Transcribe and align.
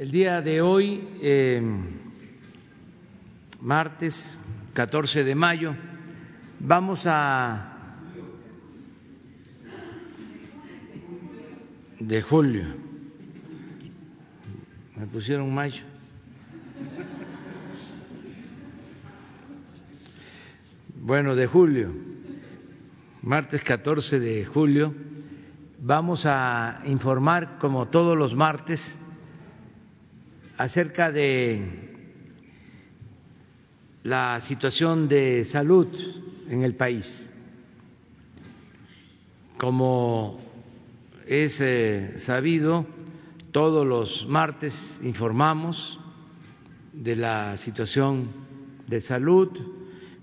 El 0.00 0.10
día 0.10 0.40
de 0.40 0.62
hoy, 0.62 1.06
eh, 1.20 1.60
martes 3.60 4.38
14 4.72 5.24
de 5.24 5.34
mayo, 5.34 5.76
vamos 6.58 7.02
a... 7.04 7.98
de 11.98 12.22
julio. 12.22 12.64
Me 14.96 15.06
pusieron 15.06 15.52
mayo. 15.52 15.84
Bueno, 20.94 21.36
de 21.36 21.46
julio, 21.46 21.92
martes 23.20 23.62
14 23.62 24.18
de 24.18 24.46
julio, 24.46 24.94
vamos 25.78 26.24
a 26.24 26.80
informar, 26.86 27.58
como 27.58 27.88
todos 27.88 28.16
los 28.16 28.34
martes, 28.34 28.96
acerca 30.60 31.10
de 31.10 31.58
la 34.02 34.42
situación 34.42 35.08
de 35.08 35.42
salud 35.42 35.88
en 36.50 36.62
el 36.64 36.74
país. 36.74 37.32
Como 39.56 40.38
es 41.26 41.56
eh, 41.62 42.16
sabido, 42.18 42.84
todos 43.52 43.86
los 43.86 44.26
martes 44.28 44.74
informamos 45.02 45.98
de 46.92 47.16
la 47.16 47.56
situación 47.56 48.28
de 48.86 49.00
salud, 49.00 49.48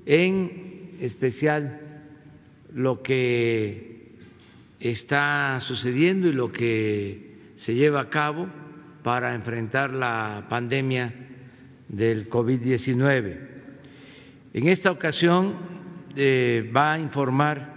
en 0.05 0.97
especial 1.01 1.81
lo 2.75 3.01
que 3.01 4.11
está 4.79 5.59
sucediendo 5.61 6.27
y 6.27 6.33
lo 6.33 6.51
que 6.51 7.55
se 7.55 7.73
lleva 7.73 8.01
a 8.01 8.09
cabo 8.11 8.66
para 9.03 9.33
enfrentar 9.33 9.93
la 9.93 10.45
pandemia 10.49 11.13
del 11.87 12.29
COVID-19. 12.29 13.37
En 14.53 14.67
esta 14.67 14.91
ocasión 14.91 15.55
eh, 16.15 16.69
va 16.75 16.93
a 16.93 16.99
informar 16.99 17.75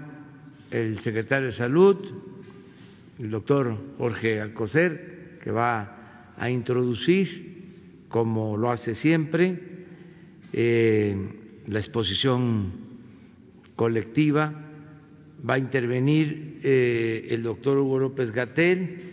el 0.70 0.98
secretario 1.00 1.47
de 1.47 1.53
Salud, 1.53 1.97
el 3.19 3.31
doctor 3.31 3.77
Jorge 3.98 4.41
Alcocer, 4.41 5.39
que 5.42 5.50
va 5.50 6.33
a 6.36 6.50
introducir, 6.50 8.06
como 8.09 8.56
lo 8.56 8.70
hace 8.70 8.94
siempre, 8.94 9.61
eh, 10.53 11.16
la 11.66 11.78
exposición 11.78 12.72
colectiva. 13.77 14.53
Va 15.48 15.55
a 15.55 15.59
intervenir 15.59 16.61
eh, 16.62 17.28
el 17.31 17.42
doctor 17.42 17.78
Hugo 17.78 17.98
López 17.98 18.31
Gatel, 18.31 19.09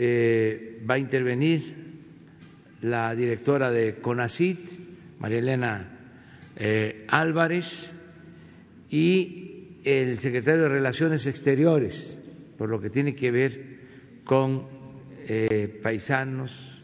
eh, 0.00 0.80
va 0.88 0.94
a 0.94 0.98
intervenir 0.98 1.74
la 2.82 3.12
directora 3.16 3.72
de 3.72 3.96
CONACIT, 3.96 4.58
María 5.18 5.38
Elena 5.38 5.98
eh, 6.54 7.04
Álvarez, 7.08 7.92
y 8.90 9.80
el 9.82 10.18
secretario 10.18 10.62
de 10.62 10.68
Relaciones 10.68 11.26
Exteriores, 11.26 12.24
por 12.56 12.70
lo 12.70 12.80
que 12.80 12.90
tiene 12.90 13.16
que 13.16 13.32
ver 13.32 13.78
con 14.22 14.68
eh, 15.26 15.80
paisanos 15.82 16.80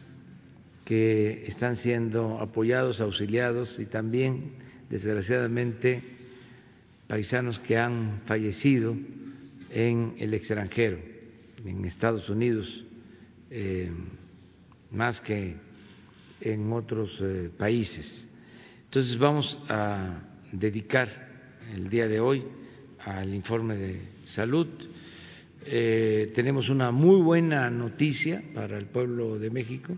que 0.83 1.45
están 1.47 1.77
siendo 1.77 2.41
apoyados, 2.41 2.99
auxiliados 2.99 3.79
y 3.79 3.85
también, 3.85 4.55
desgraciadamente, 4.89 6.03
paisanos 7.07 7.59
que 7.59 7.77
han 7.77 8.23
fallecido 8.25 8.93
en 9.69 10.15
el 10.19 10.33
extranjero, 10.33 10.99
en 11.65 11.85
Estados 11.85 12.29
Unidos 12.29 12.84
eh, 13.57 13.89
más 14.91 15.21
que 15.21 15.55
en 16.41 16.73
otros 16.73 17.21
eh, 17.23 17.49
países. 17.57 18.27
Entonces 18.83 19.17
vamos 19.17 19.57
a 19.69 20.21
dedicar 20.51 21.07
el 21.73 21.87
día 21.87 22.09
de 22.09 22.19
hoy 22.19 22.43
al 23.05 23.33
informe 23.33 23.77
de 23.77 24.01
salud. 24.25 24.67
Eh, 25.65 26.33
tenemos 26.35 26.67
una 26.67 26.91
muy 26.91 27.21
buena 27.21 27.69
noticia 27.69 28.43
para 28.53 28.77
el 28.77 28.87
pueblo 28.87 29.39
de 29.39 29.49
México, 29.49 29.95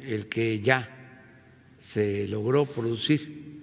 el 0.00 0.28
que 0.28 0.60
ya 0.60 0.88
se 1.80 2.28
logró 2.28 2.66
producir 2.66 3.62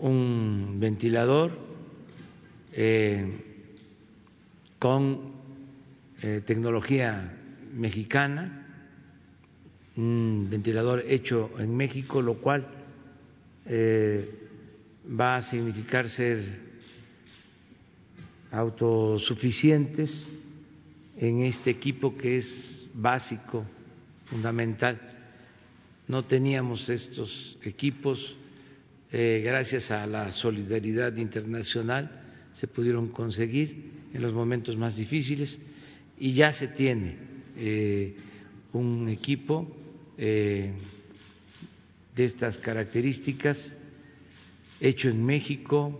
un 0.00 0.76
ventilador 0.78 1.58
con 4.78 5.32
tecnología 6.20 7.38
mexicana, 7.72 8.66
un 9.96 10.48
ventilador 10.50 11.04
hecho 11.06 11.50
en 11.58 11.76
México, 11.76 12.22
lo 12.22 12.34
cual 12.34 12.66
eh, 13.66 14.28
va 15.08 15.36
a 15.36 15.42
significar 15.42 16.08
ser 16.08 16.72
autosuficientes 18.50 20.30
en 21.16 21.42
este 21.42 21.70
equipo 21.70 22.16
que 22.16 22.38
es 22.38 22.86
básico, 22.94 23.64
fundamental. 24.26 25.00
No 26.08 26.24
teníamos 26.24 26.88
estos 26.88 27.58
equipos, 27.62 28.36
eh, 29.10 29.42
gracias 29.44 29.90
a 29.90 30.06
la 30.06 30.32
solidaridad 30.32 31.16
internacional 31.16 32.22
se 32.54 32.66
pudieron 32.66 33.08
conseguir 33.08 33.90
en 34.12 34.22
los 34.22 34.32
momentos 34.32 34.76
más 34.76 34.96
difíciles 34.96 35.58
y 36.18 36.34
ya 36.34 36.52
se 36.52 36.68
tiene 36.68 37.31
eh, 37.56 38.16
un 38.72 39.08
equipo 39.08 39.68
eh, 40.16 40.72
de 42.14 42.24
estas 42.24 42.58
características 42.58 43.76
hecho 44.80 45.08
en 45.08 45.24
México, 45.24 45.98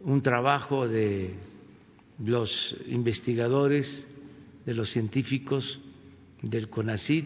un 0.00 0.22
trabajo 0.22 0.88
de 0.88 1.34
los 2.24 2.76
investigadores, 2.88 4.06
de 4.64 4.74
los 4.74 4.90
científicos 4.90 5.80
del 6.42 6.68
CONACID, 6.70 7.24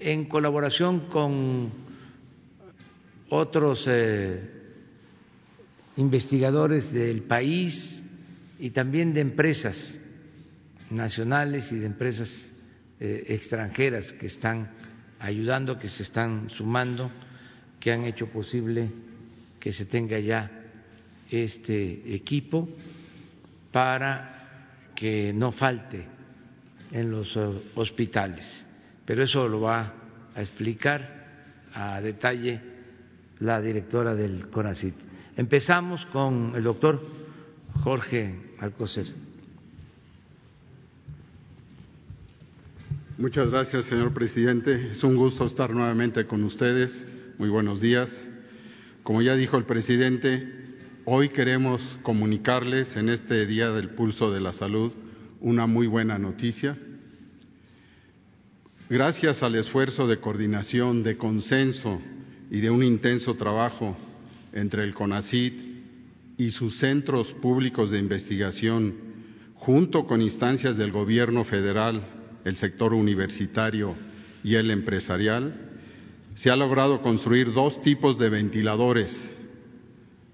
en 0.00 0.24
colaboración 0.26 1.08
con 1.08 1.70
otros 3.28 3.84
eh, 3.88 4.50
investigadores 5.96 6.92
del 6.92 7.22
país 7.22 8.02
y 8.58 8.70
también 8.70 9.12
de 9.12 9.20
empresas 9.20 9.98
nacionales 10.90 11.70
y 11.72 11.78
de 11.78 11.86
empresas 11.86 12.50
eh, 13.00 13.24
extranjeras 13.28 14.12
que 14.12 14.26
están 14.26 14.70
ayudando, 15.18 15.78
que 15.78 15.88
se 15.88 16.02
están 16.02 16.48
sumando, 16.50 17.10
que 17.80 17.92
han 17.92 18.04
hecho 18.04 18.28
posible 18.28 18.90
que 19.60 19.72
se 19.72 19.86
tenga 19.86 20.18
ya 20.18 20.50
este 21.30 22.14
equipo 22.14 22.68
para 23.72 24.90
que 24.94 25.32
no 25.32 25.52
falte 25.52 26.04
en 26.92 27.10
los 27.10 27.34
eh, 27.36 27.40
hospitales. 27.74 28.66
Pero 29.04 29.24
eso 29.24 29.48
lo 29.48 29.62
va 29.62 29.94
a 30.34 30.40
explicar 30.40 31.24
a 31.72 32.00
detalle 32.00 32.60
la 33.40 33.60
directora 33.60 34.14
del 34.14 34.48
CONACIT. 34.48 34.94
Empezamos 35.36 36.06
con 36.06 36.52
el 36.54 36.62
doctor 36.62 37.02
Jorge 37.82 38.52
Alcocer. 38.60 39.23
Muchas 43.16 43.48
gracias, 43.48 43.84
señor 43.86 44.12
presidente. 44.12 44.90
Es 44.90 45.04
un 45.04 45.14
gusto 45.14 45.46
estar 45.46 45.72
nuevamente 45.72 46.24
con 46.24 46.42
ustedes. 46.42 47.06
Muy 47.38 47.48
buenos 47.48 47.80
días. 47.80 48.10
Como 49.04 49.22
ya 49.22 49.36
dijo 49.36 49.56
el 49.56 49.66
presidente, 49.66 50.52
hoy 51.04 51.28
queremos 51.28 51.80
comunicarles 52.02 52.96
en 52.96 53.08
este 53.08 53.46
Día 53.46 53.70
del 53.70 53.90
Pulso 53.90 54.32
de 54.32 54.40
la 54.40 54.52
Salud 54.52 54.90
una 55.40 55.68
muy 55.68 55.86
buena 55.86 56.18
noticia. 56.18 56.76
Gracias 58.90 59.44
al 59.44 59.54
esfuerzo 59.54 60.08
de 60.08 60.18
coordinación, 60.18 61.04
de 61.04 61.16
consenso 61.16 62.02
y 62.50 62.58
de 62.62 62.70
un 62.70 62.82
intenso 62.82 63.36
trabajo 63.36 63.96
entre 64.52 64.82
el 64.82 64.92
CONACIT 64.92 65.62
y 66.36 66.50
sus 66.50 66.78
centros 66.78 67.32
públicos 67.34 67.92
de 67.92 68.00
investigación, 68.00 68.94
junto 69.54 70.04
con 70.04 70.20
instancias 70.20 70.76
del 70.76 70.90
Gobierno 70.90 71.44
federal 71.44 72.02
el 72.44 72.56
sector 72.56 72.94
universitario 72.94 73.94
y 74.42 74.54
el 74.56 74.70
empresarial, 74.70 75.54
se 76.34 76.50
ha 76.50 76.56
logrado 76.56 77.00
construir 77.00 77.52
dos 77.52 77.80
tipos 77.82 78.18
de 78.18 78.28
ventiladores 78.28 79.30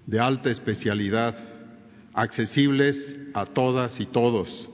de 0.05 0.19
alta 0.19 0.49
especialidad, 0.49 1.37
accesibles 2.13 3.15
a 3.33 3.45
todas 3.45 3.99
y 3.99 4.05
todos, 4.05 4.69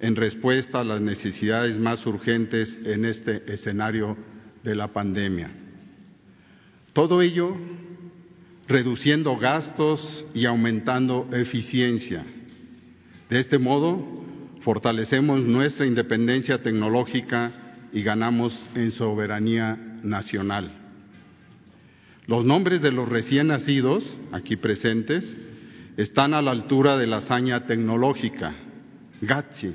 en 0.00 0.14
respuesta 0.14 0.80
a 0.80 0.84
las 0.84 1.00
necesidades 1.00 1.76
más 1.78 2.06
urgentes 2.06 2.78
en 2.84 3.04
este 3.04 3.52
escenario 3.52 4.16
de 4.62 4.76
la 4.76 4.88
pandemia. 4.88 5.50
Todo 6.92 7.22
ello 7.22 7.56
reduciendo 8.68 9.36
gastos 9.36 10.24
y 10.34 10.44
aumentando 10.44 11.28
eficiencia. 11.32 12.24
De 13.30 13.40
este 13.40 13.58
modo, 13.58 14.24
fortalecemos 14.68 15.40
nuestra 15.40 15.86
independencia 15.86 16.62
tecnológica 16.62 17.52
y 17.90 18.02
ganamos 18.02 18.66
en 18.74 18.90
soberanía 18.90 19.96
nacional. 20.02 20.70
Los 22.26 22.44
nombres 22.44 22.82
de 22.82 22.92
los 22.92 23.08
recién 23.08 23.46
nacidos, 23.46 24.18
aquí 24.30 24.56
presentes, 24.56 25.34
están 25.96 26.34
a 26.34 26.42
la 26.42 26.50
altura 26.50 26.98
de 26.98 27.06
la 27.06 27.16
hazaña 27.16 27.64
tecnológica, 27.64 28.56
Gatsi, 29.22 29.72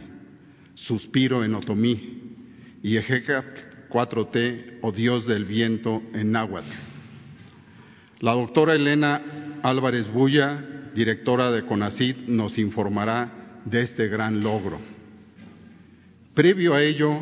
Suspiro 0.75 1.43
en 1.43 1.55
Otomí, 1.55 2.35
y 2.83 2.97
Ejecat 2.97 3.89
4T 3.89 4.77
o 4.83 4.91
Dios 4.91 5.25
del 5.25 5.45
Viento 5.45 6.03
en 6.13 6.33
náhuatl. 6.33 6.69
La 8.19 8.33
doctora 8.33 8.75
Elena 8.75 9.23
Álvarez 9.63 10.13
Bulla, 10.13 10.91
directora 10.93 11.49
de 11.49 11.63
CONACID, 11.63 12.27
nos 12.27 12.59
informará 12.59 13.42
de 13.65 13.81
este 13.81 14.07
gran 14.07 14.41
logro. 14.41 14.79
Previo 16.33 16.73
a 16.73 16.83
ello, 16.83 17.19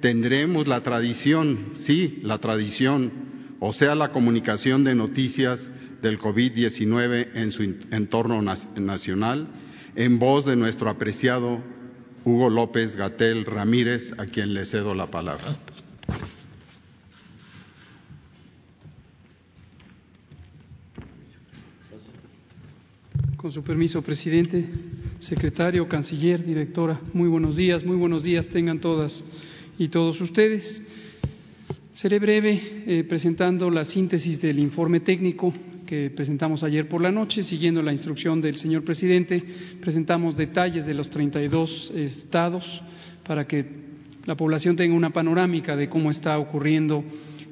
tendremos 0.00 0.66
la 0.66 0.82
tradición, 0.82 1.72
sí, 1.76 2.18
la 2.22 2.38
tradición, 2.38 3.12
o 3.60 3.72
sea, 3.72 3.94
la 3.94 4.10
comunicación 4.10 4.84
de 4.84 4.94
noticias 4.94 5.70
del 6.00 6.18
COVID-19 6.18 7.28
en 7.34 7.50
su 7.50 7.62
entorno 7.62 8.40
nacional, 8.42 9.48
en 9.96 10.18
voz 10.18 10.46
de 10.46 10.56
nuestro 10.56 10.88
apreciado 10.88 11.60
Hugo 12.24 12.50
López 12.50 12.94
Gatel 12.94 13.44
Ramírez, 13.44 14.12
a 14.18 14.26
quien 14.26 14.54
le 14.54 14.64
cedo 14.64 14.94
la 14.94 15.10
palabra. 15.10 15.56
Con 23.36 23.52
su 23.52 23.62
permiso, 23.62 24.02
presidente, 24.02 24.68
secretario, 25.18 25.88
canciller, 25.88 26.44
directora, 26.44 27.00
muy 27.12 27.28
buenos 27.28 27.56
días, 27.56 27.84
muy 27.84 27.96
buenos 27.96 28.22
días 28.22 28.48
tengan 28.48 28.78
todas 28.78 29.24
y 29.78 29.88
todos 29.88 30.20
ustedes. 30.20 30.82
Seré 31.92 32.18
breve 32.18 32.60
eh, 32.86 33.04
presentando 33.04 33.70
la 33.70 33.84
síntesis 33.84 34.40
del 34.40 34.58
informe 34.60 35.00
técnico 35.00 35.52
que 35.84 36.10
presentamos 36.10 36.62
ayer 36.62 36.88
por 36.88 37.02
la 37.02 37.10
noche, 37.10 37.42
siguiendo 37.42 37.82
la 37.82 37.92
instrucción 37.92 38.40
del 38.40 38.58
señor 38.58 38.84
presidente. 38.84 39.42
Presentamos 39.80 40.36
detalles 40.36 40.86
de 40.86 40.94
los 40.94 41.10
32 41.10 41.92
estados 41.96 42.82
para 43.26 43.46
que 43.46 43.64
la 44.26 44.36
población 44.36 44.76
tenga 44.76 44.94
una 44.94 45.10
panorámica 45.10 45.74
de 45.74 45.88
cómo 45.88 46.10
está 46.10 46.38
ocurriendo 46.38 47.02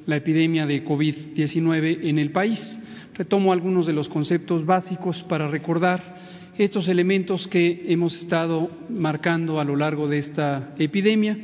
la 0.05 0.15
epidemia 0.15 0.65
de 0.65 0.85
COVID-19 0.85 1.99
en 2.03 2.19
el 2.19 2.31
país. 2.31 2.79
Retomo 3.15 3.51
algunos 3.51 3.87
de 3.87 3.93
los 3.93 4.07
conceptos 4.07 4.65
básicos 4.65 5.23
para 5.23 5.47
recordar 5.47 6.16
estos 6.57 6.87
elementos 6.87 7.47
que 7.47 7.85
hemos 7.87 8.15
estado 8.15 8.71
marcando 8.89 9.59
a 9.59 9.63
lo 9.63 9.75
largo 9.75 10.07
de 10.07 10.17
esta 10.17 10.73
epidemia. 10.79 11.37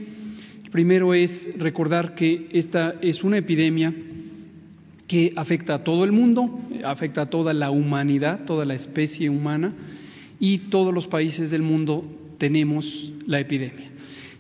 El 0.64 0.72
primero 0.72 1.14
es 1.14 1.58
recordar 1.58 2.16
que 2.16 2.48
esta 2.52 2.96
es 3.02 3.24
una 3.24 3.38
epidemia 3.38 3.94
que 5.08 5.34
afecta 5.36 5.76
a 5.76 5.84
todo 5.84 6.04
el 6.04 6.12
mundo, 6.12 6.60
afecta 6.84 7.24
a 7.24 7.30
toda 7.30 7.54
la 7.54 7.70
humanidad, 7.70 8.46
toda 8.46 8.66
la 8.66 8.74
especie 8.74 9.30
humana, 9.30 9.74
y 10.40 10.58
todos 10.70 10.94
los 10.94 11.08
países 11.08 11.52
del 11.52 11.62
mundo 11.62 12.04
tenemos 12.40 13.14
la 13.28 13.40
epidemia. 13.40 13.92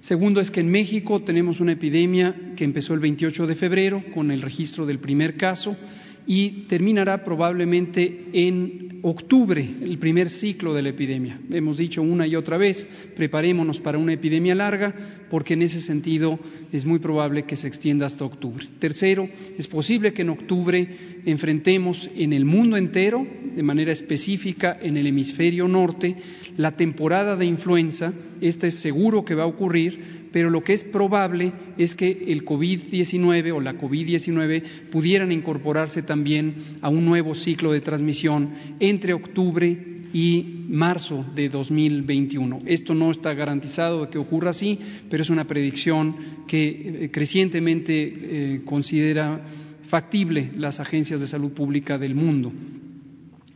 Segundo 0.01 0.41
es 0.41 0.51
que 0.51 0.59
en 0.59 0.71
México 0.71 1.21
tenemos 1.21 1.59
una 1.59 1.73
epidemia 1.73 2.35
que 2.57 2.63
empezó 2.63 2.93
el 2.93 2.99
28 2.99 3.47
de 3.47 3.55
febrero 3.55 4.03
con 4.13 4.31
el 4.31 4.41
registro 4.41 4.85
del 4.85 4.99
primer 4.99 5.37
caso 5.37 5.77
y 6.25 6.65
terminará 6.67 7.23
probablemente 7.23 8.25
en 8.33 8.83
octubre, 9.03 9.67
el 9.81 9.97
primer 9.97 10.29
ciclo 10.29 10.73
de 10.73 10.81
la 10.81 10.89
epidemia. 10.89 11.37
Hemos 11.51 11.77
dicho 11.77 12.01
una 12.01 12.25
y 12.25 12.37
otra 12.37 12.57
vez, 12.57 12.87
preparémonos 13.17 13.81
para 13.81 13.97
una 13.97 14.13
epidemia 14.13 14.55
larga, 14.55 14.95
porque 15.29 15.55
en 15.55 15.63
ese 15.63 15.81
sentido 15.81 16.39
es 16.71 16.85
muy 16.85 16.99
probable 16.99 17.43
que 17.43 17.57
se 17.57 17.67
extienda 17.67 18.05
hasta 18.05 18.23
octubre. 18.23 18.65
Tercero, 18.79 19.27
es 19.57 19.67
posible 19.67 20.13
que 20.13 20.21
en 20.21 20.29
octubre 20.29 20.87
enfrentemos 21.25 22.09
en 22.15 22.31
el 22.31 22.45
mundo 22.45 22.77
entero, 22.77 23.27
de 23.53 23.63
manera 23.63 23.91
específica 23.91 24.79
en 24.81 24.95
el 24.95 25.07
hemisferio 25.07 25.67
norte, 25.67 26.15
la 26.55 26.71
temporada 26.77 27.35
de 27.35 27.45
influenza. 27.45 28.13
Esta 28.39 28.67
es 28.67 28.75
seguro 28.75 29.25
que 29.25 29.35
va 29.35 29.43
a 29.43 29.47
ocurrir, 29.47 30.22
pero 30.33 30.49
lo 30.49 30.63
que 30.63 30.73
es 30.73 30.83
probable 30.83 31.53
es 31.77 31.93
que 31.93 32.09
el 32.27 32.43
COVID-19 32.43 33.53
o 33.53 33.61
la 33.61 33.75
COVID-19 33.75 34.89
pudieran 34.89 35.31
incorporarse 35.31 36.01
también 36.01 36.55
a 36.81 36.89
un 36.89 37.05
nuevo 37.05 37.35
ciclo 37.35 37.71
de 37.71 37.81
transmisión 37.81 38.49
entre 38.79 39.13
octubre 39.13 39.93
y 40.11 40.65
marzo 40.69 41.23
de 41.35 41.49
2021. 41.49 42.63
Esto 42.65 42.95
no 42.95 43.11
está 43.11 43.35
garantizado 43.35 44.01
de 44.01 44.09
que 44.09 44.17
ocurra 44.17 44.49
así, 44.49 44.79
pero 45.07 45.21
es 45.21 45.29
una 45.29 45.45
predicción 45.45 46.15
que 46.47 47.03
eh, 47.03 47.11
crecientemente 47.11 47.93
eh, 47.93 48.61
considera 48.65 49.39
factible 49.83 50.49
las 50.57 50.79
agencias 50.79 51.19
de 51.19 51.27
salud 51.27 51.53
pública 51.53 51.99
del 51.99 52.15
mundo. 52.15 52.51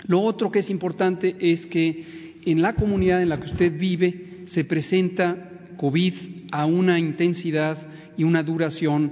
Lo 0.06 0.22
otro 0.22 0.52
que 0.52 0.60
es 0.60 0.70
importante 0.70 1.36
es 1.40 1.66
que 1.66 2.38
en 2.46 2.62
la 2.62 2.74
comunidad 2.74 3.24
en 3.24 3.30
la 3.30 3.40
que 3.40 3.50
usted 3.50 3.78
vive 3.78 4.44
se 4.46 4.64
presenta 4.64 5.57
COVID 5.78 6.14
a 6.52 6.66
una 6.66 7.00
intensidad 7.00 7.78
y 8.18 8.24
una 8.24 8.44
duración 8.44 9.12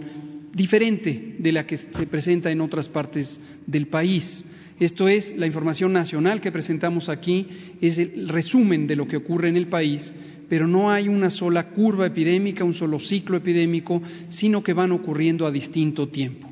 diferente 0.54 1.36
de 1.38 1.52
la 1.52 1.66
que 1.66 1.78
se 1.78 2.08
presenta 2.08 2.52
en 2.52 2.62
otras 2.62 2.90
partes 2.90 3.42
del 3.68 3.88
país. 3.88 4.44
Esto 4.80 5.08
es, 5.08 5.36
la 5.38 5.48
información 5.48 5.94
nacional 5.94 6.42
que 6.42 6.52
presentamos 6.52 7.08
aquí 7.08 7.48
es 7.82 7.98
el 7.98 8.28
resumen 8.30 8.88
de 8.88 8.96
lo 8.96 9.08
que 9.08 9.18
ocurre 9.18 9.50
en 9.50 9.58
el 9.58 9.68
país, 9.68 10.14
pero 10.50 10.68
no 10.68 10.92
hay 10.92 11.08
una 11.08 11.30
sola 11.30 11.70
curva 11.70 12.08
epidémica, 12.08 12.64
un 12.64 12.74
solo 12.74 13.00
ciclo 13.00 13.38
epidémico, 13.38 14.02
sino 14.30 14.64
que 14.64 14.74
van 14.74 14.92
ocurriendo 14.92 15.48
a 15.48 15.52
distinto 15.52 16.10
tiempo. 16.10 16.50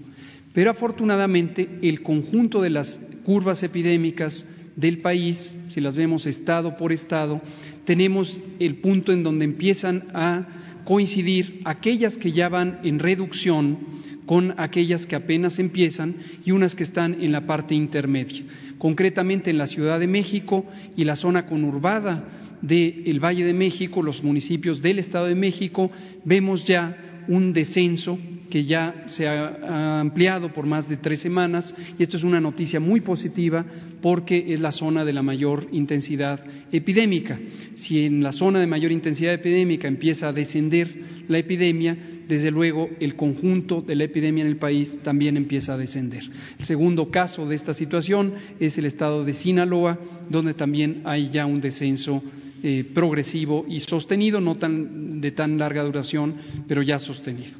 Pero 0.53 0.71
afortunadamente 0.71 1.79
el 1.81 2.01
conjunto 2.01 2.61
de 2.61 2.69
las 2.69 2.99
curvas 3.25 3.63
epidémicas 3.63 4.47
del 4.75 4.99
país, 4.99 5.57
si 5.69 5.81
las 5.81 5.95
vemos 5.95 6.25
estado 6.25 6.77
por 6.77 6.91
estado, 6.91 7.41
tenemos 7.85 8.41
el 8.59 8.75
punto 8.75 9.11
en 9.11 9.23
donde 9.23 9.45
empiezan 9.45 10.03
a 10.13 10.81
coincidir 10.85 11.61
aquellas 11.65 12.17
que 12.17 12.31
ya 12.31 12.49
van 12.49 12.79
en 12.83 12.99
reducción 12.99 13.79
con 14.25 14.53
aquellas 14.57 15.05
que 15.05 15.15
apenas 15.15 15.59
empiezan 15.59 16.15
y 16.45 16.51
unas 16.51 16.75
que 16.75 16.83
están 16.83 17.21
en 17.21 17.31
la 17.31 17.45
parte 17.45 17.75
intermedia. 17.75 18.43
Concretamente 18.77 19.49
en 19.49 19.57
la 19.57 19.67
Ciudad 19.67 19.99
de 19.99 20.07
México 20.07 20.65
y 20.95 21.03
la 21.03 21.15
zona 21.15 21.45
conurbada 21.45 22.57
del 22.61 23.19
Valle 23.19 23.45
de 23.45 23.53
México, 23.53 24.01
los 24.01 24.23
municipios 24.23 24.81
del 24.81 24.99
Estado 24.99 25.25
de 25.25 25.35
México, 25.35 25.91
vemos 26.23 26.65
ya 26.65 27.23
un 27.27 27.53
descenso 27.53 28.17
que 28.49 28.65
ya 28.65 29.03
se 29.07 29.27
ha 29.27 29.99
ampliado 29.99 30.49
por 30.53 30.65
más 30.65 30.89
de 30.89 30.97
tres 30.97 31.19
semanas 31.19 31.73
y 31.97 32.03
esto 32.03 32.17
es 32.17 32.23
una 32.23 32.39
noticia 32.39 32.79
muy 32.79 33.01
positiva 33.01 33.65
porque 34.01 34.53
es 34.53 34.59
la 34.59 34.71
zona 34.71 35.05
de 35.05 35.13
la 35.13 35.23
mayor 35.23 35.67
intensidad 35.71 36.43
epidémica. 36.71 37.39
Si 37.75 38.05
en 38.05 38.21
la 38.21 38.31
zona 38.31 38.59
de 38.59 38.67
mayor 38.67 38.91
intensidad 38.91 39.33
epidémica 39.33 39.87
empieza 39.87 40.27
a 40.27 40.33
descender 40.33 41.13
la 41.27 41.37
epidemia, 41.37 41.97
desde 42.27 42.51
luego 42.51 42.89
el 42.99 43.15
conjunto 43.15 43.81
de 43.81 43.95
la 43.95 44.03
epidemia 44.03 44.43
en 44.43 44.49
el 44.49 44.57
país 44.57 44.97
también 45.03 45.37
empieza 45.37 45.73
a 45.73 45.77
descender. 45.77 46.23
El 46.59 46.65
segundo 46.65 47.09
caso 47.09 47.47
de 47.47 47.55
esta 47.55 47.73
situación 47.73 48.33
es 48.59 48.77
el 48.77 48.85
estado 48.85 49.23
de 49.23 49.33
Sinaloa, 49.33 49.97
donde 50.29 50.53
también 50.53 51.01
hay 51.05 51.29
ya 51.29 51.45
un 51.45 51.61
descenso 51.61 52.21
eh, 52.61 52.85
progresivo 52.93 53.65
y 53.67 53.79
sostenido, 53.81 54.39
no 54.39 54.55
tan, 54.55 55.21
de 55.21 55.31
tan 55.31 55.57
larga 55.57 55.83
duración, 55.83 56.35
pero 56.67 56.81
ya 56.81 56.99
sostenido. 56.99 57.57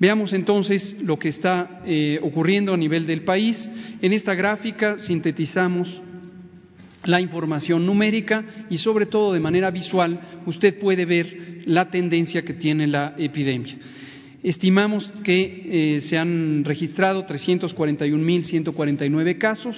Veamos 0.00 0.32
entonces 0.32 0.96
lo 1.02 1.16
que 1.18 1.28
está 1.28 1.82
eh, 1.84 2.18
ocurriendo 2.22 2.72
a 2.72 2.76
nivel 2.78 3.06
del 3.06 3.22
país. 3.22 3.68
En 4.00 4.14
esta 4.14 4.34
gráfica 4.34 4.98
sintetizamos 4.98 6.00
la 7.04 7.20
información 7.20 7.84
numérica 7.84 8.42
y 8.70 8.78
sobre 8.78 9.04
todo 9.04 9.34
de 9.34 9.40
manera 9.40 9.70
visual 9.70 10.18
usted 10.46 10.78
puede 10.78 11.04
ver 11.04 11.64
la 11.66 11.90
tendencia 11.90 12.40
que 12.40 12.54
tiene 12.54 12.86
la 12.86 13.14
epidemia. 13.18 13.76
Estimamos 14.42 15.12
que 15.22 15.96
eh, 15.96 16.00
se 16.00 16.16
han 16.16 16.64
registrado 16.64 17.26
341.149 17.26 19.36
casos. 19.36 19.76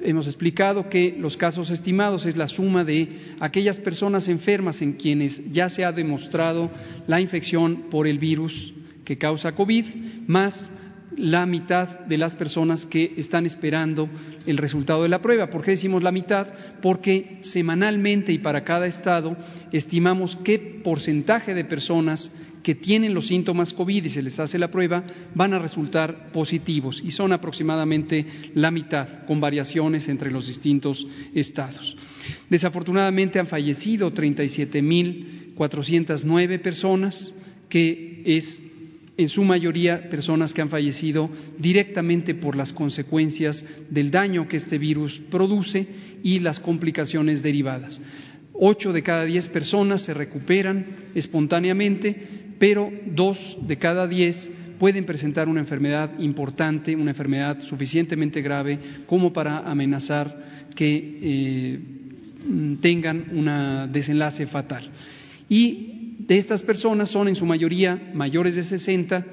Hemos 0.00 0.26
explicado 0.26 0.88
que 0.88 1.14
los 1.16 1.36
casos 1.36 1.70
estimados 1.70 2.26
es 2.26 2.36
la 2.36 2.48
suma 2.48 2.82
de 2.82 3.10
aquellas 3.38 3.78
personas 3.78 4.26
enfermas 4.26 4.82
en 4.82 4.94
quienes 4.94 5.52
ya 5.52 5.68
se 5.68 5.84
ha 5.84 5.92
demostrado 5.92 6.68
la 7.06 7.20
infección 7.20 7.84
por 7.90 8.08
el 8.08 8.18
virus 8.18 8.74
que 9.04 9.18
causa 9.18 9.52
COVID, 9.52 9.84
más 10.26 10.70
la 11.16 11.46
mitad 11.46 12.00
de 12.00 12.18
las 12.18 12.34
personas 12.34 12.84
que 12.86 13.14
están 13.16 13.46
esperando 13.46 14.08
el 14.46 14.56
resultado 14.56 15.02
de 15.02 15.08
la 15.08 15.20
prueba. 15.20 15.50
¿Por 15.50 15.62
qué 15.62 15.72
decimos 15.72 16.02
la 16.02 16.12
mitad? 16.12 16.46
Porque 16.80 17.38
semanalmente 17.42 18.32
y 18.32 18.38
para 18.38 18.64
cada 18.64 18.86
estado 18.86 19.36
estimamos 19.72 20.36
qué 20.36 20.80
porcentaje 20.82 21.52
de 21.54 21.64
personas 21.64 22.32
que 22.62 22.74
tienen 22.76 23.14
los 23.14 23.26
síntomas 23.26 23.72
COVID 23.72 24.04
y 24.04 24.08
se 24.08 24.22
les 24.22 24.38
hace 24.38 24.56
la 24.58 24.70
prueba 24.70 25.02
van 25.34 25.52
a 25.52 25.58
resultar 25.58 26.30
positivos 26.30 27.02
y 27.04 27.10
son 27.10 27.32
aproximadamente 27.32 28.24
la 28.54 28.70
mitad, 28.70 29.24
con 29.26 29.40
variaciones 29.40 30.08
entre 30.08 30.30
los 30.30 30.46
distintos 30.46 31.04
estados. 31.34 31.96
Desafortunadamente 32.48 33.40
han 33.40 33.48
fallecido 33.48 34.14
37.409 34.14 36.60
personas, 36.60 37.34
que 37.68 38.22
es 38.24 38.62
en 39.16 39.28
su 39.28 39.44
mayoría 39.44 40.08
personas 40.08 40.52
que 40.54 40.62
han 40.62 40.70
fallecido 40.70 41.28
directamente 41.58 42.34
por 42.34 42.56
las 42.56 42.72
consecuencias 42.72 43.64
del 43.90 44.10
daño 44.10 44.48
que 44.48 44.56
este 44.56 44.78
virus 44.78 45.20
produce 45.30 45.86
y 46.22 46.38
las 46.38 46.58
complicaciones 46.60 47.42
derivadas. 47.42 48.00
Ocho 48.54 48.92
de 48.92 49.02
cada 49.02 49.24
diez 49.24 49.48
personas 49.48 50.02
se 50.02 50.14
recuperan 50.14 50.86
espontáneamente, 51.14 52.14
pero 52.58 52.90
dos 53.06 53.56
de 53.60 53.76
cada 53.76 54.06
diez 54.06 54.50
pueden 54.78 55.04
presentar 55.04 55.48
una 55.48 55.60
enfermedad 55.60 56.18
importante, 56.18 56.96
una 56.96 57.10
enfermedad 57.10 57.60
suficientemente 57.60 58.40
grave 58.40 58.78
como 59.06 59.32
para 59.32 59.58
amenazar 59.58 60.68
que 60.74 61.18
eh, 61.22 61.78
tengan 62.80 63.26
un 63.32 63.92
desenlace 63.92 64.46
fatal. 64.46 64.88
Y 65.48 65.91
de 66.32 66.38
estas 66.38 66.62
personas 66.62 67.10
son 67.10 67.28
en 67.28 67.34
su 67.34 67.44
mayoría 67.44 68.10
mayores 68.14 68.56
de 68.56 68.62
60 68.62 69.26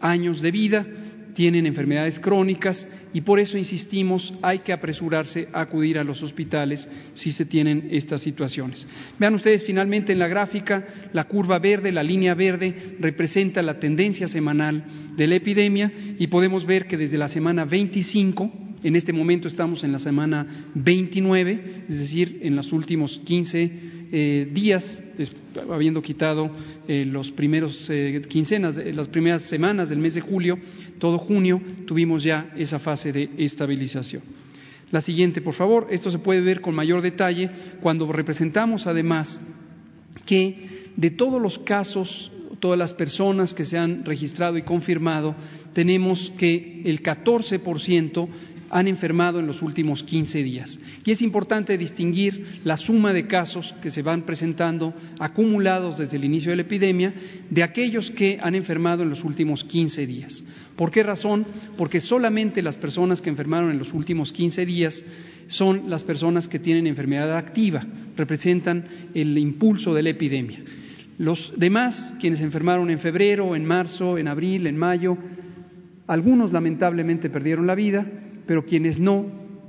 años 0.00 0.40
de 0.40 0.50
vida, 0.50 0.86
tienen 1.34 1.66
enfermedades 1.66 2.18
crónicas 2.18 2.88
y 3.12 3.20
por 3.20 3.38
eso 3.38 3.58
insistimos, 3.58 4.32
hay 4.40 4.60
que 4.60 4.72
apresurarse 4.72 5.48
a 5.52 5.60
acudir 5.60 5.98
a 5.98 6.04
los 6.04 6.22
hospitales 6.22 6.88
si 7.12 7.32
se 7.32 7.44
tienen 7.44 7.88
estas 7.90 8.22
situaciones. 8.22 8.86
Vean 9.18 9.34
ustedes 9.34 9.62
finalmente 9.62 10.14
en 10.14 10.18
la 10.18 10.26
gráfica, 10.26 10.86
la 11.12 11.24
curva 11.24 11.58
verde, 11.58 11.92
la 11.92 12.02
línea 12.02 12.32
verde 12.32 12.96
representa 12.98 13.60
la 13.60 13.78
tendencia 13.78 14.26
semanal 14.26 14.84
de 15.18 15.26
la 15.26 15.36
epidemia 15.36 15.92
y 16.18 16.28
podemos 16.28 16.64
ver 16.64 16.86
que 16.86 16.96
desde 16.96 17.18
la 17.18 17.28
semana 17.28 17.66
25, 17.66 18.50
en 18.84 18.96
este 18.96 19.12
momento 19.12 19.48
estamos 19.48 19.84
en 19.84 19.92
la 19.92 19.98
semana 19.98 20.46
29, 20.74 21.84
es 21.90 21.98
decir, 21.98 22.38
en 22.40 22.56
los 22.56 22.72
últimos 22.72 23.20
15 23.26 23.97
eh, 24.12 24.48
días, 24.52 25.02
habiendo 25.70 26.02
quitado 26.02 26.50
eh, 26.86 27.04
los 27.04 27.30
primeros 27.30 27.88
eh, 27.90 28.20
quincenas, 28.28 28.76
las 28.76 29.08
primeras 29.08 29.42
semanas 29.42 29.88
del 29.88 29.98
mes 29.98 30.14
de 30.14 30.20
julio, 30.20 30.58
todo 30.98 31.18
junio 31.18 31.60
tuvimos 31.86 32.22
ya 32.22 32.50
esa 32.56 32.78
fase 32.78 33.12
de 33.12 33.30
estabilización. 33.38 34.22
La 34.90 35.00
siguiente, 35.00 35.40
por 35.40 35.54
favor. 35.54 35.88
Esto 35.90 36.10
se 36.10 36.18
puede 36.18 36.40
ver 36.40 36.60
con 36.60 36.74
mayor 36.74 37.02
detalle 37.02 37.50
cuando 37.82 38.10
representamos 38.10 38.86
además 38.86 39.40
que 40.24 40.90
de 40.96 41.10
todos 41.10 41.40
los 41.40 41.58
casos, 41.58 42.32
todas 42.58 42.78
las 42.78 42.92
personas 42.94 43.52
que 43.52 43.64
se 43.64 43.78
han 43.78 44.04
registrado 44.04 44.56
y 44.56 44.62
confirmado, 44.62 45.34
tenemos 45.72 46.32
que 46.38 46.82
el 46.84 47.02
14% 47.02 48.28
han 48.70 48.88
enfermado 48.88 49.40
en 49.40 49.46
los 49.46 49.62
últimos 49.62 50.02
15 50.02 50.42
días. 50.42 50.78
Y 51.04 51.10
es 51.10 51.22
importante 51.22 51.78
distinguir 51.78 52.60
la 52.64 52.76
suma 52.76 53.12
de 53.12 53.26
casos 53.26 53.74
que 53.80 53.90
se 53.90 54.02
van 54.02 54.22
presentando 54.22 54.94
acumulados 55.18 55.98
desde 55.98 56.16
el 56.16 56.24
inicio 56.24 56.50
de 56.50 56.56
la 56.56 56.62
epidemia 56.62 57.14
de 57.48 57.62
aquellos 57.62 58.10
que 58.10 58.38
han 58.42 58.54
enfermado 58.54 59.02
en 59.02 59.10
los 59.10 59.24
últimos 59.24 59.64
15 59.64 60.06
días. 60.06 60.44
¿Por 60.76 60.90
qué 60.90 61.02
razón? 61.02 61.46
Porque 61.76 62.00
solamente 62.00 62.62
las 62.62 62.76
personas 62.76 63.20
que 63.20 63.30
enfermaron 63.30 63.70
en 63.70 63.78
los 63.78 63.92
últimos 63.92 64.32
15 64.32 64.64
días 64.64 65.04
son 65.48 65.88
las 65.90 66.04
personas 66.04 66.46
que 66.46 66.58
tienen 66.58 66.86
enfermedad 66.86 67.36
activa, 67.36 67.84
representan 68.16 68.84
el 69.14 69.36
impulso 69.38 69.94
de 69.94 70.02
la 70.02 70.10
epidemia. 70.10 70.60
Los 71.18 71.52
demás, 71.56 72.14
quienes 72.20 72.40
enfermaron 72.40 72.90
en 72.90 73.00
febrero, 73.00 73.56
en 73.56 73.64
marzo, 73.64 74.18
en 74.18 74.28
abril, 74.28 74.68
en 74.68 74.76
mayo, 74.76 75.18
algunos 76.06 76.52
lamentablemente 76.52 77.28
perdieron 77.28 77.66
la 77.66 77.74
vida, 77.74 78.06
pero 78.48 78.64
quienes 78.64 78.98
no, 78.98 79.26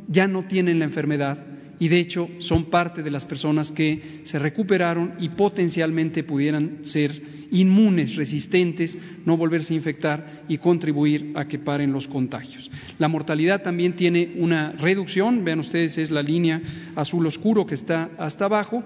ya 0.07 0.25
no 0.25 0.45
tienen 0.45 0.79
la 0.79 0.85
enfermedad 0.85 1.45
y 1.79 1.89
de 1.89 1.99
hecho 1.99 2.29
son 2.37 2.69
parte 2.69 3.03
de 3.03 3.11
las 3.11 3.25
personas 3.25 3.73
que 3.73 4.21
se 4.23 4.39
recuperaron 4.39 5.15
y 5.19 5.29
potencialmente 5.29 6.23
pudieran 6.23 6.79
ser 6.83 7.11
inmunes, 7.51 8.15
resistentes, 8.15 8.97
no 9.25 9.35
volverse 9.35 9.73
a 9.73 9.77
infectar 9.77 10.43
y 10.47 10.59
contribuir 10.59 11.33
a 11.35 11.45
que 11.45 11.59
paren 11.59 11.91
los 11.91 12.07
contagios. 12.07 12.71
La 12.99 13.09
mortalidad 13.09 13.61
también 13.61 13.97
tiene 13.97 14.35
una 14.37 14.71
reducción, 14.71 15.43
vean 15.43 15.59
ustedes, 15.59 15.97
es 15.97 16.09
la 16.09 16.23
línea 16.23 16.61
azul 16.95 17.27
oscuro 17.27 17.65
que 17.65 17.75
está 17.75 18.11
hasta 18.17 18.45
abajo, 18.45 18.81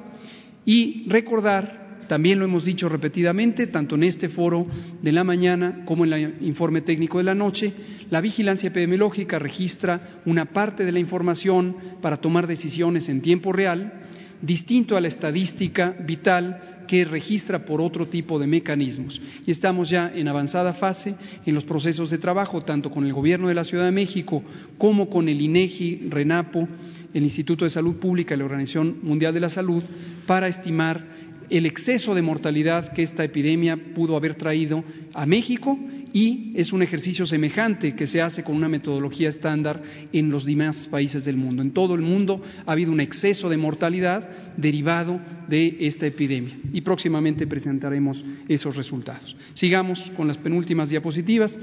y 0.66 1.06
recordar 1.08 1.84
también 2.08 2.40
lo 2.40 2.46
hemos 2.46 2.66
dicho 2.66 2.90
repetidamente, 2.90 3.68
tanto 3.68 3.96
en 3.96 4.04
este 4.04 4.30
foro 4.30 4.68
de 5.02 5.12
la 5.12 5.24
mañana 5.24 5.84
como 5.86 6.06
en 6.06 6.14
el 6.14 6.36
informe 6.42 6.82
técnico 6.82 7.18
de 7.18 7.24
la 7.24 7.36
noche, 7.36 7.74
la 8.14 8.22
vigilancia 8.22 8.68
epidemiológica 8.68 9.40
registra 9.40 10.00
una 10.28 10.46
parte 10.46 10.86
de 10.86 10.92
la 10.92 11.00
información 11.00 11.76
para 12.00 12.18
tomar 12.18 12.46
decisiones 12.46 13.10
en 13.10 13.24
tiempo 13.24 13.52
real, 13.52 13.92
distinto 14.40 14.96
a 14.96 15.02
la 15.02 15.08
estadística 15.08 15.96
vital 16.06 16.84
que 16.88 17.06
registra 17.06 17.66
por 17.66 17.82
otro 17.82 18.06
tipo 18.06 18.38
de 18.38 18.46
mecanismos. 18.46 19.20
Y 19.48 19.50
estamos 19.50 19.90
ya 19.90 20.12
en 20.14 20.28
avanzada 20.28 20.74
fase 20.74 21.16
en 21.44 21.56
los 21.56 21.64
procesos 21.64 22.12
de 22.12 22.20
trabajo, 22.20 22.62
tanto 22.62 22.92
con 22.92 23.04
el 23.04 23.14
Gobierno 23.14 23.48
de 23.48 23.56
la 23.56 23.64
Ciudad 23.64 23.86
de 23.86 23.92
México 23.92 24.44
como 24.78 25.10
con 25.10 25.28
el 25.28 25.42
INEGI, 25.42 26.10
RENAPO, 26.12 26.68
el 27.16 27.24
Instituto 27.24 27.66
de 27.66 27.72
Salud 27.72 27.96
Pública 27.96 28.36
y 28.36 28.38
la 28.38 28.46
Organización 28.46 29.00
Mundial 29.02 29.34
de 29.34 29.40
la 29.40 29.50
Salud, 29.50 29.84
para 30.28 30.48
estimar 30.48 31.04
el 31.50 31.66
exceso 31.66 32.14
de 32.14 32.22
mortalidad 32.22 32.94
que 32.94 33.02
esta 33.02 33.24
epidemia 33.24 33.76
pudo 33.96 34.16
haber 34.16 34.36
traído 34.36 34.84
a 35.16 35.26
México 35.26 35.80
y 36.14 36.52
es 36.56 36.72
un 36.72 36.84
ejercicio 36.84 37.26
semejante 37.26 37.96
que 37.96 38.06
se 38.06 38.22
hace 38.22 38.44
con 38.44 38.56
una 38.56 38.70
metodología 38.70 39.30
estándar 39.30 39.82
en 40.14 40.30
los 40.30 40.46
demás 40.46 40.88
países 40.88 41.26
del 41.26 41.36
mundo. 41.36 41.64
En 41.64 41.72
todo 41.72 41.96
el 41.96 42.04
mundo 42.04 42.40
ha 42.66 42.72
habido 42.72 42.92
un 42.92 43.02
exceso 43.02 43.50
de 43.50 43.58
mortalidad 43.58 44.30
derivado 44.56 45.20
de 45.48 45.76
esta 45.80 46.06
epidemia 46.06 46.56
y 46.72 46.82
próximamente 46.82 47.48
presentaremos 47.48 48.24
esos 48.48 48.76
resultados. 48.76 49.36
Sigamos 49.54 50.12
con 50.16 50.28
las 50.28 50.38
penúltimas 50.38 50.90
diapositivas. 50.90 51.58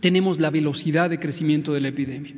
Tenemos 0.00 0.38
la 0.38 0.50
velocidad 0.50 1.08
de 1.08 1.18
crecimiento 1.18 1.72
de 1.72 1.80
la 1.80 1.88
epidemia. 1.88 2.34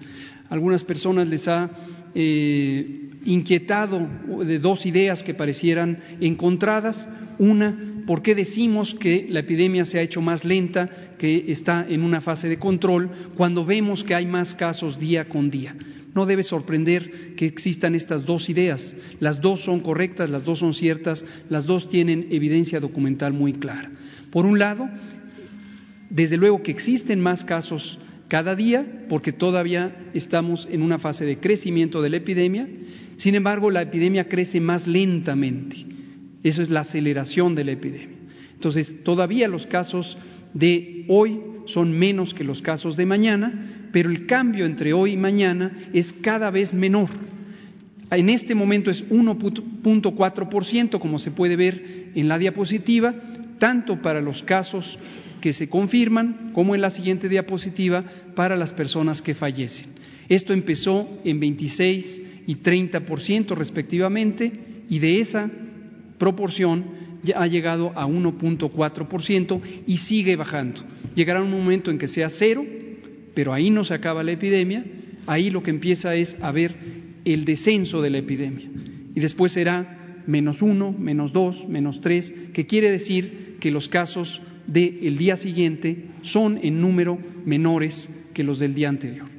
algunas 0.51 0.85
personas 0.85 1.27
les 1.27 1.49
ha 1.49 1.69
eh, 2.15 3.11
inquietado 3.25 4.07
de 4.45 4.59
dos 4.61 4.87
ideas 4.87 5.23
que 5.25 5.35
parecieran 5.35 5.99
encontradas. 6.21 7.09
Una, 7.39 7.94
¿por 8.07 8.23
qué 8.23 8.35
decimos 8.35 8.95
que 8.95 9.27
la 9.29 9.41
epidemia 9.41 9.85
se 9.85 9.99
ha 9.99 10.03
hecho 10.03 10.21
más 10.21 10.45
lenta, 10.45 11.15
que 11.19 11.47
está 11.49 11.87
en 11.89 12.03
una 12.03 12.21
fase 12.21 12.49
de 12.49 12.59
control, 12.59 13.11
cuando 13.37 13.65
vemos 13.65 14.05
que 14.05 14.15
hay 14.15 14.27
más 14.27 14.55
casos 14.55 14.99
día 14.99 15.29
con 15.29 15.51
día? 15.51 15.75
No 16.15 16.27
debe 16.27 16.45
sorprender 16.45 17.35
que 17.35 17.47
existan 17.47 17.95
estas 17.95 18.25
dos 18.25 18.49
ideas. 18.49 18.95
Las 19.19 19.41
dos 19.41 19.65
son 19.65 19.81
correctas, 19.81 20.31
las 20.31 20.45
dos 20.45 20.61
son 20.61 20.73
ciertas, 20.73 21.25
las 21.49 21.67
dos 21.67 21.89
tienen 21.89 22.29
evidencia 22.31 22.79
documental 22.79 23.33
muy 23.33 23.55
clara. 23.55 23.91
Por 24.31 24.47
un 24.47 24.59
lado, 24.59 24.89
desde 26.11 26.37
luego 26.37 26.63
que 26.63 26.71
existen 26.71 27.21
más 27.21 27.45
casos 27.45 27.99
cada 28.29 28.55
día, 28.55 29.07
porque 29.09 29.33
todavía 29.33 30.11
estamos 30.15 30.69
en 30.71 30.83
una 30.83 30.99
fase 30.99 31.25
de 31.25 31.39
crecimiento 31.39 32.01
de 32.01 32.11
la 32.11 32.19
epidemia, 32.19 32.69
sin 33.17 33.35
embargo, 33.35 33.71
la 33.71 33.83
epidemia 33.83 34.29
crece 34.29 34.61
más 34.61 34.87
lentamente. 34.87 35.87
Eso 36.45 36.63
es 36.63 36.71
la 36.71 36.81
aceleración 36.81 37.55
de 37.55 37.65
la 37.65 37.73
epidemia. 37.73 38.19
Entonces, 38.53 39.03
todavía 39.03 39.49
los 39.49 39.67
casos 39.67 40.17
de 40.53 41.07
hoy 41.09 41.41
son 41.67 41.91
menos 41.99 42.35
que 42.35 42.45
los 42.45 42.63
casos 42.63 42.97
de 42.97 43.07
mañana, 43.07 43.89
pero 43.91 44.11
el 44.11 44.27
cambio 44.27 44.67
entre 44.67 44.93
hoy 44.93 45.13
y 45.13 45.17
mañana 45.17 45.73
es 45.93 46.13
cada 46.13 46.51
vez 46.51 46.75
menor. 46.75 47.09
En 48.11 48.29
este 48.29 48.55
momento 48.55 48.91
es 48.91 49.09
1.4%, 49.11 50.99
como 51.01 51.19
se 51.19 51.31
puede 51.31 51.57
ver 51.57 52.11
en 52.15 52.29
la 52.29 52.39
diapositiva, 52.39 53.15
tanto 53.59 54.03
para 54.03 54.21
los 54.21 54.43
casos 54.43 54.99
que 55.41 55.53
se 55.53 55.69
confirman 55.69 56.53
como 56.53 56.75
en 56.75 56.81
la 56.81 56.91
siguiente 56.91 57.29
diapositiva 57.29 58.05
para 58.35 58.57
las 58.57 58.73
personas 58.73 59.23
que 59.23 59.35
fallecen. 59.35 59.87
Esto 60.29 60.53
empezó 60.53 61.21
en 61.25 61.41
26 61.41 62.23
y 62.47 62.57
30% 62.57 63.55
respectivamente, 63.57 64.53
y 64.89 64.99
de 64.99 65.21
esa 65.21 65.51
proporción 66.25 66.85
ya 67.23 67.43
ha 67.43 67.47
llegado 67.47 67.93
a 67.95 68.07
1.4% 68.07 69.61
y 69.87 69.99
sigue 69.99 70.37
bajando. 70.37 70.81
Llegará 71.15 71.43
un 71.43 71.51
momento 71.51 71.91
en 71.91 71.99
que 71.99 72.09
sea 72.09 72.31
cero, 72.31 72.65
pero 73.35 73.53
ahí 73.53 73.69
no 73.69 73.85
se 73.85 73.93
acaba 73.93 74.23
la 74.23 74.33
epidemia, 74.33 74.87
ahí 75.27 75.51
lo 75.51 75.63
que 75.63 75.71
empieza 75.71 76.15
es 76.15 76.35
a 76.41 76.51
ver 76.51 76.75
el 77.27 77.45
descenso 77.45 78.01
de 78.01 78.09
la 78.09 78.19
epidemia. 78.19 78.71
Y 79.15 79.21
después 79.21 79.53
será 79.53 80.23
menos 80.27 80.63
uno, 80.63 80.93
menos 80.93 81.35
dos, 81.35 81.69
menos 81.69 82.01
tres, 82.01 82.33
que 82.55 82.67
quiere 82.67 82.91
decir 82.91 83.57
que 83.61 83.71
los 83.71 83.89
casos 83.91 84.41
del 84.67 85.19
día 85.19 85.37
siguiente 85.37 86.07
son 86.23 86.59
en 86.63 86.81
número 86.81 87.19
menores 87.45 88.09
que 88.33 88.45
los 88.45 88.59
del 88.59 88.75
día 88.75 88.89
anterior. 88.89 89.34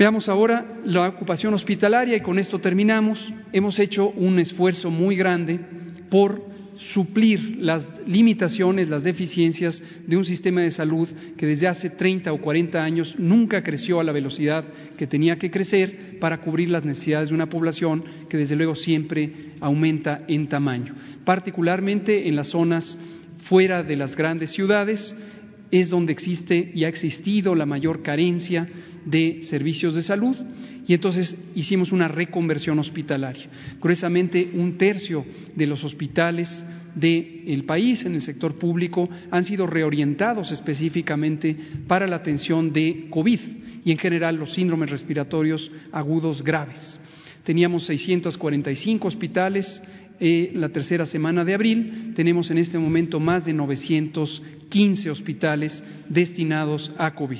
Veamos 0.00 0.30
ahora 0.30 0.64
la 0.86 1.10
ocupación 1.10 1.52
hospitalaria 1.52 2.16
y 2.16 2.22
con 2.22 2.38
esto 2.38 2.58
terminamos. 2.58 3.18
Hemos 3.52 3.78
hecho 3.78 4.08
un 4.08 4.38
esfuerzo 4.38 4.90
muy 4.90 5.14
grande 5.14 5.60
por 6.08 6.42
suplir 6.78 7.58
las 7.60 7.86
limitaciones, 8.06 8.88
las 8.88 9.04
deficiencias 9.04 9.82
de 10.06 10.16
un 10.16 10.24
sistema 10.24 10.62
de 10.62 10.70
salud 10.70 11.06
que 11.36 11.44
desde 11.44 11.68
hace 11.68 11.90
30 11.90 12.32
o 12.32 12.40
40 12.40 12.82
años 12.82 13.14
nunca 13.18 13.62
creció 13.62 14.00
a 14.00 14.04
la 14.04 14.12
velocidad 14.12 14.64
que 14.96 15.06
tenía 15.06 15.36
que 15.36 15.50
crecer 15.50 16.18
para 16.18 16.40
cubrir 16.40 16.70
las 16.70 16.86
necesidades 16.86 17.28
de 17.28 17.34
una 17.34 17.50
población 17.50 18.02
que 18.30 18.38
desde 18.38 18.56
luego 18.56 18.76
siempre 18.76 19.50
aumenta 19.60 20.22
en 20.28 20.48
tamaño, 20.48 20.94
particularmente 21.26 22.26
en 22.26 22.36
las 22.36 22.48
zonas 22.48 22.98
fuera 23.40 23.82
de 23.82 23.96
las 23.96 24.16
grandes 24.16 24.50
ciudades 24.50 25.14
es 25.70 25.90
donde 25.90 26.12
existe 26.12 26.72
y 26.74 26.84
ha 26.84 26.88
existido 26.88 27.54
la 27.54 27.66
mayor 27.66 28.02
carencia 28.02 28.66
de 29.04 29.40
servicios 29.42 29.94
de 29.94 30.02
salud 30.02 30.36
y 30.86 30.94
entonces 30.94 31.36
hicimos 31.54 31.92
una 31.92 32.08
reconversión 32.08 32.78
hospitalaria. 32.78 33.46
Curiosamente, 33.78 34.50
un 34.54 34.76
tercio 34.76 35.24
de 35.54 35.66
los 35.66 35.84
hospitales 35.84 36.64
del 36.94 37.64
país 37.64 38.04
en 38.04 38.16
el 38.16 38.22
sector 38.22 38.58
público 38.58 39.08
han 39.30 39.44
sido 39.44 39.66
reorientados 39.66 40.50
específicamente 40.50 41.56
para 41.86 42.06
la 42.06 42.16
atención 42.16 42.72
de 42.72 43.06
COVID 43.10 43.40
y 43.84 43.92
en 43.92 43.98
general 43.98 44.36
los 44.36 44.52
síndromes 44.52 44.90
respiratorios 44.90 45.70
agudos 45.92 46.42
graves. 46.42 46.98
Teníamos 47.44 47.86
645 47.86 49.06
hospitales 49.08 49.82
eh, 50.18 50.50
la 50.54 50.68
tercera 50.68 51.06
semana 51.06 51.44
de 51.44 51.54
abril, 51.54 52.12
tenemos 52.14 52.50
en 52.50 52.58
este 52.58 52.78
momento 52.78 53.18
más 53.18 53.46
de 53.46 53.54
915 53.54 55.08
hospitales 55.08 55.82
destinados 56.08 56.92
a 56.98 57.14
COVID. 57.14 57.38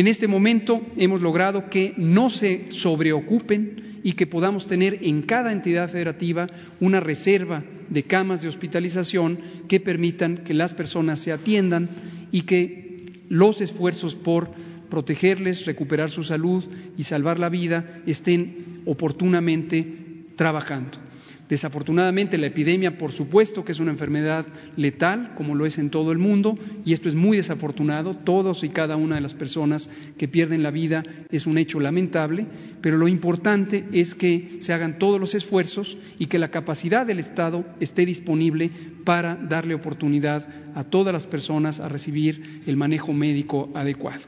En 0.00 0.08
este 0.08 0.26
momento 0.26 0.80
hemos 0.96 1.20
logrado 1.20 1.68
que 1.68 1.92
no 1.98 2.30
se 2.30 2.70
sobreocupen 2.70 4.00
y 4.02 4.14
que 4.14 4.26
podamos 4.26 4.66
tener 4.66 5.00
en 5.02 5.20
cada 5.20 5.52
entidad 5.52 5.90
federativa 5.90 6.46
una 6.80 7.00
reserva 7.00 7.62
de 7.90 8.04
camas 8.04 8.40
de 8.40 8.48
hospitalización 8.48 9.38
que 9.68 9.78
permitan 9.78 10.38
que 10.38 10.54
las 10.54 10.72
personas 10.72 11.20
se 11.20 11.32
atiendan 11.32 11.90
y 12.32 12.44
que 12.44 13.24
los 13.28 13.60
esfuerzos 13.60 14.14
por 14.14 14.50
protegerles, 14.88 15.66
recuperar 15.66 16.08
su 16.08 16.24
salud 16.24 16.64
y 16.96 17.02
salvar 17.02 17.38
la 17.38 17.50
vida 17.50 18.00
estén 18.06 18.80
oportunamente 18.86 19.86
trabajando. 20.34 21.09
Desafortunadamente, 21.50 22.38
la 22.38 22.46
epidemia, 22.46 22.96
por 22.96 23.10
supuesto 23.10 23.64
que 23.64 23.72
es 23.72 23.80
una 23.80 23.90
enfermedad 23.90 24.46
letal, 24.76 25.34
como 25.34 25.56
lo 25.56 25.66
es 25.66 25.78
en 25.78 25.90
todo 25.90 26.12
el 26.12 26.18
mundo, 26.18 26.56
y 26.84 26.92
esto 26.92 27.08
es 27.08 27.16
muy 27.16 27.38
desafortunado. 27.38 28.14
Todos 28.14 28.62
y 28.62 28.68
cada 28.68 28.94
una 28.94 29.16
de 29.16 29.20
las 29.20 29.34
personas 29.34 29.90
que 30.16 30.28
pierden 30.28 30.62
la 30.62 30.70
vida 30.70 31.02
es 31.28 31.46
un 31.46 31.58
hecho 31.58 31.80
lamentable, 31.80 32.46
pero 32.80 32.96
lo 32.96 33.08
importante 33.08 33.84
es 33.92 34.14
que 34.14 34.58
se 34.60 34.72
hagan 34.72 35.00
todos 35.00 35.18
los 35.18 35.34
esfuerzos 35.34 35.98
y 36.20 36.26
que 36.26 36.38
la 36.38 36.52
capacidad 36.52 37.04
del 37.04 37.18
Estado 37.18 37.64
esté 37.80 38.06
disponible 38.06 38.70
para 39.04 39.34
darle 39.34 39.74
oportunidad 39.74 40.46
a 40.76 40.84
todas 40.84 41.12
las 41.12 41.26
personas 41.26 41.80
a 41.80 41.88
recibir 41.88 42.60
el 42.64 42.76
manejo 42.76 43.12
médico 43.12 43.70
adecuado. 43.74 44.22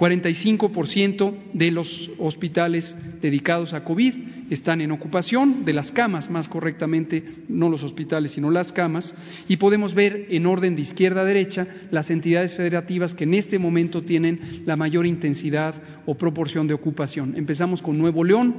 45% 0.00 1.34
de 1.52 1.70
los 1.70 2.10
hospitales 2.18 2.96
dedicados 3.20 3.74
a 3.74 3.84
COVID 3.84 4.14
están 4.48 4.80
en 4.80 4.92
ocupación, 4.92 5.66
de 5.66 5.74
las 5.74 5.92
camas 5.92 6.30
más 6.30 6.48
correctamente, 6.48 7.22
no 7.48 7.68
los 7.68 7.82
hospitales, 7.82 8.32
sino 8.32 8.50
las 8.50 8.72
camas, 8.72 9.14
y 9.46 9.58
podemos 9.58 9.92
ver 9.92 10.26
en 10.30 10.46
orden 10.46 10.74
de 10.74 10.80
izquierda 10.80 11.20
a 11.20 11.26
derecha 11.26 11.66
las 11.90 12.10
entidades 12.10 12.54
federativas 12.54 13.12
que 13.12 13.24
en 13.24 13.34
este 13.34 13.58
momento 13.58 14.02
tienen 14.02 14.62
la 14.64 14.74
mayor 14.74 15.04
intensidad 15.04 15.74
o 16.06 16.14
proporción 16.14 16.66
de 16.66 16.74
ocupación. 16.74 17.34
Empezamos 17.36 17.82
con 17.82 17.98
Nuevo 17.98 18.24
León, 18.24 18.54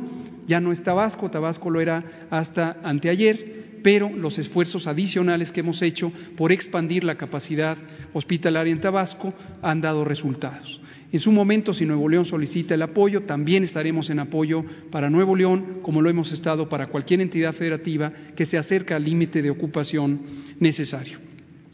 ya 0.45 0.59
no 0.59 0.71
es 0.71 0.83
Tabasco, 0.83 1.31
Tabasco 1.31 1.71
lo 1.71 1.81
era 1.81 2.27
hasta 2.29 2.77
anteayer, 2.83 3.79
pero 3.81 4.11
los 4.11 4.37
esfuerzos 4.37 4.85
adicionales 4.85 5.51
que 5.51 5.61
hemos 5.61 5.81
hecho 5.81 6.11
por 6.37 6.51
expandir 6.51 7.03
la 7.03 7.15
capacidad 7.15 7.77
hospitalaria 8.13 8.71
en 8.71 8.79
Tabasco 8.79 9.33
han 9.63 9.81
dado 9.81 10.05
resultados. 10.05 10.81
En 11.11 11.19
su 11.19 11.31
momento, 11.31 11.73
si 11.73 11.85
Nuevo 11.85 12.07
León 12.07 12.25
solicita 12.25 12.73
el 12.73 12.81
apoyo, 12.81 13.23
también 13.23 13.63
estaremos 13.63 14.09
en 14.09 14.19
apoyo 14.19 14.63
para 14.89 15.09
Nuevo 15.09 15.35
León, 15.35 15.79
como 15.81 16.01
lo 16.01 16.09
hemos 16.09 16.31
estado 16.31 16.69
para 16.69 16.87
cualquier 16.87 17.19
entidad 17.19 17.53
federativa 17.53 18.13
que 18.35 18.45
se 18.45 18.57
acerca 18.57 18.95
al 18.95 19.03
límite 19.03 19.41
de 19.41 19.49
ocupación 19.49 20.21
necesario. 20.59 21.19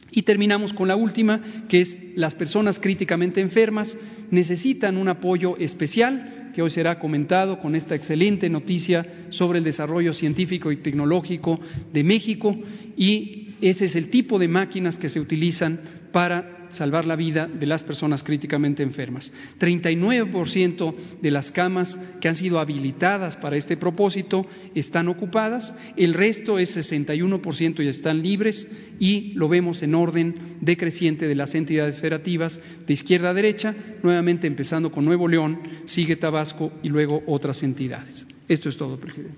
Y 0.09 0.23
terminamos 0.23 0.73
con 0.73 0.87
la 0.87 0.95
última, 0.95 1.39
que 1.69 1.81
es 1.81 1.97
las 2.15 2.33
personas 2.33 2.79
críticamente 2.79 3.39
enfermas 3.39 3.95
necesitan 4.31 4.97
un 4.97 5.09
apoyo 5.09 5.55
especial, 5.57 6.51
que 6.55 6.63
hoy 6.63 6.71
será 6.71 6.97
comentado 6.97 7.59
con 7.59 7.75
esta 7.75 7.93
excelente 7.93 8.49
noticia 8.49 9.05
sobre 9.29 9.59
el 9.59 9.63
desarrollo 9.63 10.15
científico 10.15 10.71
y 10.71 10.77
tecnológico 10.77 11.59
de 11.93 12.03
México, 12.03 12.57
y 12.95 13.49
ese 13.61 13.85
es 13.85 13.95
el 13.95 14.09
tipo 14.09 14.39
de 14.39 14.47
máquinas 14.47 14.97
que 14.97 15.09
se 15.09 15.19
utilizan 15.19 15.79
para 16.11 16.56
salvar 16.71 17.05
la 17.05 17.15
vida 17.15 17.47
de 17.47 17.65
las 17.65 17.83
personas 17.83 18.23
críticamente 18.23 18.83
enfermas. 18.83 19.31
39% 19.59 20.95
de 21.21 21.31
las 21.31 21.51
camas 21.51 21.99
que 22.21 22.27
han 22.27 22.35
sido 22.35 22.59
habilitadas 22.59 23.37
para 23.37 23.57
este 23.57 23.77
propósito 23.77 24.45
están 24.75 25.07
ocupadas, 25.07 25.73
el 25.95 26.13
resto 26.13 26.59
es 26.59 26.75
61% 26.75 27.83
y 27.83 27.87
están 27.87 28.21
libres 28.21 28.67
y 28.99 29.33
lo 29.33 29.47
vemos 29.47 29.83
en 29.83 29.95
orden 29.95 30.57
decreciente 30.61 31.27
de 31.27 31.35
las 31.35 31.53
entidades 31.55 31.99
federativas 31.99 32.59
de 32.85 32.93
izquierda 32.93 33.29
a 33.29 33.33
derecha, 33.33 33.75
nuevamente 34.03 34.47
empezando 34.47 34.91
con 34.91 35.05
Nuevo 35.05 35.27
León, 35.27 35.59
sigue 35.85 36.15
Tabasco 36.15 36.71
y 36.83 36.89
luego 36.89 37.23
otras 37.27 37.63
entidades. 37.63 38.25
Esto 38.47 38.69
es 38.69 38.77
todo, 38.77 38.97
presidente. 38.99 39.37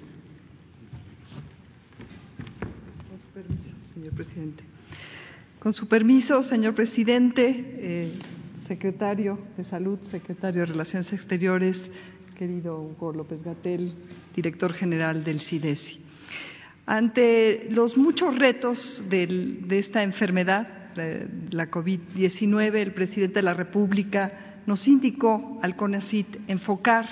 Señor 3.94 4.14
presidente. 4.14 4.69
Con 5.60 5.74
su 5.74 5.90
permiso, 5.90 6.42
señor 6.42 6.74
presidente, 6.74 7.54
eh, 7.80 8.12
secretario 8.66 9.38
de 9.58 9.66
Salud, 9.66 10.00
secretario 10.04 10.62
de 10.62 10.68
Relaciones 10.68 11.12
Exteriores, 11.12 11.92
querido 12.38 12.80
Hugo 12.80 13.12
López 13.12 13.44
Gatel, 13.44 13.94
director 14.34 14.72
general 14.72 15.22
del 15.22 15.42
CIDESI. 15.42 16.00
Ante 16.86 17.68
los 17.72 17.98
muchos 17.98 18.40
retos 18.40 19.04
de 19.10 19.68
esta 19.72 20.02
enfermedad, 20.02 20.94
la 21.52 21.70
COVID-19, 21.70 22.76
el 22.76 22.94
presidente 22.94 23.36
de 23.36 23.44
la 23.44 23.54
República 23.54 24.62
nos 24.66 24.88
indicó 24.88 25.60
al 25.62 25.76
CONACIT 25.76 26.38
enfocar 26.48 27.06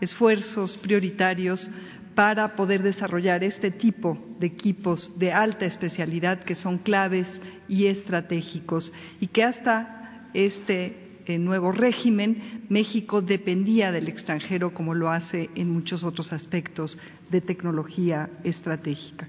esfuerzos 0.00 0.76
prioritarios 0.76 1.70
para 2.14 2.54
poder 2.54 2.82
desarrollar 2.82 3.42
este 3.42 3.70
tipo 3.70 4.18
de 4.38 4.46
equipos 4.46 5.18
de 5.18 5.32
alta 5.32 5.64
especialidad 5.64 6.40
que 6.44 6.54
son 6.54 6.78
claves 6.78 7.40
y 7.68 7.86
estratégicos 7.86 8.92
y 9.20 9.28
que 9.28 9.42
hasta 9.42 10.28
este 10.34 11.20
eh, 11.26 11.38
nuevo 11.38 11.72
régimen 11.72 12.66
México 12.68 13.22
dependía 13.22 13.90
del 13.92 14.08
extranjero 14.08 14.74
como 14.74 14.94
lo 14.94 15.10
hace 15.10 15.50
en 15.54 15.70
muchos 15.70 16.04
otros 16.04 16.32
aspectos 16.32 16.98
de 17.30 17.40
tecnología 17.40 18.28
estratégica. 18.44 19.28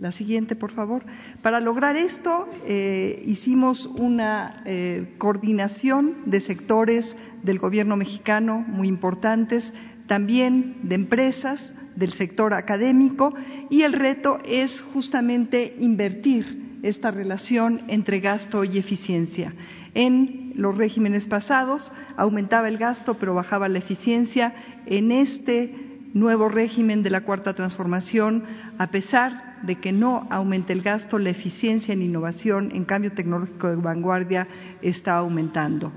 La 0.00 0.12
siguiente, 0.12 0.56
por 0.56 0.72
favor. 0.72 1.04
Para 1.42 1.60
lograr 1.60 1.94
esto, 1.94 2.48
eh, 2.66 3.22
hicimos 3.26 3.84
una 3.84 4.62
eh, 4.64 5.14
coordinación 5.18 6.16
de 6.24 6.40
sectores 6.40 7.14
del 7.42 7.58
gobierno 7.58 7.96
mexicano 7.96 8.64
muy 8.66 8.88
importantes, 8.88 9.74
también 10.10 10.74
de 10.82 10.96
empresas, 10.96 11.72
del 11.94 12.10
sector 12.10 12.52
académico, 12.52 13.32
y 13.70 13.82
el 13.82 13.92
reto 13.92 14.40
es 14.44 14.80
justamente 14.80 15.76
invertir 15.78 16.80
esta 16.82 17.12
relación 17.12 17.82
entre 17.86 18.18
gasto 18.18 18.64
y 18.64 18.78
eficiencia. 18.78 19.54
En 19.94 20.54
los 20.56 20.76
regímenes 20.76 21.28
pasados 21.28 21.92
aumentaba 22.16 22.66
el 22.66 22.76
gasto 22.76 23.18
pero 23.20 23.34
bajaba 23.34 23.68
la 23.68 23.78
eficiencia. 23.78 24.52
En 24.86 25.12
este 25.12 25.76
nuevo 26.12 26.48
régimen 26.48 27.04
de 27.04 27.10
la 27.10 27.20
cuarta 27.20 27.54
transformación, 27.54 28.42
a 28.78 28.88
pesar 28.88 29.60
de 29.62 29.76
que 29.76 29.92
no 29.92 30.26
aumente 30.28 30.72
el 30.72 30.82
gasto, 30.82 31.20
la 31.20 31.30
eficiencia 31.30 31.94
en 31.94 32.02
innovación, 32.02 32.72
en 32.74 32.84
cambio 32.84 33.12
tecnológico 33.12 33.68
de 33.68 33.76
vanguardia, 33.76 34.48
está 34.82 35.18
aumentando. 35.18 35.92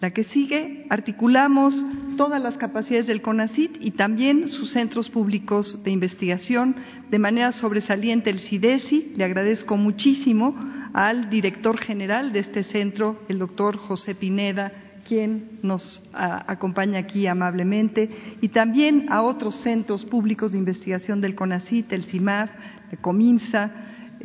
La 0.00 0.10
que 0.10 0.24
sigue, 0.24 0.86
articulamos 0.90 1.74
todas 2.18 2.42
las 2.42 2.58
capacidades 2.58 3.06
del 3.06 3.22
CONACIT 3.22 3.78
y 3.80 3.92
también 3.92 4.46
sus 4.46 4.72
centros 4.72 5.08
públicos 5.08 5.82
de 5.84 5.90
investigación. 5.90 6.76
De 7.10 7.18
manera 7.18 7.50
sobresaliente 7.50 8.28
el 8.28 8.40
CIDESI, 8.40 9.14
le 9.16 9.24
agradezco 9.24 9.78
muchísimo 9.78 10.54
al 10.92 11.30
director 11.30 11.78
general 11.78 12.32
de 12.32 12.40
este 12.40 12.62
centro, 12.62 13.22
el 13.28 13.38
doctor 13.38 13.78
José 13.78 14.14
Pineda, 14.14 14.70
quien 15.08 15.60
nos 15.62 16.02
acompaña 16.12 16.98
aquí 16.98 17.26
amablemente, 17.26 18.10
y 18.42 18.48
también 18.48 19.06
a 19.08 19.22
otros 19.22 19.56
centros 19.56 20.04
públicos 20.04 20.52
de 20.52 20.58
investigación 20.58 21.22
del 21.22 21.34
CONACIT, 21.34 21.92
el 21.92 22.04
CIMAR, 22.04 22.50
el 22.90 22.98
COMIMSA, 22.98 23.70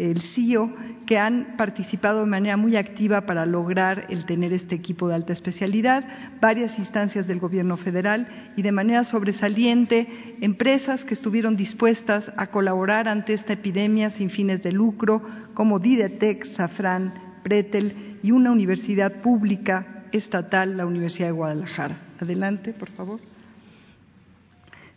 el 0.10 0.22
CIO, 0.22 0.74
que 1.06 1.20
han 1.20 1.56
participado 1.58 2.22
de 2.22 2.26
manera 2.26 2.58
muy 2.58 2.76
activa 2.76 3.22
para 3.22 3.46
lograr 3.46 4.08
el 4.10 4.26
tener 4.26 4.54
este 4.54 4.76
equipo 4.76 5.08
de 5.08 5.16
alta 5.16 5.34
especialidad, 5.34 6.06
varias 6.40 6.80
instancias 6.80 7.28
del 7.28 7.40
Gobierno 7.40 7.78
federal 7.78 8.28
y 8.56 8.62
de 8.62 8.72
manera 8.72 9.04
sobresaliente 9.04 10.08
empresas 10.42 11.04
que 11.04 11.14
estuvieron 11.14 11.56
dispuestas 11.56 12.32
a 12.38 12.48
colaborar 12.48 13.08
ante 13.08 13.34
esta 13.34 13.54
epidemia 13.54 14.10
sin 14.10 14.30
fines 14.30 14.64
de 14.64 14.72
lucro, 14.72 15.22
como 15.54 15.80
Didetec, 15.80 16.46
Safran, 16.46 17.14
Pretel 17.44 18.20
y 18.24 18.32
una 18.32 18.52
universidad 18.52 19.22
pública 19.22 20.06
estatal, 20.12 20.78
la 20.78 20.86
Universidad 20.86 21.28
de 21.28 21.34
Guadalajara. 21.34 21.98
Adelante, 22.20 22.74
por 22.74 22.90
favor. 22.92 23.20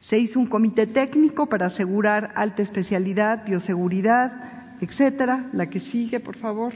Se 0.01 0.19
hizo 0.19 0.39
un 0.39 0.47
comité 0.47 0.87
técnico 0.87 1.47
para 1.47 1.67
asegurar 1.67 2.33
alta 2.37 2.61
especialidad, 2.61 3.47
bioseguridad, 3.47 4.64
etcétera. 4.81 5.51
La 5.53 5.69
que 5.69 5.81
sigue, 5.81 6.21
por 6.21 6.37
favor. 6.37 6.73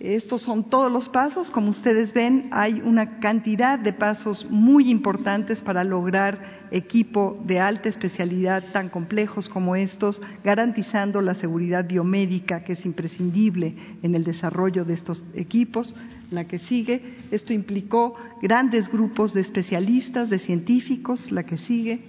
Estos 0.00 0.42
son 0.42 0.68
todos 0.68 0.90
los 0.92 1.08
pasos. 1.08 1.50
Como 1.50 1.70
ustedes 1.70 2.12
ven, 2.12 2.48
hay 2.50 2.80
una 2.84 3.20
cantidad 3.20 3.78
de 3.78 3.92
pasos 3.92 4.46
muy 4.50 4.90
importantes 4.90 5.62
para 5.62 5.84
lograr 5.84 6.66
equipo 6.72 7.36
de 7.46 7.60
alta 7.60 7.88
especialidad 7.88 8.64
tan 8.72 8.88
complejos 8.88 9.48
como 9.48 9.76
estos, 9.76 10.20
garantizando 10.42 11.22
la 11.22 11.36
seguridad 11.36 11.86
biomédica 11.86 12.64
que 12.64 12.72
es 12.72 12.84
imprescindible 12.84 13.76
en 14.02 14.14
el 14.16 14.24
desarrollo 14.24 14.84
de 14.84 14.94
estos 14.94 15.22
equipos. 15.34 15.94
La 16.30 16.44
que 16.44 16.58
sigue, 16.58 17.00
esto 17.30 17.52
implicó 17.52 18.16
grandes 18.42 18.90
grupos 18.90 19.32
de 19.32 19.42
especialistas, 19.42 20.28
de 20.28 20.40
científicos. 20.40 21.30
La 21.30 21.44
que 21.44 21.56
sigue 21.56 22.02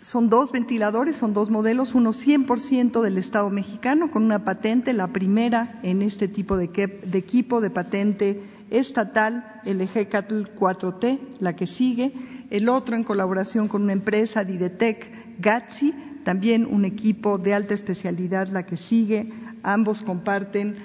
son 0.00 0.30
dos 0.30 0.50
ventiladores, 0.50 1.16
son 1.16 1.34
dos 1.34 1.50
modelos, 1.50 1.94
uno 1.94 2.12
100% 2.12 3.02
del 3.02 3.18
Estado 3.18 3.50
mexicano 3.50 4.10
con 4.10 4.24
una 4.24 4.44
patente, 4.44 4.92
la 4.92 5.08
primera 5.08 5.78
en 5.82 6.00
este 6.00 6.26
tipo 6.26 6.56
de, 6.56 6.70
equipo 7.12 7.60
de 7.60 7.70
patente 7.70 8.42
estatal, 8.70 9.60
el 9.64 9.80
EGCATL 9.82 10.54
4T, 10.56 11.18
la 11.40 11.54
que 11.54 11.66
sigue, 11.66 12.14
el 12.48 12.68
otro 12.68 12.96
en 12.96 13.04
colaboración 13.04 13.68
con 13.68 13.82
una 13.82 13.92
empresa, 13.92 14.42
Didetec 14.42 15.38
GATSI, 15.38 15.94
también 16.24 16.64
un 16.64 16.84
equipo 16.86 17.36
de 17.36 17.54
alta 17.54 17.74
especialidad, 17.74 18.48
la 18.48 18.64
que 18.64 18.76
sigue, 18.76 19.30
ambos 19.62 20.00
comparten 20.00 20.76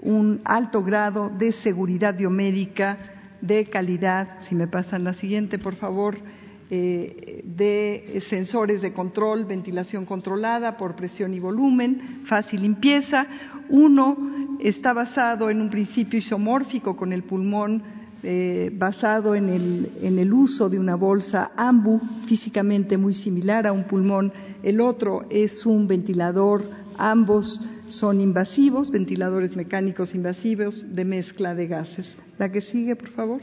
un 0.00 0.40
alto 0.44 0.82
grado 0.82 1.30
de 1.30 1.52
seguridad 1.52 2.16
biomédica, 2.16 2.98
de 3.40 3.66
calidad. 3.66 4.40
Si 4.40 4.54
me 4.54 4.66
pasan 4.66 5.04
la 5.04 5.14
siguiente, 5.14 5.58
por 5.58 5.76
favor 5.76 6.16
eh, 6.74 7.42
de 7.44 8.18
sensores 8.22 8.80
de 8.80 8.94
control, 8.94 9.44
ventilación 9.44 10.06
controlada 10.06 10.78
por 10.78 10.96
presión 10.96 11.34
y 11.34 11.38
volumen, 11.38 12.22
fácil 12.24 12.62
limpieza. 12.62 13.26
Uno 13.68 14.56
está 14.58 14.94
basado 14.94 15.50
en 15.50 15.60
un 15.60 15.68
principio 15.68 16.18
isomórfico 16.18 16.96
con 16.96 17.12
el 17.12 17.24
pulmón 17.24 17.82
eh, 18.22 18.70
basado 18.72 19.34
en 19.34 19.50
el, 19.50 19.92
en 20.00 20.18
el, 20.18 20.32
uso 20.32 20.70
de 20.70 20.78
una 20.78 20.94
bolsa 20.94 21.50
AMBU, 21.58 22.00
físicamente 22.26 22.96
muy 22.96 23.12
similar 23.12 23.66
a 23.66 23.72
un 23.72 23.84
pulmón. 23.84 24.32
El 24.62 24.80
otro 24.80 25.26
es 25.28 25.66
un 25.66 25.86
ventilador, 25.86 26.66
ambos 26.96 27.60
son 27.88 28.18
invasivos, 28.18 28.90
ventiladores 28.90 29.54
mecánicos 29.56 30.14
invasivos 30.14 30.86
de 30.96 31.04
mezcla 31.04 31.54
de 31.54 31.66
gases. 31.66 32.16
La 32.38 32.50
que 32.50 32.62
sigue, 32.62 32.96
por 32.96 33.10
favor. 33.10 33.42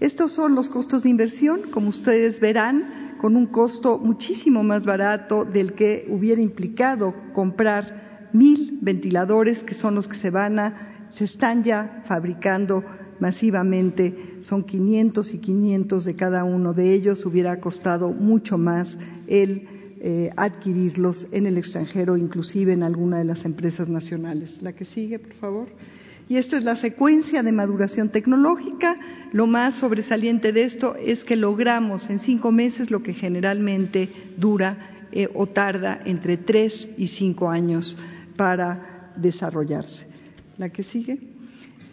Estos 0.00 0.32
son 0.32 0.54
los 0.54 0.68
costos 0.68 1.02
de 1.02 1.10
inversión, 1.10 1.70
como 1.70 1.88
ustedes 1.88 2.38
verán, 2.38 3.16
con 3.18 3.34
un 3.34 3.46
costo 3.46 3.98
muchísimo 3.98 4.62
más 4.62 4.84
barato 4.84 5.44
del 5.44 5.72
que 5.72 6.06
hubiera 6.10 6.42
implicado 6.42 7.14
comprar 7.32 8.28
mil 8.32 8.78
ventiladores, 8.82 9.62
que 9.62 9.74
son 9.74 9.94
los 9.94 10.06
que 10.06 10.16
se 10.16 10.30
van 10.30 10.58
a, 10.58 11.08
se 11.10 11.24
están 11.24 11.64
ya 11.64 12.02
fabricando 12.06 12.84
masivamente, 13.20 14.36
son 14.40 14.64
500 14.64 15.32
y 15.32 15.38
500 15.38 16.04
de 16.04 16.16
cada 16.16 16.44
uno 16.44 16.74
de 16.74 16.92
ellos, 16.92 17.24
hubiera 17.24 17.58
costado 17.58 18.10
mucho 18.10 18.58
más 18.58 18.98
el 19.26 19.66
eh, 19.98 20.30
adquirirlos 20.36 21.26
en 21.32 21.46
el 21.46 21.56
extranjero, 21.56 22.18
inclusive 22.18 22.74
en 22.74 22.82
alguna 22.82 23.16
de 23.16 23.24
las 23.24 23.46
empresas 23.46 23.88
nacionales. 23.88 24.60
La 24.60 24.74
que 24.74 24.84
sigue, 24.84 25.18
por 25.18 25.32
favor. 25.34 25.68
Y 26.28 26.38
esta 26.38 26.56
es 26.56 26.64
la 26.64 26.76
secuencia 26.76 27.42
de 27.42 27.52
maduración 27.52 28.08
tecnológica. 28.08 28.96
Lo 29.32 29.46
más 29.46 29.78
sobresaliente 29.78 30.52
de 30.52 30.64
esto 30.64 30.96
es 30.96 31.24
que 31.24 31.36
logramos 31.36 32.10
en 32.10 32.18
cinco 32.18 32.50
meses 32.50 32.90
lo 32.90 33.02
que 33.02 33.14
generalmente 33.14 34.08
dura 34.36 35.06
eh, 35.12 35.28
o 35.34 35.46
tarda 35.46 36.00
entre 36.04 36.36
tres 36.36 36.88
y 36.96 37.06
cinco 37.08 37.48
años 37.48 37.96
para 38.36 39.12
desarrollarse. 39.16 40.06
La 40.58 40.70
que 40.70 40.82
sigue. 40.82 41.18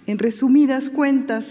En 0.08 0.18
resumidas 0.18 0.90
cuentas, 0.90 1.46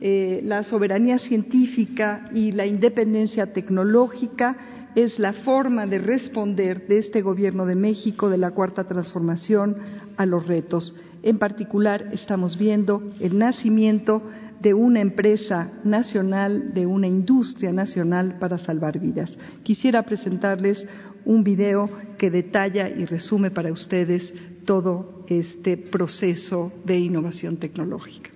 eh, 0.00 0.40
la 0.42 0.64
soberanía 0.64 1.18
científica 1.18 2.30
y 2.34 2.52
la 2.52 2.66
independencia 2.66 3.52
tecnológica 3.52 4.56
es 4.94 5.18
la 5.18 5.32
forma 5.32 5.86
de 5.86 5.98
responder 5.98 6.86
de 6.86 6.98
este 6.98 7.22
Gobierno 7.22 7.66
de 7.66 7.76
México, 7.76 8.28
de 8.28 8.38
la 8.38 8.50
Cuarta 8.50 8.84
Transformación, 8.84 9.76
a 10.16 10.26
los 10.26 10.46
retos. 10.46 10.94
En 11.22 11.38
particular, 11.38 12.08
estamos 12.12 12.58
viendo 12.58 13.02
el 13.20 13.38
nacimiento 13.38 14.22
de 14.60 14.74
una 14.74 15.00
empresa 15.00 15.72
nacional, 15.82 16.72
de 16.72 16.86
una 16.86 17.08
industria 17.08 17.72
nacional 17.72 18.38
para 18.38 18.58
salvar 18.58 19.00
vidas. 19.00 19.36
Quisiera 19.64 20.04
presentarles 20.04 20.86
un 21.24 21.42
video 21.42 21.90
que 22.16 22.30
detalla 22.30 22.88
y 22.88 23.04
resume 23.04 23.50
para 23.50 23.72
ustedes 23.72 24.32
todo 24.64 25.24
este 25.26 25.76
proceso 25.76 26.72
de 26.84 26.98
innovación 26.98 27.56
tecnológica. 27.56 28.30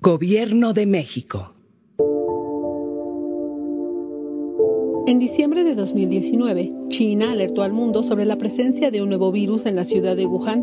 Gobierno 0.00 0.72
de 0.72 0.86
México. 0.86 1.57
En 5.08 5.18
diciembre 5.18 5.64
de 5.64 5.74
2019, 5.74 6.70
China 6.90 7.32
alertó 7.32 7.62
al 7.62 7.72
mundo 7.72 8.02
sobre 8.02 8.26
la 8.26 8.36
presencia 8.36 8.90
de 8.90 9.00
un 9.00 9.08
nuevo 9.08 9.32
virus 9.32 9.64
en 9.64 9.74
la 9.74 9.84
ciudad 9.84 10.14
de 10.14 10.26
Wuhan. 10.26 10.62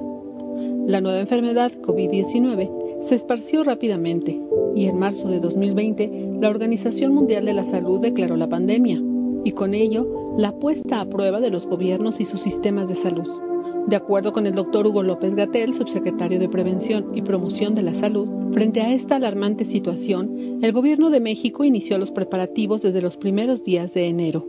La 0.86 1.02
nueva 1.02 1.20
enfermedad 1.20 1.72
COVID-19 1.82 3.02
se 3.08 3.16
esparció 3.16 3.64
rápidamente 3.64 4.40
y 4.76 4.86
en 4.86 5.00
marzo 5.00 5.30
de 5.30 5.40
2020 5.40 6.38
la 6.40 6.52
Organización 6.52 7.16
Mundial 7.16 7.46
de 7.46 7.56
la 7.56 7.66
Salud 7.66 8.00
declaró 8.00 8.38
la 8.38 8.48
pandemia 8.48 9.02
y 9.44 9.52
con 9.54 9.74
ello 9.74 10.36
la 10.38 10.52
puesta 10.52 11.02
a 11.02 11.10
prueba 11.10 11.42
de 11.42 11.50
los 11.50 11.66
gobiernos 11.66 12.20
y 12.20 12.26
sus 12.26 12.44
sistemas 12.44 12.88
de 12.88 12.98
salud. 12.98 13.45
De 13.88 13.96
acuerdo 13.96 14.34
con 14.34 14.48
el 14.48 14.56
doctor 14.56 14.88
Hugo 14.88 15.04
López 15.04 15.36
Gatel, 15.36 15.76
subsecretario 15.76 16.40
de 16.40 16.50
Prevención 16.50 17.12
y 17.14 17.22
Promoción 17.22 17.76
de 17.76 17.84
la 17.84 17.94
Salud, 17.94 18.52
frente 18.52 18.82
a 18.82 18.92
esta 18.92 19.18
alarmante 19.18 19.64
situación, 19.64 20.60
el 20.64 20.72
Gobierno 20.72 21.12
de 21.12 21.20
México 21.20 21.64
inició 21.64 22.00
los 22.00 22.10
preparativos 22.10 22.82
desde 22.82 23.04
los 23.04 23.16
primeros 23.16 23.64
días 23.64 23.94
de 23.94 24.08
enero. 24.08 24.44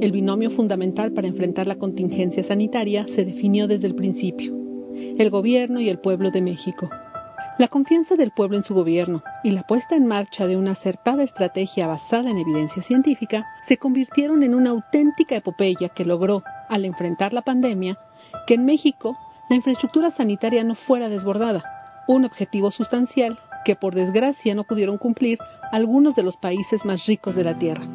El 0.00 0.12
binomio 0.12 0.50
fundamental 0.50 1.10
para 1.10 1.26
enfrentar 1.26 1.66
la 1.66 1.74
contingencia 1.74 2.44
sanitaria 2.44 3.04
se 3.08 3.24
definió 3.24 3.66
desde 3.66 3.88
el 3.88 3.96
principio, 3.96 4.56
el 4.94 5.28
Gobierno 5.28 5.80
y 5.80 5.88
el 5.88 5.98
pueblo 5.98 6.30
de 6.30 6.42
México. 6.42 6.88
La 7.58 7.66
confianza 7.66 8.14
del 8.14 8.30
pueblo 8.30 8.56
en 8.56 8.62
su 8.62 8.72
gobierno 8.72 9.24
y 9.42 9.50
la 9.50 9.64
puesta 9.64 9.96
en 9.96 10.06
marcha 10.06 10.46
de 10.46 10.56
una 10.56 10.70
acertada 10.70 11.24
estrategia 11.24 11.88
basada 11.88 12.30
en 12.30 12.38
evidencia 12.38 12.84
científica 12.84 13.44
se 13.66 13.78
convirtieron 13.78 14.44
en 14.44 14.54
una 14.54 14.70
auténtica 14.70 15.34
epopeya 15.34 15.88
que 15.88 16.04
logró, 16.04 16.44
al 16.68 16.84
enfrentar 16.84 17.32
la 17.32 17.42
pandemia, 17.42 17.98
que 18.48 18.54
en 18.54 18.64
México 18.64 19.18
la 19.50 19.56
infraestructura 19.56 20.10
sanitaria 20.10 20.64
no 20.64 20.74
fuera 20.74 21.10
desbordada, 21.10 21.62
un 22.08 22.24
objetivo 22.24 22.70
sustancial 22.70 23.38
que 23.66 23.76
por 23.76 23.94
desgracia 23.94 24.54
no 24.54 24.64
pudieron 24.64 24.96
cumplir 24.96 25.38
algunos 25.70 26.14
de 26.14 26.22
los 26.22 26.38
países 26.38 26.86
más 26.86 27.04
ricos 27.04 27.36
de 27.36 27.44
la 27.44 27.58
Tierra. 27.58 27.86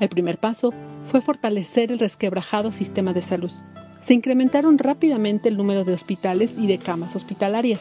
El 0.00 0.10
primer 0.10 0.36
paso 0.36 0.74
fue 1.06 1.22
fortalecer 1.22 1.90
el 1.90 1.98
resquebrajado 1.98 2.70
sistema 2.70 3.14
de 3.14 3.22
salud. 3.22 3.50
Se 4.02 4.12
incrementaron 4.12 4.76
rápidamente 4.76 5.48
el 5.48 5.56
número 5.56 5.84
de 5.84 5.94
hospitales 5.94 6.54
y 6.58 6.66
de 6.66 6.76
camas 6.76 7.16
hospitalarias. 7.16 7.80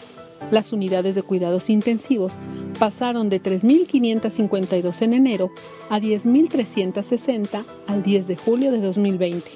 Las 0.49 0.71
unidades 0.71 1.15
de 1.15 1.23
cuidados 1.23 1.69
intensivos 1.69 2.31
pasaron 2.79 3.27
de 3.29 3.43
3.552 3.43 5.01
en 5.01 5.13
enero 5.13 5.51
a 5.89 5.99
10.360 5.99 7.65
al 7.85 8.01
10 8.01 8.27
de 8.27 8.37
julio 8.37 8.71
de 8.71 8.79
2020. 8.79 9.51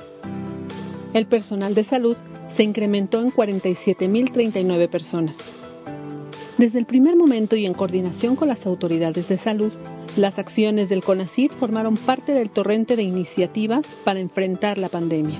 El 1.13 1.27
personal 1.27 1.73
de 1.73 1.85
salud 1.85 2.17
se 2.57 2.63
incrementó 2.63 3.21
en 3.21 3.31
47.039 3.31 4.89
personas. 4.89 5.37
Desde 6.57 6.79
el 6.79 6.87
primer 6.87 7.15
momento 7.15 7.55
y 7.55 7.67
en 7.67 7.75
coordinación 7.75 8.35
con 8.35 8.47
las 8.47 8.65
autoridades 8.65 9.29
de 9.29 9.37
salud, 9.37 9.71
las 10.15 10.39
acciones 10.39 10.89
del 10.89 11.03
CONACID 11.03 11.51
formaron 11.51 11.97
parte 11.97 12.31
del 12.31 12.49
torrente 12.49 12.95
de 12.95 13.03
iniciativas 13.03 13.85
para 14.03 14.19
enfrentar 14.19 14.79
la 14.79 14.89
pandemia. 14.89 15.39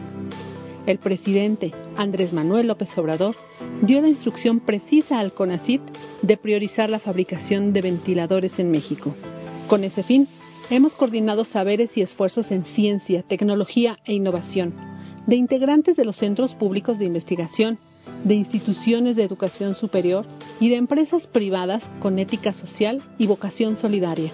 El 0.86 1.00
presidente 1.00 1.74
Andrés 1.96 2.34
Manuel 2.34 2.68
López 2.68 2.96
Obrador 3.00 3.36
dio 3.82 4.00
la 4.00 4.10
instrucción 4.10 4.60
precisa 4.60 5.20
al 5.20 5.34
CONACID 5.34 5.82
de 6.22 6.38
priorizar 6.38 6.92
la 6.92 7.00
fabricación 7.00 7.74
de 7.74 7.82
ventiladores 7.82 8.60
en 8.60 8.70
México. 8.70 9.16
Con 9.68 9.84
ese 9.84 10.04
fin, 10.04 10.28
hemos 10.70 10.94
coordinado 10.94 11.46
saberes 11.46 11.98
y 11.98 12.04
esfuerzos 12.04 12.52
en 12.52 12.64
ciencia, 12.64 13.24
tecnología 13.24 13.98
e 14.06 14.14
innovación 14.14 14.87
de 15.28 15.36
integrantes 15.36 15.96
de 15.98 16.06
los 16.06 16.16
centros 16.16 16.56
públicos 16.56 16.98
de 16.98 17.06
investigación, 17.06 17.78
de 18.24 18.34
instituciones 18.34 19.16
de 19.18 19.24
educación 19.24 19.76
superior 19.76 20.26
y 20.60 20.70
de 20.70 20.78
empresas 20.78 21.28
privadas 21.28 21.92
con 22.00 22.18
ética 22.18 22.54
social 22.54 23.04
y 23.18 23.28
vocación 23.28 23.76
solidaria. 23.76 24.32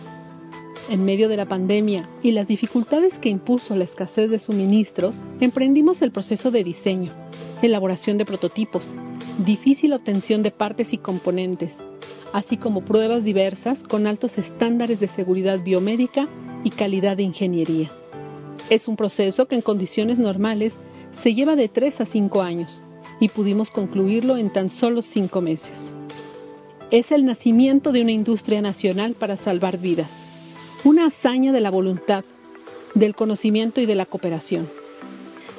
En 0.89 1.03
medio 1.03 1.29
de 1.29 1.37
la 1.37 1.47
pandemia 1.47 2.09
y 2.21 2.31
las 2.31 2.47
dificultades 2.47 3.17
que 3.17 3.29
impuso 3.29 3.75
la 3.75 3.85
escasez 3.85 4.29
de 4.29 4.37
suministros, 4.37 5.15
emprendimos 5.39 6.01
el 6.01 6.11
proceso 6.11 6.51
de 6.51 6.63
diseño, 6.63 7.11
elaboración 7.61 8.17
de 8.17 8.25
prototipos, 8.25 8.87
difícil 9.39 9.93
obtención 9.93 10.43
de 10.43 10.51
partes 10.51 10.93
y 10.93 10.97
componentes, 10.97 11.75
así 12.33 12.57
como 12.57 12.85
pruebas 12.85 13.23
diversas 13.23 13.81
con 13.81 14.05
altos 14.05 14.37
estándares 14.37 14.99
de 14.99 15.07
seguridad 15.07 15.59
biomédica 15.63 16.27
y 16.63 16.69
calidad 16.69 17.17
de 17.17 17.23
ingeniería. 17.23 18.02
Es 18.69 18.87
un 18.87 18.95
proceso 18.95 19.47
que 19.47 19.55
en 19.55 19.61
condiciones 19.61 20.19
normales 20.19 20.73
se 21.21 21.33
lleva 21.33 21.55
de 21.55 21.67
3 21.67 22.01
a 22.01 22.05
5 22.05 22.41
años 22.41 22.83
y 23.19 23.29
pudimos 23.29 23.69
concluirlo 23.69 24.37
en 24.37 24.51
tan 24.51 24.69
solo 24.69 25.01
5 25.01 25.41
meses. 25.41 25.77
Es 26.91 27.11
el 27.11 27.25
nacimiento 27.25 27.91
de 27.91 28.01
una 28.01 28.11
industria 28.11 28.61
nacional 28.61 29.15
para 29.15 29.37
salvar 29.37 29.79
vidas, 29.79 30.09
una 30.83 31.07
hazaña 31.07 31.51
de 31.51 31.61
la 31.61 31.71
voluntad, 31.71 32.23
del 32.93 33.15
conocimiento 33.15 33.81
y 33.81 33.85
de 33.85 33.95
la 33.95 34.05
cooperación. 34.05 34.69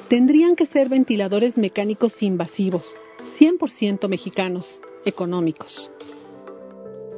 Tendrían 0.07 0.55
que 0.55 0.65
ser 0.65 0.89
ventiladores 0.89 1.57
mecánicos 1.57 2.21
invasivos, 2.23 2.85
100% 3.39 4.07
mexicanos, 4.07 4.79
económicos. 5.03 5.89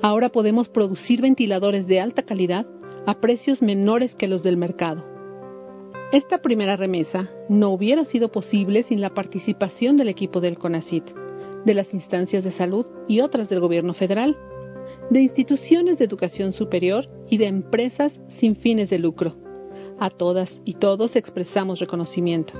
Ahora 0.02 0.30
podemos 0.30 0.69
producir 0.69 1.21
ventiladores 1.21 1.88
de 1.88 2.00
alta 2.00 2.23
calidad 2.23 2.65
a 3.06 3.19
precios 3.19 3.62
menores 3.62 4.15
que 4.15 4.28
los 4.28 4.43
del 4.43 4.58
mercado. 4.58 5.16
Esta 6.13 6.38
primera 6.38 6.78
remesa 6.78 7.30
no 7.50 7.70
hubiera 7.70 8.06
sido 8.06 8.32
posible 8.32 8.84
sin 8.84 9.02
la 9.02 9.10
participación 9.10 9.98
del 9.98 10.08
equipo 10.08 10.39
del 10.39 10.58
CONACIT, 10.58 11.04
de 11.65 11.74
las 11.74 11.93
instancias 11.93 12.46
de 12.46 12.52
salud 12.52 12.86
y 13.10 13.20
otras 13.20 13.50
del 13.50 13.60
gobierno 13.60 13.93
federal, 13.93 14.38
de 15.10 15.20
instituciones 15.20 15.98
de 15.98 16.06
educación 16.06 16.54
superior 16.54 17.10
y 17.30 17.38
de 17.38 17.48
empresas 17.48 18.22
sin 18.30 18.56
fines 18.56 18.89
de 18.89 19.00
lucro. 19.00 19.36
A 20.00 20.10
todas 20.10 20.62
y 20.63 20.76
todos 20.76 21.17
expresamos 21.17 21.80
reconocimiento. 21.80 22.54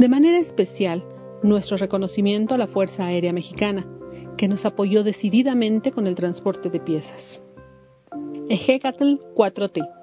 De 0.00 0.08
manera 0.08 0.40
especial, 0.40 1.04
nuestro 1.44 1.76
reconocimiento 1.76 2.56
a 2.56 2.58
la 2.58 2.66
Fuerza 2.66 3.06
Aérea 3.06 3.32
Mexicana, 3.32 3.86
que 4.36 4.48
nos 4.48 4.64
apoyó 4.64 5.04
decididamente 5.04 5.92
con 5.92 6.08
el 6.08 6.16
transporte 6.16 6.70
de 6.70 6.80
piezas. 6.80 7.40
Ejecatl 8.48 9.14
4T 9.36 9.99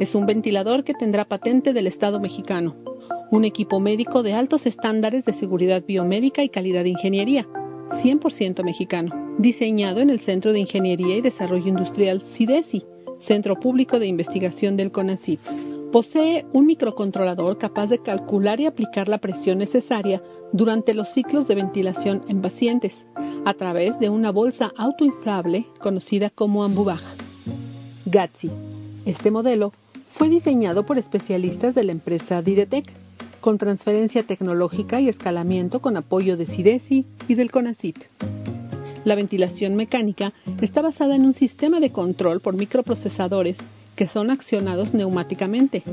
es 0.00 0.14
un 0.14 0.26
ventilador 0.26 0.84
que 0.84 0.94
tendrá 0.94 1.24
patente 1.24 1.72
del 1.72 1.86
Estado 1.86 2.20
mexicano, 2.20 2.76
un 3.30 3.44
equipo 3.44 3.80
médico 3.80 4.22
de 4.22 4.34
altos 4.34 4.66
estándares 4.66 5.24
de 5.24 5.32
seguridad 5.32 5.84
biomédica 5.86 6.42
y 6.42 6.48
calidad 6.48 6.84
de 6.84 6.90
ingeniería, 6.90 7.46
100% 7.88 8.64
mexicano, 8.64 9.36
diseñado 9.38 10.00
en 10.00 10.10
el 10.10 10.20
Centro 10.20 10.52
de 10.52 10.60
Ingeniería 10.60 11.16
y 11.16 11.20
Desarrollo 11.22 11.66
Industrial 11.66 12.20
CIDESI, 12.20 12.84
Centro 13.18 13.56
Público 13.56 13.98
de 13.98 14.06
Investigación 14.06 14.76
del 14.76 14.92
CONACYT. 14.92 15.40
Posee 15.92 16.44
un 16.52 16.66
microcontrolador 16.66 17.58
capaz 17.58 17.86
de 17.86 18.02
calcular 18.02 18.60
y 18.60 18.66
aplicar 18.66 19.08
la 19.08 19.18
presión 19.18 19.58
necesaria 19.58 20.22
durante 20.52 20.94
los 20.94 21.08
ciclos 21.12 21.48
de 21.48 21.54
ventilación 21.54 22.22
en 22.28 22.42
pacientes, 22.42 23.06
a 23.44 23.54
través 23.54 23.98
de 23.98 24.10
una 24.10 24.30
bolsa 24.32 24.72
autoinflable 24.76 25.66
conocida 25.78 26.30
como 26.30 26.64
Ambubaj. 26.64 27.02
GATSI. 28.06 28.50
Este 29.06 29.30
modelo 29.30 29.72
fue 30.14 30.28
diseñado 30.28 30.84
por 30.84 30.98
especialistas 30.98 31.76
de 31.76 31.84
la 31.84 31.92
empresa 31.92 32.42
Didetec, 32.42 32.92
con 33.40 33.56
transferencia 33.56 34.24
tecnológica 34.24 35.00
y 35.00 35.08
escalamiento 35.08 35.80
con 35.80 35.96
apoyo 35.96 36.36
de 36.36 36.46
CIDESI 36.46 37.06
y 37.28 37.34
del 37.36 37.52
CONACIT. 37.52 37.96
La 39.04 39.14
ventilación 39.14 39.76
mecánica 39.76 40.32
está 40.60 40.82
basada 40.82 41.14
en 41.14 41.24
un 41.24 41.34
sistema 41.34 41.78
de 41.78 41.92
control 41.92 42.40
por 42.40 42.56
microprocesadores 42.56 43.56
que 43.94 44.08
son 44.08 44.28
accionados 44.30 44.92
neumáticamente. 44.92 45.84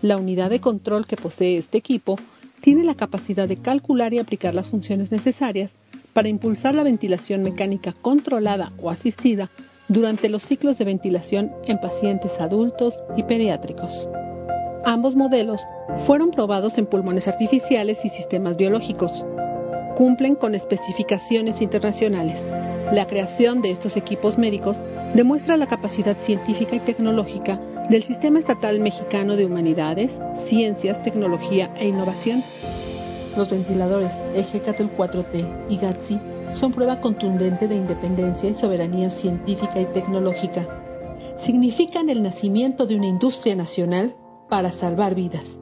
La 0.00 0.16
unidad 0.16 0.48
de 0.48 0.60
control 0.60 1.06
que 1.06 1.18
posee 1.18 1.58
este 1.58 1.76
equipo 1.76 2.18
tiene 2.62 2.82
la 2.82 2.94
capacidad 2.94 3.46
de 3.46 3.58
calcular 3.58 4.14
y 4.14 4.20
aplicar 4.20 4.54
las 4.54 4.68
funciones 4.68 5.12
necesarias 5.12 5.76
para 6.14 6.30
impulsar 6.30 6.74
la 6.74 6.84
ventilación 6.84 7.42
mecánica 7.42 7.92
controlada 8.00 8.72
o 8.80 8.88
asistida 8.88 9.50
durante 9.88 10.28
los 10.28 10.42
ciclos 10.42 10.78
de 10.78 10.84
ventilación 10.84 11.52
en 11.66 11.78
pacientes 11.78 12.32
adultos 12.40 12.94
y 13.16 13.22
pediátricos. 13.22 14.08
Ambos 14.84 15.14
modelos 15.16 15.60
fueron 16.06 16.30
probados 16.30 16.78
en 16.78 16.86
pulmones 16.86 17.28
artificiales 17.28 18.04
y 18.04 18.08
sistemas 18.10 18.56
biológicos. 18.56 19.12
Cumplen 19.96 20.34
con 20.34 20.54
especificaciones 20.54 21.60
internacionales. 21.62 22.38
La 22.92 23.06
creación 23.06 23.62
de 23.62 23.70
estos 23.70 23.96
equipos 23.96 24.36
médicos 24.38 24.76
demuestra 25.14 25.56
la 25.56 25.66
capacidad 25.66 26.18
científica 26.18 26.76
y 26.76 26.80
tecnológica 26.80 27.60
del 27.88 28.02
Sistema 28.02 28.38
Estatal 28.38 28.80
Mexicano 28.80 29.36
de 29.36 29.46
Humanidades, 29.46 30.12
Ciencias, 30.46 31.02
Tecnología 31.02 31.72
e 31.76 31.88
Innovación. 31.88 32.42
Los 33.36 33.50
ventiladores 33.50 34.14
Ejecatel 34.34 34.94
4T 34.96 35.66
y 35.68 35.76
GATSI 35.78 36.33
son 36.54 36.72
prueba 36.72 37.00
contundente 37.00 37.68
de 37.68 37.74
independencia 37.74 38.48
y 38.48 38.54
soberanía 38.54 39.10
científica 39.10 39.80
y 39.80 39.86
tecnológica. 39.86 40.82
Significan 41.44 42.08
el 42.08 42.22
nacimiento 42.22 42.86
de 42.86 42.96
una 42.96 43.06
industria 43.06 43.56
nacional 43.56 44.14
para 44.48 44.70
salvar 44.72 45.14
vidas. 45.14 45.60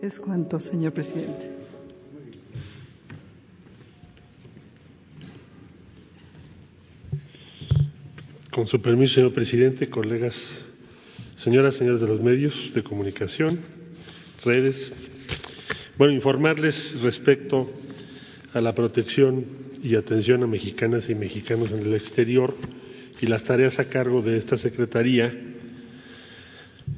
Es 0.00 0.20
cuanto, 0.20 0.60
señor 0.60 0.92
presidente. 0.92 1.50
Con 8.52 8.66
su 8.66 8.80
permiso, 8.80 9.16
señor 9.16 9.34
presidente, 9.34 9.90
colegas, 9.90 10.34
señoras, 11.36 11.74
señores 11.74 12.00
de 12.00 12.06
los 12.06 12.22
medios 12.22 12.54
de 12.74 12.82
comunicación, 12.82 13.60
redes, 14.44 14.92
bueno, 15.98 16.12
informarles 16.12 17.00
respecto 17.00 17.70
a 18.52 18.60
la 18.60 18.74
protección 18.74 19.44
y 19.82 19.94
atención 19.94 20.42
a 20.42 20.46
mexicanas 20.46 21.08
y 21.08 21.14
mexicanos 21.14 21.70
en 21.70 21.80
el 21.80 21.94
exterior 21.94 22.54
y 23.20 23.26
las 23.26 23.44
tareas 23.44 23.78
a 23.78 23.88
cargo 23.88 24.20
de 24.20 24.36
esta 24.36 24.58
Secretaría 24.58 25.32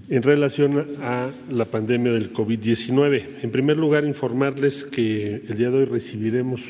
en 0.09 0.23
relación 0.23 0.97
a 1.01 1.31
la 1.49 1.67
pandemia 1.67 2.13
del 2.13 2.33
COVID-19. 2.33 3.39
En 3.43 3.51
primer 3.53 3.77
lugar, 3.77 4.05
informarles 4.05 4.83
que 4.85 5.37
el 5.49 5.57
día 5.57 5.71
de 5.71 5.79
hoy 5.79 5.85
recibiremos 5.85 6.61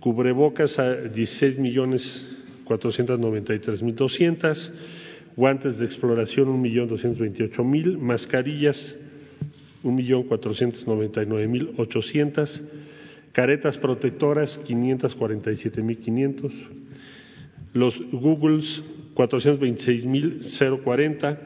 cubrebocas 0.00 0.78
a 0.78 0.96
16 0.96 1.58
millones 1.58 2.36
493 2.64 3.82
mil 3.82 3.94
200, 3.94 4.74
guantes 5.34 5.78
de 5.78 5.86
exploración 5.86 6.62
1.228.000, 6.62 7.96
mascarillas 7.96 8.98
1.499.800, 9.82 12.60
caretas 13.32 13.78
protectoras 13.78 14.60
547.500, 14.68 16.52
los 17.72 17.98
Googles 18.12 18.82
426.040, 19.14 21.38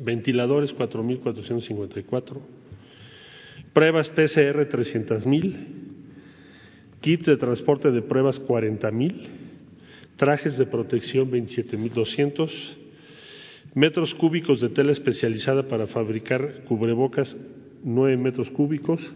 ventiladores 0.00 0.74
4.454, 0.74 2.38
pruebas 3.72 4.08
PCR 4.08 4.66
300.000, 4.68 5.54
kits 7.00 7.26
de 7.26 7.36
transporte 7.36 7.90
de 7.90 8.02
pruebas 8.02 8.40
40.000, 8.40 9.14
trajes 10.16 10.56
de 10.58 10.66
protección 10.66 11.30
27.200, 11.30 12.50
metros 13.74 14.14
cúbicos 14.14 14.60
de 14.60 14.70
tela 14.70 14.92
especializada 14.92 15.68
para 15.68 15.86
fabricar 15.86 16.64
cubrebocas 16.64 17.36
9 17.84 18.16
metros 18.16 18.50
cúbicos, 18.50 19.12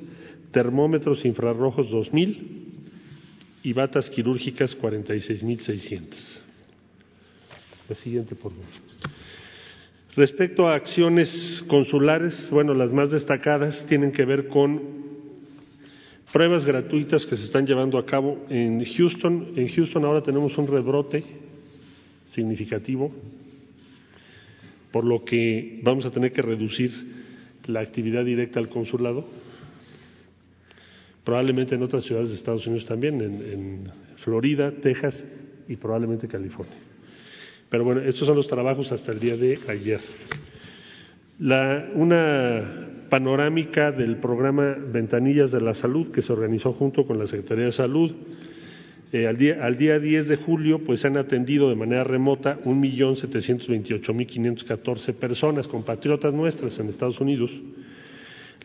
termómetros 0.53 1.25
infrarrojos 1.25 1.89
2.000 1.91 2.39
y 3.65 3.73
batas 3.73 4.11
quirúrgicas 4.11 4.79
46.600. 4.79 6.39
La 7.89 7.95
siguiente, 7.95 8.35
por 8.35 8.53
favor. 8.53 9.24
Respecto 10.17 10.69
a 10.69 10.77
acciones 10.77 11.65
consulares, 11.67 12.49
bueno, 12.53 12.73
las 12.73 12.93
más 12.93 13.11
destacadas 13.11 13.85
tienen 13.89 14.13
que 14.13 14.25
ver 14.25 14.47
con 14.47 14.81
pruebas 16.33 16.65
gratuitas 16.65 17.27
que 17.27 17.37
se 17.37 17.45
están 17.45 17.67
llevando 17.67 17.99
a 17.99 18.07
cabo 18.07 18.47
en 18.49 18.85
Houston. 18.85 19.55
En 19.57 19.69
Houston 19.69 20.05
ahora 20.05 20.23
tenemos 20.23 20.57
un 20.57 20.69
rebrote 20.69 21.25
significativo, 22.29 23.13
por 24.93 25.05
lo 25.05 25.25
que 25.25 25.81
vamos 25.83 26.07
a 26.07 26.11
tener 26.11 26.33
que 26.33 26.43
reducir 26.43 26.93
la 27.67 27.81
actividad 27.81 28.25
directa 28.25 28.61
al 28.61 28.69
consulado. 28.69 29.27
Probablemente 31.25 31.75
en 31.75 31.83
otras 31.83 32.05
ciudades 32.05 32.29
de 32.29 32.37
Estados 32.37 32.67
Unidos 32.67 32.87
también, 32.87 33.21
en, 33.21 34.05
Florida, 34.19 34.73
Texas 34.81 35.27
y 35.69 35.77
probablemente 35.77 36.29
California. 36.29 36.94
Pero 37.75 37.83
bueno, 37.83 38.03
estos 38.03 38.29
son 38.29 38.37
los 38.37 38.47
trabajos 38.47 38.93
hasta 38.93 39.11
el 39.11 39.19
día 39.19 39.37
de 39.37 39.59
ayer. 39.67 39.99
La, 41.41 41.89
una 41.97 42.63
panorámica 43.09 43.91
del 43.91 44.19
programa 44.19 44.77
Ventanillas 44.79 45.51
de 45.51 45.61
la 45.61 45.75
Salud 45.75 46.13
que 46.13 46.23
se 46.23 46.33
organizó 46.33 46.73
junto 46.73 47.05
con 47.05 47.19
la 47.19 47.27
Secretaría 47.27 47.65
de 47.65 47.73
Salud. 47.73 48.13
Eh, 49.13 49.27
al, 49.27 49.37
día, 49.37 49.59
al 49.61 49.77
día 49.77 49.99
10 49.99 50.29
de 50.29 50.37
julio, 50.37 50.85
pues 50.85 51.01
se 51.01 51.09
han 51.09 51.17
atendido 51.17 51.69
de 51.69 51.75
manera 51.75 52.05
remota 52.05 52.61
1.728.514 52.63 55.13
personas, 55.15 55.67
compatriotas 55.67 56.33
nuestras 56.33 56.79
en 56.79 56.91
Estados 56.91 57.21
Unidos. 57.21 57.51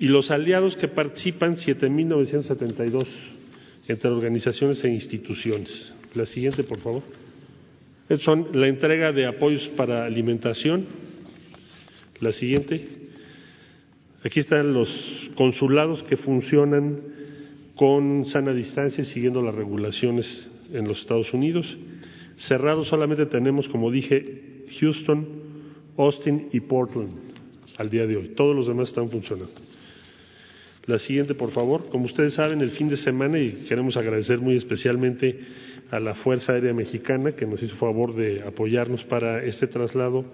y 0.00 0.08
los 0.08 0.30
aliados 0.30 0.76
que 0.76 0.88
participan 0.88 1.56
7.972 1.56 3.06
entre 3.86 4.10
organizaciones 4.10 4.82
e 4.82 4.88
instituciones. 4.88 5.92
La 6.14 6.24
siguiente, 6.24 6.64
por 6.64 6.78
favor. 6.78 7.02
Son 8.18 8.48
la 8.54 8.66
entrega 8.66 9.12
de 9.12 9.26
apoyos 9.26 9.68
para 9.68 10.06
alimentación. 10.06 10.86
La 12.20 12.32
siguiente. 12.32 12.88
Aquí 14.24 14.40
están 14.40 14.72
los 14.72 14.88
consulados 15.34 16.02
que 16.02 16.16
funcionan 16.16 17.00
con 17.76 18.24
sana 18.24 18.54
distancia 18.54 19.02
y 19.02 19.06
siguiendo 19.06 19.42
las 19.42 19.54
regulaciones 19.54 20.48
en 20.72 20.88
los 20.88 21.00
Estados 21.00 21.34
Unidos. 21.34 21.76
Cerrados 22.38 22.88
solamente 22.88 23.26
tenemos, 23.26 23.68
como 23.68 23.90
dije, 23.90 24.64
Houston, 24.80 25.28
Austin 25.98 26.48
y 26.52 26.60
Portland 26.60 27.12
al 27.76 27.90
día 27.90 28.06
de 28.06 28.16
hoy. 28.16 28.28
Todos 28.34 28.56
los 28.56 28.66
demás 28.66 28.88
están 28.88 29.10
funcionando. 29.10 29.52
La 30.86 30.98
siguiente, 30.98 31.34
por 31.34 31.50
favor. 31.50 31.88
Como 31.90 32.06
ustedes 32.06 32.34
saben, 32.34 32.60
el 32.60 32.70
fin 32.70 32.88
de 32.88 32.96
semana, 32.96 33.38
y 33.38 33.52
queremos 33.68 33.96
agradecer 33.96 34.38
muy 34.38 34.56
especialmente 34.56 35.40
a 35.90 36.00
la 36.00 36.14
Fuerza 36.14 36.52
Aérea 36.52 36.72
Mexicana 36.72 37.32
que 37.32 37.46
nos 37.46 37.62
hizo 37.62 37.76
favor 37.76 38.14
de 38.14 38.42
apoyarnos 38.42 39.04
para 39.04 39.44
este 39.44 39.66
traslado, 39.66 40.24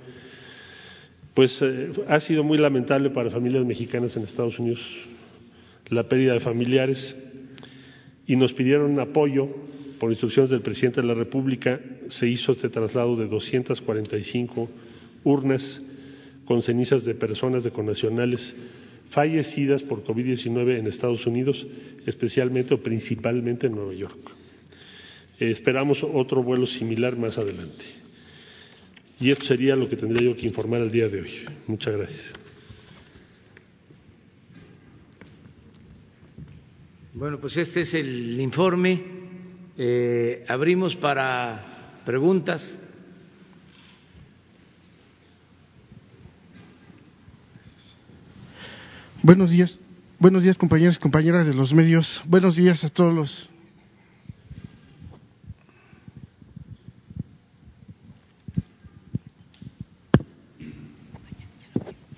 pues 1.35 1.61
eh, 1.63 1.91
ha 2.09 2.21
sido 2.21 2.45
muy 2.45 2.59
lamentable 2.59 3.11
para 3.11 3.31
familias 3.31 3.65
mexicanas 3.65 4.17
en 4.17 4.23
Estados 4.25 4.59
Unidos 4.59 4.81
la 5.89 6.09
pérdida 6.09 6.33
de 6.33 6.41
familiares 6.41 7.15
y 8.27 8.37
nos 8.37 8.53
pidieron 8.53 8.99
apoyo 8.99 9.49
por 9.99 10.11
instrucciones 10.11 10.51
del 10.51 10.61
presidente 10.61 11.01
de 11.01 11.07
la 11.07 11.15
República, 11.15 11.81
se 12.09 12.29
hizo 12.29 12.53
este 12.53 12.69
traslado 12.69 13.17
de 13.17 13.27
245 13.27 14.69
urnas 15.25 15.81
con 16.45 16.63
cenizas 16.63 17.05
de 17.05 17.15
personas 17.15 17.65
de 17.65 17.71
connacionales 17.71 18.55
fallecidas 19.11 19.83
por 19.83 20.05
COVID-19 20.05 20.79
en 20.79 20.87
Estados 20.87 21.27
Unidos, 21.27 21.67
especialmente 22.07 22.75
o 22.75 22.83
principalmente 22.83 23.67
en 23.67 23.75
Nueva 23.75 23.95
York. 23.95 24.19
Eh, 25.39 25.51
esperamos 25.51 26.03
otro 26.03 26.43
vuelo 26.43 26.67
similar 26.67 27.17
más 27.17 27.39
adelante. 27.39 27.85
Y 29.19 29.31
esto 29.31 29.45
sería 29.45 29.77
lo 29.77 29.89
que 29.89 29.97
tendría 29.97 30.23
yo 30.23 30.37
que 30.37 30.47
informar 30.47 30.83
el 30.83 30.91
día 30.91 31.09
de 31.09 31.23
hoy. 31.23 31.31
Muchas 31.67 31.97
gracias. 31.97 32.33
Bueno, 37.15 37.41
pues 37.41 37.57
este 37.57 37.81
es 37.81 37.95
el 37.95 38.39
informe. 38.41 39.01
Eh, 39.79 40.45
abrimos 40.49 40.97
para 40.97 42.03
preguntas. 42.05 42.79
Buenos 49.27 49.51
días, 49.51 49.81
buenos 50.21 50.45
días 50.45 50.57
compañeros 50.57 50.99
y 50.99 51.01
compañeras 51.01 51.49
de 51.49 51.53
los 51.53 51.75
medios. 51.75 52.23
Buenos 52.27 52.55
días 52.55 52.85
a 52.85 52.89
todos 52.91 53.13
los. 53.13 53.51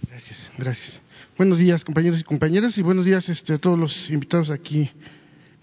Gracias, 0.07 0.51
gracias. 0.59 1.01
Buenos 1.39 1.59
días 1.59 1.83
compañeros 1.83 2.21
y 2.21 2.25
compañeras 2.25 2.77
y 2.77 2.83
buenos 2.83 3.07
días 3.07 3.27
este, 3.31 3.55
a 3.55 3.59
todos 3.59 3.79
los 3.79 4.11
invitados 4.11 4.51
aquí. 4.51 4.91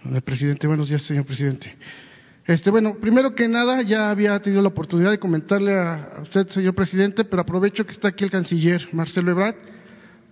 El 0.03 0.23
presidente, 0.23 0.65
buenos 0.65 0.89
días 0.89 1.03
señor 1.03 1.27
presidente. 1.27 1.75
Este, 2.47 2.71
bueno, 2.71 2.95
primero 2.99 3.35
que 3.35 3.47
nada, 3.47 3.83
ya 3.83 4.09
había 4.09 4.39
tenido 4.41 4.63
la 4.63 4.69
oportunidad 4.69 5.11
de 5.11 5.19
comentarle 5.19 5.75
a, 5.75 6.21
usted, 6.23 6.47
señor 6.47 6.73
presidente, 6.73 7.23
pero 7.23 7.43
aprovecho 7.43 7.85
que 7.85 7.91
está 7.91 8.07
aquí 8.07 8.23
el 8.23 8.31
canciller 8.31 8.89
Marcelo 8.93 9.29
Ebrard 9.29 9.74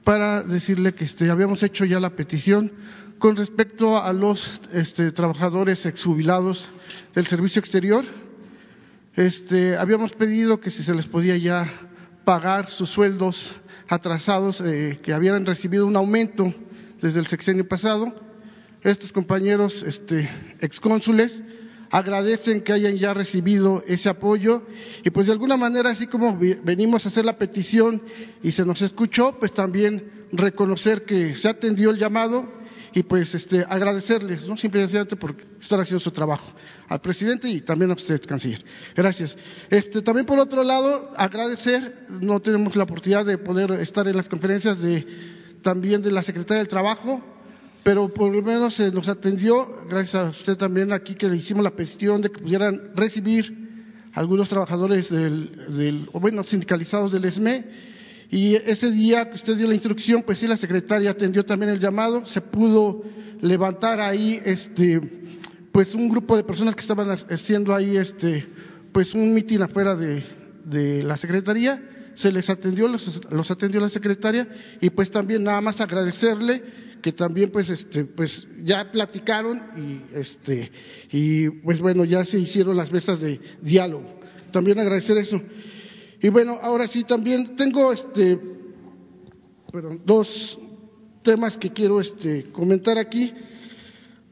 para 0.04 0.44
decirle 0.44 0.94
que 0.94 1.06
este, 1.06 1.30
habíamos 1.30 1.64
hecho 1.64 1.86
ya 1.86 2.00
la 2.00 2.16
petición 2.16 2.72
con 3.18 3.36
respecto 3.36 3.98
a 3.98 4.12
los 4.12 4.62
este, 4.74 5.12
trabajadores 5.12 5.86
exjubilados 5.86 6.68
del 7.14 7.26
servicio 7.28 7.60
exterior. 7.60 8.04
Este, 9.16 9.78
habíamos 9.78 10.12
pedido 10.12 10.60
que 10.60 10.72
si 10.72 10.84
se 10.84 10.94
les 10.94 11.06
podía 11.08 11.38
ya 11.38 11.70
pagar 12.26 12.70
sus 12.70 12.90
sueldos 12.90 13.54
atrasados, 13.88 14.60
eh, 14.62 15.00
que 15.02 15.14
habían 15.14 15.46
recibido 15.46 15.86
un 15.86 15.96
aumento 15.96 16.54
desde 17.02 17.20
el 17.20 17.28
sexenio 17.28 17.68
pasado. 17.68 18.14
Estos 18.82 19.14
compañeros 19.14 19.84
este, 19.84 20.30
excónsules 20.60 21.42
agradecen 21.94 22.62
que 22.62 22.74
hayan 22.74 22.96
ya 22.98 23.14
recibido 23.14 23.84
ese 23.86 24.10
apoyo 24.10 24.64
y 25.04 25.12
pues 25.12 25.28
de 25.28 25.32
alguna 25.32 25.58
manera, 25.58 25.92
así 25.92 26.08
como 26.08 26.36
venimos 26.64 27.06
a 27.06 27.10
hacer 27.10 27.24
la 27.24 27.38
petición 27.38 28.02
y 28.42 28.52
se 28.52 28.66
nos 28.66 28.82
escuchó, 28.82 29.38
pues 29.40 29.54
también 29.54 30.26
reconocer 30.32 31.06
que 31.06 31.36
se 31.36 31.48
atendió 31.48 31.92
el 31.92 32.00
llamado 32.00 32.52
y 32.94 33.04
pues 33.04 33.36
este, 33.36 33.64
agradecerles, 33.70 34.48
¿no? 34.48 34.58
Simplemente 34.58 35.16
por 35.16 35.36
estar 35.62 35.80
haciendo 35.80 36.00
su 36.00 36.10
trabajo 36.10 36.52
al 36.88 37.00
presidente 37.00 37.48
y 37.48 37.62
también 37.62 37.92
a 37.92 37.94
usted, 37.94 38.20
canciller. 38.26 38.66
Gracias. 38.96 39.38
Este, 39.70 40.02
también 40.02 40.26
por 40.26 40.40
otro 40.40 40.64
lado, 40.64 41.14
agradecer, 41.16 42.08
no 42.10 42.40
tenemos 42.40 42.76
la 42.76 42.86
oportunidad 42.86 43.24
de 43.24 43.38
poder 43.38 43.72
estar 43.74 44.08
en 44.08 44.18
las 44.18 44.28
conferencias 44.28 44.82
de, 44.82 45.06
también 45.62 46.02
de 46.02 46.12
la 46.12 46.24
Secretaría 46.24 46.58
del 46.58 46.68
Trabajo, 46.68 47.33
pero 47.84 48.14
por 48.14 48.34
lo 48.34 48.42
menos 48.42 48.76
se 48.76 48.92
nos 48.92 49.08
atendió, 49.10 49.84
gracias 49.90 50.16
a 50.16 50.30
usted 50.30 50.58
también 50.58 50.94
aquí 50.94 51.16
que 51.16 51.28
le 51.28 51.36
hicimos 51.36 51.64
la 51.64 51.76
petición 51.76 52.22
de 52.22 52.30
que 52.32 52.42
pudieran 52.42 52.92
recibir 52.96 53.62
algunos 54.14 54.48
trabajadores 54.48 55.10
del, 55.10 55.76
del 55.76 56.10
bueno, 56.14 56.44
sindicalizados 56.44 57.12
del 57.12 57.26
ESME, 57.26 57.66
y 58.30 58.56
ese 58.56 58.90
día 58.90 59.30
que 59.30 59.36
usted 59.36 59.58
dio 59.58 59.68
la 59.68 59.76
instrucción, 59.76 60.24
pues 60.24 60.40
sí, 60.40 60.48
la 60.48 60.58
secretaria 60.58 61.12
atendió 61.12 61.46
también 61.46 61.72
el 61.72 61.80
llamado, 61.80 62.26
se 62.26 62.42
pudo 62.42 63.04
levantar 63.42 64.00
ahí, 64.00 64.42
este, 64.44 65.00
pues 65.72 65.94
un 65.94 66.10
grupo 66.10 66.38
de 66.38 66.44
personas 66.44 66.76
que 66.76 66.82
estaban 66.82 67.10
haciendo 67.10 67.76
ahí, 67.76 67.98
este, 67.98 68.46
pues 68.92 69.14
un 69.14 69.34
mitin 69.34 69.62
afuera 69.62 69.96
de, 69.96 70.24
de 70.66 71.04
la 71.04 71.18
secretaría, 71.18 71.84
se 72.16 72.32
les 72.32 72.50
atendió, 72.50 72.88
los, 72.88 73.22
los 73.32 73.52
atendió 73.52 73.82
la 73.82 73.90
secretaria, 73.90 74.48
y 74.80 74.90
pues 74.90 75.12
también 75.12 75.44
nada 75.44 75.60
más 75.62 75.82
agradecerle 75.82 76.64
que 77.04 77.12
también 77.12 77.52
pues 77.52 77.70
este 77.70 78.06
pues 78.06 78.48
ya 78.64 78.90
platicaron 78.90 79.62
y 79.76 80.18
este 80.18 80.72
y 81.12 81.50
pues 81.50 81.80
bueno 81.80 82.06
ya 82.06 82.24
se 82.24 82.40
hicieron 82.40 82.78
las 82.78 82.92
mesas 82.92 83.20
de 83.20 83.42
diálogo. 83.62 84.22
También 84.52 84.80
agradecer 84.80 85.18
eso. 85.18 85.40
Y 86.22 86.30
bueno 86.30 86.58
ahora 86.62 86.88
sí 86.88 87.04
también 87.04 87.58
tengo 87.58 87.92
este 87.92 88.40
perdón, 89.70 90.02
dos 90.06 90.58
temas 91.24 91.58
que 91.58 91.74
quiero 91.74 92.00
este 92.00 92.46
comentar 92.54 92.98
aquí. 92.98 93.34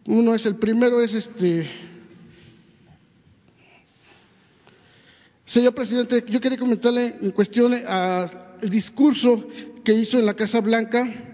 Uno 0.05 0.34
es 0.34 0.45
el 0.45 0.55
primero 0.55 1.01
es 1.01 1.13
este 1.13 1.69
señor 5.45 5.76
presidente 5.76 6.24
yo 6.26 6.39
quería 6.39 6.57
comentarle 6.57 7.17
en 7.22 7.32
cuestión 7.32 7.74
al 7.86 8.32
discurso 8.61 9.45
que 9.84 9.93
hizo 9.93 10.17
en 10.17 10.26
la 10.26 10.36
Casa 10.36 10.61
Blanca 10.61 11.30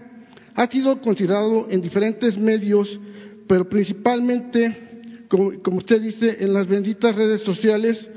ha 0.58 0.66
sido 0.66 1.00
considerado 1.00 1.68
en 1.70 1.80
diferentes 1.80 2.36
medios, 2.36 2.98
pero 3.46 3.68
principalmente, 3.68 5.24
como, 5.28 5.52
usted 5.76 6.02
dice, 6.02 6.38
en 6.40 6.52
las 6.52 6.66
benditas 6.66 7.14
redes 7.14 7.42
sociales, 7.42 8.08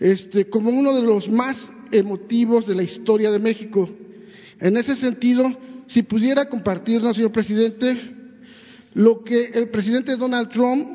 este, 0.00 0.48
como 0.48 0.70
uno 0.70 0.96
de 0.96 1.02
los 1.02 1.28
más 1.28 1.70
emotivos 1.92 2.66
de 2.66 2.74
la 2.74 2.84
historia 2.84 3.30
de 3.30 3.38
México. 3.38 3.86
En 4.60 4.78
ese 4.78 4.96
sentido, 4.96 5.44
si 5.86 6.02
pudiera 6.02 6.48
compartirnos, 6.48 7.16
señor 7.16 7.32
presidente, 7.32 7.94
lo 8.94 9.22
que 9.22 9.50
el 9.52 9.68
presidente 9.68 10.16
Donald 10.16 10.48
Trump 10.48 10.88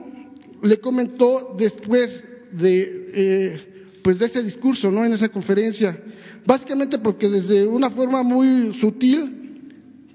le 0.64 0.80
comentó 0.80 1.56
después 1.56 2.24
de, 2.52 3.12
eh, 3.14 3.62
pues 4.02 4.18
de 4.18 4.26
ese 4.26 4.42
discurso, 4.42 4.90
¿no? 4.90 5.06
En 5.06 5.14
esa 5.14 5.30
conferencia. 5.30 6.02
Básicamente 6.48 6.98
porque 6.98 7.30
desde 7.30 7.68
una 7.68 7.92
forma 7.92 8.24
muy 8.24 8.74
sutil 8.82 9.39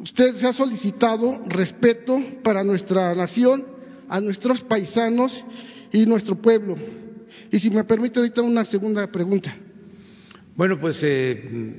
Usted 0.04 0.36
se 0.36 0.46
ha 0.46 0.52
solicitado 0.52 1.40
respeto 1.46 2.20
para 2.42 2.62
nuestra 2.62 3.14
nación, 3.14 3.64
a 4.06 4.20
nuestros 4.20 4.62
paisanos 4.62 5.32
y 5.90 6.04
nuestro 6.04 6.36
pueblo. 6.36 6.76
Y 7.50 7.58
si 7.58 7.70
me 7.70 7.84
permite 7.84 8.18
ahorita 8.18 8.42
una 8.42 8.66
segunda 8.66 9.10
pregunta. 9.10 9.56
Bueno, 10.56 10.78
pues 10.78 11.00
eh, 11.02 11.74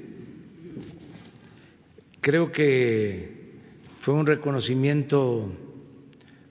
creo 2.19 2.51
que 2.51 3.59
fue 3.99 4.15
un 4.15 4.26
reconocimiento 4.26 5.51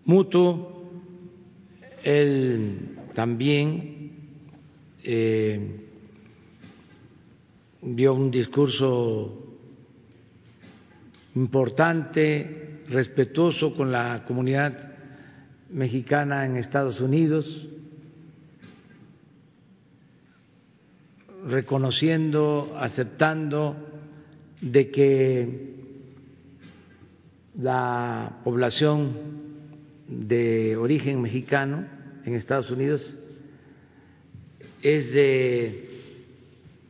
mutuo. 0.04 0.92
Él 2.04 2.98
también 3.14 4.12
eh, 5.02 5.80
dio 7.82 8.14
un 8.14 8.30
discurso 8.30 9.43
importante, 11.34 12.80
respetuoso 12.88 13.74
con 13.74 13.90
la 13.90 14.24
comunidad 14.24 14.92
mexicana 15.70 16.46
en 16.46 16.56
Estados 16.56 17.00
Unidos, 17.00 17.68
reconociendo, 21.46 22.74
aceptando 22.78 23.76
de 24.60 24.90
que 24.90 25.74
la 27.60 28.40
población 28.44 29.12
de 30.08 30.76
origen 30.76 31.20
mexicano 31.20 31.86
en 32.24 32.34
Estados 32.34 32.70
Unidos 32.70 33.14
es 34.82 35.12
de 35.12 35.90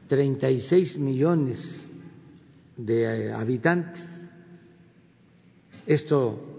36 0.08 0.98
millones 0.98 1.88
de 2.76 3.32
habitantes 3.32 4.23
esto 5.86 6.54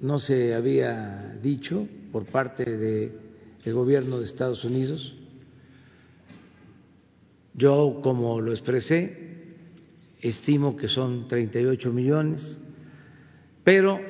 no 0.00 0.18
se 0.18 0.54
había 0.54 1.36
dicho 1.42 1.86
por 2.12 2.24
parte 2.26 2.64
del 2.64 3.74
gobierno 3.74 4.18
de 4.18 4.24
Estados 4.24 4.64
Unidos. 4.64 5.14
Yo, 7.54 8.00
como 8.02 8.40
lo 8.40 8.52
expresé, 8.52 9.56
estimo 10.20 10.76
que 10.76 10.88
son 10.88 11.26
38 11.26 11.92
millones, 11.92 12.60
pero 13.64 14.00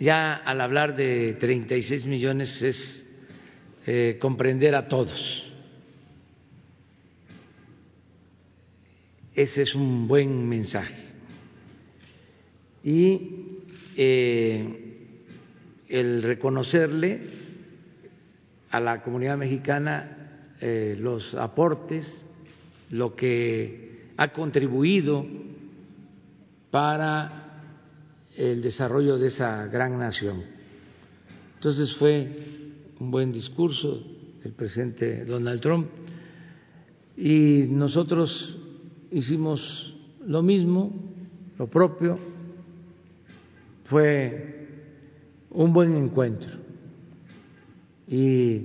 ya 0.00 0.34
al 0.34 0.60
hablar 0.60 0.96
de 0.96 1.36
36 1.38 2.04
millones 2.06 2.60
es 2.62 3.06
eh, 3.86 4.18
comprender 4.20 4.74
a 4.74 4.88
todos. 4.88 5.44
Ese 9.34 9.62
es 9.62 9.74
un 9.76 10.08
buen 10.08 10.48
mensaje 10.48 11.07
y 12.82 13.58
eh, 13.96 15.06
el 15.88 16.22
reconocerle 16.22 17.20
a 18.70 18.80
la 18.80 19.02
comunidad 19.02 19.38
mexicana 19.38 20.54
eh, 20.60 20.96
los 20.98 21.34
aportes, 21.34 22.24
lo 22.90 23.14
que 23.14 24.12
ha 24.16 24.28
contribuido 24.32 25.26
para 26.70 27.48
el 28.36 28.62
desarrollo 28.62 29.18
de 29.18 29.28
esa 29.28 29.66
gran 29.66 29.98
nación. 29.98 30.44
Entonces 31.54 31.94
fue 31.96 32.30
un 33.00 33.10
buen 33.10 33.32
discurso 33.32 34.02
del 34.42 34.52
presidente 34.52 35.24
Donald 35.24 35.60
Trump 35.60 35.88
y 37.16 37.64
nosotros 37.68 38.56
hicimos 39.10 39.96
lo 40.24 40.42
mismo, 40.42 40.92
lo 41.58 41.66
propio, 41.68 42.18
fue 43.88 44.66
un 45.50 45.72
buen 45.72 45.96
encuentro 45.96 46.50
y 48.06 48.60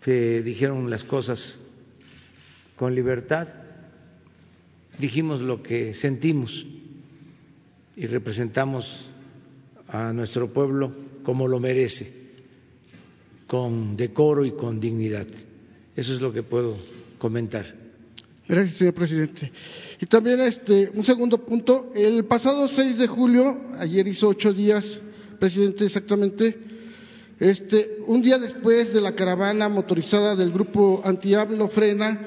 se 0.00 0.42
dijeron 0.42 0.88
las 0.88 1.04
cosas 1.04 1.60
con 2.76 2.94
libertad, 2.94 3.48
dijimos 4.98 5.42
lo 5.42 5.62
que 5.62 5.92
sentimos 5.92 6.66
y 7.94 8.06
representamos 8.06 9.08
a 9.88 10.14
nuestro 10.14 10.50
pueblo 10.50 10.94
como 11.22 11.46
lo 11.46 11.60
merece, 11.60 12.10
con 13.46 13.98
decoro 13.98 14.46
y 14.46 14.52
con 14.52 14.80
dignidad. 14.80 15.26
Eso 15.94 16.14
es 16.14 16.22
lo 16.22 16.32
que 16.32 16.42
puedo 16.42 16.78
comentar. 17.18 17.66
Gracias, 18.48 18.78
señor 18.78 18.94
presidente. 18.94 19.52
Y 20.02 20.06
también 20.06 20.40
este, 20.40 20.90
un 20.94 21.04
segundo 21.04 21.38
punto, 21.38 21.92
el 21.94 22.24
pasado 22.24 22.66
6 22.66 22.98
de 22.98 23.06
julio, 23.06 23.56
ayer 23.78 24.08
hizo 24.08 24.26
ocho 24.26 24.52
días, 24.52 24.84
presidente, 25.38 25.84
exactamente, 25.84 26.58
este, 27.38 27.98
un 28.08 28.20
día 28.20 28.36
después 28.36 28.92
de 28.92 29.00
la 29.00 29.14
caravana 29.14 29.68
motorizada 29.68 30.34
del 30.34 30.50
grupo 30.50 31.00
Antiablo 31.04 31.68
Frena, 31.68 32.20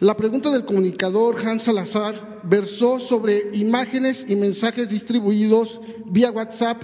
la 0.00 0.14
pregunta 0.14 0.50
del 0.50 0.66
comunicador 0.66 1.38
Hans 1.42 1.62
Salazar 1.62 2.42
versó 2.42 3.00
sobre 3.00 3.48
imágenes 3.54 4.22
y 4.28 4.36
mensajes 4.36 4.90
distribuidos 4.90 5.80
vía 6.04 6.30
WhatsApp 6.30 6.82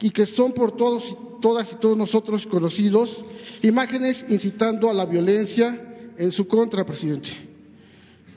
y 0.00 0.12
que 0.12 0.24
son 0.24 0.52
por 0.52 0.78
todos, 0.78 1.14
todas 1.42 1.70
y 1.74 1.76
todos 1.76 1.98
nosotros 1.98 2.46
conocidos, 2.46 3.14
imágenes 3.60 4.24
incitando 4.30 4.88
a 4.88 4.94
la 4.94 5.04
violencia 5.04 6.14
en 6.16 6.32
su 6.32 6.48
contra, 6.48 6.86
presidente. 6.86 7.45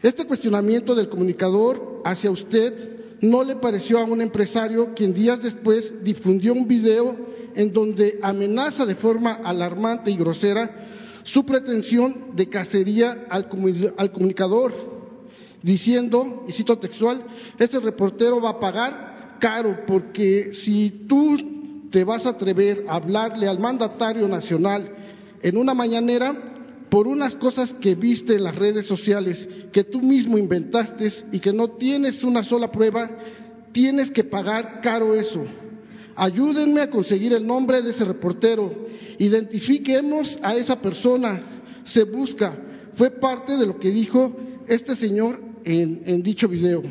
Este 0.01 0.25
cuestionamiento 0.25 0.95
del 0.95 1.09
comunicador 1.09 2.01
hacia 2.05 2.31
usted 2.31 3.17
no 3.21 3.43
le 3.43 3.57
pareció 3.57 3.99
a 3.99 4.05
un 4.05 4.21
empresario 4.21 4.93
quien 4.95 5.13
días 5.13 5.41
después 5.41 5.93
difundió 6.03 6.53
un 6.53 6.67
video 6.67 7.15
en 7.53 7.73
donde 7.73 8.17
amenaza 8.21 8.85
de 8.85 8.95
forma 8.95 9.33
alarmante 9.43 10.09
y 10.09 10.15
grosera 10.15 10.87
su 11.23 11.45
pretensión 11.45 12.35
de 12.35 12.47
cacería 12.47 13.25
al, 13.29 13.49
comunicador, 13.49 14.73
diciendo, 15.61 16.45
y 16.47 16.53
cito 16.53 16.77
textual, 16.77 17.21
este 17.57 17.79
reportero 17.81 18.39
va 18.39 18.51
a 18.51 18.59
pagar 18.59 19.37
caro 19.39 19.81
porque 19.85 20.53
si 20.53 21.05
tú 21.07 21.89
te 21.91 22.05
vas 22.05 22.25
a 22.25 22.29
atrever 22.29 22.85
a 22.87 22.95
hablarle 22.95 23.47
al 23.49 23.59
mandatario 23.59 24.29
nacional 24.29 24.89
en 25.41 25.57
una 25.57 25.73
mañanera, 25.73 26.58
por 26.89 27.07
unas 27.07 27.35
cosas 27.35 27.73
que 27.73 27.95
viste 27.95 28.35
en 28.35 28.43
las 28.43 28.55
redes 28.55 28.87
sociales, 28.87 29.47
que 29.71 29.83
tú 29.83 30.01
mismo 30.01 30.37
inventaste 30.37 31.11
y 31.31 31.39
que 31.39 31.53
no 31.53 31.69
tienes 31.71 32.23
una 32.23 32.43
sola 32.43 32.71
prueba, 32.71 33.09
tienes 33.71 34.09
que 34.11 34.23
pagar 34.23 34.81
caro 34.81 35.13
eso. 35.13 35.43
Ayúdenme 36.15 36.81
a 36.81 36.89
conseguir 36.89 37.33
el 37.33 37.45
nombre 37.45 37.81
de 37.81 37.91
ese 37.91 38.05
reportero. 38.05 38.87
Identifiquemos 39.19 40.37
a 40.41 40.55
esa 40.55 40.81
persona. 40.81 41.41
Se 41.85 42.03
busca. 42.03 42.57
Fue 42.95 43.11
parte 43.11 43.55
de 43.55 43.65
lo 43.65 43.79
que 43.79 43.89
dijo 43.91 44.35
este 44.67 44.95
señor 44.95 45.39
en, 45.63 46.21
dicho 46.23 46.47
video. 46.47 46.81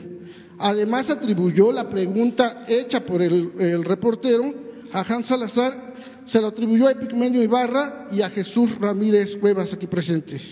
Además 0.58 1.10
atribuyó 1.10 1.72
la 1.72 1.88
pregunta 1.90 2.64
hecha 2.68 3.04
por 3.04 3.20
el, 3.20 3.52
el 3.58 3.84
reportero 3.84 4.54
a 4.92 5.00
Hans 5.02 5.26
Salazar 5.26 5.87
se 6.28 6.40
lo 6.40 6.48
atribuyó 6.48 6.86
a 6.86 6.92
Epigmenio 6.92 7.42
Ibarra 7.42 8.08
y 8.12 8.22
a 8.22 8.30
Jesús 8.30 8.78
Ramírez 8.78 9.36
Cuevas 9.36 9.72
aquí 9.72 9.86
presentes. 9.86 10.42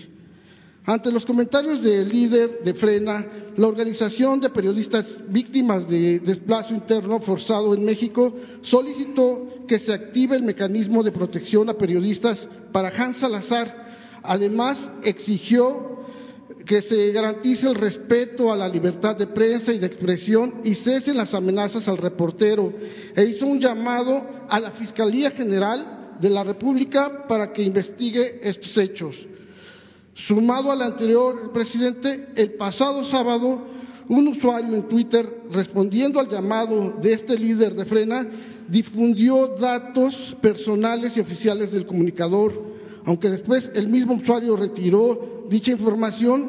Ante 0.85 1.11
los 1.11 1.25
comentarios 1.25 1.83
del 1.83 2.07
líder 2.07 2.63
de 2.63 2.73
Frena, 2.73 3.25
la 3.57 3.67
Organización 3.67 4.39
de 4.39 4.49
Periodistas 4.49 5.05
Víctimas 5.27 5.87
de 5.87 6.19
Desplazo 6.19 6.73
Interno 6.73 7.19
Forzado 7.19 7.73
en 7.73 7.83
México 7.83 8.33
solicitó 8.61 9.65
que 9.67 9.79
se 9.79 9.93
active 9.93 10.37
el 10.37 10.43
mecanismo 10.43 11.03
de 11.03 11.11
protección 11.11 11.69
a 11.69 11.73
periodistas 11.73 12.47
para 12.71 12.87
Hans 12.87 13.17
Salazar. 13.17 13.85
Además, 14.23 14.89
exigió 15.03 15.96
que 16.67 16.81
se 16.81 17.11
garantice 17.11 17.65
el 17.67 17.75
respeto 17.75 18.51
a 18.51 18.57
la 18.57 18.67
libertad 18.67 19.15
de 19.15 19.27
prensa 19.27 19.71
y 19.71 19.79
de 19.79 19.87
expresión 19.87 20.61
y 20.65 20.75
cesen 20.75 21.17
las 21.17 21.33
amenazas 21.33 21.87
al 21.87 21.97
reportero 21.97 22.73
e 23.15 23.23
hizo 23.23 23.47
un 23.47 23.59
llamado 23.59 24.21
a 24.49 24.59
la 24.59 24.71
Fiscalía 24.71 25.31
General 25.31 26.17
de 26.19 26.29
la 26.29 26.43
República 26.43 27.25
para 27.25 27.53
que 27.53 27.63
investigue 27.63 28.41
estos 28.43 28.77
hechos. 28.77 29.15
Sumado 30.13 30.71
al 30.71 30.81
anterior, 30.81 31.53
presidente, 31.53 32.29
el 32.35 32.53
pasado 32.53 33.05
sábado, 33.05 33.65
un 34.09 34.27
usuario 34.27 34.75
en 34.75 34.89
Twitter, 34.89 35.43
respondiendo 35.51 36.19
al 36.19 36.29
llamado 36.29 36.97
de 37.01 37.13
este 37.13 37.39
líder 37.39 37.75
de 37.75 37.85
Frena, 37.85 38.27
difundió 38.67 39.55
datos 39.57 40.35
personales 40.41 41.15
y 41.15 41.21
oficiales 41.21 41.71
del 41.71 41.85
comunicador, 41.85 42.51
aunque 43.05 43.29
después 43.29 43.69
el 43.73 43.87
mismo 43.87 44.15
usuario 44.15 44.57
retiró 44.57 45.36
dicha 45.49 45.71
información, 45.71 46.47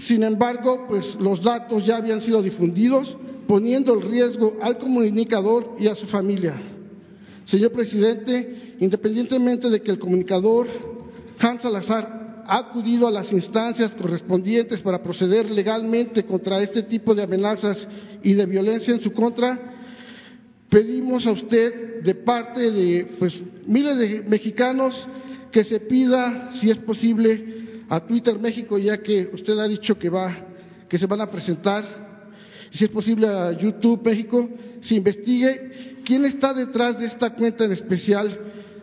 sin 0.00 0.22
embargo, 0.22 0.86
pues 0.88 1.14
los 1.16 1.42
datos 1.42 1.84
ya 1.86 1.96
habían 1.96 2.20
sido 2.20 2.42
difundidos, 2.42 3.16
poniendo 3.46 3.94
en 3.94 4.10
riesgo 4.10 4.56
al 4.60 4.78
comunicador 4.78 5.76
y 5.78 5.86
a 5.86 5.94
su 5.94 6.06
familia. 6.06 6.56
Señor 7.44 7.72
presidente, 7.72 8.74
independientemente 8.80 9.70
de 9.70 9.80
que 9.80 9.92
el 9.92 9.98
comunicador 9.98 10.66
Hans 11.38 11.62
Salazar 11.62 12.44
ha 12.46 12.58
acudido 12.58 13.06
a 13.06 13.10
las 13.10 13.32
instancias 13.32 13.94
correspondientes 13.94 14.80
para 14.80 15.02
proceder 15.02 15.50
legalmente 15.50 16.24
contra 16.24 16.62
este 16.62 16.82
tipo 16.82 17.14
de 17.14 17.22
amenazas 17.22 17.86
y 18.22 18.34
de 18.34 18.46
violencia 18.46 18.94
en 18.94 19.00
su 19.00 19.12
contra, 19.12 19.74
pedimos 20.68 21.26
a 21.26 21.32
usted, 21.32 22.02
de 22.02 22.14
parte 22.14 22.70
de 22.70 23.16
pues, 23.18 23.40
miles 23.66 23.96
de 23.96 24.24
mexicanos, 24.28 25.06
que 25.50 25.64
se 25.64 25.80
pida, 25.80 26.50
si 26.54 26.70
es 26.70 26.78
posible, 26.78 27.55
a 27.88 28.00
Twitter 28.00 28.38
México, 28.38 28.78
ya 28.78 28.98
que 28.98 29.30
usted 29.32 29.58
ha 29.58 29.68
dicho 29.68 29.98
que 29.98 30.08
va, 30.08 30.34
que 30.88 30.98
se 30.98 31.06
van 31.06 31.20
a 31.20 31.30
presentar, 31.30 31.84
si 32.72 32.84
es 32.84 32.90
posible 32.90 33.26
a 33.26 33.52
YouTube 33.52 34.04
México, 34.04 34.48
se 34.80 34.96
investigue 34.96 36.00
quién 36.04 36.24
está 36.24 36.52
detrás 36.52 36.98
de 36.98 37.06
esta 37.06 37.30
cuenta 37.34 37.64
en 37.64 37.72
especial 37.72 38.38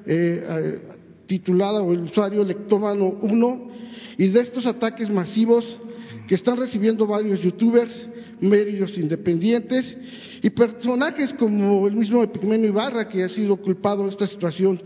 eh, 0.05 0.79
titulada 1.25 1.81
o 1.81 1.93
el 1.93 2.01
usuario 2.01 2.43
Lectómano 2.43 3.05
1 3.21 3.71
y 4.17 4.27
de 4.27 4.41
estos 4.41 4.65
ataques 4.65 5.09
masivos 5.09 5.79
que 6.27 6.35
están 6.35 6.57
recibiendo 6.57 7.07
varios 7.07 7.41
youtubers, 7.41 8.07
medios 8.39 8.97
independientes 8.97 9.95
y 10.41 10.49
personajes 10.49 11.33
como 11.33 11.87
el 11.87 11.95
mismo 11.95 12.23
Epigmenio 12.23 12.69
Ibarra 12.69 13.07
que 13.07 13.23
ha 13.23 13.29
sido 13.29 13.57
culpado 13.57 14.03
de 14.03 14.11
esta 14.11 14.27
situación. 14.27 14.81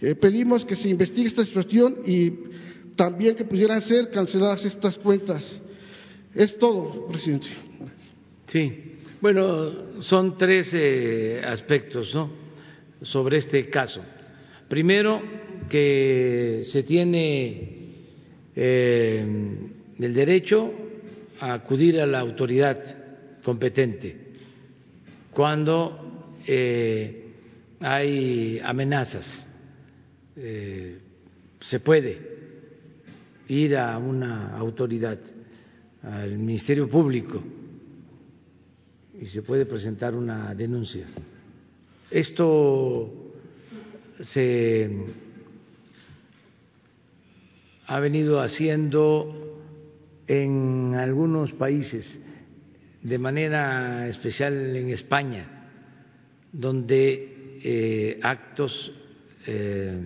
Eh, 0.00 0.14
pedimos 0.14 0.64
que 0.64 0.76
se 0.76 0.88
investigue 0.88 1.28
esta 1.28 1.44
situación 1.44 1.98
y 2.04 2.30
también 2.96 3.36
que 3.36 3.44
pudieran 3.44 3.80
ser 3.80 4.10
canceladas 4.10 4.64
estas 4.64 4.98
cuentas. 4.98 5.60
Es 6.34 6.58
todo, 6.58 7.06
presidente. 7.08 7.48
Sí, 8.46 8.98
bueno, 9.20 10.02
son 10.02 10.36
tres 10.36 10.70
eh, 10.74 11.40
aspectos 11.44 12.14
¿no? 12.14 12.30
sobre 13.02 13.38
este 13.38 13.68
caso. 13.70 14.02
Primero, 14.68 15.22
que 15.68 16.60
se 16.64 16.82
tiene 16.82 17.76
eh, 18.54 19.26
el 19.98 20.14
derecho 20.14 20.72
a 21.40 21.54
acudir 21.54 22.00
a 22.00 22.06
la 22.06 22.20
autoridad 22.20 22.78
competente 23.42 24.26
cuando 25.32 26.32
eh, 26.46 27.32
hay 27.80 28.58
amenazas. 28.60 29.46
Eh, 30.36 30.98
se 31.60 31.80
puede 31.80 32.35
ir 33.48 33.76
a 33.76 33.98
una 33.98 34.56
autoridad, 34.56 35.18
al 36.02 36.38
Ministerio 36.38 36.88
Público, 36.88 37.42
y 39.20 39.26
se 39.26 39.42
puede 39.42 39.66
presentar 39.66 40.14
una 40.14 40.54
denuncia. 40.54 41.06
Esto 42.10 43.32
se 44.20 44.90
ha 47.86 48.00
venido 48.00 48.40
haciendo 48.40 49.62
en 50.26 50.94
algunos 50.94 51.52
países, 51.52 52.20
de 53.02 53.18
manera 53.18 54.08
especial 54.08 54.76
en 54.76 54.90
España, 54.90 55.68
donde 56.52 57.58
eh, 57.62 58.18
actos 58.22 58.92
eh, 59.46 60.00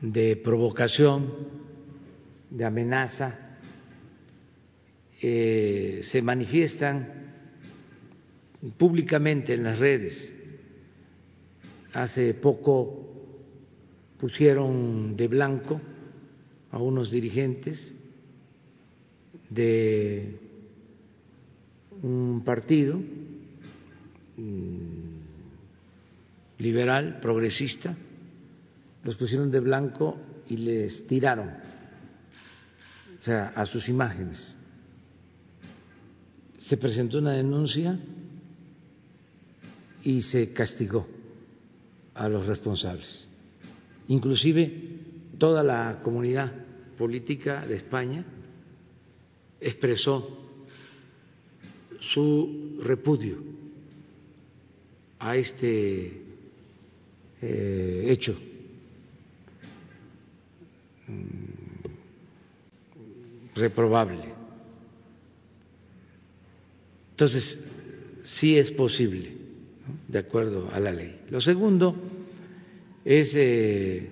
de 0.00 0.36
provocación, 0.36 1.61
de 2.52 2.64
amenaza, 2.64 3.58
eh, 5.20 6.00
se 6.02 6.20
manifiestan 6.20 7.08
públicamente 8.76 9.54
en 9.54 9.64
las 9.64 9.78
redes. 9.78 10.32
Hace 11.94 12.34
poco 12.34 13.02
pusieron 14.18 15.16
de 15.16 15.28
blanco 15.28 15.80
a 16.70 16.78
unos 16.78 17.10
dirigentes 17.10 17.92
de 19.50 20.38
un 22.02 22.42
partido 22.44 22.98
mm, 24.36 25.12
liberal, 26.58 27.18
progresista, 27.20 27.94
los 29.04 29.16
pusieron 29.16 29.50
de 29.50 29.60
blanco 29.60 30.16
y 30.48 30.56
les 30.58 31.06
tiraron, 31.06 31.50
o 33.22 33.24
sea, 33.24 33.52
a 33.54 33.64
sus 33.64 33.88
imágenes. 33.88 34.52
Se 36.58 36.76
presentó 36.76 37.18
una 37.18 37.30
denuncia 37.30 37.96
y 40.02 40.20
se 40.22 40.52
castigó 40.52 41.06
a 42.14 42.28
los 42.28 42.46
responsables. 42.46 43.28
Inclusive 44.08 44.72
toda 45.38 45.62
la 45.62 46.00
comunidad 46.02 46.52
política 46.98 47.64
de 47.64 47.76
España 47.76 48.24
expresó 49.60 50.40
su 52.00 52.80
repudio 52.82 53.38
a 55.20 55.36
este 55.36 56.22
eh, 57.40 58.04
hecho. 58.08 58.36
Reprobable. 63.54 64.24
Entonces, 67.10 67.58
sí 68.24 68.56
es 68.56 68.70
posible 68.70 69.36
de 70.08 70.18
acuerdo 70.18 70.70
a 70.72 70.80
la 70.80 70.92
ley. 70.92 71.20
Lo 71.30 71.40
segundo 71.40 71.94
es 73.04 73.34
eh, 73.36 74.08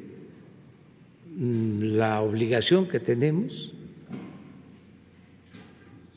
la 1.39 2.21
obligación 2.21 2.89
que 2.89 3.01
tenemos 3.01 3.73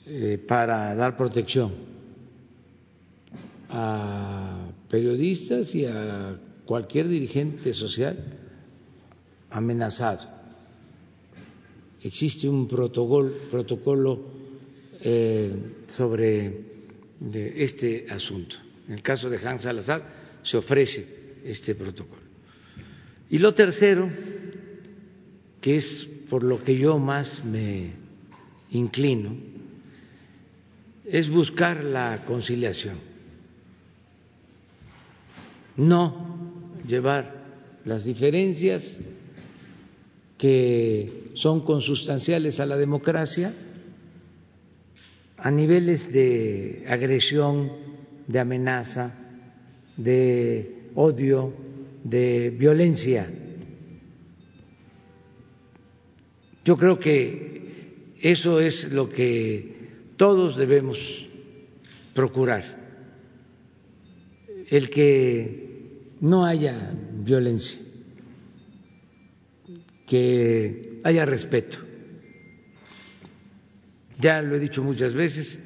eh, 0.05 0.43
para 0.47 0.93
dar 0.95 1.15
protección 1.15 1.71
a 3.69 4.67
periodistas 4.89 5.73
y 5.73 5.85
a 5.85 6.37
cualquier 6.65 7.07
dirigente 7.07 7.73
social 7.73 8.17
amenazado. 9.49 10.27
Existe 12.03 12.49
un 12.49 12.67
protocolo, 12.67 14.19
eh, 15.01 15.51
sobre 15.87 16.73
este 17.33 18.05
asunto. 18.09 18.57
En 18.87 18.95
el 18.95 19.01
caso 19.01 19.29
de 19.29 19.37
Hans 19.37 19.61
Salazar 19.63 20.39
se 20.43 20.57
ofrece 20.57 21.39
este 21.45 21.75
protocolo. 21.75 22.21
Y 23.29 23.37
lo 23.37 23.53
tercero, 23.53 24.09
que 25.61 25.77
es 25.77 26.07
por 26.29 26.43
lo 26.43 26.61
que 26.61 26.77
yo 26.77 26.99
más 26.99 27.43
me 27.45 27.91
inclino, 28.71 29.37
es 31.05 31.29
buscar 31.29 31.83
la 31.83 32.25
conciliación, 32.25 32.97
no 35.77 36.51
llevar 36.85 37.43
las 37.85 38.03
diferencias 38.03 38.99
que 40.43 41.31
son 41.35 41.61
consustanciales 41.61 42.59
a 42.59 42.65
la 42.65 42.75
democracia 42.75 43.53
a 45.37 45.49
niveles 45.49 46.11
de 46.11 46.83
agresión 46.85 47.71
de 48.27 48.39
amenaza, 48.39 49.39
de 49.95 50.89
odio, 50.95 51.53
de 52.03 52.49
violencia. 52.49 53.31
Yo 56.65 56.75
creo 56.75 56.99
que 56.99 58.15
eso 58.21 58.59
es 58.59 58.91
lo 58.91 59.09
que 59.09 59.77
todos 60.17 60.57
debemos 60.57 60.99
procurar, 62.13 62.65
el 64.69 64.89
que 64.89 66.09
no 66.19 66.43
haya 66.43 66.91
violencia, 67.23 67.79
que 70.13 70.99
haya 71.03 71.25
respeto. 71.25 71.79
Ya 74.19 74.43
lo 74.43 74.55
he 74.55 74.59
dicho 74.59 74.83
muchas 74.83 75.15
veces, 75.15 75.59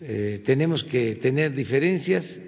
eh, 0.00 0.40
tenemos 0.46 0.84
que 0.84 1.16
tener 1.16 1.52
diferencias, 1.52 2.40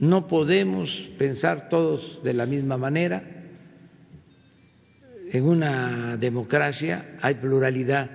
no 0.00 0.26
podemos 0.26 0.90
pensar 1.16 1.70
todos 1.70 2.20
de 2.22 2.34
la 2.34 2.44
misma 2.44 2.76
manera. 2.76 3.24
En 5.32 5.44
una 5.44 6.18
democracia 6.18 7.16
hay 7.22 7.36
pluralidad 7.36 8.10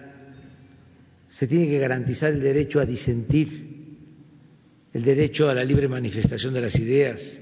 se 1.28 1.48
tiene 1.48 1.68
que 1.68 1.80
garantizar 1.80 2.32
el 2.32 2.42
derecho 2.42 2.80
a 2.80 2.86
disentir, 2.86 3.98
el 4.94 5.04
derecho 5.04 5.50
a 5.50 5.56
la 5.56 5.64
libre 5.64 5.88
manifestación 5.88 6.54
de 6.54 6.62
las 6.62 6.76
ideas. 6.78 7.42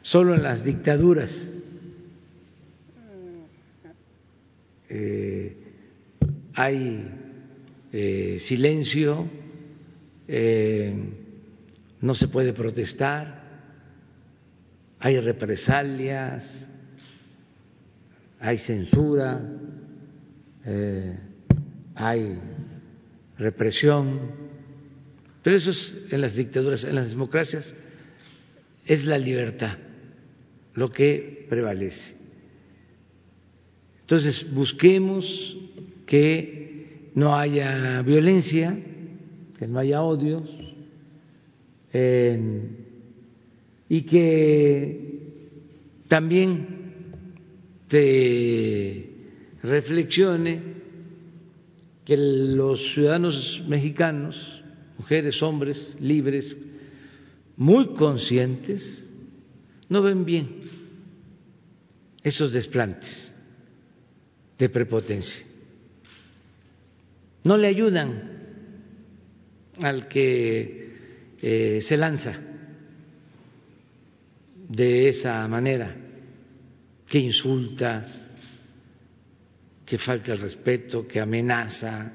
Solo 0.00 0.34
en 0.34 0.42
las 0.42 0.64
dictaduras 0.64 1.50
eh, 4.98 5.56
hay 6.54 7.08
eh, 7.92 8.38
silencio, 8.40 9.28
eh, 10.26 10.94
no 12.00 12.14
se 12.14 12.28
puede 12.28 12.54
protestar, 12.54 13.44
hay 14.98 15.20
represalias, 15.20 16.44
hay 18.40 18.58
censura 18.58 19.40
hay 21.94 22.38
represión, 23.38 24.32
pero 25.42 25.56
eso 25.56 25.70
es 25.70 25.94
en 26.10 26.20
las 26.20 26.34
dictaduras, 26.34 26.82
en 26.82 26.96
las 26.96 27.10
democracias 27.10 27.72
es 28.84 29.04
la 29.04 29.16
libertad 29.16 29.78
lo 30.74 30.90
que 30.90 31.46
prevalece. 31.48 32.15
Entonces, 34.06 34.46
busquemos 34.54 35.58
que 36.06 37.10
no 37.16 37.36
haya 37.36 38.02
violencia, 38.02 38.78
que 39.58 39.66
no 39.66 39.80
haya 39.80 40.00
odios 40.00 40.48
y 43.88 44.02
que 44.02 45.18
también 46.06 46.68
se 47.88 49.10
reflexione 49.64 50.62
que 52.04 52.16
los 52.16 52.94
ciudadanos 52.94 53.64
mexicanos, 53.66 54.62
mujeres, 54.98 55.42
hombres, 55.42 55.96
libres, 55.98 56.56
muy 57.56 57.88
conscientes, 57.94 59.04
no 59.88 60.00
ven 60.00 60.24
bien 60.24 60.60
esos 62.22 62.52
desplantes 62.52 63.32
de 64.58 64.68
prepotencia. 64.68 65.44
No 67.44 67.56
le 67.56 67.68
ayudan 67.68 68.32
al 69.80 70.08
que 70.08 70.92
eh, 71.40 71.78
se 71.80 71.96
lanza 71.96 72.38
de 74.68 75.08
esa 75.08 75.46
manera, 75.46 75.94
que 77.08 77.18
insulta, 77.18 78.04
que 79.84 79.98
falta 79.98 80.32
el 80.32 80.40
respeto, 80.40 81.06
que 81.06 81.20
amenaza, 81.20 82.12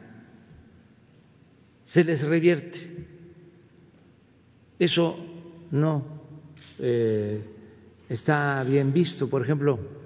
se 1.85 2.03
les 2.03 2.21
revierte. 2.21 2.79
Eso 4.77 5.17
no 5.71 6.21
eh, 6.79 7.39
está 8.09 8.63
bien 8.63 8.91
visto. 8.91 9.29
Por 9.29 9.43
ejemplo, 9.43 10.00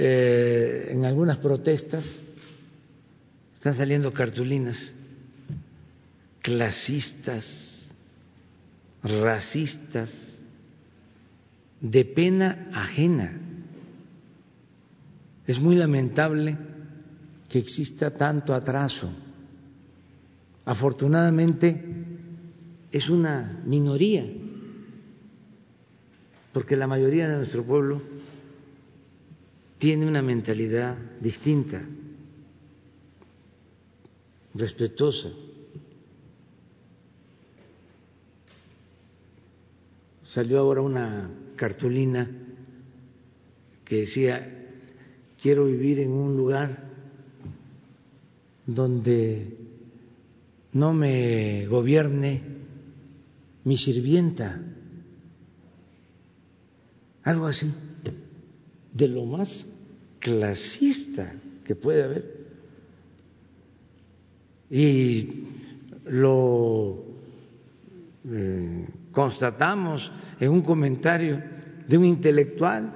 eh, 0.00 0.92
en 0.92 1.04
algunas 1.04 1.38
protestas 1.38 2.20
están 3.52 3.74
saliendo 3.74 4.12
cartulinas 4.12 4.92
clasistas, 6.40 7.88
racistas, 9.02 10.08
de 11.80 12.04
pena 12.04 12.70
ajena. 12.72 13.40
Es 15.48 15.58
muy 15.58 15.74
lamentable 15.74 16.56
que 17.48 17.58
exista 17.58 18.16
tanto 18.16 18.54
atraso. 18.54 19.10
Afortunadamente 20.64 21.84
es 22.92 23.08
una 23.10 23.60
minoría, 23.66 24.24
porque 26.52 26.76
la 26.76 26.86
mayoría 26.86 27.28
de 27.28 27.36
nuestro 27.36 27.64
pueblo 27.64 28.17
tiene 29.78 30.06
una 30.06 30.22
mentalidad 30.22 30.96
distinta, 31.20 31.84
respetuosa. 34.54 35.30
Salió 40.24 40.58
ahora 40.58 40.82
una 40.82 41.30
cartulina 41.56 42.28
que 43.84 44.00
decía 44.00 44.58
quiero 45.40 45.66
vivir 45.66 46.00
en 46.00 46.12
un 46.12 46.36
lugar 46.36 46.88
donde 48.66 49.56
no 50.72 50.92
me 50.92 51.66
gobierne 51.66 52.42
mi 53.64 53.76
sirvienta, 53.78 54.60
algo 57.22 57.46
así, 57.46 57.72
de 58.98 59.06
lo 59.06 59.24
más 59.24 59.64
clasista 60.18 61.32
que 61.64 61.76
puede 61.76 62.02
haber. 62.02 62.38
Y 64.70 65.28
lo 66.06 67.04
eh, 68.28 68.86
constatamos 69.12 70.10
en 70.40 70.50
un 70.50 70.62
comentario 70.62 71.40
de 71.86 71.96
un 71.96 72.04
intelectual 72.06 72.92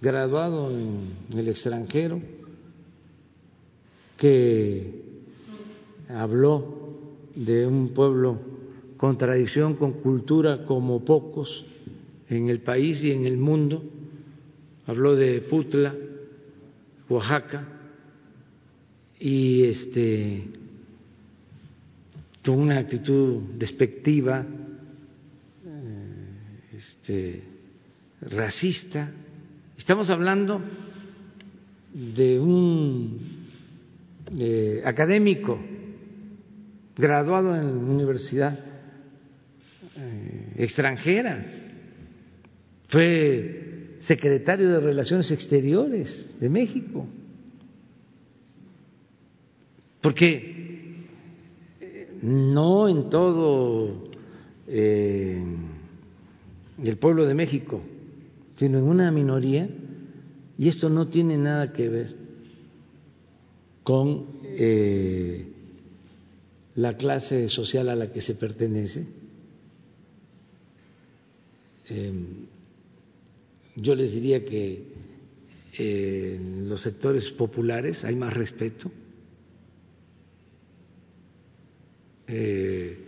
graduado 0.00 0.70
en 0.70 1.38
el 1.38 1.48
extranjero, 1.48 2.20
que 4.16 5.22
habló 6.08 6.96
de 7.36 7.64
un 7.64 7.90
pueblo 7.90 8.38
con 8.96 9.16
tradición, 9.16 9.76
con 9.76 9.92
cultura 9.92 10.64
como 10.66 11.04
pocos 11.04 11.64
en 12.28 12.48
el 12.48 12.60
país 12.60 13.04
y 13.04 13.12
en 13.12 13.24
el 13.24 13.38
mundo, 13.38 13.82
habló 14.88 15.14
de 15.14 15.40
Putla, 15.42 15.94
Oaxaca, 17.08 17.64
y 19.20 19.64
este 19.64 20.44
con 22.44 22.60
una 22.60 22.78
actitud 22.78 23.42
despectiva, 23.58 24.42
eh, 25.66 26.76
este, 26.78 27.42
racista, 28.22 29.12
Estamos 29.78 30.10
hablando 30.10 30.60
de 31.94 32.40
un 32.40 33.16
académico 34.84 35.58
graduado 36.96 37.54
en 37.54 37.68
universidad 37.76 38.58
eh, 39.96 40.54
extranjera, 40.56 41.46
fue 42.88 43.57
secretario 43.98 44.70
de 44.70 44.80
Relaciones 44.80 45.30
Exteriores 45.30 46.34
de 46.40 46.48
México, 46.48 47.06
porque 50.00 51.06
eh, 51.80 52.18
no 52.22 52.88
en 52.88 53.10
todo 53.10 54.10
eh, 54.66 55.42
el 56.82 56.96
pueblo 56.96 57.26
de 57.26 57.34
México 57.34 57.82
sino 58.58 58.78
en 58.78 58.84
una 58.84 59.12
minoría, 59.12 59.68
y 60.58 60.66
esto 60.66 60.88
no 60.88 61.06
tiene 61.06 61.38
nada 61.38 61.72
que 61.72 61.88
ver 61.88 62.16
con 63.84 64.26
eh, 64.42 65.46
la 66.74 66.96
clase 66.96 67.48
social 67.48 67.88
a 67.88 67.94
la 67.94 68.10
que 68.10 68.20
se 68.20 68.34
pertenece. 68.34 69.06
Em, 71.88 72.46
yo 73.80 73.94
les 73.94 74.12
diría 74.12 74.44
que 74.44 74.82
eh, 75.78 76.36
en 76.40 76.68
los 76.68 76.80
sectores 76.82 77.30
populares 77.30 78.04
hay 78.04 78.16
más 78.16 78.34
respeto. 78.34 78.90
Eh, 82.26 82.98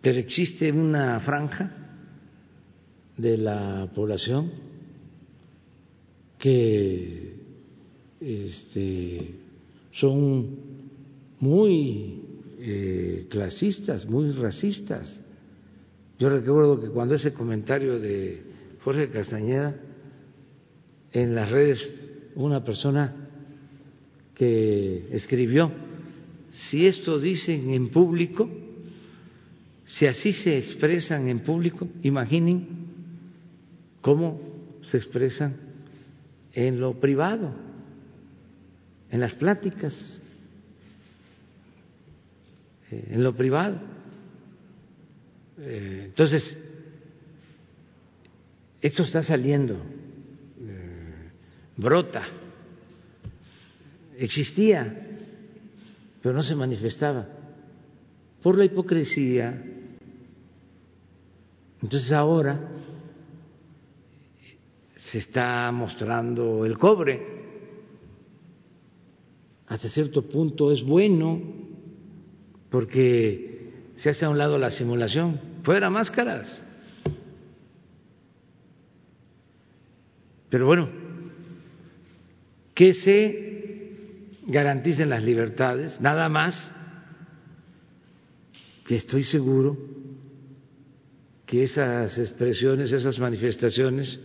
pero 0.00 0.18
existe 0.18 0.70
una 0.70 1.18
franja 1.20 1.70
de 3.16 3.36
la 3.36 3.90
población 3.94 4.50
que 6.38 7.34
este, 8.20 9.34
son 9.92 10.56
muy 11.40 12.22
eh, 12.60 13.26
clasistas, 13.28 14.06
muy 14.06 14.30
racistas. 14.30 15.20
Yo 16.18 16.30
recuerdo 16.30 16.80
que 16.80 16.88
cuando 16.88 17.14
ese 17.14 17.34
comentario 17.34 17.98
de 17.98 18.45
Jorge 18.86 19.10
Castañeda 19.10 19.74
en 21.10 21.34
las 21.34 21.50
redes, 21.50 21.92
una 22.36 22.62
persona 22.62 23.16
que 24.32 25.08
escribió, 25.10 25.72
si 26.52 26.86
esto 26.86 27.18
dicen 27.18 27.70
en 27.70 27.88
público, 27.88 28.48
si 29.86 30.06
así 30.06 30.32
se 30.32 30.58
expresan 30.58 31.26
en 31.26 31.40
público, 31.40 31.88
imaginen 32.04 32.68
cómo 34.02 34.40
se 34.82 34.98
expresan 34.98 35.56
en 36.52 36.78
lo 36.78 37.00
privado, 37.00 37.52
en 39.10 39.18
las 39.18 39.34
pláticas, 39.34 40.22
eh, 42.92 43.08
en 43.10 43.24
lo 43.24 43.34
privado. 43.34 43.80
Eh, 45.58 46.04
entonces, 46.04 46.56
esto 48.80 49.02
está 49.02 49.22
saliendo, 49.22 49.74
eh, 49.74 51.30
brota, 51.76 52.22
existía, 54.18 55.18
pero 56.22 56.34
no 56.34 56.42
se 56.42 56.54
manifestaba 56.54 57.26
por 58.42 58.58
la 58.58 58.64
hipocresía. 58.64 59.60
Entonces 61.82 62.12
ahora 62.12 62.60
se 64.96 65.18
está 65.18 65.70
mostrando 65.72 66.64
el 66.64 66.78
cobre. 66.78 67.36
Hasta 69.68 69.88
cierto 69.88 70.22
punto 70.22 70.70
es 70.70 70.82
bueno 70.82 71.40
porque 72.70 73.72
se 73.96 74.10
hace 74.10 74.24
a 74.24 74.30
un 74.30 74.38
lado 74.38 74.58
la 74.58 74.70
simulación. 74.70 75.40
Fuera 75.62 75.90
máscaras. 75.90 76.65
Pero 80.56 80.64
bueno, 80.64 80.88
que 82.72 82.94
se 82.94 84.30
garanticen 84.46 85.10
las 85.10 85.22
libertades, 85.22 86.00
nada 86.00 86.30
más 86.30 86.74
que 88.86 88.96
estoy 88.96 89.22
seguro 89.22 89.76
que 91.44 91.64
esas 91.64 92.16
expresiones, 92.16 92.90
esas 92.90 93.18
manifestaciones, 93.18 94.18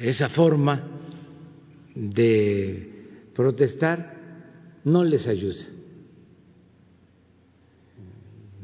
esa 0.00 0.28
forma 0.30 0.82
de 1.94 3.30
protestar 3.36 4.16
no 4.82 5.04
les 5.04 5.28
ayuda, 5.28 5.64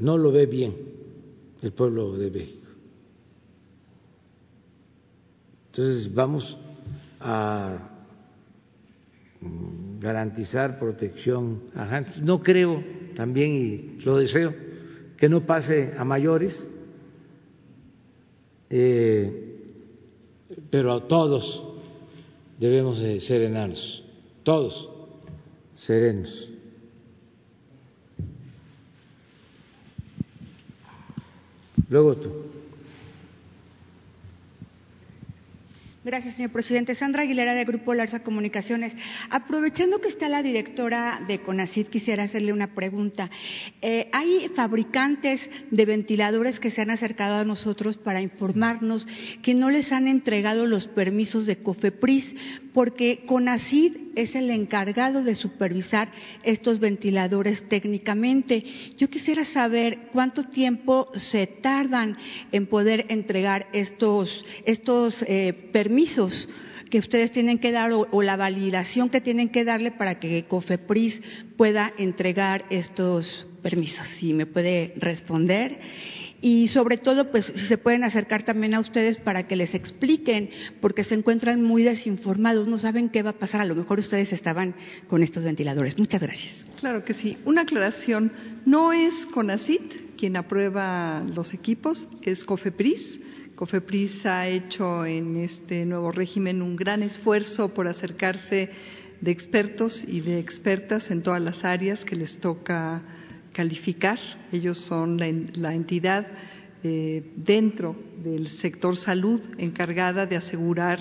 no 0.01 0.19
lo 0.19 0.33
ve 0.33 0.47
bien 0.47 0.75
el 1.63 1.73
pueblo 1.73 2.19
de 2.19 2.29
México. 2.29 2.60
Entonces 5.71 6.13
vamos 6.13 6.59
a 7.21 7.91
garantizar 10.01 10.79
protección 10.79 11.63
a 11.77 12.05
No 12.23 12.43
creo 12.43 12.83
también, 13.15 13.53
y 13.53 14.03
lo 14.03 14.19
deseo, 14.19 14.53
que 15.17 15.29
no 15.29 15.47
pase 15.47 15.93
a 15.97 16.05
mayores, 16.05 16.69
eh, 18.69 19.59
pero 20.71 21.05
todos 21.05 21.63
debemos 22.59 22.99
de 22.99 23.21
serenarnos, 23.21 24.03
todos 24.43 24.89
serenos. 25.75 26.51
Luego 31.89 32.15
tú. 32.17 32.50
Gracias, 36.03 36.37
señor 36.37 36.51
presidente. 36.51 36.95
Sandra 36.95 37.25
Aguilera, 37.25 37.55
de 37.55 37.67
Grupo 37.67 37.93
Larsa 37.93 38.23
Comunicaciones. 38.23 38.97
Aprovechando 39.29 40.01
que 40.01 40.09
está 40.09 40.31
la 40.31 40.43
directora 40.43 41.21
de 41.29 41.41
CONACID, 41.41 41.89
quisiera 41.89 42.23
hacerle 42.23 42.55
una 42.55 42.75
pregunta. 42.75 43.31
Eh, 43.83 44.09
hay 44.11 44.51
fabricantes 44.55 45.51
de 45.71 45.85
ventiladores 45.85 46.59
que 46.59 46.71
se 46.71 46.81
han 46.81 46.89
acercado 46.89 47.37
a 47.37 47.45
nosotros 47.45 47.99
para 47.99 48.23
informarnos 48.23 49.07
que 49.43 49.53
no 49.53 49.69
les 49.69 49.93
han 49.93 50.09
entregado 50.09 50.65
los 50.65 50.89
permisos 50.89 51.45
de 51.45 51.59
COFEPRIS 51.59 52.35
porque 52.73 53.25
CONACID 53.27 53.93
es 54.17 54.35
el 54.35 54.51
encargado 54.51 55.23
de 55.23 55.35
supervisar 55.35 56.11
estos 56.43 56.79
ventiladores 56.79 57.69
técnicamente. 57.69 58.65
Yo 58.97 59.09
quisiera 59.09 59.45
saber 59.45 60.09
cuánto 60.13 60.45
tiempo 60.45 61.11
se 61.15 61.47
tardan 61.47 62.17
en 62.53 62.67
poder 62.67 63.07
entregar 63.09 63.69
estos, 63.73 64.45
estos 64.65 65.23
eh, 65.27 65.53
permisos 65.73 66.49
que 66.91 66.99
ustedes 66.99 67.31
tienen 67.31 67.59
que 67.59 67.71
dar 67.71 67.93
o, 67.93 68.09
o, 68.11 68.23
la 68.23 68.37
validación 68.37 69.11
que 69.11 69.21
tienen 69.21 69.51
que 69.51 69.65
darle 69.65 69.93
para 69.93 70.19
que 70.19 70.45
COFEPRIS 70.45 71.23
pueda 71.57 71.93
entregar 71.97 72.65
estos 72.69 73.47
permisos. 73.63 74.07
Si 74.19 74.33
me 74.33 74.47
puede 74.47 74.95
responder 74.97 75.79
y 76.41 76.69
sobre 76.69 76.97
todo 76.97 77.31
pues 77.31 77.53
si 77.55 77.67
se 77.67 77.79
pueden 77.79 78.05
acercar 78.05 78.45
también 78.45 78.75
a 78.75 78.81
ustedes 78.81 79.19
para 79.19 79.47
que 79.47 79.57
les 79.57 79.75
expliquen 79.75 80.51
porque 80.81 81.05
se 81.05 81.15
encuentran 81.15 81.63
muy 81.63 81.83
desinformados, 81.83 82.67
no 82.67 82.79
saben 82.79 83.11
qué 83.11 83.23
va 83.23 83.31
a 83.31 83.39
pasar, 83.39 83.61
a 83.61 83.65
lo 83.65 83.75
mejor 83.75 83.99
ustedes 83.99 84.33
estaban 84.33 84.75
con 85.09 85.23
estos 85.23 85.45
ventiladores. 85.45 85.99
Muchas 85.99 86.23
gracias. 86.23 86.53
Claro 86.79 87.05
que 87.05 87.15
sí. 87.15 87.37
Una 87.45 87.63
aclaración, 87.63 88.33
no 88.65 88.93
es 88.93 89.27
CONACIT 89.27 90.17
quien 90.17 90.37
aprueba 90.37 91.25
los 91.35 91.55
equipos, 91.55 92.09
es 92.23 92.45
COFEPRIS. 92.45 93.21
COFEPRIS 93.55 94.27
ha 94.27 94.49
hecho 94.49 95.05
en 95.05 95.37
este 95.37 95.85
nuevo 95.85 96.11
régimen 96.11 96.63
un 96.63 96.77
gran 96.77 97.03
esfuerzo 97.03 97.73
por 97.73 97.89
acercarse 97.89 98.71
de 99.21 99.31
expertos 99.31 100.05
y 100.07 100.21
de 100.21 100.39
expertas 100.39 101.11
en 101.11 101.23
todas 101.23 101.41
las 101.41 101.65
áreas 101.65 102.05
que 102.05 102.17
les 102.17 102.39
toca 102.39 103.03
calificar. 103.61 104.19
Ellos 104.53 104.79
son 104.79 105.19
la, 105.19 105.75
entidad 105.75 106.27
eh, 106.83 107.23
dentro 107.37 107.95
del 108.25 108.49
sector 108.49 108.97
salud 108.97 109.39
encargada 109.59 110.25
de 110.25 110.37
asegurar 110.37 110.99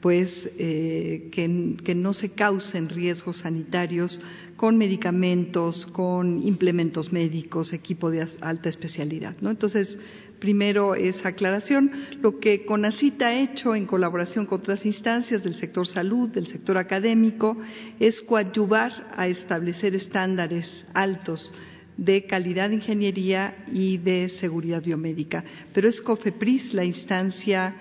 pues 0.00 0.48
eh, 0.58 1.28
que, 1.32 1.74
que, 1.82 1.96
no 1.96 2.14
se 2.14 2.30
causen 2.34 2.88
riesgos 2.88 3.38
sanitarios 3.38 4.20
con 4.54 4.78
medicamentos, 4.78 5.86
con 5.86 6.40
implementos 6.46 7.12
médicos, 7.12 7.72
equipo 7.72 8.12
de 8.12 8.24
alta 8.42 8.68
especialidad. 8.68 9.34
¿no? 9.40 9.50
Entonces, 9.50 9.98
primero 10.38 10.94
esa 10.94 11.30
aclaración. 11.30 11.90
Lo 12.20 12.38
que 12.38 12.64
CONACIT 12.64 13.20
ha 13.22 13.34
hecho 13.34 13.74
en 13.74 13.86
colaboración 13.86 14.46
con 14.46 14.60
otras 14.60 14.86
instancias 14.86 15.42
del 15.42 15.56
sector 15.56 15.84
salud, 15.84 16.28
del 16.28 16.46
sector 16.46 16.78
académico, 16.78 17.56
es 17.98 18.20
coadyuvar 18.20 19.12
a 19.16 19.26
establecer 19.26 19.96
estándares 19.96 20.86
altos 20.94 21.52
de 21.98 22.24
calidad 22.24 22.70
de 22.70 22.76
ingeniería 22.76 23.54
y 23.70 23.98
de 23.98 24.30
seguridad 24.30 24.82
biomédica. 24.82 25.44
Pero 25.74 25.88
es 25.88 26.00
COFEPRIS 26.00 26.72
la 26.72 26.84
instancia 26.84 27.74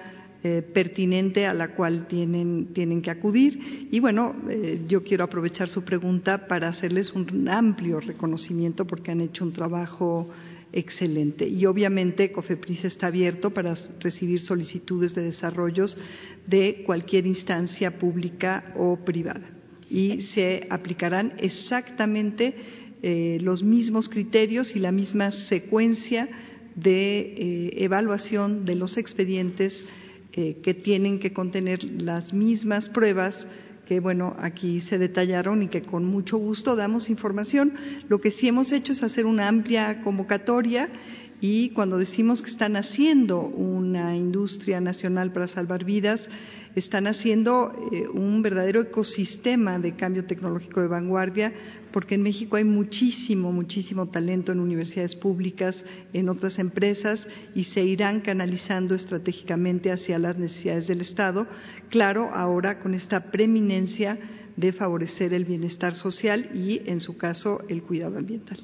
eh, 0.44 0.62
pertinente 0.62 1.46
a 1.46 1.54
la 1.54 1.70
cual 1.70 2.08
tienen, 2.08 2.68
tienen 2.74 3.02
que 3.02 3.12
acudir. 3.12 3.88
Y 3.92 4.00
bueno, 4.00 4.36
eh, 4.50 4.82
yo 4.88 5.04
quiero 5.04 5.24
aprovechar 5.24 5.70
su 5.70 5.84
pregunta 5.84 6.48
para 6.48 6.68
hacerles 6.68 7.14
un 7.14 7.48
amplio 7.48 8.00
reconocimiento 8.00 8.86
porque 8.86 9.12
han 9.12 9.22
hecho 9.22 9.44
un 9.46 9.54
trabajo 9.54 10.30
excelente. 10.74 11.48
Y 11.48 11.66
obviamente 11.66 12.32
COFEPRIS 12.32 12.86
está 12.86 13.08
abierto 13.08 13.52
para 13.52 13.74
recibir 14.00 14.40
solicitudes 14.40 15.16
de 15.16 15.24
desarrollos 15.24 15.98
de 16.46 16.84
cualquier 16.86 17.26
instancia 17.26 17.98
pública 17.98 18.74
o 18.78 18.98
privada. 18.98 19.50
Y 19.90 20.22
se 20.22 20.68
aplicarán 20.70 21.34
exactamente 21.38 22.56
eh, 23.02 23.38
los 23.42 23.64
mismos 23.64 24.10
criterios 24.10 24.76
y 24.76 24.80
la 24.80 24.92
misma 24.92 25.32
secuencia 25.32 26.28
de 26.76 27.20
eh, 27.20 27.84
evaluación 27.84 28.66
de 28.66 28.76
los 28.76 28.98
expedientes 28.98 29.84
eh, 30.34 30.58
que 30.64 30.74
tienen 30.74 31.20
que 31.20 31.34
contener 31.34 31.84
las 31.84 32.34
mismas 32.34 32.90
pruebas 32.90 33.48
que, 33.88 34.00
bueno, 34.00 34.36
aquí 34.40 34.82
se 34.82 34.98
detallaron 34.98 35.64
y 35.64 35.70
que 35.70 35.82
con 35.82 36.06
mucho 36.06 36.38
gusto 36.38 36.76
damos 36.76 37.10
información. 37.10 37.74
Lo 38.10 38.20
que 38.20 38.32
sí 38.32 38.48
hemos 38.48 38.72
hecho 38.72 38.92
es 38.92 39.02
hacer 39.02 39.26
una 39.26 39.48
amplia 39.48 40.02
convocatoria 40.02 40.90
y 41.40 41.70
cuando 41.70 41.98
decimos 41.98 42.42
que 42.42 42.50
están 42.50 42.76
haciendo 42.76 43.42
una 43.42 44.16
industria 44.16 44.82
nacional 44.82 45.32
para 45.32 45.48
salvar 45.48 45.86
vidas, 45.86 46.28
están 46.76 47.08
haciendo 47.08 47.74
eh, 47.92 48.08
un 48.08 48.42
verdadero 48.42 48.82
ecosistema 48.82 49.80
de 49.80 49.96
cambio 49.96 50.26
tecnológico 50.26 50.82
de 50.82 50.88
vanguardia, 50.88 51.54
porque 51.92 52.16
en 52.16 52.24
México 52.24 52.58
hay 52.58 52.64
muchísimo, 52.64 53.52
muchísimo 53.52 54.08
talento 54.08 54.52
en 54.52 54.60
universidades 54.60 55.16
públicas, 55.16 55.84
en 56.14 56.30
otras 56.30 56.60
empresas, 56.60 57.26
y 57.56 57.64
se 57.64 57.84
irán 57.84 58.22
canalizando 58.22 58.94
estratégicamente 58.96 59.92
hacia 59.92 60.20
las 60.20 60.38
necesidades 60.38 60.88
del 60.88 61.02
Estado. 61.02 61.48
Claro, 61.90 62.30
ahora 62.34 62.80
con 62.80 62.94
esta 62.94 63.32
preeminencia 63.32 64.18
de 64.56 64.74
favorecer 64.74 65.34
el 65.34 65.46
bienestar 65.46 65.96
social 65.96 66.50
y, 66.54 66.82
en 66.86 67.00
su 67.00 67.18
caso, 67.18 67.62
el 67.70 67.84
cuidado 67.84 68.18
ambiental. 68.18 68.60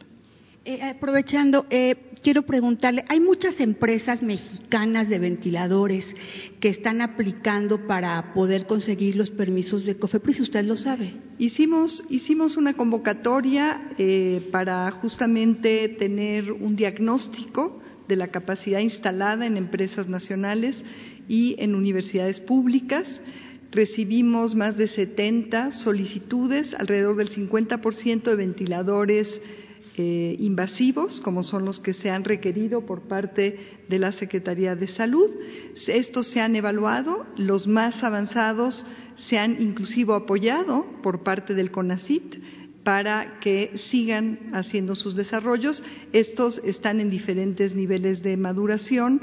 Eh, 0.65 0.81
aprovechando, 0.81 1.65
eh, 1.69 1.97
quiero 2.21 2.43
preguntarle, 2.43 3.03
hay 3.09 3.19
muchas 3.19 3.59
empresas 3.59 4.21
mexicanas 4.21 5.09
de 5.09 5.19
ventiladores 5.19 6.15
que 6.61 6.69
están 6.69 7.01
aplicando 7.01 7.85
para 7.85 8.33
poder 8.33 8.65
conseguir 8.65 9.17
los 9.17 9.29
permisos 9.29 9.83
de 9.83 9.97
COFEPRIS, 9.97 10.39
usted 10.39 10.63
lo 10.63 10.77
sabe. 10.77 11.15
Hicimos, 11.37 12.05
hicimos 12.09 12.55
una 12.55 12.75
convocatoria 12.75 13.89
eh, 13.97 14.47
para 14.53 14.89
justamente 14.91 15.89
tener 15.89 16.53
un 16.53 16.77
diagnóstico 16.77 17.81
de 18.07 18.15
la 18.15 18.29
capacidad 18.29 18.79
instalada 18.79 19.45
en 19.45 19.57
empresas 19.57 20.07
nacionales 20.07 20.85
y 21.27 21.57
en 21.59 21.75
universidades 21.75 22.39
públicas. 22.39 23.19
Recibimos 23.69 24.55
más 24.55 24.77
de 24.77 24.87
70 24.87 25.71
solicitudes, 25.71 26.73
alrededor 26.73 27.17
del 27.17 27.29
50% 27.29 28.23
de 28.23 28.35
ventiladores 28.37 29.41
eh, 29.95 30.35
invasivos, 30.39 31.19
como 31.19 31.43
son 31.43 31.65
los 31.65 31.79
que 31.79 31.93
se 31.93 32.09
han 32.09 32.23
requerido 32.23 32.85
por 32.85 33.01
parte 33.01 33.59
de 33.87 33.99
la 33.99 34.11
Secretaría 34.11 34.75
de 34.75 34.87
Salud. 34.87 35.29
Estos 35.87 36.27
se 36.27 36.41
han 36.41 36.55
evaluado, 36.55 37.27
los 37.37 37.67
más 37.67 38.03
avanzados 38.03 38.85
se 39.15 39.37
han 39.37 39.61
inclusive 39.61 40.15
apoyado 40.15 40.85
por 41.03 41.21
parte 41.21 41.53
del 41.53 41.69
CONACIT 41.69 42.37
para 42.83 43.39
que 43.39 43.71
sigan 43.75 44.39
haciendo 44.53 44.95
sus 44.95 45.15
desarrollos. 45.15 45.83
Estos 46.11 46.59
están 46.63 46.99
en 46.99 47.09
diferentes 47.09 47.75
niveles 47.75 48.23
de 48.23 48.35
maduración. 48.35 49.21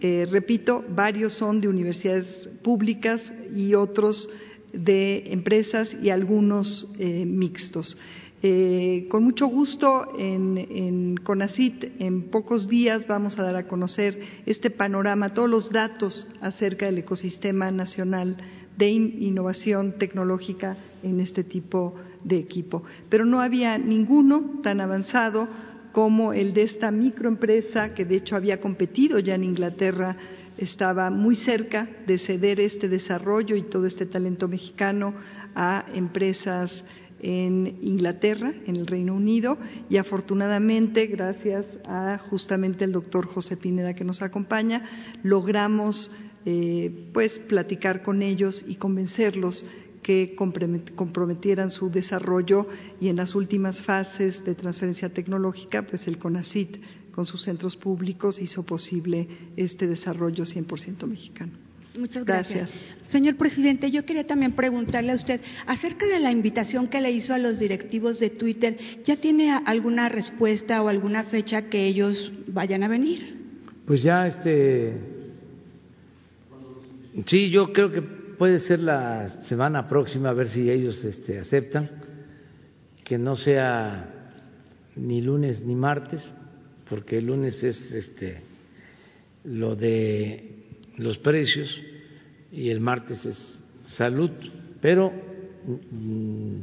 Eh, 0.00 0.26
repito, 0.30 0.84
varios 0.88 1.32
son 1.32 1.60
de 1.60 1.68
universidades 1.68 2.48
públicas 2.62 3.32
y 3.54 3.74
otros 3.74 4.28
de 4.72 5.32
empresas 5.32 5.96
y 6.00 6.10
algunos 6.10 6.92
eh, 6.98 7.24
mixtos. 7.26 7.96
Eh, 8.42 9.06
con 9.10 9.22
mucho 9.24 9.48
gusto 9.48 10.18
en, 10.18 10.56
en, 10.56 11.16
CONACIT 11.18 12.00
en 12.00 12.30
pocos 12.30 12.68
días 12.68 13.06
vamos 13.06 13.38
a 13.38 13.42
dar 13.42 13.54
a 13.56 13.68
conocer 13.68 14.18
este 14.46 14.70
panorama, 14.70 15.34
todos 15.34 15.50
los 15.50 15.70
datos 15.70 16.26
acerca 16.40 16.86
del 16.86 16.98
ecosistema 16.98 17.70
nacional 17.70 18.38
de 18.78 18.88
innovación 18.88 19.98
tecnológica 19.98 20.78
en 21.02 21.20
este 21.20 21.44
tipo 21.44 21.96
de 22.24 22.38
equipo. 22.38 22.82
Pero 23.10 23.26
no 23.26 23.42
había 23.42 23.76
ninguno 23.76 24.60
tan 24.62 24.80
avanzado 24.80 25.46
como 25.92 26.32
el 26.32 26.54
de 26.54 26.62
esta 26.62 26.90
microempresa 26.90 27.94
que 27.94 28.06
de 28.06 28.16
hecho 28.16 28.36
había 28.36 28.58
competido 28.58 29.18
ya 29.18 29.34
en 29.34 29.44
Inglaterra, 29.44 30.16
estaba 30.56 31.10
muy 31.10 31.36
cerca 31.36 31.88
de 32.06 32.16
ceder 32.16 32.60
este 32.60 32.88
desarrollo 32.88 33.54
y 33.56 33.62
todo 33.62 33.86
este 33.86 34.06
talento 34.06 34.48
mexicano 34.48 35.14
a 35.54 35.84
empresas 35.92 36.84
en 37.22 37.78
Inglaterra, 37.82 38.52
en 38.66 38.76
el 38.76 38.86
Reino 38.86 39.14
Unido, 39.14 39.58
y 39.88 39.96
afortunadamente, 39.96 41.06
gracias 41.06 41.66
a 41.84 42.18
justamente 42.18 42.84
el 42.84 42.92
doctor 42.92 43.26
José 43.26 43.56
Pineda 43.56 43.94
que 43.94 44.04
nos 44.04 44.22
acompaña, 44.22 44.84
logramos 45.22 46.10
eh, 46.46 47.10
pues 47.12 47.38
platicar 47.38 48.02
con 48.02 48.22
ellos 48.22 48.64
y 48.66 48.76
convencerlos 48.76 49.64
que 50.02 50.34
comprometieran 50.34 51.70
su 51.70 51.90
desarrollo 51.90 52.66
y 53.00 53.08
en 53.08 53.16
las 53.16 53.34
últimas 53.34 53.82
fases 53.82 54.42
de 54.44 54.54
transferencia 54.54 55.10
tecnológica, 55.10 55.82
pues 55.82 56.08
el 56.08 56.18
CONACIT 56.18 56.78
con 57.12 57.26
sus 57.26 57.42
centros 57.42 57.76
públicos 57.76 58.40
hizo 58.40 58.64
posible 58.64 59.28
este 59.56 59.86
desarrollo 59.86 60.44
100% 60.44 61.06
mexicano. 61.06 61.69
Muchas 61.96 62.24
gracias. 62.24 62.70
Señor 63.08 63.36
presidente, 63.36 63.90
yo 63.90 64.04
quería 64.04 64.24
también 64.24 64.52
preguntarle 64.52 65.10
a 65.10 65.16
usted 65.16 65.40
acerca 65.66 66.06
de 66.06 66.20
la 66.20 66.30
invitación 66.30 66.86
que 66.86 67.00
le 67.00 67.10
hizo 67.10 67.34
a 67.34 67.38
los 67.38 67.58
directivos 67.58 68.20
de 68.20 68.30
Twitter. 68.30 68.78
¿Ya 69.04 69.16
tiene 69.16 69.50
alguna 69.50 70.08
respuesta 70.08 70.80
o 70.82 70.88
alguna 70.88 71.24
fecha 71.24 71.62
que 71.62 71.86
ellos 71.86 72.32
vayan 72.46 72.84
a 72.84 72.88
venir? 72.88 73.36
Pues 73.84 74.04
ya, 74.04 74.28
este. 74.28 74.94
Sí, 77.26 77.50
yo 77.50 77.72
creo 77.72 77.90
que 77.90 78.02
puede 78.02 78.60
ser 78.60 78.78
la 78.78 79.28
semana 79.42 79.88
próxima, 79.88 80.30
a 80.30 80.32
ver 80.32 80.48
si 80.48 80.70
ellos 80.70 81.04
este, 81.04 81.40
aceptan, 81.40 81.90
que 83.02 83.18
no 83.18 83.34
sea 83.34 84.36
ni 84.94 85.20
lunes 85.20 85.62
ni 85.62 85.74
martes, 85.74 86.32
porque 86.88 87.18
el 87.18 87.26
lunes 87.26 87.64
es 87.64 87.90
este, 87.90 88.42
lo 89.42 89.74
de 89.74 90.59
los 91.00 91.18
precios 91.18 91.80
y 92.52 92.68
el 92.70 92.80
martes 92.80 93.24
es 93.24 93.62
salud, 93.86 94.30
pero 94.80 95.10
mm, 95.10 96.56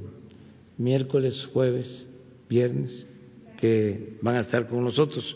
miércoles, 0.78 1.50
jueves, 1.52 2.08
viernes, 2.48 3.06
que 3.58 4.18
van 4.22 4.36
a 4.36 4.42
estar 4.42 4.68
con 4.68 4.84
nosotros. 4.84 5.36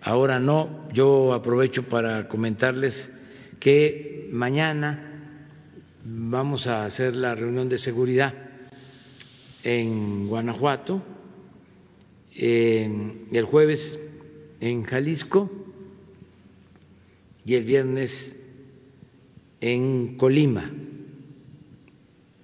Ahora 0.00 0.38
no, 0.38 0.88
yo 0.92 1.34
aprovecho 1.34 1.88
para 1.88 2.28
comentarles 2.28 3.10
que 3.58 4.28
mañana 4.32 5.48
vamos 6.04 6.66
a 6.66 6.84
hacer 6.84 7.14
la 7.14 7.34
reunión 7.34 7.68
de 7.68 7.78
seguridad 7.78 8.32
en 9.64 10.28
Guanajuato, 10.28 11.02
el 12.32 13.44
jueves 13.44 13.98
en 14.60 14.84
Jalisco 14.84 15.50
y 17.50 17.56
el 17.56 17.64
viernes 17.64 18.32
en 19.60 20.16
Colima. 20.16 20.70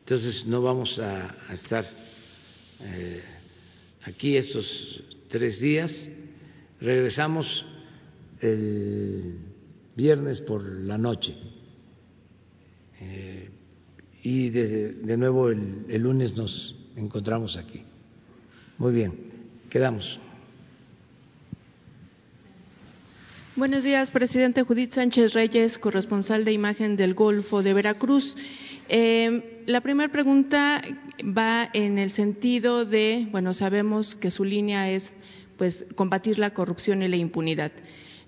Entonces 0.00 0.44
no 0.46 0.62
vamos 0.62 0.98
a, 0.98 1.32
estar 1.52 1.88
eh, 2.82 3.22
aquí 4.02 4.36
estos 4.36 5.04
tres 5.28 5.60
días. 5.60 6.08
Regresamos 6.80 7.64
el 8.40 9.36
viernes 9.94 10.40
por 10.40 10.64
la 10.64 10.98
noche 10.98 11.36
eh, 13.00 13.48
y 14.24 14.50
de, 14.50 15.16
nuevo 15.16 15.50
el 15.50 16.02
lunes 16.02 16.36
nos 16.36 16.74
encontramos 16.96 17.56
aquí. 17.56 17.80
Muy 18.76 18.92
bien, 18.92 19.14
quedamos. 19.70 20.18
Buenos 23.56 23.84
días, 23.84 24.10
presidente 24.10 24.64
Judith 24.64 24.92
Sánchez 24.92 25.32
Reyes, 25.32 25.78
corresponsal 25.78 26.44
de 26.44 26.52
imagen 26.52 26.94
del 26.94 27.14
Golfo 27.14 27.62
de 27.62 27.72
Veracruz. 27.72 28.36
Eh, 28.90 29.62
la 29.64 29.80
primera 29.80 30.12
pregunta 30.12 30.82
va 31.22 31.66
en 31.72 31.98
el 31.98 32.10
sentido 32.10 32.84
de, 32.84 33.26
bueno, 33.30 33.54
sabemos 33.54 34.14
que 34.14 34.30
su 34.30 34.44
línea 34.44 34.90
es, 34.90 35.10
pues, 35.56 35.86
combatir 35.94 36.38
la 36.38 36.50
corrupción 36.52 37.02
y 37.02 37.08
la 37.08 37.16
impunidad. 37.16 37.72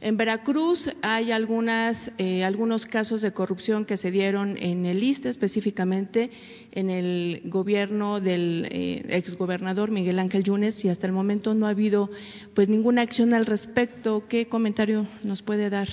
En 0.00 0.16
Veracruz 0.16 0.88
hay 1.02 1.32
algunas, 1.32 2.12
eh, 2.18 2.44
algunos 2.44 2.86
casos 2.86 3.20
de 3.20 3.32
corrupción 3.32 3.84
que 3.84 3.96
se 3.96 4.12
dieron 4.12 4.56
en 4.56 4.86
el 4.86 5.02
ISTE, 5.02 5.28
específicamente 5.28 6.30
en 6.70 6.88
el 6.88 7.42
gobierno 7.46 8.20
del 8.20 8.68
eh, 8.70 9.04
exgobernador 9.08 9.90
Miguel 9.90 10.20
Ángel 10.20 10.44
Yunes, 10.44 10.84
y 10.84 10.88
hasta 10.88 11.08
el 11.08 11.12
momento 11.12 11.52
no 11.52 11.66
ha 11.66 11.70
habido 11.70 12.10
pues 12.54 12.68
ninguna 12.68 13.02
acción 13.02 13.34
al 13.34 13.44
respecto. 13.44 14.24
¿Qué 14.28 14.46
comentario 14.46 15.08
nos 15.24 15.42
puede 15.42 15.68
dar 15.68 15.88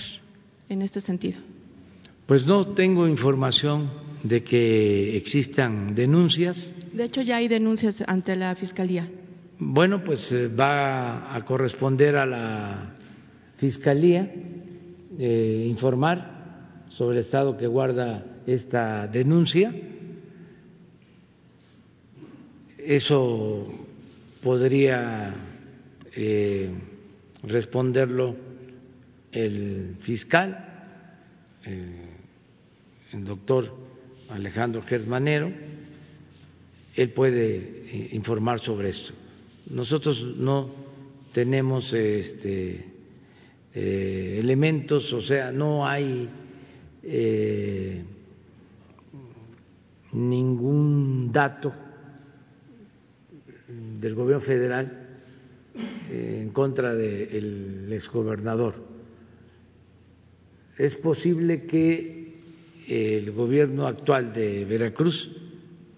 en 0.68 0.82
este 0.82 1.00
sentido? 1.00 1.40
Pues 2.26 2.46
no 2.46 2.74
tengo 2.74 3.08
información 3.08 3.90
de 4.22 4.44
que 4.44 5.16
existan 5.16 5.96
denuncias. 5.96 6.72
De 6.92 7.04
hecho, 7.04 7.22
ya 7.22 7.36
hay 7.36 7.48
denuncias 7.48 8.02
ante 8.06 8.36
la 8.36 8.54
Fiscalía. 8.54 9.08
Bueno, 9.58 10.04
pues 10.04 10.30
eh, 10.30 10.48
va 10.48 11.34
a 11.34 11.44
corresponder 11.44 12.16
a 12.16 12.26
la 12.26 12.95
Fiscalía 13.56 14.30
eh, 15.18 15.66
informar 15.68 16.84
sobre 16.88 17.18
el 17.18 17.24
estado 17.24 17.56
que 17.56 17.66
guarda 17.66 18.24
esta 18.46 19.06
denuncia. 19.06 19.74
Eso 22.78 23.66
podría 24.42 25.34
eh, 26.14 26.70
responderlo 27.42 28.36
el 29.32 29.96
fiscal, 30.00 30.56
eh, 31.64 32.10
el 33.12 33.24
doctor 33.24 33.74
Alejandro 34.28 34.82
Germanero. 34.82 35.50
Él 36.94 37.10
puede 37.10 38.08
informar 38.12 38.60
sobre 38.60 38.90
esto. 38.90 39.12
Nosotros 39.70 40.22
no 40.36 40.70
tenemos 41.32 41.92
este, 41.92 42.95
eh, 43.78 44.38
elementos, 44.38 45.12
o 45.12 45.20
sea, 45.20 45.52
no 45.52 45.86
hay 45.86 46.26
eh, 47.02 48.02
ningún 50.14 51.30
dato 51.30 51.74
del 54.00 54.14
gobierno 54.14 54.42
federal 54.42 55.08
en 56.10 56.48
contra 56.52 56.94
del 56.94 57.92
exgobernador. 57.92 58.82
Es 60.78 60.96
posible 60.96 61.66
que 61.66 62.32
el 62.88 63.30
gobierno 63.32 63.86
actual 63.86 64.32
de 64.32 64.64
Veracruz 64.64 65.30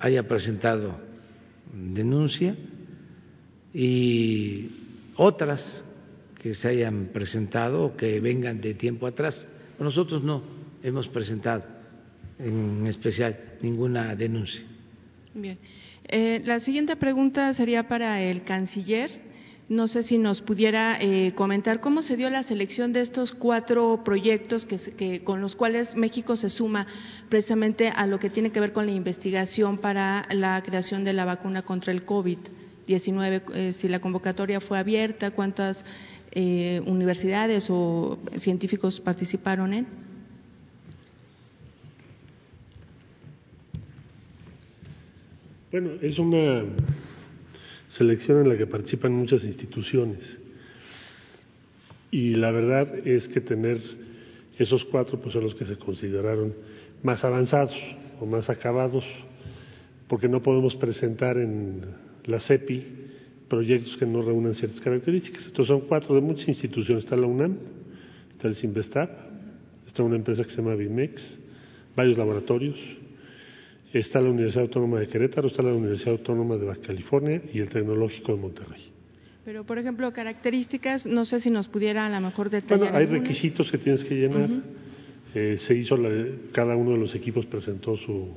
haya 0.01 0.27
presentado 0.27 0.99
denuncia 1.73 2.57
y 3.73 4.69
otras 5.15 5.85
que 6.41 6.55
se 6.55 6.69
hayan 6.69 7.11
presentado 7.13 7.85
o 7.85 7.97
que 7.97 8.21
vengan 8.21 8.61
de 8.61 8.75
tiempo 8.75 9.07
atrás. 9.07 9.47
Nosotros 9.79 10.23
no 10.23 10.43
hemos 10.83 11.09
presentado 11.09 11.65
en 12.39 12.87
especial 12.87 13.37
ninguna 13.63 14.15
denuncia. 14.15 14.63
Bien. 15.35 15.59
Eh, 16.05 16.41
la 16.45 16.61
siguiente 16.61 16.97
pregunta 16.97 17.53
sería 17.53 17.89
para 17.89 18.23
el 18.23 18.45
canciller. 18.45 19.29
No 19.69 19.87
sé 19.87 20.03
si 20.03 20.17
nos 20.17 20.41
pudiera 20.41 20.97
eh, 20.99 21.33
comentar 21.35 21.81
cómo 21.81 22.01
se 22.01 22.17
dio 22.17 22.31
la 22.31 22.43
selección 22.43 22.95
de 22.95 23.03
estos 23.03 23.33
cuatro 23.33 24.01
proyectos 24.03 24.65
que, 24.65 25.23
con 25.23 25.43
los 25.43 25.57
cuales 25.57 25.95
México 25.95 26.37
se 26.37 26.49
suma 26.49 26.87
precisamente 27.29 27.91
a 27.91 28.07
lo 28.07 28.19
que 28.19 28.31
tiene 28.31 28.51
que 28.51 28.61
ver 28.61 28.73
con 28.73 28.87
la 28.87 28.93
investigación 28.93 29.77
para 29.77 30.27
la 30.31 30.63
creación 30.63 31.05
de 31.05 31.13
la 31.13 31.27
vacuna 31.27 31.63
contra 31.63 31.93
el 31.93 32.07
COVID-19. 32.07 33.43
Eh, 33.55 33.73
si 33.75 33.89
la 33.89 34.01
convocatoria 34.01 34.61
fue 34.63 34.79
abierta, 34.79 35.33
cuántas 35.33 35.85
universidades 36.35 37.67
o 37.71 38.19
científicos 38.39 39.01
participaron 39.01 39.73
en. 39.73 39.87
Bueno, 45.71 45.91
es 46.01 46.19
una 46.19 46.65
selección 47.89 48.41
en 48.43 48.49
la 48.49 48.57
que 48.57 48.67
participan 48.67 49.13
muchas 49.13 49.45
instituciones. 49.45 50.39
Y 52.11 52.37
la 52.37 52.51
verdad 52.51 53.07
es 53.07 53.29
que 53.29 53.41
tener 53.41 53.81
esos 54.59 54.85
cuatro 54.85 55.21
pues 55.21 55.35
son 55.35 55.45
los 55.45 55.55
que 55.55 55.67
se 55.67 55.77
consideraron 55.77 56.55
más 57.03 57.25
avanzados 57.25 57.77
o 58.21 58.27
más 58.27 58.49
acabados, 58.51 59.05
porque 60.09 60.29
no 60.29 60.43
podemos 60.43 60.75
presentar 60.75 61.37
en 61.37 61.83
la 62.25 62.41
CEPI 62.41 62.98
proyectos 63.49 63.97
que 63.97 64.07
no 64.07 64.23
reúnan 64.23 64.55
ciertas 64.55 64.81
características. 64.81 65.47
Entonces 65.47 65.67
son 65.67 65.81
cuatro 65.89 66.15
de 66.15 66.21
muchas 66.21 66.49
instituciones. 66.49 67.05
Está 67.05 67.17
la 67.17 67.27
UNAM, 67.27 67.57
está 68.31 68.49
el 68.49 68.55
CIMBESTAP, 68.55 69.11
está 69.87 70.03
una 70.03 70.17
empresa 70.17 70.45
que 70.45 70.51
se 70.51 70.59
llama 70.59 70.75
BIMEX, 70.75 71.39
varios 71.97 72.19
laboratorios, 72.19 72.79
está 73.93 74.21
la 74.21 74.31
Universidad 74.31 74.65
Autónoma 74.65 75.01
de 75.01 75.09
Querétaro, 75.09 75.49
está 75.49 75.63
la 75.63 75.73
Universidad 75.73 76.13
Autónoma 76.13 76.57
de 76.57 76.67
Baja 76.67 76.81
California 76.81 77.43
y 77.53 77.61
el 77.61 77.69
Tecnológico 77.69 78.35
de 78.35 78.41
Monterrey. 78.41 78.83
Pero, 79.45 79.65
por 79.65 79.79
ejemplo, 79.79 80.13
características, 80.13 81.07
no 81.07 81.25
sé 81.25 81.41
si 81.41 81.51
nos 81.51 81.69
pudiera 81.69 82.05
a 82.05 82.11
lo 82.11 82.21
mejor 82.21 82.51
detallar. 82.51 82.79
Bueno, 82.79 82.97
hay 82.99 83.07
requisitos 83.07 83.71
que 83.71 83.79
tienes 83.79 84.05
que 84.05 84.15
llenar. 84.15 84.51
Eh, 85.35 85.57
se 85.59 85.75
hizo, 85.75 85.97
cada 86.53 86.77
uno 86.77 86.91
de 86.93 86.99
los 86.99 87.15
equipos 87.15 87.47
presentó 87.47 87.97
su 87.97 88.29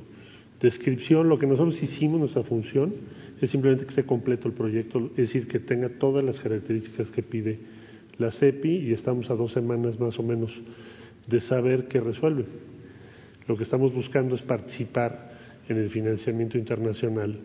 descripción. 0.58 1.28
Lo 1.28 1.38
que 1.38 1.46
nosotros 1.46 1.82
hicimos, 1.82 2.18
nuestra 2.18 2.42
función, 2.42 2.94
es 3.42 3.50
simplemente 3.50 3.84
que 3.84 3.90
esté 3.90 4.04
completo 4.04 4.46
el 4.46 4.54
proyecto, 4.54 5.10
es 5.10 5.16
decir, 5.16 5.48
que 5.48 5.58
tenga 5.58 5.88
todas 5.88 6.24
las 6.24 6.38
características 6.38 7.10
que 7.10 7.24
pide 7.24 7.58
la 8.16 8.30
CEPI 8.30 8.88
y 8.88 8.92
estamos 8.92 9.30
a 9.30 9.34
dos 9.34 9.52
semanas 9.52 9.98
más 9.98 10.16
o 10.20 10.22
menos 10.22 10.52
de 11.26 11.40
saber 11.40 11.88
qué 11.88 12.00
resuelve. 12.00 12.44
Lo 13.48 13.56
que 13.56 13.64
estamos 13.64 13.92
buscando 13.92 14.36
es 14.36 14.42
participar 14.42 15.32
en 15.68 15.76
el 15.76 15.90
financiamiento 15.90 16.56
internacional 16.56 17.40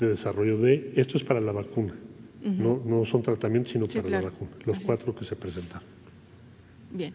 de 0.00 0.08
desarrollo 0.08 0.56
de, 0.56 0.94
esto 0.96 1.18
es 1.18 1.24
para 1.24 1.40
la 1.40 1.52
vacuna, 1.52 1.94
no, 2.42 2.82
no 2.82 3.04
son 3.04 3.22
tratamientos, 3.22 3.72
sino 3.72 3.86
para 3.86 4.08
la 4.08 4.22
vacuna, 4.22 4.52
los 4.64 4.82
cuatro 4.82 5.14
que 5.14 5.26
se 5.26 5.36
presentaron. 5.36 5.86
Bien. 6.90 7.12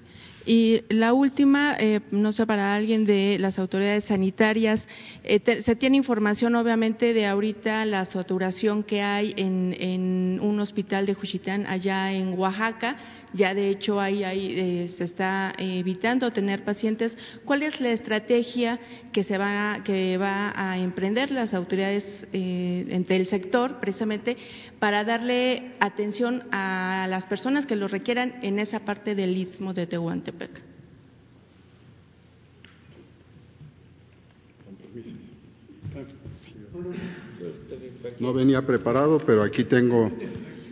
Y 0.47 0.83
la 0.87 1.11
última, 1.11 1.75
eh, 1.77 1.99
no 2.09 2.31
sé, 2.31 2.47
para 2.47 2.73
alguien 2.73 3.03
de 3.03 3.37
las 3.37 3.59
autoridades 3.59 4.05
sanitarias, 4.05 4.87
eh, 5.25 5.61
se 5.61 5.75
tiene 5.75 5.97
información 5.97 6.55
obviamente 6.55 7.13
de 7.13 7.27
ahorita 7.27 7.83
la 7.83 8.05
saturación 8.05 8.83
que 8.83 9.01
hay 9.01 9.33
en, 9.35 9.75
en 9.77 10.39
un 10.41 10.57
hospital 10.61 11.05
de 11.05 11.15
Juchitán 11.15 11.67
allá 11.67 12.13
en 12.13 12.39
Oaxaca. 12.39 12.95
Ya 13.34 13.53
de 13.53 13.69
hecho 13.69 13.99
ahí, 13.99 14.23
ahí 14.23 14.53
eh, 14.57 14.89
se 14.95 15.03
está 15.03 15.53
evitando 15.57 16.32
tener 16.32 16.63
pacientes. 16.63 17.17
¿Cuál 17.43 17.63
es 17.63 17.82
la 17.82 17.91
estrategia 17.91 18.80
que 19.11 19.23
se 19.23 19.38
va, 19.38 19.80
que 19.84 20.17
va 20.17 20.53
a 20.55 20.78
emprender 20.78 21.32
las 21.32 21.53
autoridades 21.53 22.25
del 22.32 23.25
sector 23.25 23.80
precisamente 23.80 24.38
para 24.80 25.03
darle 25.03 25.73
atención 25.80 26.43
a 26.51 27.07
las 27.09 27.25
personas 27.25 27.65
que 27.65 27.75
lo 27.75 27.88
requieran 27.88 28.36
en 28.41 28.59
esa 28.59 28.80
parte 28.80 29.13
del 29.13 29.36
istmo 29.36 29.73
de 29.73 29.88
Tehuantepec? 29.88 30.61
No 38.19 38.34
venía 38.34 38.65
preparado, 38.65 39.19
pero 39.25 39.43
aquí 39.43 39.63
tengo 39.63 40.11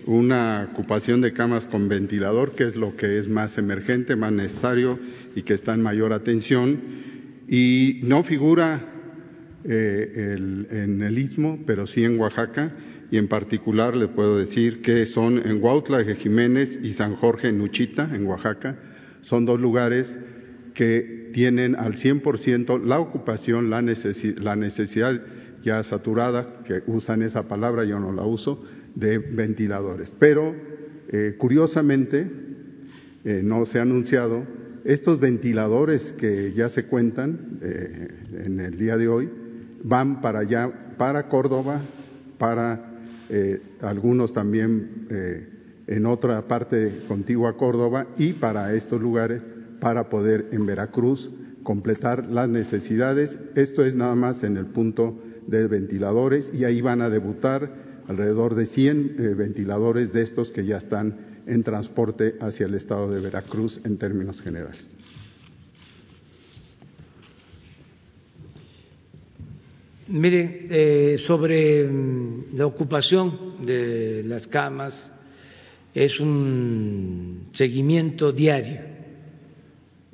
una 0.06 0.70
ocupación 0.72 1.22
de 1.22 1.34
camas 1.34 1.66
con 1.66 1.90
ventilador, 1.90 2.54
que 2.54 2.66
es 2.66 2.76
lo 2.76 2.96
que 2.96 3.18
es 3.18 3.28
más 3.28 3.58
emergente, 3.58 4.16
más 4.16 4.32
necesario 4.32 5.00
y 5.36 5.42
que 5.42 5.54
está 5.54 5.74
en 5.74 5.82
mayor 5.82 6.14
atención. 6.14 6.80
Y 7.48 8.02
no 8.04 8.24
figura 8.24 8.82
eh, 9.64 10.36
en 10.70 11.02
el 11.02 11.18
istmo, 11.18 11.60
pero 11.66 11.88
sí 11.88 12.04
en 12.04 12.20
Oaxaca, 12.20 12.72
y 13.12 13.18
en 13.18 13.28
particular 13.28 13.96
le 13.96 14.08
puedo 14.08 14.38
decir 14.38 14.82
que 14.82 15.06
son 15.06 15.38
en 15.38 15.64
Huautla 15.64 16.00
de 16.04 16.16
Jiménez 16.16 16.80
y 16.82 16.92
San 16.94 17.16
Jorge 17.16 17.50
en 17.50 17.62
en 17.62 18.26
Oaxaca, 18.26 18.78
son 19.22 19.46
dos 19.46 19.60
lugares 19.60 20.14
que 20.74 21.32
tienen 21.34 21.76
al 21.76 21.96
100% 21.96 22.84
la 22.84 23.00
ocupación, 23.00 23.70
la, 23.70 23.82
necesidad 23.82 25.22
ya 25.64 25.84
saturada, 25.84 26.62
que 26.66 26.84
usan 26.88 27.22
esa 27.22 27.48
palabra, 27.48 27.86
yo 27.86 28.00
no 28.00 28.12
la 28.12 28.24
uso, 28.24 28.64
de 28.96 29.18
ventiladores. 29.20 30.12
Pero, 30.18 30.56
eh, 31.10 31.36
curiosamente, 31.38 32.28
eh, 33.24 33.42
no 33.44 33.66
se 33.66 33.80
ha 33.80 33.84
anunciado, 33.84 34.44
estos 34.84 35.20
ventiladores 35.20 36.14
que 36.14 36.54
ya 36.54 36.70
se 36.70 36.86
cuentan 36.86 37.60
eh, 37.62 38.08
en 38.46 38.60
el 38.60 38.78
día 38.78 38.98
de 38.98 39.08
hoy 39.08 39.30
van 39.84 40.22
para 40.22 40.40
allá, 40.40 40.96
para 40.98 41.28
Córdoba, 41.28 41.82
para 42.38 42.92
algunos 43.82 44.32
también 44.32 45.08
en 45.88 46.06
otra 46.06 46.48
parte 46.48 47.02
contigua 47.08 47.52
a 47.52 47.54
Córdoba 47.54 48.06
y 48.20 48.34
para 48.34 48.76
estos 48.76 49.02
lugares 49.02 49.42
para 49.80 50.10
poder 50.10 50.50
en 50.52 50.68
Veracruz 50.68 51.32
completar 51.64 52.28
las 52.28 52.50
necesidades. 52.50 53.40
Esto 53.56 53.84
es 53.84 53.96
nada 53.96 54.14
más 54.14 54.44
en 54.44 54.58
el 54.58 54.68
punto 54.68 55.20
de 55.48 55.68
ventiladores 55.68 56.52
y 56.54 56.66
ahí 56.66 56.82
van 56.82 57.02
a 57.02 57.10
debutar 57.10 57.85
alrededor 58.08 58.56
de 58.56 58.66
100 58.66 59.16
eh, 59.18 59.34
ventiladores 59.36 60.14
de 60.14 60.22
estos 60.24 60.52
que 60.52 60.66
ya 60.66 60.78
están 60.78 61.42
en 61.48 61.64
transporte 61.64 62.36
hacia 62.40 62.66
el 62.66 62.74
estado 62.74 63.10
de 63.12 63.22
Veracruz 63.22 63.80
en 63.84 63.98
términos 63.98 64.42
generales. 64.42 64.90
Mire, 70.08 70.68
eh, 70.70 71.18
sobre 71.18 71.84
mm, 71.84 72.56
la 72.56 72.68
ocupación 72.68 73.66
de 73.66 74.24
las 74.24 74.46
camas, 74.46 75.12
es 75.96 76.20
un 76.20 77.48
seguimiento 77.54 78.32
diario. 78.32 78.82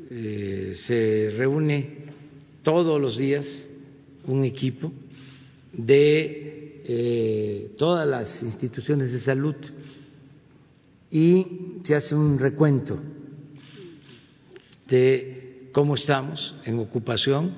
Eh, 0.09 0.71
se 0.75 1.33
reúne 1.35 2.05
todos 2.63 3.01
los 3.01 3.17
días 3.17 3.67
un 4.27 4.45
equipo 4.45 4.93
de 5.73 6.40
eh, 6.93 7.71
todas 7.77 8.05
las 8.05 8.43
instituciones 8.43 9.13
de 9.13 9.19
salud 9.19 9.55
y 11.09 11.79
se 11.83 11.95
hace 11.95 12.13
un 12.13 12.37
recuento 12.37 12.99
de 14.89 15.69
cómo 15.71 15.95
estamos 15.95 16.53
en 16.65 16.79
ocupación. 16.79 17.53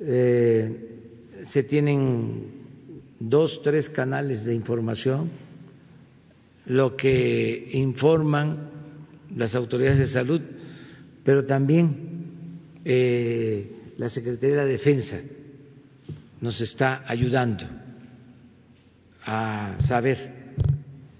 Eh, 0.00 0.96
se 1.44 1.62
tienen 1.62 2.50
dos, 3.20 3.62
tres 3.62 3.88
canales 3.88 4.44
de 4.44 4.52
información 4.52 5.30
lo 6.66 6.96
que 6.96 7.68
informan 7.72 8.68
las 9.36 9.54
autoridades 9.54 9.98
de 10.00 10.06
salud, 10.08 10.40
pero 11.22 11.44
también 11.44 12.80
eh, 12.84 13.92
la 13.96 14.08
Secretaría 14.08 14.56
de 14.56 14.62
la 14.62 14.66
Defensa 14.66 15.20
nos 16.40 16.60
está 16.60 17.04
ayudando 17.06 17.64
a 19.24 19.76
saber 19.86 20.54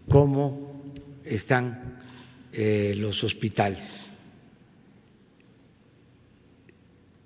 cómo 0.08 0.92
están 1.24 1.98
eh, 2.52 2.94
los 2.96 3.22
hospitales. 3.22 4.10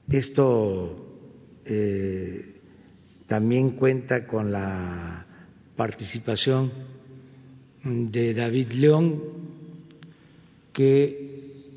Esto 0.08 1.60
eh, 1.64 2.60
también 3.26 3.70
cuenta 3.70 4.26
con 4.26 4.52
la 4.52 5.26
participación 5.76 6.70
de 7.84 8.34
David 8.34 8.72
León, 8.72 9.22
que 10.72 11.24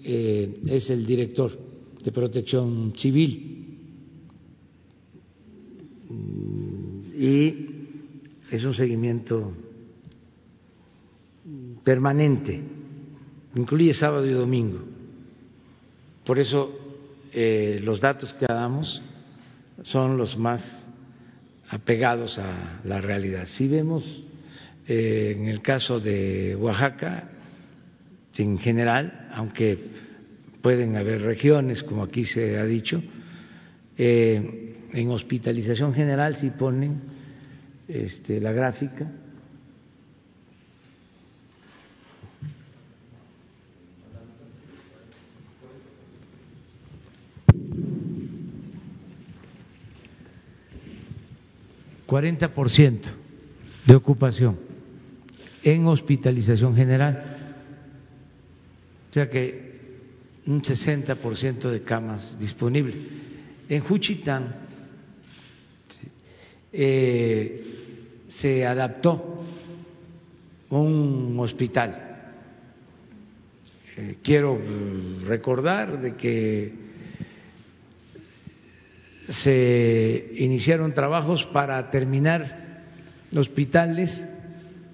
eh, 0.04 0.60
es 0.68 0.90
el 0.90 1.06
director 1.06 1.58
de 2.04 2.12
protección 2.12 2.94
civil. 2.96 3.57
Y 6.10 7.68
es 8.50 8.64
un 8.64 8.74
seguimiento 8.74 9.54
permanente, 11.84 12.62
incluye 13.56 13.94
sábado 13.94 14.26
y 14.26 14.32
domingo. 14.32 14.80
Por 16.26 16.40
eso 16.40 16.70
eh, 17.32 17.80
los 17.82 18.02
datos 18.02 18.34
que 18.34 18.46
damos 18.46 19.02
son 19.84 20.18
los 20.18 20.38
más 20.38 20.86
apegados 21.70 22.40
a 22.40 22.82
la 22.84 23.02
realidad. 23.02 23.46
Si 23.46 23.68
vemos 23.68 24.24
eh, 24.88 25.36
en 25.38 25.48
el 25.48 25.62
caso 25.62 26.00
de 26.00 26.56
Oaxaca, 26.56 27.30
en 28.36 28.58
general, 28.60 29.28
aunque 29.34 29.78
pueden 30.62 30.96
haber 30.96 31.22
regiones, 31.22 31.84
como 31.84 32.04
aquí 32.04 32.24
se 32.26 32.58
ha 32.58 32.66
dicho, 32.66 33.02
eh, 33.98 34.67
en 34.94 35.10
hospitalización 35.12 35.94
general 35.94 36.38
si 36.38 36.50
ponen 36.50 37.02
este, 37.88 38.40
la 38.40 38.52
gráfica. 38.52 39.10
Cuarenta 52.06 52.54
por 52.54 52.70
ciento 52.70 53.10
de 53.86 53.94
ocupación 53.96 54.58
en 55.62 55.86
hospitalización 55.88 56.74
general. 56.74 57.36
O 59.10 59.14
sea 59.14 59.30
que 59.30 59.68
un 60.46 60.62
60% 60.62 61.70
de 61.70 61.82
camas 61.84 62.40
disponibles. 62.40 62.96
En 63.68 63.82
Juchitán 63.82 64.67
eh, 66.80 67.64
se 68.28 68.64
adaptó 68.64 69.44
un 70.70 71.36
hospital. 71.40 72.04
Eh, 73.98 74.18
quiero 74.22 74.60
recordar 75.26 76.00
de 76.00 76.16
que 76.16 76.72
se 79.30 80.34
iniciaron 80.36 80.94
trabajos 80.94 81.46
para 81.46 81.90
terminar 81.90 82.84
hospitales 83.36 84.24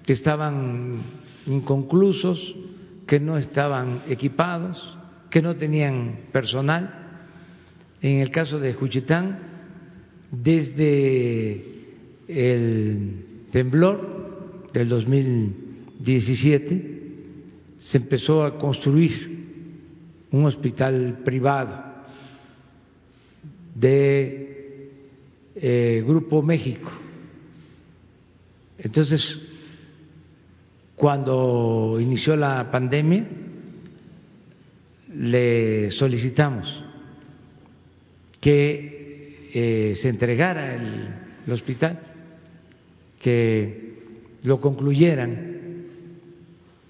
que 0.06 0.14
estaban 0.14 1.02
inconclusos, 1.46 2.56
que 3.06 3.20
no 3.20 3.36
estaban 3.36 4.00
equipados, 4.08 4.96
que 5.28 5.42
no 5.42 5.54
tenían 5.54 6.16
personal. 6.32 7.18
En 8.00 8.20
el 8.20 8.30
caso 8.30 8.58
de 8.58 8.72
Juchitán, 8.72 9.38
desde 10.30 11.73
el 12.28 13.46
temblor 13.52 14.68
del 14.72 14.88
2017 14.88 16.90
se 17.78 17.98
empezó 17.98 18.42
a 18.44 18.58
construir 18.58 19.34
un 20.30 20.46
hospital 20.46 21.20
privado 21.24 21.94
de 23.74 24.90
eh, 25.54 26.02
Grupo 26.06 26.42
México. 26.42 26.90
Entonces, 28.78 29.40
cuando 30.96 31.98
inició 32.00 32.36
la 32.36 32.70
pandemia, 32.70 33.26
le 35.14 35.90
solicitamos 35.90 36.82
que 38.40 38.94
eh, 39.54 39.94
se 39.94 40.08
entregara 40.08 40.74
el, 40.74 41.52
hospital, 41.52 42.00
que 43.24 43.94
lo 44.42 44.60
concluyeran 44.60 45.86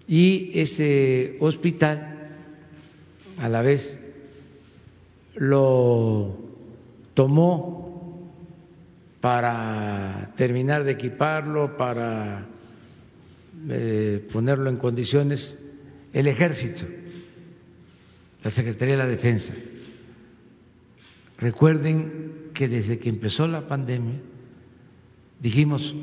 y 0.09 0.51
ese 0.59 1.37
hospital 1.39 2.28
a 3.39 3.49
la 3.49 3.62
vez 3.62 3.97
lo 5.37 6.37
tomó 7.14 8.35
para 9.20 10.32
terminar 10.37 10.82
de 10.82 10.91
equiparlo, 10.91 11.76
para 11.76 12.49
eh, 13.68 14.26
ponerlo 14.32 14.70
en 14.70 14.76
condiciones 14.76 15.57
el 16.12 16.26
ejército, 16.26 16.82
la 18.43 18.51
Secretaría 18.51 18.95
de 18.97 19.03
la 19.05 19.09
Defensa. 19.09 19.55
Recuerden 21.39 22.51
que 22.53 22.66
desde 22.66 22.99
que 22.99 23.09
empezó 23.09 23.47
la 23.47 23.68
pandemia 23.68 24.18
dijimos, 25.41 25.95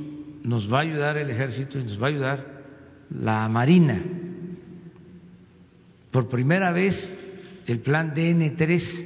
nos 0.44 0.72
va 0.72 0.80
a 0.80 0.82
ayudar 0.82 1.18
el 1.18 1.30
ejército 1.30 1.80
y 1.80 1.84
nos 1.84 2.02
va 2.02 2.08
a 2.08 2.10
ayudar 2.10 2.62
la 3.10 3.48
Marina. 3.50 4.02
Por 6.12 6.28
primera 6.30 6.72
vez 6.72 7.18
el 7.68 7.80
plan 7.80 8.14
DN3 8.14 9.06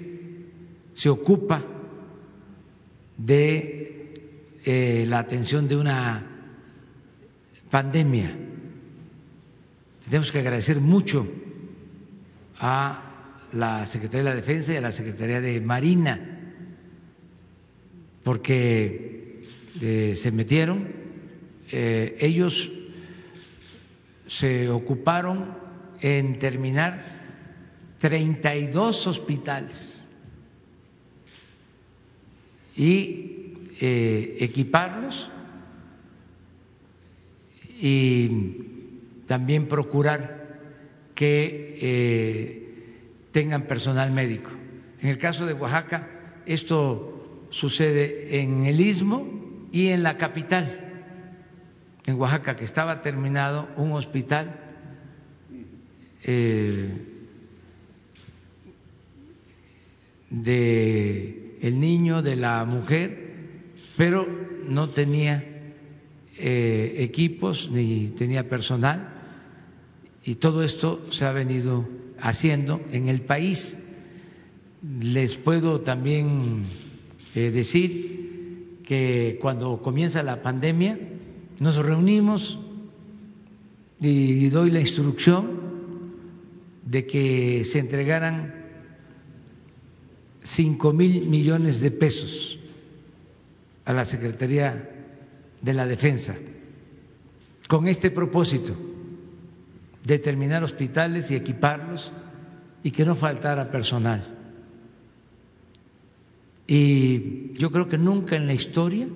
se 0.93 1.09
ocupa 1.09 1.61
de 3.17 4.13
eh, 4.63 5.05
la 5.07 5.19
atención 5.19 5.67
de 5.67 5.75
una 5.75 6.25
pandemia. 7.69 8.35
Tenemos 10.05 10.31
que 10.31 10.39
agradecer 10.39 10.79
mucho 10.79 11.27
a 12.59 13.01
la 13.53 13.85
Secretaría 13.85 14.23
de 14.23 14.29
la 14.29 14.35
Defensa 14.35 14.73
y 14.73 14.77
a 14.77 14.81
la 14.81 14.91
Secretaría 14.91 15.41
de 15.41 15.59
Marina, 15.61 16.19
porque 18.23 19.43
eh, 19.81 20.13
se 20.15 20.31
metieron, 20.31 20.87
eh, 21.71 22.17
ellos 22.19 22.71
se 24.27 24.69
ocuparon 24.69 25.55
en 25.99 26.39
terminar 26.39 27.03
32 27.99 29.07
hospitales 29.07 30.05
y 32.75 33.53
eh, 33.79 34.37
equiparlos 34.39 35.29
y 37.79 38.29
también 39.25 39.67
procurar 39.67 40.45
que 41.13 41.77
eh, 41.81 42.65
tengan 43.31 43.63
personal 43.63 44.11
médico. 44.11 44.51
En 45.01 45.09
el 45.09 45.17
caso 45.17 45.45
de 45.45 45.53
Oaxaca, 45.53 46.41
esto 46.45 47.47
sucede 47.49 48.39
en 48.39 48.65
el 48.65 48.79
istmo 48.79 49.67
y 49.71 49.87
en 49.87 50.03
la 50.03 50.17
capital, 50.17 50.84
en 52.05 52.19
Oaxaca, 52.19 52.55
que 52.55 52.65
estaba 52.65 53.01
terminado 53.01 53.67
un 53.77 53.93
hospital 53.93 54.59
eh, 56.23 56.89
de 60.29 61.57
el 61.61 61.79
niño, 61.79 62.21
de 62.21 62.35
la 62.35 62.63
mujer, 62.65 63.73
pero 63.97 64.27
no 64.67 64.89
tenía 64.89 65.43
eh, 66.37 66.95
equipos 66.99 67.69
ni 67.71 68.09
tenía 68.09 68.47
personal 68.49 69.13
y 70.23 70.35
todo 70.35 70.63
esto 70.63 71.11
se 71.11 71.25
ha 71.25 71.31
venido 71.31 71.87
haciendo 72.19 72.81
en 72.91 73.07
el 73.07 73.21
país. 73.21 73.77
Les 74.99 75.35
puedo 75.35 75.81
también 75.81 76.63
eh, 77.33 77.51
decir 77.51 78.81
que 78.85 79.37
cuando 79.41 79.81
comienza 79.81 80.21
la 80.21 80.41
pandemia 80.41 80.99
nos 81.59 81.75
reunimos 81.77 82.57
y 83.99 84.49
doy 84.49 84.71
la 84.71 84.81
instrucción 84.81 85.65
de 86.85 87.05
que 87.05 87.63
se 87.63 87.79
entregaran 87.79 88.53
cinco 90.43 90.93
mil 90.93 91.25
millones 91.27 91.79
de 91.79 91.91
pesos 91.91 92.59
a 93.85 93.93
la 93.93 94.05
Secretaría 94.05 94.91
de 95.61 95.73
la 95.73 95.87
defensa, 95.87 96.35
con 97.67 97.87
este 97.87 98.11
propósito 98.11 98.75
de 100.03 100.19
terminar 100.19 100.63
hospitales 100.63 101.31
y 101.31 101.35
equiparlos 101.35 102.11
y 102.83 102.91
que 102.91 103.05
no 103.05 103.15
faltara 103.15 103.71
personal. 103.71 104.35
Y 106.67 107.53
yo 107.53 107.71
creo 107.71 107.87
que 107.87 107.97
nunca 107.97 108.35
en 108.35 108.45
la 108.45 108.53
historia 108.53 109.07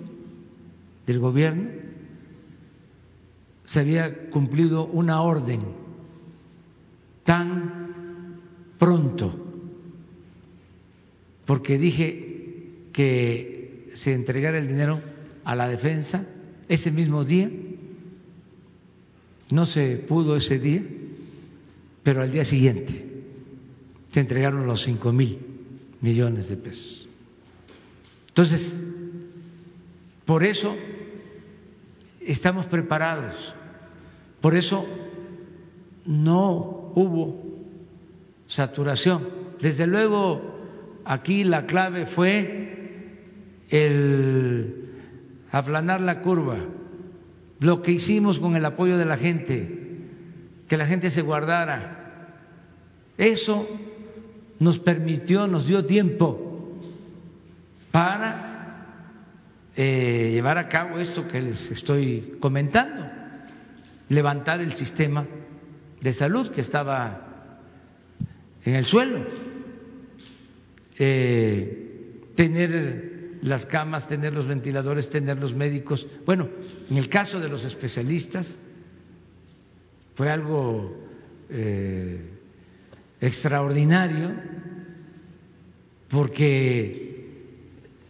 del 1.05 1.19
gobierno 1.19 1.88
se 3.71 3.79
había 3.79 4.29
cumplido 4.29 4.85
una 4.85 5.21
orden 5.21 5.61
tan 7.23 8.39
pronto, 8.79 9.31
porque 11.45 11.77
dije 11.77 12.87
que 12.91 13.91
se 13.93 14.13
entregara 14.13 14.57
el 14.57 14.67
dinero 14.67 14.99
a 15.43 15.55
la 15.55 15.67
defensa 15.67 16.25
ese 16.67 16.89
mismo 16.89 17.23
día, 17.23 17.51
no 19.51 19.67
se 19.67 19.97
pudo 19.97 20.35
ese 20.35 20.57
día, 20.57 20.83
pero 22.01 22.23
al 22.23 22.31
día 22.31 22.45
siguiente 22.45 23.05
se 24.11 24.19
entregaron 24.19 24.65
los 24.65 24.83
cinco 24.83 25.11
mil 25.11 25.37
millones 26.01 26.49
de 26.49 26.57
pesos. 26.57 27.07
Entonces, 28.29 28.75
por 30.25 30.43
eso 30.43 30.75
estamos 32.19 32.65
preparados. 32.65 33.58
Por 34.41 34.55
eso 34.55 34.85
no 36.05 36.91
hubo 36.95 37.43
saturación. 38.47 39.27
Desde 39.61 39.85
luego, 39.85 40.41
aquí 41.05 41.43
la 41.43 41.65
clave 41.65 42.05
fue 42.05 42.69
el 43.69 44.89
aplanar 45.51 46.01
la 46.01 46.21
curva, 46.21 46.57
lo 47.59 47.81
que 47.81 47.91
hicimos 47.91 48.39
con 48.39 48.55
el 48.55 48.65
apoyo 48.65 48.97
de 48.97 49.05
la 49.05 49.17
gente, 49.17 49.79
que 50.67 50.77
la 50.77 50.85
gente 50.85 51.11
se 51.11 51.21
guardara. 51.21 52.35
Eso 53.17 53.67
nos 54.59 54.79
permitió, 54.79 55.47
nos 55.47 55.67
dio 55.67 55.85
tiempo 55.85 56.77
para 57.91 58.49
eh, 59.75 60.31
llevar 60.33 60.57
a 60.57 60.67
cabo 60.67 60.99
esto 60.99 61.27
que 61.27 61.41
les 61.41 61.71
estoy 61.71 62.37
comentando, 62.39 63.05
levantar 64.09 64.59
el 64.59 64.73
sistema 64.73 65.25
de 66.01 66.13
salud 66.13 66.51
que 66.51 66.61
estaba 66.61 67.59
en 68.65 68.75
el 68.75 68.85
suelo, 68.85 69.25
eh, 70.97 72.31
tener 72.35 73.39
las 73.41 73.65
camas, 73.65 74.07
tener 74.07 74.33
los 74.33 74.47
ventiladores, 74.47 75.09
tener 75.09 75.37
los 75.37 75.53
médicos. 75.53 76.07
Bueno, 76.25 76.49
en 76.89 76.97
el 76.97 77.07
caso 77.07 77.39
de 77.39 77.49
los 77.49 77.63
especialistas 77.63 78.57
fue 80.15 80.29
algo 80.29 80.97
eh, 81.49 82.21
extraordinario 83.21 84.33
porque 86.09 87.09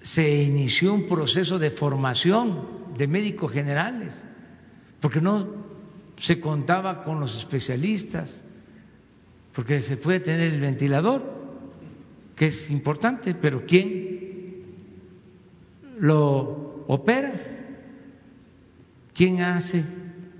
se 0.01 0.43
inició 0.43 0.93
un 0.93 1.07
proceso 1.07 1.59
de 1.59 1.71
formación 1.71 2.95
de 2.97 3.07
médicos 3.07 3.51
generales, 3.51 4.23
porque 5.01 5.21
no 5.21 5.58
se 6.19 6.39
contaba 6.39 7.03
con 7.03 7.19
los 7.19 7.37
especialistas, 7.37 8.43
porque 9.53 9.81
se 9.81 9.97
puede 9.97 10.19
tener 10.19 10.53
el 10.53 10.61
ventilador, 10.61 11.39
que 12.35 12.47
es 12.47 12.69
importante, 12.69 13.35
pero 13.35 13.65
¿quién 13.65 14.63
lo 15.99 16.85
opera? 16.87 17.33
¿Quién 19.13 19.41
hace 19.41 19.83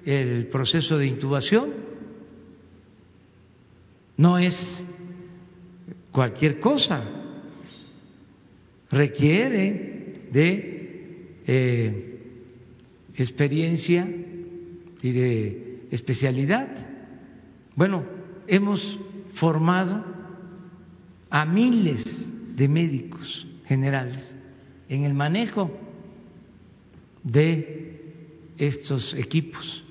el 0.05 0.47
proceso 0.47 0.97
de 0.97 1.07
intubación? 1.07 1.73
No 4.17 4.37
es 4.37 4.85
cualquier 6.11 6.59
cosa, 6.59 7.03
requiere 8.91 10.27
de 10.31 11.39
eh, 11.45 12.19
experiencia 13.15 14.07
y 15.01 15.11
de 15.11 15.68
especialidad. 15.91 16.67
Bueno, 17.75 18.03
hemos 18.47 18.99
formado 19.33 20.03
a 21.29 21.45
miles 21.45 22.03
de 22.55 22.67
médicos 22.67 23.47
generales 23.65 24.35
en 24.87 25.05
el 25.05 25.13
manejo 25.13 25.71
de 27.23 28.13
estos 28.57 29.13
equipos. 29.13 29.83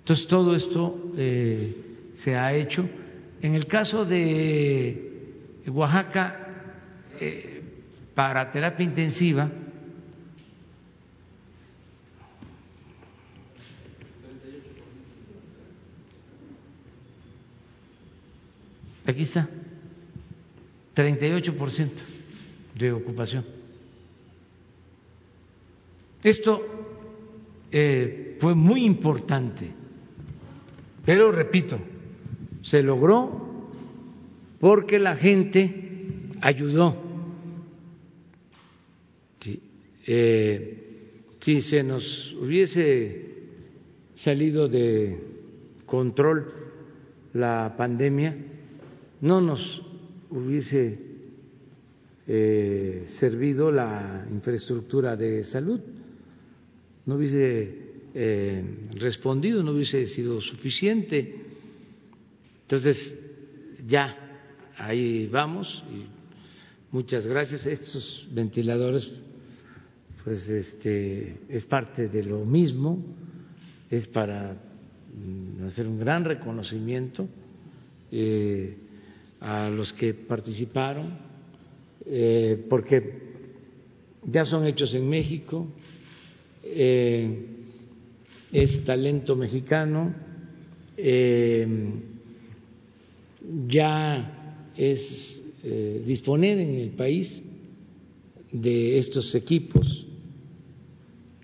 Entonces, 0.00 0.26
todo 0.26 0.54
esto 0.54 1.12
eh, 1.16 1.76
se 2.14 2.36
ha 2.36 2.54
hecho. 2.54 2.88
En 3.42 3.54
el 3.54 3.66
caso 3.66 4.04
de 4.04 5.62
Oaxaca, 5.66 6.46
eh, 7.20 7.62
para 8.14 8.50
terapia 8.50 8.84
intensiva, 8.84 9.50
Aquí 19.06 19.22
está, 19.22 19.48
38% 20.96 21.90
de 22.74 22.92
ocupación. 22.92 23.44
Esto 26.22 26.60
eh, 27.70 28.36
fue 28.40 28.54
muy 28.56 28.84
importante, 28.84 29.70
pero 31.04 31.30
repito, 31.30 31.78
se 32.62 32.82
logró 32.82 33.70
porque 34.58 34.98
la 34.98 35.14
gente 35.14 36.24
ayudó. 36.40 37.04
Eh, 40.08 40.82
si 41.40 41.60
se 41.60 41.82
nos 41.82 42.32
hubiese 42.40 43.34
salido 44.14 44.68
de 44.68 45.18
control 45.84 46.52
la 47.34 47.74
pandemia, 47.76 48.36
no 49.20 49.40
nos 49.40 49.82
hubiese 50.30 50.98
eh, 52.26 53.04
servido 53.06 53.70
la 53.70 54.26
infraestructura 54.30 55.16
de 55.16 55.44
salud, 55.44 55.80
no 57.06 57.14
hubiese 57.14 57.86
eh, 58.14 58.64
respondido, 58.94 59.62
no 59.62 59.72
hubiese 59.72 60.06
sido 60.06 60.40
suficiente. 60.40 61.34
Entonces, 62.62 63.16
ya, 63.86 64.16
ahí 64.76 65.28
vamos. 65.28 65.84
Y 65.92 66.06
muchas 66.90 67.26
gracias. 67.26 67.64
Estos 67.66 68.26
ventiladores, 68.32 69.12
pues, 70.24 70.48
este, 70.48 71.40
es 71.48 71.64
parte 71.64 72.08
de 72.08 72.24
lo 72.24 72.44
mismo, 72.44 73.04
es 73.88 74.06
para 74.08 74.52
mm, 74.52 75.64
hacer 75.66 75.86
un 75.86 76.00
gran 76.00 76.24
reconocimiento. 76.24 77.28
Eh, 78.10 78.76
a 79.40 79.68
los 79.70 79.92
que 79.92 80.14
participaron, 80.14 81.18
eh, 82.04 82.64
porque 82.68 83.26
ya 84.24 84.44
son 84.44 84.66
hechos 84.66 84.94
en 84.94 85.08
México, 85.08 85.66
eh, 86.62 87.46
es 88.52 88.84
talento 88.84 89.36
mexicano, 89.36 90.14
eh, 90.96 91.66
ya 93.68 94.70
es 94.76 95.42
disponer 96.06 96.58
en 96.58 96.74
el 96.76 96.90
país 96.90 97.42
de 98.52 98.98
estos 98.98 99.34
equipos, 99.34 100.06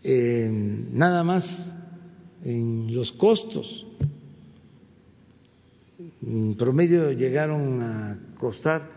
nada 0.04 1.24
más 1.24 1.74
en 2.44 2.94
los 2.94 3.10
costos 3.12 3.84
en 6.24 6.54
promedio 6.56 7.12
llegaron 7.12 7.82
a 7.82 8.18
costar 8.38 8.88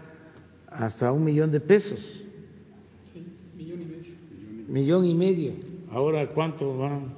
hasta 0.67 1.11
un 1.11 1.23
millón 1.23 1.51
de 1.51 1.59
pesos. 1.59 1.99
millón 3.55 3.81
y 3.81 3.85
medio. 3.85 4.13
Millón 4.67 5.05
y 5.05 5.15
medio. 5.15 5.53
Ahora, 5.89 6.27
¿cuánto 6.29 6.77
van? 6.77 7.15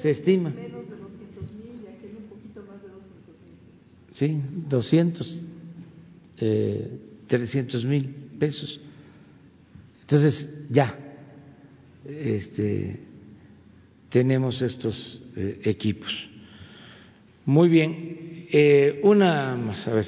Se 0.00 0.10
estima. 0.10 0.50
Menos 0.50 0.88
de 0.88 0.96
200 0.96 1.52
mil 1.52 1.82
y 1.82 1.86
aquel 1.86 2.16
un 2.16 2.28
poquito 2.28 2.62
más 2.62 2.82
de 2.82 2.88
200 2.88 3.36
mil 3.44 3.56
pesos. 3.66 4.14
Sí, 4.14 4.42
200, 4.68 5.44
eh, 6.38 6.98
300 7.26 7.84
mil 7.84 8.08
pesos. 8.38 8.80
Entonces, 10.00 10.66
ya, 10.70 10.98
este, 12.04 12.98
tenemos 14.08 14.60
estos 14.62 15.20
eh, 15.36 15.60
equipos. 15.64 16.29
Muy 17.44 17.68
bien. 17.68 18.46
Eh, 18.52 19.00
una 19.02 19.56
más, 19.56 19.86
a 19.86 19.94
ver, 19.94 20.06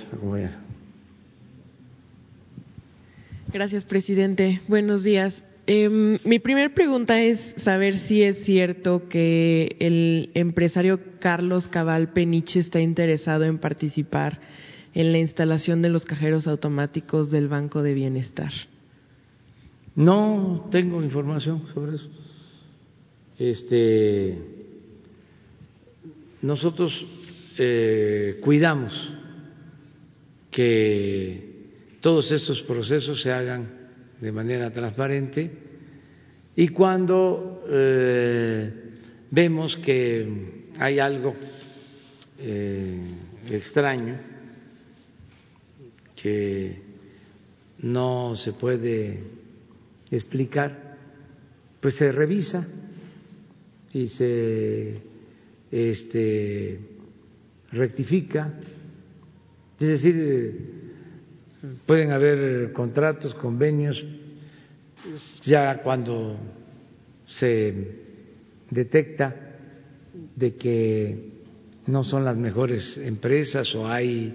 Gracias, 3.53 3.85
presidente. 3.85 4.61
Buenos 4.69 5.05
días. 5.05 5.45
Eh, 5.67 6.19
mi 6.25 6.39
primera 6.41 6.75
pregunta 6.75 7.21
es 7.21 7.55
saber 7.59 7.97
si 7.97 8.23
es 8.23 8.45
cierto 8.45 9.09
que 9.09 9.77
el 9.79 10.31
empresario 10.35 10.99
Carlos 11.21 11.69
Cabal 11.69 12.13
Peniche 12.13 12.59
está 12.59 12.81
interesado 12.81 13.45
en 13.45 13.59
participar 13.59 14.41
en 14.95 15.13
la 15.13 15.19
instalación 15.19 15.81
de 15.81 15.89
los 15.89 16.05
cajeros 16.05 16.49
automáticos 16.49 17.31
del 17.31 17.49
Banco 17.49 17.83
de 17.83 17.95
Bienestar. 17.95 18.53
No 19.95 20.69
tengo 20.71 21.03
información 21.03 21.67
sobre 21.69 21.97
eso. 21.97 22.11
Este, 23.39 24.39
nosotros 26.41 27.07
eh, 27.59 28.39
cuidamos 28.41 29.13
que 30.51 31.53
todos 32.01 32.31
estos 32.33 32.63
procesos 32.63 33.23
se 33.23 33.33
hagan 33.33 33.69
de 34.21 34.33
manera 34.33 34.71
transparente 34.71 35.51
y 36.55 36.69
cuando 36.69 37.65
eh, 37.69 38.73
vemos 39.31 39.77
que 39.77 40.63
hay 40.79 40.99
algo 40.99 41.35
eh, 42.39 43.01
extraño 43.51 44.17
que 46.15 46.83
no 47.79 48.37
se 48.37 48.53
puede 48.53 49.19
explicar, 50.11 50.97
pues 51.81 51.95
se 51.97 52.13
revisa 52.13 52.67
y 53.93 54.07
se 54.07 55.13
este, 55.73 56.79
rectifica. 57.73 58.53
Es 59.79 59.89
decir, 59.89 60.83
pueden 61.87 62.13
haber 62.13 62.73
contratos, 62.73 63.35
convenios, 63.35 64.05
ya 65.43 65.83
cuando 65.83 66.37
se 67.27 67.75
detecta 68.71 69.35
de 70.37 70.55
que 70.55 71.33
no 71.87 72.05
son 72.05 72.25
las 72.25 72.37
mejores 72.37 72.97
empresas 72.99 73.75
o 73.75 73.89
hay 73.89 74.35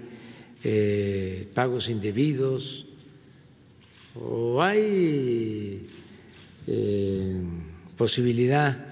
eh, 0.62 1.48
pagos 1.54 1.88
indebidos 1.88 2.86
o 4.14 4.60
hay 4.60 5.86
eh, 6.66 7.40
posibilidad 7.96 8.86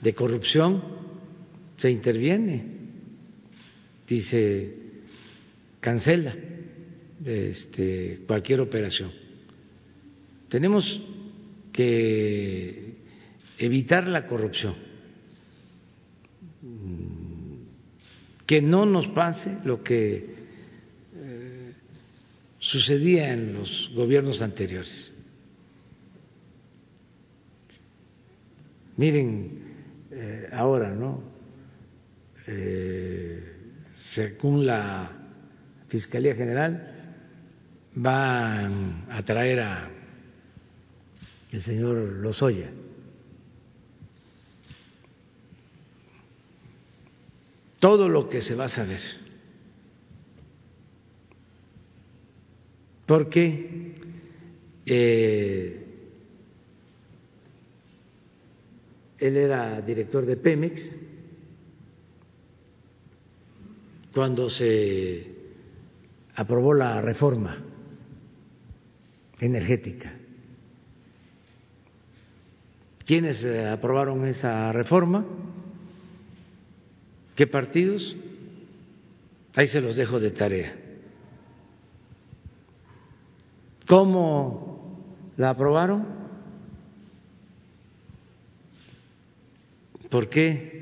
de 0.00 0.14
corrupción, 0.14 0.82
se 1.76 1.90
interviene 1.90 2.81
y 4.12 4.20
se 4.20 4.74
cancela 5.80 6.36
este, 7.24 8.20
cualquier 8.26 8.60
operación. 8.60 9.10
Tenemos 10.50 11.00
que 11.72 12.94
evitar 13.56 14.06
la 14.06 14.26
corrupción, 14.26 14.74
que 18.46 18.60
no 18.60 18.84
nos 18.84 19.08
pase 19.08 19.56
lo 19.64 19.82
que 19.82 20.26
eh, 21.14 21.72
sucedía 22.58 23.32
en 23.32 23.54
los 23.54 23.90
gobiernos 23.94 24.42
anteriores. 24.42 25.10
Miren 28.98 29.58
eh, 30.10 30.50
ahora, 30.52 30.94
¿no? 30.94 31.22
Eh, 32.46 33.51
según 34.14 34.66
la 34.66 35.10
Fiscalía 35.88 36.34
General, 36.34 36.86
van 37.94 39.06
a 39.10 39.22
traer 39.22 39.60
a 39.60 39.90
el 41.50 41.62
señor 41.62 41.96
Lozoya. 41.96 42.70
Todo 47.78 48.08
lo 48.08 48.28
que 48.28 48.42
se 48.42 48.54
va 48.54 48.64
a 48.64 48.68
saber. 48.68 49.00
Porque 53.06 53.94
eh, 54.86 55.86
él 59.18 59.36
era 59.36 59.80
director 59.80 60.24
de 60.24 60.36
Pemex 60.36 61.01
cuando 64.12 64.50
se 64.50 65.26
aprobó 66.34 66.74
la 66.74 67.00
reforma 67.00 67.62
energética. 69.40 70.12
¿Quiénes 73.04 73.42
eh, 73.44 73.68
aprobaron 73.68 74.26
esa 74.26 74.72
reforma? 74.72 75.24
¿Qué 77.34 77.46
partidos? 77.46 78.16
Ahí 79.54 79.66
se 79.66 79.80
los 79.80 79.96
dejo 79.96 80.20
de 80.20 80.30
tarea. 80.30 80.76
¿Cómo 83.86 85.32
la 85.36 85.50
aprobaron? 85.50 86.06
¿Por 90.08 90.28
qué 90.28 90.81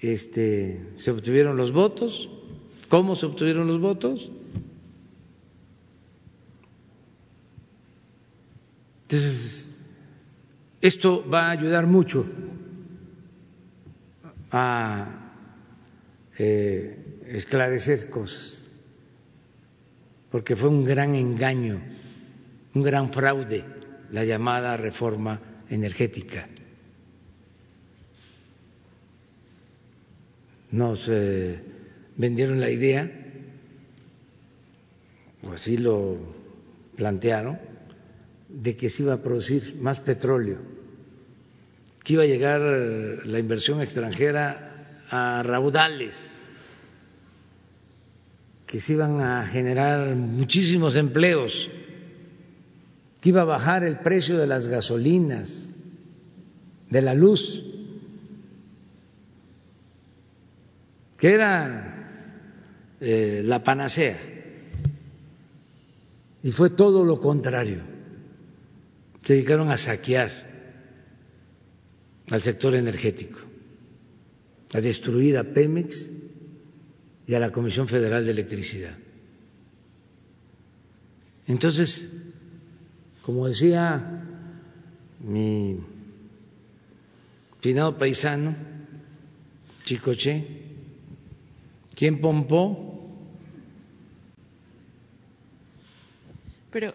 este, 0.00 0.94
se 0.98 1.10
obtuvieron 1.10 1.56
los 1.56 1.72
votos? 1.72 2.28
¿Cómo 2.88 3.14
se 3.14 3.26
obtuvieron 3.26 3.66
los 3.66 3.80
votos? 3.80 4.30
Entonces, 9.02 9.68
esto 10.80 11.28
va 11.28 11.46
a 11.46 11.50
ayudar 11.50 11.86
mucho 11.86 12.24
a 14.50 15.32
eh, 16.38 17.22
esclarecer 17.26 18.08
cosas, 18.08 18.68
porque 20.30 20.56
fue 20.56 20.68
un 20.68 20.84
gran 20.84 21.14
engaño, 21.14 21.80
un 22.74 22.82
gran 22.82 23.12
fraude 23.12 23.64
la 24.10 24.24
llamada 24.24 24.76
reforma 24.76 25.40
energética. 25.68 26.48
Nos 30.72 31.06
eh, 31.08 31.60
vendieron 32.16 32.60
la 32.60 32.70
idea, 32.70 33.10
o 35.42 35.52
así 35.52 35.76
lo 35.76 36.18
plantearon, 36.96 37.58
de 38.48 38.76
que 38.76 38.90
se 38.90 39.02
iba 39.02 39.14
a 39.14 39.22
producir 39.22 39.76
más 39.80 40.00
petróleo, 40.00 40.58
que 42.04 42.12
iba 42.14 42.22
a 42.22 42.26
llegar 42.26 42.60
la 42.60 43.38
inversión 43.38 43.80
extranjera 43.80 45.06
a 45.10 45.42
raudales, 45.42 46.14
que 48.66 48.80
se 48.80 48.92
iban 48.92 49.20
a 49.20 49.46
generar 49.46 50.14
muchísimos 50.14 50.94
empleos, 50.94 51.68
que 53.20 53.28
iba 53.30 53.42
a 53.42 53.44
bajar 53.44 53.82
el 53.84 53.98
precio 53.98 54.38
de 54.38 54.46
las 54.46 54.68
gasolinas, 54.68 55.72
de 56.88 57.02
la 57.02 57.14
luz, 57.14 57.69
que 61.20 61.32
era 61.34 62.96
eh, 63.00 63.42
la 63.44 63.62
panacea. 63.62 64.18
Y 66.42 66.50
fue 66.52 66.70
todo 66.70 67.04
lo 67.04 67.20
contrario 67.20 67.90
se 69.24 69.34
dedicaron 69.34 69.70
a 69.70 69.76
saquear 69.76 70.30
al 72.30 72.42
sector 72.42 72.74
energético, 72.74 73.38
a 74.72 74.80
destruir 74.80 75.36
a 75.36 75.44
Pemex 75.44 76.10
y 77.26 77.34
a 77.34 77.40
la 77.40 77.52
Comisión 77.52 77.86
Federal 77.86 78.24
de 78.24 78.30
Electricidad. 78.30 78.96
Entonces, 81.46 82.10
como 83.22 83.46
decía 83.46 84.24
mi 85.20 85.78
finado 87.60 87.98
paisano, 87.98 88.54
Chicoche, 89.84 90.69
¿quién 92.00 92.18
pompó? 92.18 92.96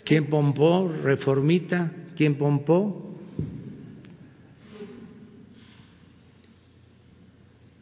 ¿Quién 0.04 0.26
pompó? 0.28 0.92
Reformita 1.04 1.92
¿Quién 2.16 2.40
pompó? 2.40 3.14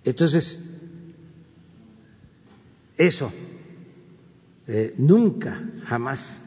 Entonces, 0.03 0.81
eso 2.97 3.31
eh, 4.67 4.93
nunca, 4.97 5.63
jamás 5.85 6.43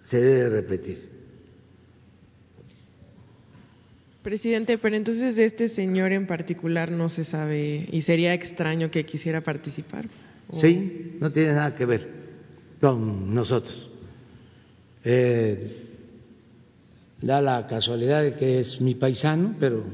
se 0.00 0.20
debe 0.22 0.48
repetir. 0.48 1.15
Presidente, 4.26 4.76
pero 4.76 4.96
entonces 4.96 5.36
de 5.36 5.44
este 5.44 5.68
señor 5.68 6.10
en 6.10 6.26
particular 6.26 6.90
no 6.90 7.08
se 7.08 7.22
sabe 7.22 7.88
y 7.92 8.02
sería 8.02 8.34
extraño 8.34 8.90
que 8.90 9.06
quisiera 9.06 9.40
participar. 9.40 10.08
Sí, 10.52 11.16
no 11.20 11.30
tiene 11.30 11.52
nada 11.52 11.76
que 11.76 11.84
ver 11.86 12.08
con 12.80 13.32
nosotros. 13.32 13.88
Eh, 15.04 15.76
da 17.22 17.40
la 17.40 17.68
casualidad 17.68 18.24
de 18.24 18.34
que 18.34 18.58
es 18.58 18.80
mi 18.80 18.96
paisano, 18.96 19.54
pero 19.60 19.84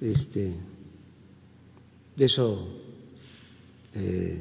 este, 0.00 0.52
eso 2.16 2.80
eh, 3.92 4.40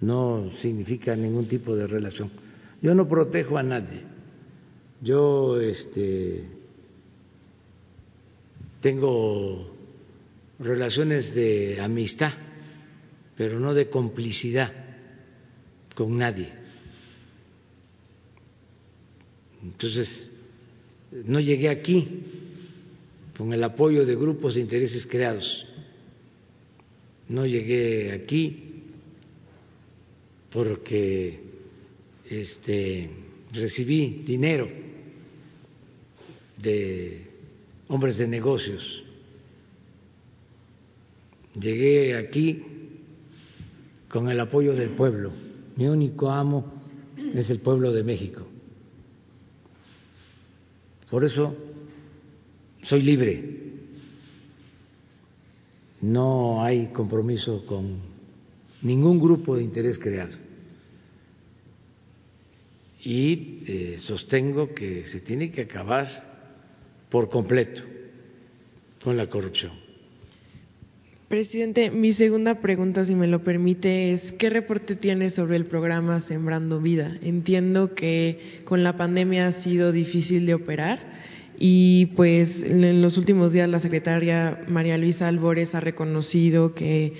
no 0.00 0.50
significa 0.56 1.14
ningún 1.14 1.46
tipo 1.46 1.76
de 1.76 1.86
relación. 1.86 2.28
Yo 2.80 2.92
no 2.92 3.06
protejo 3.06 3.56
a 3.56 3.62
nadie. 3.62 4.00
Yo 5.00 5.60
este, 5.60 6.61
tengo 8.82 9.72
relaciones 10.58 11.32
de 11.32 11.80
amistad, 11.80 12.32
pero 13.36 13.58
no 13.58 13.72
de 13.72 13.88
complicidad 13.88 14.72
con 15.94 16.16
nadie. 16.16 16.48
Entonces, 19.62 20.30
no 21.24 21.38
llegué 21.38 21.68
aquí 21.68 22.24
con 23.38 23.52
el 23.52 23.62
apoyo 23.62 24.04
de 24.04 24.16
grupos 24.16 24.56
de 24.56 24.62
intereses 24.62 25.06
creados. 25.06 25.64
No 27.28 27.46
llegué 27.46 28.12
aquí 28.12 28.82
porque 30.50 31.40
este, 32.28 33.08
recibí 33.52 34.22
dinero 34.26 34.68
de 36.58 37.31
hombres 37.92 38.16
de 38.16 38.26
negocios. 38.26 39.04
Llegué 41.60 42.16
aquí 42.16 42.62
con 44.08 44.30
el 44.30 44.40
apoyo 44.40 44.74
del 44.74 44.90
pueblo. 44.90 45.30
Mi 45.76 45.86
único 45.88 46.30
amo 46.30 46.72
es 47.34 47.50
el 47.50 47.60
pueblo 47.60 47.92
de 47.92 48.02
México. 48.02 48.46
Por 51.10 51.22
eso 51.22 51.54
soy 52.80 53.02
libre. 53.02 53.58
No 56.00 56.64
hay 56.64 56.86
compromiso 56.94 57.66
con 57.66 57.98
ningún 58.80 59.20
grupo 59.20 59.54
de 59.54 59.64
interés 59.64 59.98
creado. 59.98 60.32
Y 63.04 63.64
eh, 63.66 63.96
sostengo 64.00 64.72
que 64.72 65.06
se 65.08 65.20
tiene 65.20 65.52
que 65.52 65.62
acabar 65.62 66.31
por 67.12 67.28
completo 67.28 67.82
con 69.04 69.18
la 69.18 69.28
corrupción. 69.28 69.72
Presidente, 71.28 71.90
mi 71.90 72.14
segunda 72.14 72.60
pregunta, 72.60 73.04
si 73.04 73.14
me 73.14 73.26
lo 73.26 73.44
permite, 73.44 74.12
es 74.12 74.32
¿qué 74.32 74.50
reporte 74.50 74.96
tiene 74.96 75.30
sobre 75.30 75.56
el 75.56 75.66
programa 75.66 76.20
Sembrando 76.20 76.80
Vida? 76.80 77.16
Entiendo 77.22 77.94
que 77.94 78.60
con 78.64 78.82
la 78.82 78.96
pandemia 78.96 79.46
ha 79.46 79.52
sido 79.52 79.92
difícil 79.92 80.46
de 80.46 80.54
operar 80.54 81.00
y 81.58 82.06
pues 82.16 82.62
en 82.62 83.02
los 83.02 83.18
últimos 83.18 83.52
días 83.52 83.68
la 83.68 83.80
secretaria 83.80 84.64
María 84.68 84.96
Luisa 84.96 85.28
Albores 85.28 85.74
ha 85.74 85.80
reconocido 85.80 86.74
que 86.74 87.12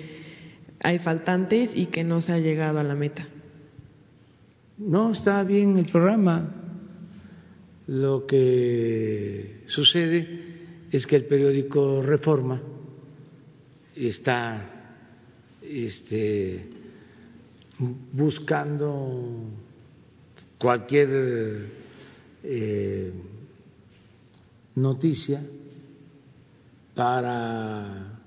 hay 0.81 0.99
faltantes 0.99 1.73
y 1.75 1.87
que 1.87 2.03
no 2.03 2.21
se 2.21 2.33
ha 2.33 2.39
llegado 2.39 2.81
a 2.81 2.83
la 2.83 2.95
meta. 2.95 3.27
No, 4.79 5.13
está 5.13 5.43
bien 5.45 5.77
el 5.77 5.87
programa. 5.87 6.62
Lo 7.93 8.27
que 8.27 9.65
sucede 9.67 10.27
es 10.91 11.07
que 11.07 11.17
el 11.17 11.27
periódico 11.27 12.01
Reforma 12.01 12.59
está 13.95 14.97
este, 15.61 16.65
buscando 18.13 19.45
cualquier 20.57 21.67
eh, 22.43 23.13
noticia 24.77 25.43
para 26.95 28.23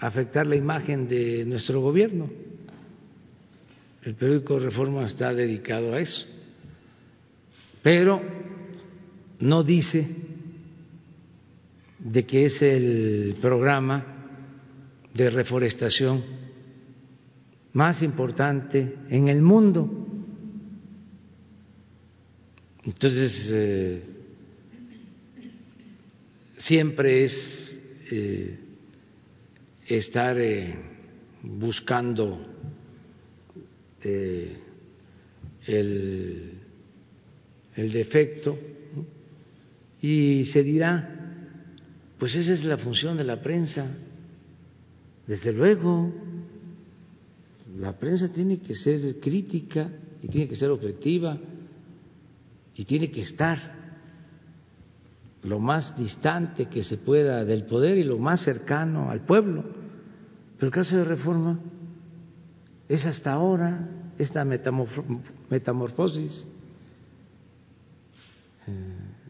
afectar 0.00 0.48
la 0.48 0.56
imagen 0.56 1.06
de 1.06 1.44
nuestro 1.44 1.80
gobierno. 1.80 2.28
El 4.02 4.16
periódico 4.16 4.58
Reforma 4.58 5.06
está 5.06 5.32
dedicado 5.32 5.94
a 5.94 6.00
eso, 6.00 6.26
pero 7.88 8.20
no 9.40 9.62
dice 9.62 10.06
de 11.98 12.26
que 12.26 12.44
es 12.44 12.60
el 12.60 13.36
programa 13.40 14.04
de 15.14 15.30
reforestación 15.30 16.22
más 17.72 18.02
importante 18.02 18.94
en 19.08 19.28
el 19.28 19.40
mundo. 19.40 19.88
Entonces, 22.84 23.50
eh, 23.54 24.02
siempre 26.58 27.24
es 27.24 27.80
eh, 28.10 28.58
estar 29.86 30.38
eh, 30.38 30.76
buscando 31.42 32.38
el, 34.02 34.58
el 37.78 37.92
defecto 37.92 38.58
y 40.00 40.44
se 40.44 40.62
dirá 40.62 41.14
pues 42.18 42.34
esa 42.34 42.52
es 42.52 42.64
la 42.64 42.76
función 42.76 43.16
de 43.16 43.24
la 43.24 43.40
prensa. 43.40 43.86
Desde 45.26 45.52
luego, 45.52 46.12
la 47.76 47.96
prensa 47.96 48.32
tiene 48.32 48.58
que 48.58 48.74
ser 48.74 49.20
crítica 49.20 49.88
y 50.20 50.28
tiene 50.28 50.48
que 50.48 50.56
ser 50.56 50.70
objetiva 50.70 51.38
y 52.74 52.84
tiene 52.84 53.10
que 53.10 53.20
estar 53.20 53.78
lo 55.44 55.60
más 55.60 55.96
distante 55.96 56.66
que 56.66 56.82
se 56.82 56.96
pueda 56.96 57.44
del 57.44 57.66
poder 57.66 57.98
y 57.98 58.04
lo 58.04 58.18
más 58.18 58.40
cercano 58.40 59.10
al 59.10 59.24
pueblo. 59.24 59.64
Pero 60.56 60.66
el 60.66 60.72
caso 60.72 60.96
de 60.96 61.04
reforma 61.04 61.60
es 62.88 63.06
hasta 63.06 63.32
ahora 63.32 63.88
esta 64.18 64.44
metamorfosis. 64.44 66.44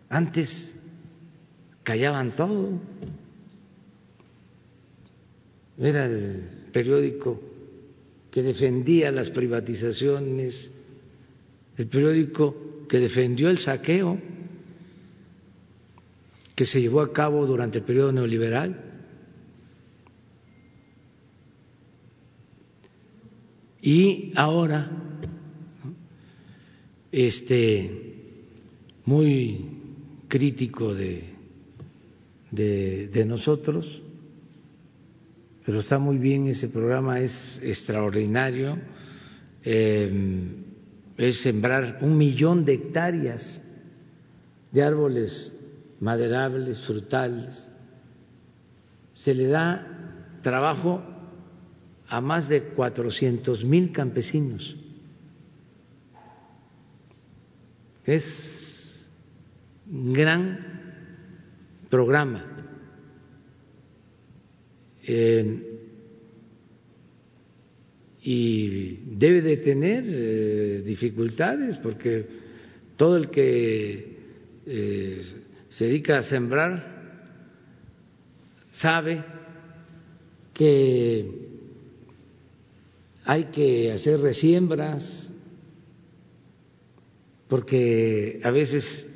Antes 0.08 0.74
callaban 1.82 2.34
todo. 2.36 2.80
Era 5.78 6.06
el 6.06 6.42
periódico 6.72 7.40
que 8.30 8.42
defendía 8.42 9.10
las 9.10 9.30
privatizaciones, 9.30 10.70
el 11.76 11.86
periódico 11.86 12.86
que 12.88 12.98
defendió 12.98 13.48
el 13.48 13.58
saqueo 13.58 14.18
que 16.54 16.64
se 16.64 16.80
llevó 16.80 17.02
a 17.02 17.12
cabo 17.12 17.46
durante 17.46 17.78
el 17.78 17.84
periodo 17.84 18.10
neoliberal. 18.10 18.84
Y 23.80 24.32
ahora, 24.34 24.90
este, 27.12 28.07
muy 29.08 29.64
crítico 30.28 30.94
de 30.94 31.38
de, 32.50 33.24
nosotros, 33.26 34.02
pero 35.64 35.80
está 35.80 35.98
muy 35.98 36.18
bien, 36.18 36.46
ese 36.46 36.68
programa 36.68 37.20
es 37.20 37.60
extraordinario, 37.62 38.78
em, 39.62 40.64
es 41.16 41.42
sembrar 41.42 41.98
un 42.00 42.16
millón 42.16 42.64
de 42.64 42.74
hectáreas 42.74 43.60
de 44.72 44.82
árboles 44.82 45.52
maderables, 46.00 46.80
frutales, 46.82 47.68
se 49.12 49.34
le 49.34 49.48
da 49.48 50.38
trabajo 50.42 51.02
a 52.06 52.20
más 52.20 52.48
de 52.48 52.62
cuatrocientos 52.62 53.64
mil 53.64 53.92
campesinos. 53.92 54.76
Es 58.06 58.57
gran 59.90 60.58
programa. 61.88 62.44
Y 68.22 68.96
debe 69.06 69.40
de 69.40 69.56
tener 69.56 70.04
eh, 70.06 70.82
dificultades 70.84 71.78
porque 71.78 72.26
todo 72.96 73.16
el 73.16 73.30
que 73.30 74.16
eh, 74.66 75.22
se 75.70 75.86
dedica 75.86 76.18
a 76.18 76.22
sembrar 76.22 76.98
sabe 78.72 79.24
que 80.52 81.48
hay 83.24 83.44
que 83.44 83.92
hacer 83.92 84.20
resiembras 84.20 85.30
porque 87.48 88.40
a 88.44 88.50
veces 88.50 89.06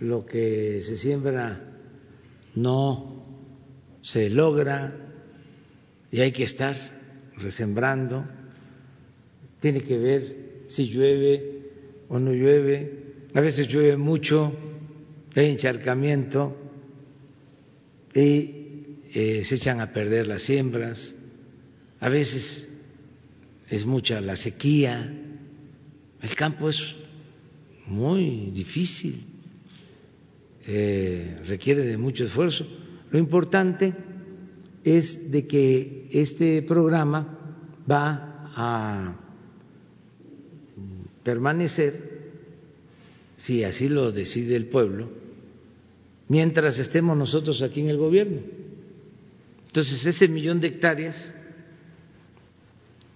lo 0.00 0.24
que 0.26 0.80
se 0.80 0.96
siembra 0.96 1.60
no 2.54 3.24
se 4.02 4.30
logra 4.30 4.92
y 6.12 6.20
hay 6.20 6.32
que 6.32 6.44
estar 6.44 6.76
resembrando. 7.36 8.24
Tiene 9.58 9.80
que 9.80 9.98
ver 9.98 10.22
si 10.68 10.88
llueve 10.88 11.62
o 12.08 12.18
no 12.18 12.32
llueve. 12.32 13.04
A 13.34 13.40
veces 13.40 13.66
llueve 13.66 13.96
mucho, 13.96 14.52
hay 15.34 15.50
encharcamiento 15.50 16.56
y 18.14 19.00
eh, 19.12 19.42
se 19.44 19.56
echan 19.56 19.80
a 19.80 19.92
perder 19.92 20.26
las 20.26 20.42
siembras. 20.42 21.14
A 21.98 22.08
veces 22.08 22.68
es 23.68 23.84
mucha 23.84 24.20
la 24.20 24.36
sequía. 24.36 25.12
El 26.22 26.36
campo 26.36 26.68
es 26.68 26.94
muy 27.86 28.50
difícil 28.52 29.22
eh, 30.66 31.42
requiere 31.46 31.84
de 31.84 31.98
mucho 31.98 32.24
esfuerzo. 32.24 32.66
Lo 33.10 33.18
importante 33.18 33.92
es 34.82 35.30
de 35.30 35.46
que 35.46 36.08
este 36.10 36.62
programa 36.62 37.38
va 37.90 38.50
a 38.56 39.20
permanecer, 41.22 41.92
si 43.36 43.64
así 43.64 43.88
lo 43.88 44.12
decide 44.12 44.56
el 44.56 44.66
pueblo, 44.66 45.10
mientras 46.28 46.78
estemos 46.78 47.16
nosotros 47.16 47.60
aquí 47.62 47.80
en 47.80 47.88
el 47.88 47.98
gobierno. 47.98 48.40
Entonces, 49.66 50.04
ese 50.06 50.28
millón 50.28 50.60
de 50.60 50.68
hectáreas 50.68 51.34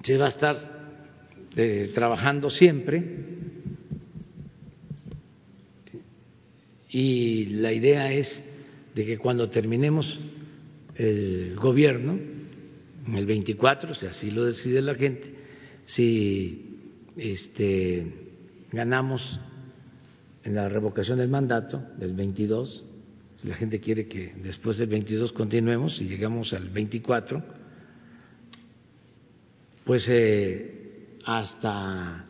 se 0.02 0.16
va 0.16 0.26
a 0.26 0.28
estar 0.28 0.78
eh, 1.56 1.90
trabajando 1.94 2.50
siempre 2.50 3.37
y 6.90 7.46
la 7.46 7.72
idea 7.72 8.12
es 8.12 8.42
de 8.94 9.06
que 9.06 9.18
cuando 9.18 9.50
terminemos 9.50 10.18
el 10.96 11.54
gobierno, 11.56 12.18
en 13.06 13.14
el 13.14 13.26
24, 13.26 13.94
si 13.94 14.06
así 14.06 14.30
lo 14.30 14.44
decide 14.44 14.82
la 14.82 14.94
gente, 14.94 15.34
si 15.86 16.78
este, 17.16 18.06
ganamos 18.70 19.40
en 20.44 20.54
la 20.54 20.68
revocación 20.68 21.18
del 21.18 21.28
mandato 21.28 21.82
del 21.98 22.14
22, 22.14 22.84
si 23.36 23.48
la 23.48 23.54
gente 23.54 23.80
quiere 23.80 24.08
que 24.08 24.34
después 24.42 24.78
del 24.78 24.88
22 24.88 25.32
continuemos 25.32 26.00
y 26.00 26.06
llegamos 26.06 26.52
al 26.52 26.68
24, 26.68 27.42
pues 29.84 30.06
eh, 30.08 31.16
hasta 31.24 32.26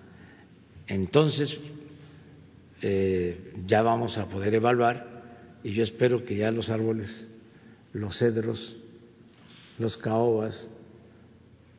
entonces 0.86 1.58
eh, 2.82 3.54
ya 3.66 3.82
vamos 3.82 4.16
a 4.18 4.26
poder 4.26 4.54
evaluar 4.54 5.18
y 5.64 5.72
yo 5.72 5.82
espero 5.82 6.24
que 6.24 6.36
ya 6.36 6.50
los 6.50 6.70
árboles, 6.70 7.26
los 7.92 8.16
cedros, 8.18 8.76
los 9.78 9.96
caobas 9.96 10.70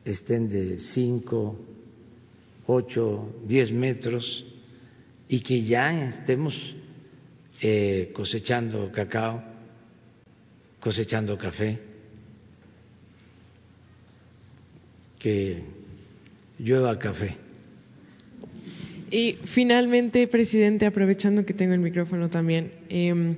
estén 0.04 0.48
de 0.48 0.78
5, 0.78 1.58
8, 2.66 3.34
10 3.46 3.72
metros 3.72 4.44
y 5.28 5.40
que 5.40 5.62
ya 5.62 6.08
estemos 6.08 6.54
eh, 7.60 8.10
cosechando 8.14 8.90
cacao, 8.90 9.42
cosechando 10.80 11.36
café, 11.36 11.78
que 15.18 15.62
llueva 16.58 16.98
café. 16.98 17.49
Y 19.10 19.38
finalmente, 19.44 20.28
presidente, 20.28 20.86
aprovechando 20.86 21.44
que 21.44 21.52
tengo 21.52 21.74
el 21.74 21.80
micrófono 21.80 22.30
también, 22.30 22.70
eh, 22.88 23.36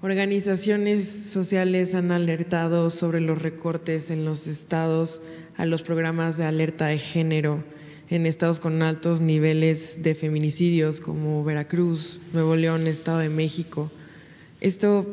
organizaciones 0.00 1.06
sociales 1.30 1.94
han 1.94 2.10
alertado 2.10 2.88
sobre 2.88 3.20
los 3.20 3.40
recortes 3.40 4.10
en 4.10 4.24
los 4.24 4.46
estados 4.46 5.20
a 5.58 5.66
los 5.66 5.82
programas 5.82 6.38
de 6.38 6.44
alerta 6.44 6.86
de 6.86 6.98
género 6.98 7.62
en 8.08 8.24
estados 8.24 8.60
con 8.60 8.82
altos 8.82 9.20
niveles 9.20 10.02
de 10.02 10.14
feminicidios 10.14 11.00
como 11.00 11.44
Veracruz, 11.44 12.18
Nuevo 12.32 12.56
León, 12.56 12.86
Estado 12.86 13.18
de 13.18 13.28
México. 13.28 13.90
Esto 14.60 15.06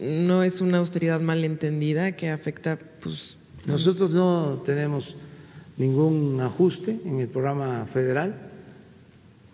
no 0.00 0.44
es 0.44 0.60
una 0.60 0.78
austeridad 0.78 1.20
mal 1.20 1.44
entendida 1.44 2.12
que 2.12 2.30
afecta, 2.30 2.78
pues. 3.02 3.36
Nosotros 3.66 4.12
no 4.12 4.62
tenemos 4.64 5.16
ningún 5.76 6.40
ajuste 6.40 6.96
en 7.04 7.20
el 7.20 7.26
programa 7.26 7.84
federal 7.92 8.47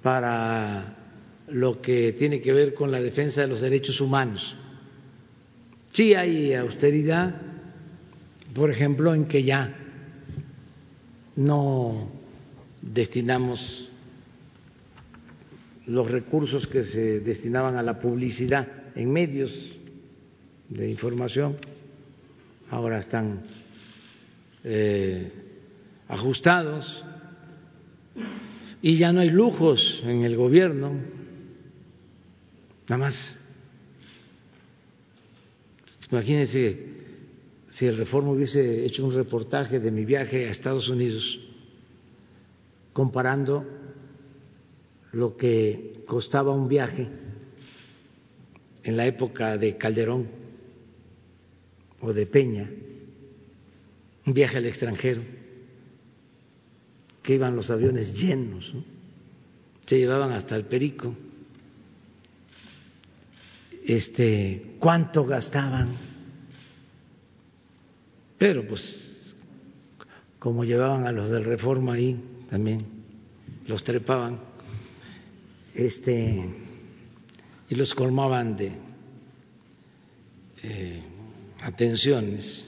para 0.04 0.96
lo 1.48 1.80
que 1.80 2.12
tiene 2.12 2.42
que 2.42 2.52
ver 2.52 2.74
con 2.74 2.92
la 2.92 3.00
defensa 3.00 3.40
de 3.40 3.46
los 3.46 3.62
derechos 3.62 4.02
humanos. 4.02 4.54
Sí 5.92 6.14
hay 6.14 6.52
austeridad, 6.52 7.34
por 8.54 8.70
ejemplo, 8.70 9.14
en 9.14 9.24
que 9.24 9.42
ya 9.42 9.74
no 11.36 12.10
destinamos 12.82 13.88
los 15.86 16.10
recursos 16.10 16.66
que 16.66 16.82
se 16.82 17.20
destinaban 17.20 17.76
a 17.76 17.82
la 17.82 17.98
publicidad 17.98 18.68
en 18.94 19.10
medios 19.10 19.78
de 20.68 20.90
información, 20.90 21.56
ahora 22.70 22.98
están 22.98 23.42
eh, 24.64 25.32
ajustados 26.08 27.02
y 28.84 28.98
ya 28.98 29.14
no 29.14 29.20
hay 29.20 29.30
lujos 29.30 30.02
en 30.04 30.24
el 30.24 30.36
gobierno, 30.36 30.92
nada 32.86 32.98
más. 32.98 33.40
Imagínense 36.12 36.84
si 37.70 37.86
el 37.86 37.96
Reforma 37.96 38.32
hubiese 38.32 38.84
hecho 38.84 39.06
un 39.06 39.14
reportaje 39.14 39.80
de 39.80 39.90
mi 39.90 40.04
viaje 40.04 40.46
a 40.46 40.50
Estados 40.50 40.90
Unidos 40.90 41.40
comparando 42.92 43.64
lo 45.12 45.34
que 45.34 46.02
costaba 46.06 46.52
un 46.52 46.68
viaje 46.68 47.08
en 48.82 48.98
la 48.98 49.06
época 49.06 49.56
de 49.56 49.78
Calderón 49.78 50.28
o 52.02 52.12
de 52.12 52.26
Peña, 52.26 52.70
un 54.26 54.34
viaje 54.34 54.58
al 54.58 54.66
extranjero 54.66 55.22
que 57.24 57.34
iban 57.34 57.56
los 57.56 57.70
aviones 57.70 58.14
llenos, 58.14 58.74
se 59.86 59.98
llevaban 59.98 60.30
hasta 60.32 60.54
el 60.56 60.66
perico. 60.66 61.16
Este, 63.86 64.76
¿cuánto 64.78 65.24
gastaban? 65.24 65.88
Pero 68.36 68.68
pues 68.68 69.34
como 70.38 70.64
llevaban 70.64 71.06
a 71.06 71.12
los 71.12 71.30
del 71.30 71.46
Reforma 71.46 71.94
ahí 71.94 72.22
también 72.50 72.84
los 73.66 73.82
trepaban 73.82 74.38
este 75.74 76.44
y 77.70 77.74
los 77.74 77.94
colmaban 77.94 78.54
de 78.54 78.72
eh, 80.62 81.02
atenciones 81.62 82.66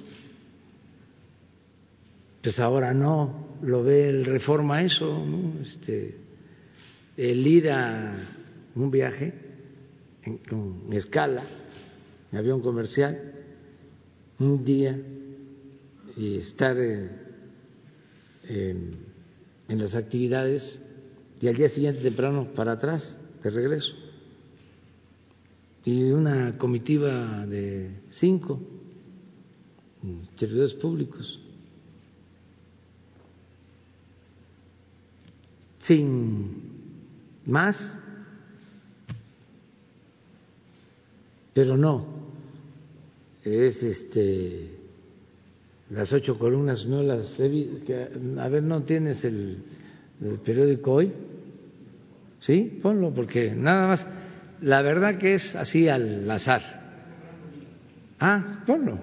pues 2.41 2.59
ahora 2.59 2.95
no 2.95 3.46
lo 3.63 3.83
ve 3.83 4.09
el 4.09 4.25
reforma 4.25 4.83
eso, 4.83 5.25
este, 5.63 6.17
el 7.17 7.47
ir 7.47 7.71
a 7.71 8.15
un 8.75 8.91
viaje 8.91 9.33
en, 10.23 10.39
con 10.39 10.93
escala, 10.93 11.45
en 12.33 12.39
avión 12.39 12.61
comercial, 12.61 13.33
un 14.39 14.65
día 14.65 14.99
y 16.17 16.39
estar 16.39 16.77
en 18.49 18.97
las 19.69 19.95
actividades 19.95 20.81
y 21.41 21.49
al 21.49 21.57
día 21.57 21.69
siguiente 21.69 22.03
temprano 22.03 22.53
para 22.55 22.73
atrás, 22.73 23.17
de 23.43 23.51
regreso. 23.51 23.95
Y 25.85 26.11
una 26.11 26.59
comitiva 26.59 27.47
de 27.47 27.91
cinco 28.09 28.61
servidores 30.37 30.75
públicos 30.75 31.41
sin 35.87 36.63
más, 37.47 37.97
pero 41.55 41.77
no, 41.77 42.07
es 43.45 43.83
este 43.85 44.73
las 45.91 46.13
ocho 46.13 46.37
columnas 46.37 46.85
no 46.87 47.01
las 47.05 47.39
he 47.39 47.71
a 48.41 48.49
ver 48.49 48.65
no 48.65 48.83
tienes 48.83 49.25
el, 49.25 49.63
el 50.21 50.39
periódico 50.41 50.95
hoy 50.95 51.13
sí 52.41 52.81
ponlo 52.83 53.15
porque 53.15 53.53
nada 53.53 53.87
más 53.87 54.07
la 54.63 54.83
verdad 54.83 55.17
que 55.17 55.35
es 55.35 55.55
así 55.55 55.89
al 55.89 56.29
azar. 56.29 56.63
Ah 58.19 58.65
ponlo. 58.67 58.99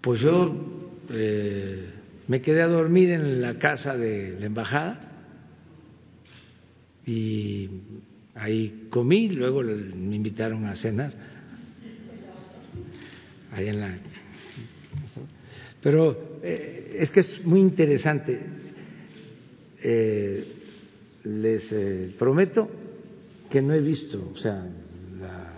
Pues 0.00 0.20
yo 0.20 0.73
eh, 1.10 1.84
me 2.28 2.40
quedé 2.40 2.62
a 2.62 2.66
dormir 2.66 3.10
en 3.10 3.40
la 3.40 3.58
casa 3.58 3.96
de 3.96 4.36
la 4.38 4.46
embajada 4.46 5.00
y 7.06 7.68
ahí 8.34 8.86
comí, 8.90 9.28
luego 9.28 9.62
me 9.62 10.16
invitaron 10.16 10.64
a 10.66 10.74
cenar. 10.74 11.12
Ahí 13.52 13.68
en 13.68 13.80
la. 13.80 13.98
Pero 15.82 16.38
eh, 16.42 16.96
es 16.98 17.10
que 17.10 17.20
es 17.20 17.44
muy 17.44 17.60
interesante. 17.60 18.40
Eh, 19.82 20.44
les 21.24 22.14
prometo 22.18 22.70
que 23.50 23.62
no 23.62 23.74
he 23.74 23.80
visto, 23.80 24.30
o 24.32 24.36
sea, 24.36 24.66
la, 25.20 25.52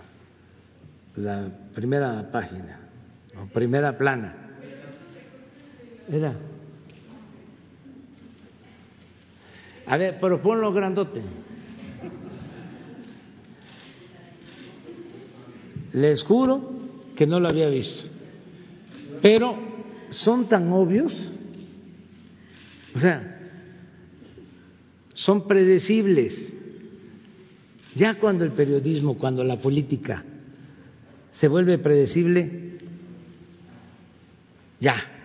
la 1.15 1.49
primera 1.73 2.29
página 2.31 2.79
o 3.41 3.47
primera 3.47 3.97
plana 3.97 4.46
A 9.85 9.97
ver, 9.97 10.17
pero 10.19 10.41
ponlo 10.41 10.71
grandote. 10.71 11.21
Les 15.93 16.23
juro 16.23 16.61
que 17.15 17.25
no 17.25 17.39
lo 17.39 17.49
había 17.49 17.69
visto. 17.69 18.07
Pero 19.21 19.57
son 20.09 20.47
tan 20.47 20.71
obvios, 20.71 21.31
o 22.95 22.99
sea, 22.99 23.39
son 25.13 25.47
predecibles. 25.47 26.53
Ya 27.95 28.19
cuando 28.19 28.45
el 28.45 28.51
periodismo, 28.51 29.17
cuando 29.17 29.43
la 29.43 29.57
política 29.57 30.23
se 31.31 31.47
vuelve 31.47 31.79
predecible, 31.79 32.77
ya 34.79 35.16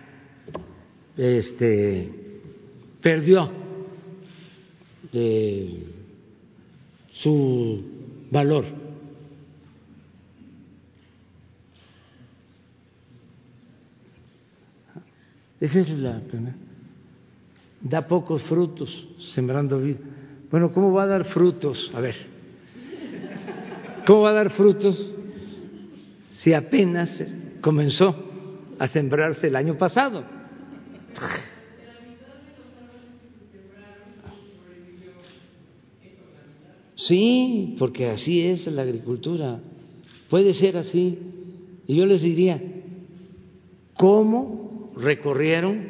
este, 1.17 2.09
perdió 3.01 3.51
su 7.11 7.83
valor. 8.31 8.65
Esa 15.59 15.79
es 15.79 15.89
la 15.99 16.19
pena. 16.19 16.55
Da 17.79 18.05
pocos 18.07 18.41
frutos 18.43 19.07
sembrando 19.33 19.79
vida. 19.79 19.99
Bueno, 20.51 20.71
¿cómo 20.71 20.91
va 20.91 21.03
a 21.03 21.07
dar 21.07 21.25
frutos? 21.25 21.89
A 21.93 22.01
ver, 22.01 22.15
¿cómo 24.05 24.21
va 24.21 24.31
a 24.31 24.33
dar 24.33 24.51
frutos 24.51 25.11
si 26.33 26.53
apenas 26.53 27.23
comenzó 27.61 28.13
a 28.77 28.87
sembrarse 28.87 29.47
el 29.47 29.55
año 29.55 29.77
pasado? 29.77 30.32
Sí, 36.95 37.75
porque 37.79 38.09
así 38.09 38.47
es 38.47 38.67
la 38.67 38.83
agricultura. 38.83 39.59
Puede 40.29 40.53
ser 40.53 40.77
así. 40.77 41.19
Y 41.85 41.95
yo 41.95 42.05
les 42.05 42.21
diría, 42.21 42.61
¿cómo 43.97 44.93
recorrieron? 44.95 45.89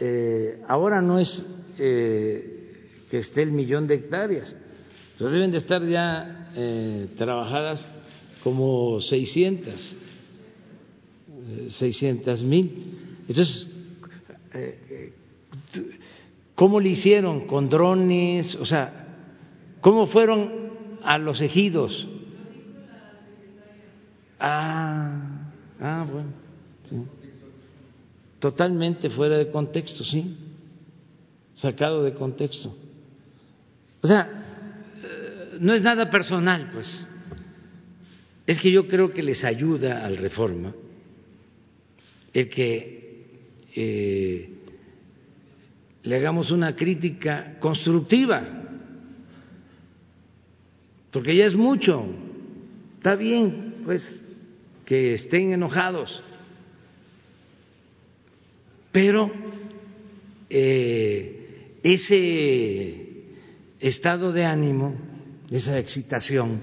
Eh, 0.00 0.62
ahora 0.68 1.02
no 1.02 1.18
es 1.18 1.44
eh, 1.78 2.90
que 3.10 3.18
esté 3.18 3.42
el 3.42 3.52
millón 3.52 3.86
de 3.86 3.96
hectáreas, 3.96 4.56
pero 5.18 5.30
deben 5.30 5.50
de 5.50 5.58
estar 5.58 5.86
ya 5.86 6.50
eh, 6.54 7.08
trabajadas 7.16 7.86
como 8.42 9.00
600, 9.00 9.96
600 11.68 12.42
mil. 12.44 12.70
Entonces, 13.28 13.68
¿Cómo 16.56 16.80
le 16.80 16.88
hicieron? 16.88 17.46
¿Con 17.46 17.68
drones? 17.68 18.54
O 18.54 18.64
sea, 18.64 19.08
¿cómo 19.82 20.06
fueron 20.06 20.50
a 21.02 21.18
los 21.18 21.40
ejidos? 21.42 22.08
Ah, 24.40 25.50
ah, 25.78 26.06
bueno. 26.10 26.30
Totalmente 28.38 29.10
fuera 29.10 29.36
de 29.36 29.50
contexto, 29.50 30.02
sí. 30.02 30.34
Sacado 31.54 32.02
de 32.02 32.14
contexto. 32.14 32.74
O 34.00 34.06
sea, 34.06 34.28
eh, 35.02 35.58
no 35.60 35.74
es 35.74 35.82
nada 35.82 36.08
personal, 36.08 36.70
pues. 36.72 37.06
Es 38.46 38.60
que 38.60 38.70
yo 38.70 38.88
creo 38.88 39.12
que 39.12 39.22
les 39.22 39.44
ayuda 39.44 40.06
al 40.06 40.16
reforma 40.16 40.72
el 42.36 42.50
que 42.50 43.24
eh, 43.74 44.50
le 46.02 46.16
hagamos 46.16 46.50
una 46.50 46.76
crítica 46.76 47.56
constructiva, 47.58 48.46
porque 51.10 51.34
ya 51.34 51.46
es 51.46 51.54
mucho. 51.54 52.04
Está 52.98 53.14
bien, 53.14 53.76
pues, 53.82 54.22
que 54.84 55.14
estén 55.14 55.54
enojados, 55.54 56.22
pero 58.92 59.32
eh, 60.50 61.78
ese 61.82 63.00
estado 63.80 64.30
de 64.30 64.44
ánimo, 64.44 64.94
esa 65.50 65.78
excitación, 65.78 66.60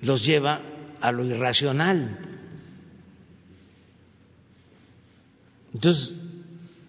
los 0.00 0.24
lleva 0.24 0.62
a 0.98 1.12
lo 1.12 1.26
irracional. 1.26 2.27
Entonces, 5.74 6.14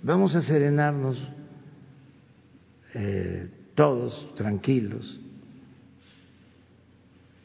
Vamos 0.01 0.33
a 0.35 0.41
serenarnos 0.41 1.21
eh, 2.93 3.49
todos 3.75 4.33
tranquilos. 4.35 5.19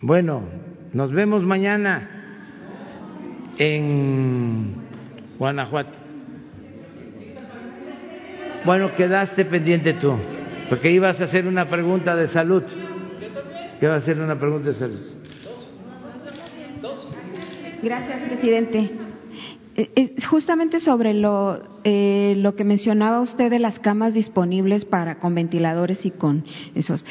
Bueno, 0.01 0.43
nos 0.93 1.11
vemos 1.11 1.43
mañana 1.43 2.09
en 3.59 4.75
Guanajuato. 5.37 5.99
Bueno, 8.65 8.95
quedaste 8.95 9.45
pendiente 9.45 9.95
tú, 9.95 10.15
porque 10.71 10.93
ibas 10.93 11.21
a 11.21 11.25
hacer 11.25 11.47
una 11.49 11.69
pregunta 11.69 12.15
de 12.15 12.29
salud. 12.29 12.63
¿Qué 13.81 13.89
va 13.89 13.95
a 13.95 13.97
hacer 13.97 14.21
una 14.21 14.39
pregunta 14.39 14.69
de 14.69 14.75
salud? 14.75 15.01
Gracias, 17.83 18.23
presidente. 18.23 19.04
Eh, 19.77 19.91
eh, 19.97 20.15
justamente 20.29 20.79
sobre 20.79 21.15
lo, 21.15 21.61
eh, 21.83 22.35
lo 22.37 22.55
que 22.55 22.63
mencionaba 22.63 23.21
usted 23.21 23.51
de 23.51 23.59
las 23.59 23.81
camas 23.81 24.15
disponibles 24.15 24.85
para 24.85 25.19
con 25.19 25.35
ventiladores 25.35 26.07
y 26.07 26.13
con 26.13 26.45
esos, 26.77 27.05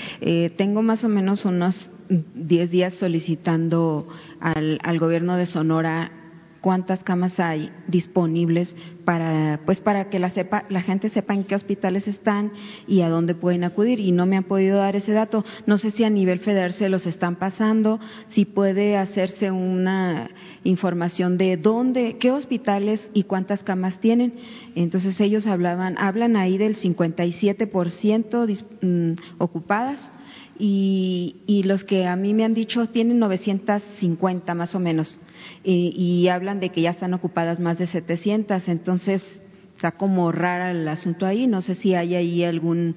tengo 0.56 0.82
más 0.82 1.04
o 1.04 1.10
menos 1.10 1.44
unos 1.44 1.92
10 2.10 2.72
días 2.72 2.94
solicitando 2.94 4.08
al, 4.40 4.80
al 4.82 5.00
gobierno 5.00 5.36
de 5.36 5.46
Sonora 5.46 6.23
cuántas 6.64 7.04
camas 7.04 7.42
hay 7.42 7.70
disponibles 7.90 8.74
para 9.04 9.60
pues 9.66 9.82
para 9.82 10.10
que 10.10 10.18
la 10.18 10.30
sepa 10.30 10.64
la 10.70 10.82
gente 10.82 11.10
sepa 11.10 11.34
en 11.34 11.44
qué 11.44 11.56
hospitales 11.56 12.08
están 12.08 12.54
y 12.88 13.02
a 13.02 13.10
dónde 13.10 13.36
pueden 13.36 13.66
acudir. 13.66 14.00
Y 14.00 14.14
no 14.14 14.26
me 14.26 14.38
han 14.38 14.46
podido 14.46 14.78
dar 14.78 14.96
ese 14.96 15.12
dato. 15.12 15.44
No 15.68 15.78
sé 15.78 15.92
si 15.92 16.06
a 16.06 16.10
nivel 16.10 16.40
federal 16.40 16.72
se 16.72 16.88
los 16.88 17.06
están 17.06 17.36
pasando 17.36 18.00
si 18.28 18.46
puede 18.46 18.96
hacerse 18.96 19.52
una 19.52 20.30
información 20.64 21.38
de 21.38 21.58
dónde 21.58 22.16
qué 22.18 22.32
hospitales 22.32 23.12
y 23.14 23.24
cuántas 23.24 23.62
camas 23.62 24.00
tienen. 24.00 24.32
Entonces 24.74 25.20
ellos 25.20 25.46
hablaban 25.48 25.98
hablan 26.00 26.38
ahí 26.38 26.58
del 26.58 26.78
57% 26.78 28.64
mm, 28.82 29.14
ocupadas 29.38 30.12
y, 30.58 31.38
y, 31.48 31.64
los 31.64 31.84
que 31.84 32.06
a 32.06 32.16
mí 32.16 32.34
me 32.34 32.46
han 32.46 32.54
dicho 32.54 32.88
tienen 32.88 33.20
950 33.20 34.54
más 34.54 34.76
o 34.76 34.80
menos 34.80 35.20
y, 35.64 36.28
hablan 36.28 36.60
de 36.60 36.70
que 36.70 36.82
ya 36.82 36.92
están 36.92 37.14
ocupadas 37.14 37.60
más 37.60 37.78
de 37.78 37.88
700, 37.88 38.68
entonces 38.68 39.24
está 39.76 39.92
como 39.92 40.32
rara 40.32 40.72
el 40.72 40.88
asunto 40.88 41.26
ahí, 41.26 41.48
no 41.48 41.62
sé 41.62 41.76
si 41.76 41.96
hay 41.96 42.16
ahí 42.16 42.44
algún 42.44 42.96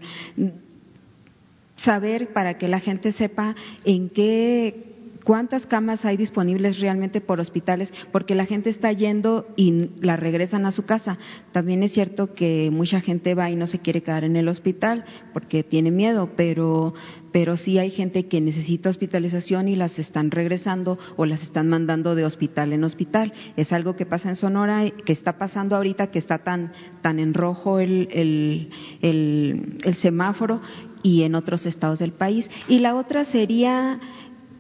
saber 1.77 2.33
para 2.33 2.59
que 2.59 2.69
la 2.69 2.81
gente 2.81 3.13
sepa 3.13 3.55
en 3.85 4.09
qué 4.09 4.96
cuántas 5.27 5.67
camas 5.67 6.05
hay 6.05 6.17
disponibles 6.17 6.79
realmente 6.79 7.21
por 7.21 7.41
hospitales, 7.41 7.93
porque 8.13 8.37
la 8.37 8.47
gente 8.47 8.71
está 8.71 8.93
yendo 8.93 9.49
y 9.57 9.91
la 10.01 10.15
regresan 10.17 10.67
a 10.67 10.71
su 10.71 10.85
casa. 10.85 11.19
También 11.51 11.83
es 11.83 11.93
cierto 11.93 12.33
que 12.33 12.71
mucha 12.73 13.01
gente 13.01 13.35
va 13.35 13.51
y 13.51 13.57
no 13.57 13.67
se 13.67 13.81
quiere 13.81 14.05
quedar 14.05 14.23
en 14.23 14.37
el 14.37 14.47
hospital 14.47 15.05
porque 15.33 15.65
tiene 15.65 15.91
miedo, 15.91 16.31
pero, 16.37 16.95
pero 17.33 17.57
sí 17.57 17.77
hay 17.77 17.91
gente 17.91 18.29
que 18.29 18.41
necesita 18.41 18.89
hospitalización 18.89 19.67
y 19.67 19.75
las 19.75 19.99
están 19.99 20.31
regresando 20.31 20.97
o 21.17 21.27
las 21.27 21.43
están 21.43 21.69
mandando 21.69 22.15
de 22.15 22.25
hospital 22.25 22.73
en 22.73 22.85
hospital. 22.85 23.33
Es 23.57 23.73
algo 23.73 23.97
que 23.97 24.07
pasa 24.07 24.29
en 24.29 24.37
Sonora, 24.37 24.89
que 25.05 25.13
está 25.13 25.39
pasando 25.39 25.75
ahorita, 25.75 26.13
que 26.13 26.21
está 26.21 26.39
tan, 26.39 26.73
tan 27.03 27.19
en 27.19 27.35
rojo 27.35 27.81
el, 27.81 28.07
el, 28.13 28.71
el, 29.03 29.79
el 29.83 29.95
semáforo 29.97 30.61
y 31.03 31.23
en 31.23 31.35
otros 31.35 31.67
estados 31.67 31.99
del 31.99 32.13
país. 32.13 32.49
Y 32.69 32.79
la 32.79 32.95
otra 32.95 33.25
sería 33.25 34.01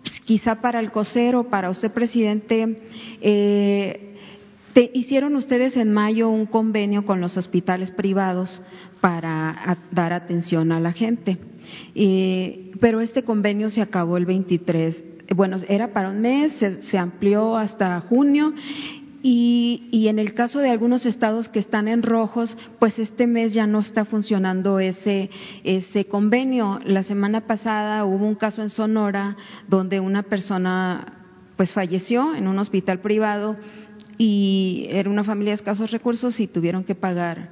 pues, 0.06 0.20
quizá 0.20 0.60
para 0.60 0.78
el 0.78 0.92
COSER 0.92 1.34
o 1.34 1.50
para 1.50 1.68
usted, 1.68 1.90
presidente, 1.90 2.76
eh, 3.20 4.14
hicieron 4.94 5.34
ustedes 5.34 5.76
en 5.76 5.92
mayo 5.92 6.28
un 6.28 6.46
convenio 6.46 7.04
con 7.04 7.20
los 7.20 7.36
hospitales 7.36 7.90
privados 7.90 8.62
para 9.00 9.78
dar 9.90 10.12
atención 10.12 10.70
a 10.70 10.78
la 10.78 10.92
gente. 10.92 11.38
pero 12.78 13.00
este 13.00 13.24
convenio 13.24 13.68
se 13.68 13.82
acabó 13.82 14.16
el 14.16 14.26
23 14.26 15.02
bueno, 15.34 15.56
era 15.68 15.92
para 15.92 16.10
un 16.10 16.20
mes, 16.20 16.52
se, 16.52 16.98
amplió 16.98 17.56
hasta 17.56 18.00
junio 18.00 18.52
y, 19.28 20.06
en 20.06 20.20
el 20.20 20.34
caso 20.34 20.60
de 20.60 20.70
algunos 20.70 21.04
estados 21.04 21.48
que 21.48 21.58
están 21.58 21.88
en 21.88 22.04
rojos, 22.04 22.56
pues 22.78 23.00
este 23.00 23.26
mes 23.26 23.52
ya 23.52 23.66
no 23.66 23.80
está 23.80 24.04
funcionando 24.04 24.78
ese, 24.78 25.30
ese 25.64 26.04
convenio. 26.04 26.78
La 26.84 27.02
semana 27.02 27.40
pasada 27.40 28.04
hubo 28.04 28.24
un 28.24 28.36
caso 28.36 28.62
en 28.62 28.70
Sonora 28.70 29.36
donde 29.66 29.98
una 29.98 30.22
persona 30.22 31.24
pues 31.56 31.72
falleció 31.72 32.36
en 32.36 32.46
un 32.46 32.56
hospital 32.60 33.00
privado 33.00 33.56
y 34.16 34.86
era 34.90 35.10
una 35.10 35.24
familia 35.24 35.50
de 35.50 35.56
escasos 35.56 35.90
recursos 35.90 36.38
y 36.38 36.46
tuvieron 36.46 36.84
que 36.84 36.94
pagar 36.94 37.48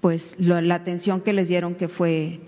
pues 0.00 0.36
la 0.38 0.76
atención 0.76 1.22
que 1.22 1.32
les 1.32 1.48
dieron 1.48 1.74
que 1.74 1.88
fue 1.88 2.40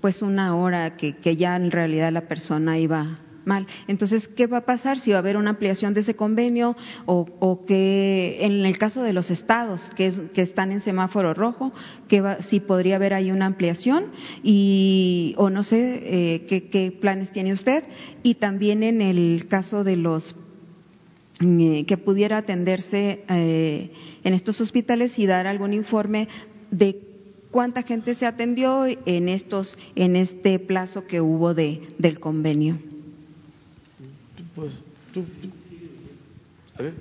pues 0.00 0.22
una 0.22 0.54
hora 0.54 0.96
que, 0.96 1.16
que 1.16 1.34
ya 1.36 1.56
en 1.56 1.72
realidad 1.72 2.12
la 2.12 2.28
persona 2.28 2.78
iba 2.78 3.18
mal. 3.48 3.66
Entonces, 3.88 4.28
¿qué 4.28 4.46
va 4.46 4.58
a 4.58 4.64
pasar 4.64 4.98
si 4.98 5.10
va 5.10 5.16
a 5.16 5.18
haber 5.20 5.36
una 5.36 5.50
ampliación 5.50 5.94
de 5.94 6.00
ese 6.00 6.14
convenio 6.14 6.76
o, 7.06 7.64
que 7.66 8.38
en 8.42 8.64
el 8.64 8.78
caso 8.78 9.02
de 9.02 9.12
los 9.12 9.30
estados 9.30 9.90
que, 9.96 10.12
están 10.36 10.70
en 10.70 10.80
semáforo 10.80 11.34
rojo, 11.34 11.72
que 12.06 12.22
si 12.48 12.60
podría 12.60 12.96
haber 12.96 13.14
ahí 13.14 13.32
una 13.32 13.46
ampliación 13.46 14.12
y 14.44 15.34
o 15.36 15.50
no 15.50 15.62
sé 15.64 16.02
eh, 16.04 16.68
qué, 16.70 16.92
planes 16.92 17.32
tiene 17.32 17.52
usted 17.52 17.84
y 18.22 18.34
también 18.34 18.82
en 18.82 19.02
el 19.02 19.46
caso 19.48 19.82
de 19.82 19.96
los 19.96 20.36
mm, 21.40 21.84
que 21.84 21.96
pudiera 21.96 22.36
atenderse 22.36 23.24
eh, 23.28 23.90
en 24.22 24.34
estos 24.34 24.60
hospitales 24.60 25.18
y 25.18 25.26
dar 25.26 25.46
algún 25.46 25.72
informe 25.72 26.28
de 26.70 27.00
¿cuánta 27.50 27.82
gente 27.82 28.14
se 28.14 28.26
atendió 28.26 28.84
en 28.86 29.28
estos 29.28 29.78
en 29.96 30.16
este 30.16 30.58
plazo 30.58 31.06
que 31.06 31.20
hubo 31.20 31.54
de 31.54 31.82
del 31.98 32.20
convenio? 32.20 32.78
Pues, 34.58 34.72
tú, 35.14 35.24
a 36.76 36.82
ver. 36.82 36.92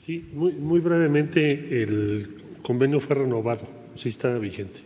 Sí, 0.00 0.28
muy, 0.34 0.52
muy 0.54 0.80
brevemente, 0.80 1.82
el 1.84 2.42
convenio 2.64 2.98
fue 2.98 3.14
renovado, 3.14 3.68
sí 3.94 4.08
está 4.08 4.36
vigente. 4.38 4.80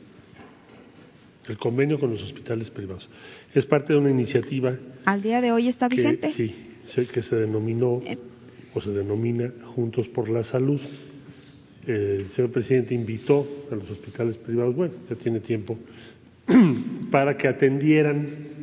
El 1.49 1.57
convenio 1.57 1.99
con 1.99 2.11
los 2.11 2.23
hospitales 2.23 2.70
privados. 2.70 3.09
Es 3.55 3.65
parte 3.65 3.95
de 3.95 3.99
una 3.99 4.11
iniciativa. 4.11 4.77
¿Al 5.07 5.23
día 5.23 5.41
de 5.41 5.51
hoy 5.51 5.69
está 5.69 5.89
vigente? 5.89 6.31
sí, 6.35 6.55
sé 6.87 7.07
que 7.07 7.23
se 7.23 7.37
denominó 7.37 8.03
eh. 8.05 8.19
o 8.75 8.83
se 8.83 8.91
denomina 8.91 9.51
Juntos 9.65 10.09
por 10.09 10.29
la 10.29 10.43
Salud. 10.43 10.81
el 11.87 12.27
señor 12.27 12.51
presidente 12.51 12.95
invitó 12.95 13.49
a 13.73 13.77
los 13.77 13.91
hospitales 13.91 14.37
privados, 14.37 14.77
bueno, 14.77 14.93
ya 15.09 15.16
tiene 15.16 15.41
tiempo, 15.41 15.79
para 17.11 17.39
que 17.39 17.49
atendieran 17.49 18.58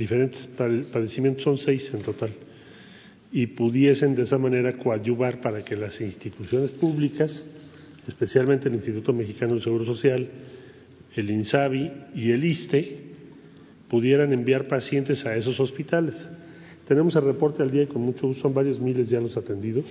diferentes 0.00 0.48
padecimientos, 0.90 1.44
son 1.44 1.58
seis 1.58 1.90
en 1.92 2.00
total, 2.00 2.30
y 3.30 3.46
pudiesen 3.48 4.16
de 4.16 4.22
esa 4.22 4.38
manera 4.38 4.76
coadyuvar 4.78 5.42
para 5.42 5.62
que 5.62 5.76
las 5.76 6.00
instituciones 6.00 6.70
públicas, 6.72 7.44
especialmente 8.08 8.68
el 8.68 8.74
Instituto 8.74 9.12
Mexicano 9.12 9.54
de 9.54 9.60
Seguro 9.60 9.84
Social, 9.84 10.26
el 11.14 11.30
INSABI 11.30 11.92
y 12.14 12.30
el 12.30 12.44
ISTE, 12.44 12.98
pudieran 13.88 14.32
enviar 14.32 14.66
pacientes 14.66 15.26
a 15.26 15.36
esos 15.36 15.60
hospitales. 15.60 16.28
Tenemos 16.88 17.14
el 17.16 17.24
reporte 17.24 17.62
al 17.62 17.70
día 17.70 17.82
y 17.82 17.86
con 17.86 18.02
mucho 18.02 18.26
gusto, 18.26 18.42
son 18.42 18.54
varios 18.54 18.80
miles 18.80 19.10
ya 19.10 19.20
los 19.20 19.36
atendidos, 19.36 19.84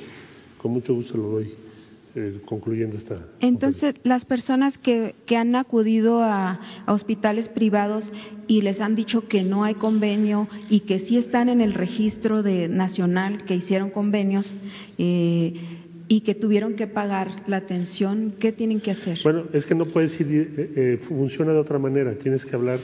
con 0.58 0.72
mucho 0.72 0.94
gusto 0.96 1.18
lo 1.18 1.30
doy. 1.30 1.69
Eh, 2.16 2.42
concluyendo 2.44 2.98
esta. 2.98 3.20
Entonces, 3.40 3.94
las 4.02 4.26
personas 4.26 4.80
que, 4.80 5.14
que 5.28 5.38
han 5.38 5.56
acudido 5.56 6.24
a, 6.24 6.60
hospitales 6.88 7.50
privados 7.50 8.12
y 8.48 8.64
les 8.64 8.82
han 8.82 8.96
dicho 8.96 9.28
que 9.28 9.44
no 9.44 9.64
hay 9.64 9.76
convenio 9.76 10.48
y 10.72 10.80
que 10.82 10.98
sí 10.98 11.18
están 11.18 11.50
en 11.50 11.62
el 11.62 11.76
registro 11.76 12.42
de 12.42 12.68
nacional 12.68 13.46
que 13.46 13.54
hicieron 13.54 13.92
convenios 13.92 14.56
eh, 14.98 15.54
y 16.08 16.22
que 16.22 16.34
tuvieron 16.34 16.74
que 16.74 16.88
pagar 16.88 17.30
la 17.46 17.58
atención, 17.58 18.34
¿qué 18.40 18.54
tienen 18.54 18.82
que 18.82 18.90
hacer? 18.90 19.20
Bueno, 19.24 19.44
es 19.54 19.68
que 19.68 19.76
no 19.76 19.86
puedes 19.86 20.20
ir, 20.20 20.74
eh, 20.76 20.98
funciona 21.08 21.52
de 21.52 21.60
otra 21.60 21.78
manera. 21.78 22.16
Tienes 22.16 22.44
que 22.44 22.56
hablar 22.56 22.80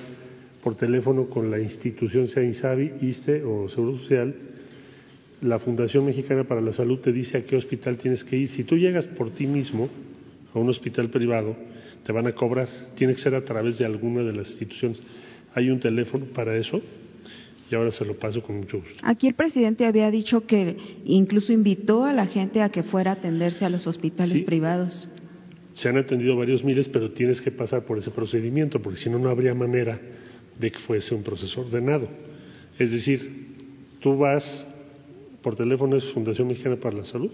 por 0.64 0.76
teléfono 0.76 1.30
con 1.32 1.50
la 1.50 1.60
institución, 1.60 2.28
sea 2.28 2.44
INSABI, 2.44 2.94
ISTE 3.02 3.44
o 3.44 3.68
Seguro 3.70 3.98
Social 3.98 4.36
la 5.42 5.60
Fundación 5.60 6.06
Mexicana 6.06 6.44
para 6.44 6.62
la 6.62 6.74
Salud 6.74 7.00
te 7.00 7.12
dice 7.12 7.38
a 7.38 7.44
qué 7.44 7.56
hospital 7.56 7.98
tienes 7.98 8.24
que 8.24 8.38
ir. 8.38 8.50
Si 8.50 8.64
tú 8.64 8.78
llegas 8.78 9.08
por 9.08 9.32
ti 9.32 9.48
mismo 9.48 9.90
a 10.54 10.60
un 10.60 10.70
hospital 10.70 11.10
privado, 11.10 11.56
te 12.04 12.12
van 12.12 12.28
a 12.28 12.32
cobrar. 12.34 12.68
Tiene 12.96 13.14
que 13.14 13.22
ser 13.22 13.36
a 13.36 13.44
través 13.44 13.78
de 13.78 13.86
alguna 13.86 14.24
de 14.24 14.34
las 14.34 14.50
instituciones. 14.50 15.02
Hay 15.54 15.70
un 15.70 15.80
teléfono 15.80 16.26
para 16.26 16.56
eso 16.56 16.82
y 17.70 17.76
ahora 17.76 17.92
se 17.92 18.06
lo 18.06 18.16
paso 18.16 18.42
con 18.42 18.58
mucho 18.58 18.78
gusto. 18.78 19.00
Aquí 19.02 19.28
el 19.28 19.34
presidente 19.34 19.86
había 19.86 20.12
dicho 20.12 20.46
que 20.46 20.78
incluso 21.06 21.52
invitó 21.52 22.06
a 22.06 22.14
la 22.14 22.28
gente 22.28 22.62
a 22.62 22.70
que 22.70 22.84
fuera 22.84 23.12
a 23.12 23.14
atenderse 23.16 23.66
a 23.66 23.70
los 23.70 23.88
hospitales 23.88 24.42
privados. 24.42 25.10
Se 25.74 25.90
han 25.90 25.98
atendido 25.98 26.38
varios 26.38 26.64
miles, 26.64 26.88
pero 26.88 27.12
tienes 27.12 27.42
que 27.42 27.52
pasar 27.52 27.84
por 27.84 27.98
ese 27.98 28.12
procedimiento, 28.12 28.82
porque 28.82 29.00
si 29.00 29.10
no, 29.10 29.20
no 29.20 29.30
habría 29.30 29.54
manera 29.54 30.00
de 30.58 30.72
que 30.72 30.80
fuese 30.80 31.14
un 31.14 31.24
proceso 31.24 31.62
ordenado. 31.62 32.08
Es 32.80 32.92
decir, 32.92 33.56
tú 34.00 34.18
vas 34.18 34.66
por 35.46 35.56
teléfono 35.56 35.96
es 35.96 36.06
Fundación 36.06 36.48
Mexicana 36.48 36.76
para 36.78 36.98
la 36.98 37.06
Salud. 37.06 37.30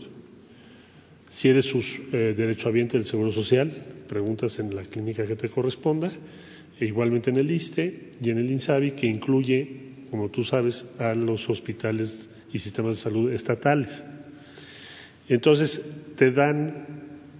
Si 1.29 1.47
eres 1.47 1.63
sus 1.63 1.97
eh, 2.11 2.33
derechohabiente 2.35 2.97
del 2.97 3.05
Seguro 3.05 3.31
Social, 3.31 3.71
preguntas 4.09 4.59
en 4.59 4.75
la 4.75 4.83
clínica 4.83 5.25
que 5.25 5.37
te 5.37 5.47
corresponda, 5.47 6.11
e 6.77 6.85
igualmente 6.85 7.29
en 7.29 7.37
el 7.37 7.49
ISTE 7.49 8.15
y 8.21 8.29
en 8.29 8.39
el 8.39 8.51
INSABI, 8.51 8.91
que 8.99 9.07
incluye, 9.07 10.07
como 10.09 10.27
tú 10.27 10.43
sabes, 10.43 10.85
a 10.99 11.15
los 11.15 11.49
hospitales 11.49 12.29
y 12.51 12.59
sistemas 12.59 12.97
de 12.97 13.01
salud 13.01 13.31
estatales. 13.31 13.87
Entonces, 15.29 15.81
te 16.17 16.31
dan 16.31 16.85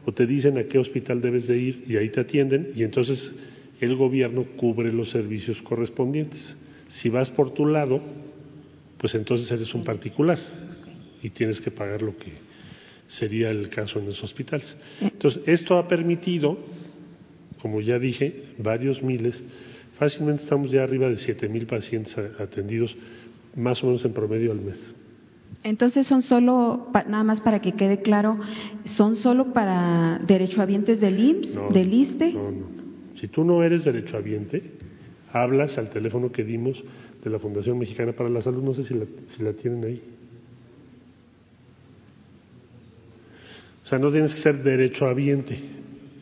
o 0.06 0.14
te 0.14 0.26
dicen 0.26 0.58
a 0.58 0.64
qué 0.64 0.80
hospital 0.80 1.20
debes 1.20 1.48
de 1.48 1.58
ir 1.58 1.84
y 1.86 1.98
ahí 1.98 2.08
te 2.12 2.22
atienden 2.22 2.72
y 2.78 2.84
entonces 2.84 3.36
el 3.82 3.98
gobierno 3.98 4.46
cubre 4.56 4.94
los 4.94 5.12
servicios 5.12 5.62
correspondientes. 5.64 6.56
Si 6.88 7.10
vas 7.10 7.30
por 7.30 7.54
tu 7.54 7.66
lado, 7.66 8.02
pues 8.98 9.16
entonces 9.16 9.52
eres 9.52 9.74
un 9.74 9.84
particular 9.84 10.61
y 11.22 11.30
tienes 11.30 11.62
que 11.62 11.72
pagar 11.72 12.02
lo 12.02 12.18
que 12.18 12.32
sería 13.08 13.50
el 13.50 13.70
caso 13.70 14.00
en 14.00 14.06
los 14.08 14.24
hospitales. 14.24 14.76
Entonces, 15.02 15.44
esto 15.46 15.78
ha 15.78 15.88
permitido, 15.88 16.58
como 17.62 17.82
ya 17.82 18.00
dije, 18.00 18.54
varios 18.58 19.04
miles, 19.04 19.36
fácilmente 19.98 20.44
estamos 20.44 20.72
ya 20.72 20.84
arriba 20.84 21.10
de 21.10 21.18
siete 21.18 21.50
mil 21.50 21.66
pacientes 21.66 22.18
atendidos, 22.18 22.96
más 23.56 23.84
o 23.84 23.88
menos 23.88 24.06
en 24.06 24.14
promedio 24.14 24.52
al 24.52 24.62
mes. 24.62 24.94
Entonces 25.64 26.08
son 26.08 26.22
solo, 26.22 26.88
nada 26.94 27.24
más 27.24 27.42
para 27.42 27.60
que 27.60 27.74
quede 27.74 28.00
claro, 28.00 28.40
son 28.86 29.16
solo 29.16 29.54
para 29.54 30.20
derechohabientes 30.26 31.02
del 31.02 31.20
IMSS, 31.20 31.74
del 31.74 31.94
ISTE. 31.94 32.34
No, 32.34 32.52
no. 32.52 32.82
Si 33.20 33.28
tú 33.28 33.44
no 33.44 33.62
eres 33.62 33.84
derechohabiente, 33.84 34.64
hablas 35.32 35.78
al 35.78 35.90
teléfono 35.90 36.32
que 36.32 36.44
dimos 36.44 36.82
de 37.24 37.30
la 37.30 37.38
Fundación 37.38 37.78
Mexicana 37.78 38.14
para 38.14 38.30
la 38.30 38.42
Salud, 38.42 38.64
no 38.64 38.74
sé 38.74 38.84
si 38.84 38.96
la, 38.96 39.06
si 39.28 39.44
la 39.44 39.54
tienen 39.54 39.84
ahí. 39.84 40.02
Sea, 43.92 44.00
no 44.00 44.12
tienes 44.12 44.34
que 44.34 44.40
ser 44.40 44.64
derechohabiente. 44.64 45.60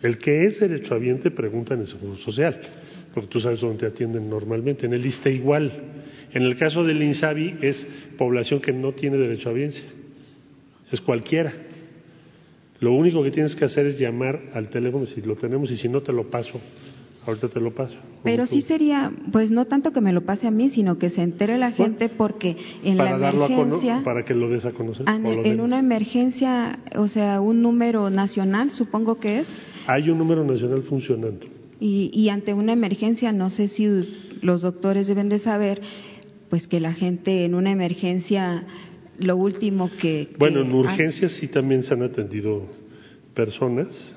El 0.02 0.18
que 0.18 0.46
es 0.46 0.60
derechohabiente 0.60 1.30
pregunta 1.30 1.76
en 1.76 1.82
el 1.82 1.88
Seguro 1.88 2.16
Social, 2.18 2.60
porque 3.14 3.30
tú 3.30 3.40
sabes 3.40 3.62
dónde 3.62 3.78
te 3.78 3.86
atienden 3.86 4.30
normalmente. 4.30 4.88
En 4.88 4.94
el 4.94 5.06
ISTE 5.06 5.32
igual. 5.32 5.72
En 6.34 6.44
el 6.44 6.56
caso 6.56 6.84
del 6.84 7.02
INSABI 7.02 7.58
es 7.62 7.88
población 8.18 8.60
que 8.60 8.72
no 8.72 8.94
tiene 8.94 9.18
derecho 9.18 9.50
a 9.50 9.54
biencia. 9.54 9.84
Es 10.92 11.00
cualquiera. 11.02 11.54
Lo 12.80 12.94
único 12.94 13.24
que 13.24 13.32
tienes 13.32 13.56
que 13.56 13.66
hacer 13.66 13.86
es 13.86 14.00
llamar 14.00 14.52
al 14.54 14.70
teléfono 14.70 15.06
si 15.06 15.22
lo 15.22 15.36
tenemos 15.36 15.70
y 15.70 15.78
si 15.78 15.90
no 15.90 16.02
te 16.02 16.14
lo 16.14 16.30
paso 16.30 16.60
Ahorita 17.26 17.50
te 17.50 17.60
lo 17.60 17.74
paso. 17.74 17.96
Pero 18.24 18.46
sí 18.46 18.62
sería, 18.62 19.12
pues 19.32 19.52
no 19.52 19.66
tanto 19.66 19.92
que 19.92 20.02
me 20.02 20.14
lo 20.14 20.22
pase 20.22 20.48
a 20.48 20.52
mí, 20.52 20.70
sino 20.70 20.98
que 20.98 21.10
se 21.10 21.22
entere 21.22 21.58
la 21.58 21.72
gente 21.72 22.10
porque 22.10 22.58
en 22.84 22.98
la 22.98 23.12
emergencia... 23.12 24.02
para 24.04 24.24
que 24.24 24.34
lo 24.34 24.50
des 24.50 24.66
a 24.66 24.72
conocer. 24.72 25.06
en 25.08 25.62
una 25.62 25.80
emergencia, 25.80 26.80
o 26.96 27.08
sea, 27.08 27.42
un 27.42 27.62
número 27.62 28.10
nacional, 28.10 28.72
supongo 28.72 29.20
que 29.20 29.40
es. 29.40 29.58
Hay 29.88 30.10
un 30.10 30.18
número 30.18 30.44
nacional 30.44 30.84
funcionando. 30.84 31.46
Y, 31.80 32.10
y 32.14 32.30
ante 32.30 32.54
una 32.54 32.74
emergencia, 32.74 33.32
no 33.32 33.50
sé 33.50 33.68
si 33.68 33.88
los 34.42 34.62
doctores 34.62 35.08
deben 35.08 35.30
de 35.30 35.40
saber, 35.40 35.82
pues 36.50 36.68
que 36.68 36.80
la 36.80 36.94
gente 36.94 37.46
en 37.46 37.54
una 37.54 37.72
emergencia, 37.72 38.66
lo 39.18 39.38
último 39.38 39.90
que... 40.02 40.30
Bueno, 40.38 40.62
en 40.62 40.74
urgencias 40.74 41.34
sí 41.34 41.48
también 41.48 41.84
se 41.84 41.94
han 41.94 42.04
atendido 42.04 42.66
personas 43.34 44.16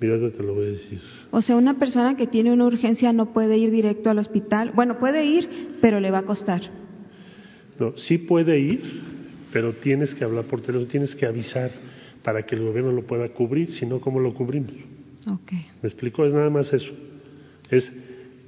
Mira, 0.00 0.16
te 0.30 0.42
lo 0.42 0.54
voy 0.54 0.66
a 0.66 0.70
decir. 0.70 1.00
O 1.30 1.42
sea, 1.42 1.56
una 1.56 1.78
persona 1.78 2.16
que 2.16 2.26
tiene 2.26 2.52
una 2.52 2.66
urgencia 2.66 3.12
no 3.12 3.32
puede 3.32 3.58
ir 3.58 3.70
directo 3.70 4.10
al 4.10 4.18
hospital. 4.18 4.72
Bueno, 4.74 4.98
puede 4.98 5.24
ir, 5.24 5.76
pero 5.80 5.98
le 5.98 6.10
va 6.10 6.18
a 6.18 6.24
costar. 6.24 6.62
No, 7.80 7.96
sí 7.96 8.18
puede 8.18 8.60
ir, 8.60 8.82
pero 9.52 9.72
tienes 9.72 10.14
que 10.14 10.24
hablar 10.24 10.44
por 10.44 10.60
teléfono, 10.60 10.86
tienes 10.86 11.14
que 11.14 11.26
avisar 11.26 11.70
para 12.22 12.44
que 12.44 12.54
el 12.54 12.62
gobierno 12.62 12.92
lo 12.92 13.06
pueda 13.06 13.28
cubrir, 13.28 13.72
si 13.72 13.86
no, 13.86 14.00
¿cómo 14.00 14.20
lo 14.20 14.34
cubrimos? 14.34 14.72
Okay. 15.26 15.66
¿Me 15.82 15.88
explico? 15.88 16.24
Es 16.24 16.32
nada 16.32 16.50
más 16.50 16.72
eso. 16.72 16.92
Es 17.70 17.92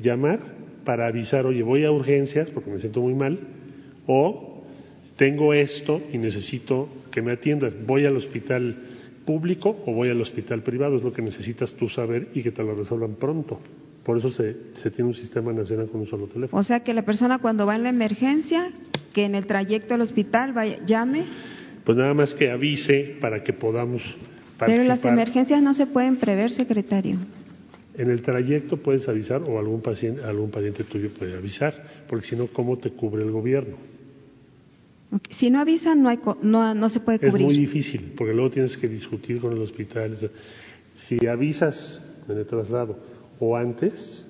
llamar 0.01 0.41
para 0.85 1.07
avisar, 1.07 1.47
oye, 1.47 1.63
voy 1.63 1.85
a 1.85 1.91
urgencias 1.91 2.51
porque 2.51 2.71
me 2.71 2.79
siento 2.79 3.01
muy 3.01 3.15
mal, 3.15 3.39
o 4.07 4.65
tengo 5.17 5.53
esto 5.53 6.01
y 6.13 6.19
necesito 6.19 6.89
que 7.11 7.23
me 7.23 7.33
atiendan. 7.33 7.87
Voy 7.87 8.07
al 8.07 8.17
hospital 8.17 8.77
público 9.25 9.77
o 9.87 9.93
voy 9.93 10.09
al 10.09 10.21
hospital 10.21 10.63
privado, 10.63 10.97
es 10.97 11.03
lo 11.03 11.13
que 11.13 11.23
necesitas 11.23 11.73
tú 11.75 11.89
saber 11.89 12.29
y 12.35 12.43
que 12.43 12.51
te 12.51 12.63
lo 12.63 12.75
resuelvan 12.75 13.15
pronto. 13.15 13.61
Por 14.05 14.17
eso 14.17 14.31
se, 14.31 14.55
tiene 14.91 15.09
un 15.09 15.15
sistema 15.15 15.53
nacional 15.53 15.89
con 15.89 16.01
un 16.01 16.07
solo 16.07 16.27
teléfono. 16.27 16.59
O 16.59 16.65
sea 16.65 16.81
que 16.81 16.95
la 16.95 17.03
persona 17.03 17.39
cuando 17.39 17.67
va 17.67 17.77
en 17.77 17.83
la 17.83 17.91
emergencia, 17.91 18.73
que 19.13 19.25
en 19.25 19.35
el 19.35 19.47
trayecto 19.47 19.95
al 19.95 20.01
hospital 20.01 20.53
vaya, 20.53 20.79
llame. 20.87 21.25
Pues 21.85 21.97
nada 21.99 22.15
más 22.15 22.35
que 22.35 22.51
avise 22.51 23.17
para 23.21 23.43
que 23.43 23.53
podamos 23.53 24.03
participar. 24.03 24.67
Pero 24.67 24.85
las 24.85 25.05
emergencias 25.05 25.63
no 25.63 25.75
se 25.75 25.87
pueden 25.87 26.17
prever, 26.17 26.51
secretario. 26.51 27.19
En 27.95 28.11
el 28.11 28.23
trayecto 28.23 28.79
puedes 28.79 29.09
avisar 29.09 29.43
o 29.43 29.59
algún 29.59 29.83
paciente, 29.83 30.23
algún 30.25 30.51
pariente 30.51 30.85
tuyo 30.85 31.11
puede 31.13 31.37
avisar, 31.37 31.75
porque 32.09 32.27
si 32.27 32.37
no, 32.37 32.47
¿cómo 32.47 32.79
te 32.79 32.91
cubre 32.91 33.23
el 33.23 33.31
gobierno? 33.31 33.77
Si 35.31 35.51
no 35.51 35.61
avisan, 35.61 36.03
no, 36.03 36.09
hay, 36.09 36.21
no, 36.43 36.75
no 36.75 36.89
se 36.89 37.01
puede 37.01 37.19
cubrir. 37.19 37.37
Es 37.37 37.43
muy 37.43 37.57
difícil, 37.57 38.13
porque 38.17 38.33
luego 38.33 38.51
tienes 38.51 38.77
que 38.77 38.89
discutir 38.89 39.41
con 39.41 39.53
el 39.53 39.59
hospital. 39.59 40.17
Si 40.95 41.27
avisas 41.27 42.01
en 42.29 42.39
el 42.39 42.47
traslado 42.47 42.97
o 43.41 43.57
antes, 43.57 44.27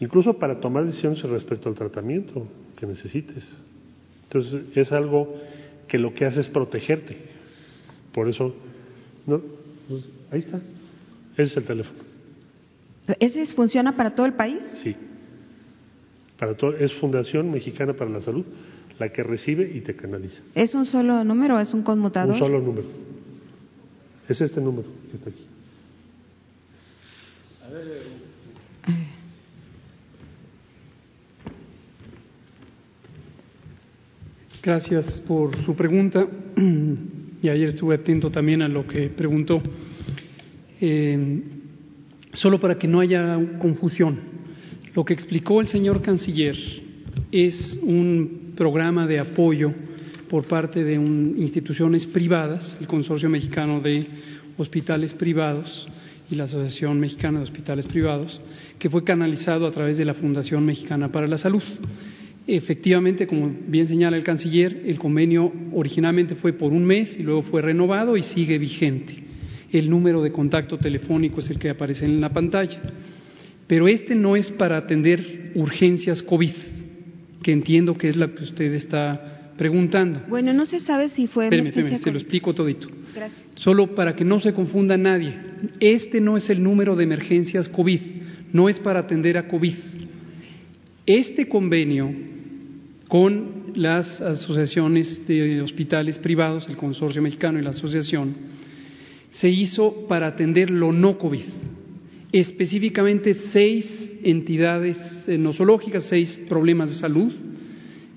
incluso 0.00 0.38
para 0.38 0.60
tomar 0.60 0.86
decisiones 0.86 1.22
respecto 1.22 1.68
al 1.68 1.74
tratamiento 1.74 2.44
que 2.76 2.86
necesites. 2.86 3.54
Entonces, 4.24 4.66
es 4.74 4.92
algo 4.92 5.36
que 5.86 5.98
lo 5.98 6.14
que 6.14 6.24
hace 6.24 6.40
es 6.40 6.48
protegerte. 6.48 7.16
Por 8.12 8.28
eso 8.28 8.54
No, 9.26 9.42
ahí 10.30 10.38
está. 10.40 10.58
Ese 11.34 11.42
es 11.42 11.56
el 11.58 11.64
teléfono. 11.64 11.98
¿Ese 13.20 13.44
funciona 13.46 13.96
para 13.96 14.14
todo 14.14 14.26
el 14.26 14.34
país? 14.34 14.74
Sí. 14.82 14.96
Para 16.38 16.54
todo, 16.54 16.76
es 16.76 16.92
Fundación 16.94 17.50
Mexicana 17.50 17.92
para 17.94 18.10
la 18.10 18.20
Salud 18.20 18.44
la 18.98 19.10
que 19.10 19.22
recibe 19.22 19.70
y 19.72 19.80
te 19.80 19.94
canaliza. 19.94 20.42
¿Es 20.54 20.74
un 20.74 20.86
solo 20.86 21.24
número 21.24 21.56
o 21.56 21.58
es 21.58 21.72
un 21.74 21.82
conmutador? 21.82 22.34
Un 22.34 22.38
solo 22.38 22.60
número. 22.60 22.86
Es 24.28 24.40
este 24.40 24.60
número 24.60 24.88
que 25.10 25.16
está 25.16 25.30
aquí. 25.30 25.46
A 27.66 27.70
ver, 27.70 28.02
Gracias 34.62 35.20
por 35.26 35.56
su 35.56 35.74
pregunta. 35.74 36.26
Y 37.40 37.48
ayer 37.48 37.68
estuve 37.68 37.94
atento 37.94 38.32
también 38.32 38.62
a 38.62 38.68
lo 38.68 38.84
que 38.84 39.08
preguntó. 39.10 39.62
Eh, 40.80 41.40
solo 42.32 42.58
para 42.58 42.76
que 42.76 42.88
no 42.88 42.98
haya 42.98 43.38
confusión, 43.60 44.18
lo 44.94 45.04
que 45.04 45.14
explicó 45.14 45.60
el 45.60 45.68
señor 45.68 46.02
canciller 46.02 46.56
es 47.30 47.78
un 47.82 48.47
programa 48.58 49.06
de 49.06 49.20
apoyo 49.20 49.72
por 50.28 50.44
parte 50.44 50.82
de 50.82 50.94
instituciones 50.94 52.04
privadas, 52.06 52.76
el 52.80 52.88
Consorcio 52.88 53.30
Mexicano 53.30 53.80
de 53.80 54.04
Hospitales 54.56 55.14
Privados 55.14 55.86
y 56.28 56.34
la 56.34 56.44
Asociación 56.44 56.98
Mexicana 56.98 57.38
de 57.38 57.44
Hospitales 57.44 57.86
Privados, 57.86 58.40
que 58.80 58.90
fue 58.90 59.04
canalizado 59.04 59.64
a 59.64 59.70
través 59.70 59.96
de 59.96 60.04
la 60.04 60.12
Fundación 60.12 60.66
Mexicana 60.66 61.12
para 61.12 61.28
la 61.28 61.38
Salud. 61.38 61.62
Efectivamente, 62.48 63.28
como 63.28 63.54
bien 63.68 63.86
señala 63.86 64.16
el 64.16 64.24
canciller, 64.24 64.82
el 64.84 64.98
convenio 64.98 65.52
originalmente 65.72 66.34
fue 66.34 66.52
por 66.52 66.72
un 66.72 66.84
mes 66.84 67.16
y 67.16 67.22
luego 67.22 67.42
fue 67.42 67.62
renovado 67.62 68.16
y 68.16 68.22
sigue 68.22 68.58
vigente. 68.58 69.22
El 69.70 69.88
número 69.88 70.20
de 70.20 70.32
contacto 70.32 70.78
telefónico 70.78 71.38
es 71.38 71.48
el 71.50 71.60
que 71.60 71.70
aparece 71.70 72.06
en 72.06 72.20
la 72.20 72.30
pantalla. 72.30 72.80
Pero 73.68 73.86
este 73.86 74.16
no 74.16 74.34
es 74.34 74.50
para 74.50 74.78
atender 74.78 75.52
urgencias 75.54 76.22
COVID, 76.22 76.77
que 77.42 77.52
entiendo 77.52 77.96
que 77.96 78.08
es 78.08 78.16
la 78.16 78.28
que 78.28 78.42
usted 78.42 78.72
está 78.74 79.52
preguntando. 79.56 80.22
Bueno, 80.28 80.52
no 80.52 80.66
se 80.66 80.80
sabe 80.80 81.08
si 81.08 81.26
fue. 81.26 81.44
Espérame, 81.46 81.98
se 81.98 82.10
lo 82.10 82.18
explico 82.18 82.54
todito. 82.54 82.88
Gracias. 83.14 83.50
Solo 83.56 83.94
para 83.94 84.14
que 84.14 84.24
no 84.24 84.40
se 84.40 84.52
confunda 84.54 84.96
nadie. 84.96 85.34
Este 85.80 86.20
no 86.20 86.36
es 86.36 86.48
el 86.50 86.62
número 86.62 86.96
de 86.96 87.04
emergencias 87.04 87.68
COVID, 87.68 88.00
no 88.52 88.68
es 88.68 88.78
para 88.78 89.00
atender 89.00 89.36
a 89.36 89.48
COVID. 89.48 89.74
Este 91.04 91.48
convenio 91.48 92.12
con 93.08 93.72
las 93.74 94.20
asociaciones 94.20 95.26
de 95.26 95.62
hospitales 95.62 96.18
privados, 96.18 96.68
el 96.68 96.76
Consorcio 96.76 97.22
Mexicano 97.22 97.58
y 97.58 97.62
la 97.62 97.70
Asociación, 97.70 98.34
se 99.30 99.48
hizo 99.48 100.06
para 100.08 100.26
atender 100.26 100.70
lo 100.70 100.92
no 100.92 101.18
COVID. 101.18 101.44
Específicamente 102.30 103.32
seis 103.32 104.12
entidades 104.22 105.26
nosológicas, 105.38 106.04
seis 106.04 106.34
problemas 106.48 106.90
de 106.90 106.96
salud 106.96 107.32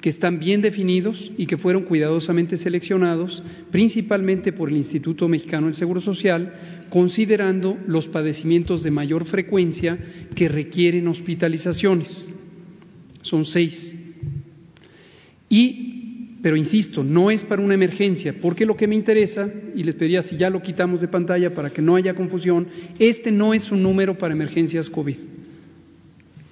que 0.01 0.09
están 0.09 0.39
bien 0.39 0.61
definidos 0.61 1.31
y 1.37 1.45
que 1.45 1.57
fueron 1.57 1.83
cuidadosamente 1.83 2.57
seleccionados, 2.57 3.41
principalmente 3.69 4.51
por 4.51 4.69
el 4.69 4.77
Instituto 4.77 5.27
Mexicano 5.27 5.67
del 5.67 5.75
Seguro 5.75 6.01
Social, 6.01 6.87
considerando 6.89 7.77
los 7.87 8.07
padecimientos 8.07 8.81
de 8.81 8.89
mayor 8.89 9.25
frecuencia 9.25 9.97
que 10.35 10.49
requieren 10.49 11.07
hospitalizaciones. 11.07 12.35
Son 13.21 13.45
seis 13.45 13.95
y, 15.47 15.90
pero 16.41 16.55
insisto, 16.55 17.03
no 17.03 17.29
es 17.29 17.43
para 17.43 17.61
una 17.61 17.75
emergencia, 17.75 18.33
porque 18.41 18.65
lo 18.65 18.75
que 18.75 18.87
me 18.87 18.95
interesa, 18.95 19.47
y 19.75 19.83
les 19.83 19.95
pediría 19.95 20.23
si 20.23 20.37
ya 20.37 20.49
lo 20.49 20.61
quitamos 20.61 20.99
de 20.99 21.07
pantalla 21.07 21.53
para 21.53 21.69
que 21.69 21.81
no 21.81 21.95
haya 21.95 22.15
confusión, 22.15 22.67
este 22.97 23.31
no 23.31 23.53
es 23.53 23.71
un 23.71 23.83
número 23.83 24.17
para 24.17 24.33
emergencias 24.33 24.89
COVID. 24.89 25.17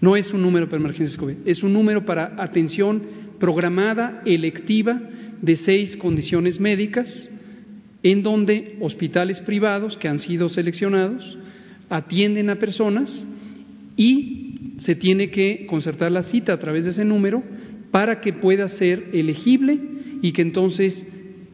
No 0.01 0.15
es 0.15 0.31
un 0.31 0.41
número 0.41 0.67
para 0.69 0.79
emergencias 0.79 1.17
COVID, 1.17 1.37
es 1.45 1.63
un 1.63 1.73
número 1.73 2.05
para 2.05 2.35
atención 2.37 3.01
programada, 3.39 4.21
electiva, 4.25 5.01
de 5.41 5.57
seis 5.57 5.97
condiciones 5.97 6.59
médicas, 6.59 7.31
en 8.03 8.21
donde 8.21 8.77
hospitales 8.81 9.39
privados 9.39 9.97
que 9.97 10.07
han 10.07 10.19
sido 10.19 10.49
seleccionados 10.49 11.37
atienden 11.89 12.49
a 12.49 12.57
personas 12.57 13.27
y 13.97 14.75
se 14.77 14.95
tiene 14.95 15.31
que 15.31 15.65
concertar 15.65 16.11
la 16.11 16.23
cita 16.23 16.53
a 16.53 16.59
través 16.59 16.85
de 16.85 16.91
ese 16.91 17.03
número 17.03 17.43
para 17.91 18.21
que 18.21 18.33
pueda 18.33 18.67
ser 18.67 19.09
elegible 19.13 19.77
y 20.21 20.31
que 20.31 20.41
entonces 20.41 21.07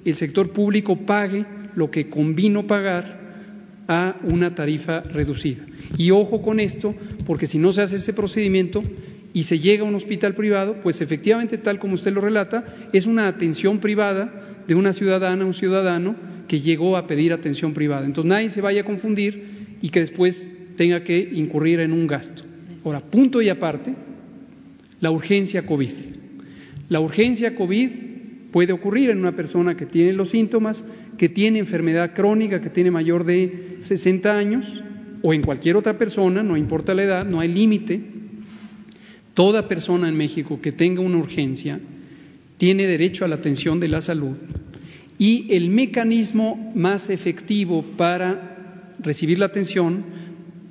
el 0.04 0.16
sector 0.16 0.52
público 0.52 1.06
pague 1.06 1.46
lo 1.76 1.90
que 1.92 2.10
convino 2.10 2.68
pagar 2.68 3.26
a 3.88 4.16
una 4.24 4.56
tarifa 4.56 5.02
reducida. 5.02 5.66
Y 5.98 6.12
ojo 6.12 6.42
con 6.42 6.60
esto, 6.60 6.96
porque 7.26 7.48
si 7.48 7.58
no 7.58 7.72
se 7.74 7.82
hace 7.82 7.98
ese 7.98 8.14
procedimiento 8.14 8.84
y 9.34 9.44
se 9.44 9.60
llega 9.60 9.84
a 9.84 9.88
un 9.88 9.96
hospital 9.96 10.34
privado, 10.34 10.76
pues 10.82 11.02
efectivamente, 11.02 11.58
tal 11.58 11.80
como 11.80 11.96
usted 11.96 12.14
lo 12.14 12.22
relata, 12.22 12.64
es 12.94 13.06
una 13.06 13.28
atención 13.28 13.80
privada 13.80 14.64
de 14.68 14.76
una 14.76 14.94
ciudadana, 14.94 15.46
un 15.46 15.54
ciudadano 15.54 16.16
que 16.48 16.62
llegó 16.62 16.98
a 16.98 17.08
pedir 17.08 17.34
atención 17.34 17.74
privada. 17.74 18.06
Entonces 18.06 18.30
nadie 18.30 18.50
se 18.50 18.62
vaya 18.62 18.82
a 18.82 18.86
confundir 18.86 19.78
y 19.82 19.90
que 19.90 20.00
después 20.00 20.52
tenga 20.78 21.04
que 21.04 21.18
incurrir 21.18 21.80
en 21.80 21.92
un 21.92 22.08
gasto. 22.08 22.44
Ahora, 22.84 23.02
punto 23.02 23.42
y 23.42 23.50
aparte, 23.50 23.94
la 25.00 25.12
urgencia 25.12 25.66
COVID. 25.66 26.15
La 26.90 27.00
urgencia 27.00 27.56
COVID 27.56 27.90
puede 28.52 28.74
ocurrir 28.74 29.10
en 29.10 29.20
una 29.20 29.36
persona 29.36 29.76
que 29.76 29.86
tiene 29.86 30.14
los 30.14 30.30
síntomas, 30.30 30.84
que 31.18 31.30
tiene 31.30 31.60
enfermedad 31.60 32.14
crónica, 32.14 32.62
que 32.62 32.70
tiene 32.70 32.92
mayor 32.92 33.26
de 33.26 33.78
60 33.82 34.32
años, 34.32 34.84
o 35.22 35.34
en 35.34 35.42
cualquier 35.42 35.76
otra 35.76 35.98
persona, 35.98 36.44
no 36.44 36.56
importa 36.56 36.94
la 36.94 37.04
edad, 37.04 37.26
no 37.26 37.40
hay 37.40 37.52
límite. 37.52 38.00
Toda 39.34 39.68
persona 39.68 40.08
en 40.08 40.16
México 40.16 40.62
que 40.62 40.72
tenga 40.72 41.02
una 41.02 41.18
urgencia 41.18 41.80
tiene 42.58 42.88
derecho 42.88 43.26
a 43.26 43.28
la 43.28 43.36
atención 43.36 43.80
de 43.80 43.88
la 43.88 44.02
salud 44.02 44.38
y 45.18 45.54
el 45.54 45.70
mecanismo 45.70 46.72
más 46.76 47.10
efectivo 47.10 47.84
para 47.98 48.94
recibir 49.00 49.40
la 49.40 49.48
atención, 49.48 50.04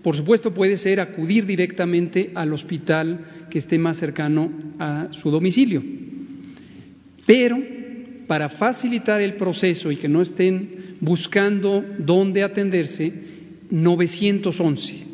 por 0.02 0.16
supuesto, 0.16 0.52
puede 0.52 0.76
ser 0.76 1.00
acudir 1.00 1.46
directamente 1.46 2.30
al 2.34 2.52
hospital 2.52 3.46
que 3.50 3.58
esté 3.58 3.78
más 3.78 3.96
cercano 3.96 4.50
a 4.78 5.08
su 5.10 5.30
domicilio. 5.30 5.82
Pero 7.26 7.58
para 8.26 8.48
facilitar 8.48 9.20
el 9.20 9.34
proceso 9.34 9.90
y 9.90 9.96
que 9.96 10.08
no 10.08 10.22
estén 10.22 10.96
buscando 11.00 11.84
dónde 11.98 12.42
atenderse, 12.42 13.12
911. 13.70 15.04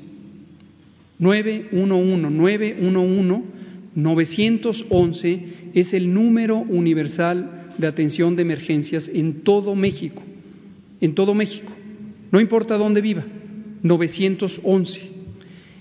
911, 1.19 2.31
911, 2.31 3.43
911 3.95 5.41
es 5.75 5.95
el 5.95 6.13
número 6.13 6.57
universal 6.59 7.73
de 7.77 7.87
atención 7.87 8.37
de 8.37 8.43
emergencias 8.43 9.09
en 9.13 9.43
todo 9.43 9.75
México, 9.75 10.23
en 11.01 11.15
todo 11.15 11.35
México, 11.35 11.73
no 12.31 12.41
importa 12.41 12.77
dónde 12.77 13.01
viva, 13.01 13.25
911. 13.83 15.11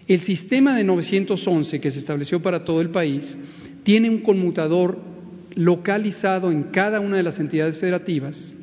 El 0.08 0.20
sistema 0.22 0.76
de 0.76 0.84
911 0.84 1.80
que 1.80 1.92
se 1.92 2.00
estableció 2.00 2.42
para 2.42 2.66
todo 2.66 2.82
el 2.82 2.90
país 2.90 3.38
tiene 3.84 4.10
un 4.10 4.20
conmutador 4.20 5.09
localizado 5.56 6.52
en 6.52 6.64
cada 6.64 7.00
una 7.00 7.18
de 7.18 7.24
las 7.24 7.40
entidades 7.40 7.78
federativas 7.78 8.56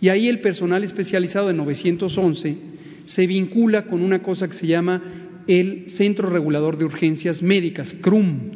y 0.00 0.08
ahí 0.08 0.28
el 0.28 0.40
personal 0.40 0.84
especializado 0.84 1.48
de 1.48 1.54
911 1.54 2.56
se 3.04 3.26
vincula 3.26 3.86
con 3.86 4.02
una 4.02 4.22
cosa 4.22 4.48
que 4.48 4.54
se 4.54 4.66
llama 4.66 5.02
el 5.46 5.90
Centro 5.90 6.28
Regulador 6.28 6.76
de 6.76 6.84
Urgencias 6.84 7.42
Médicas, 7.42 7.94
CRUM, 8.00 8.50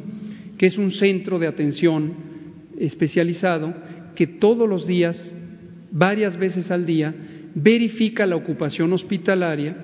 que 0.57 0.65
es 0.67 0.77
un 0.77 0.91
centro 0.91 1.39
de 1.39 1.47
atención 1.47 2.13
especializado 2.77 3.73
que 4.13 4.27
todos 4.27 4.67
los 4.67 4.85
días, 4.85 5.33
varias 5.91 6.37
veces 6.37 6.69
al 6.69 6.85
día, 6.85 7.15
verifica 7.55 8.25
la 8.25 8.35
ocupación 8.35 8.91
hospitalaria 8.93 9.75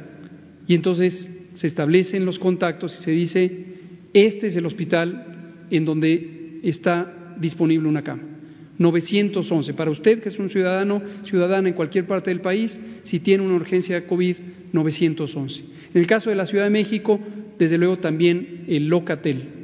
y 0.68 0.76
entonces 0.76 1.34
se 1.56 1.68
establecen 1.68 2.26
los 2.26 2.40
contactos 2.40 2.99
y 2.99 3.03
se 3.03 3.11
dice, 3.11 3.65
este 4.14 4.48
es 4.48 4.56
el 4.56 4.65
hospital 4.65 5.65
en 5.72 5.86
donde 5.86 6.60
está 6.64 7.16
disponible 7.40 7.88
una 7.88 8.02
cama. 8.02 8.24
911. 8.78 9.74
Para 9.74 9.92
usted, 9.92 10.22
que 10.22 10.30
es 10.30 10.40
un 10.40 10.50
ciudadano, 10.50 11.02
ciudadana 11.24 11.70
en 11.70 11.76
cualquier 11.76 12.06
parte 12.06 12.30
del 12.30 12.42
país, 12.42 12.80
si 13.04 13.20
tiene 13.20 13.44
una 13.44 13.56
urgencia 13.56 14.06
COVID, 14.06 14.36
911. 14.72 15.64
En 15.94 16.02
el 16.02 16.08
caso 16.08 16.30
de 16.30 16.36
la 16.36 16.46
Ciudad 16.46 16.66
de 16.66 16.70
México, 16.70 17.20
desde 17.58 17.78
luego 17.78 17.98
también 17.98 18.66
el 18.68 18.88
Locatel. 18.88 19.58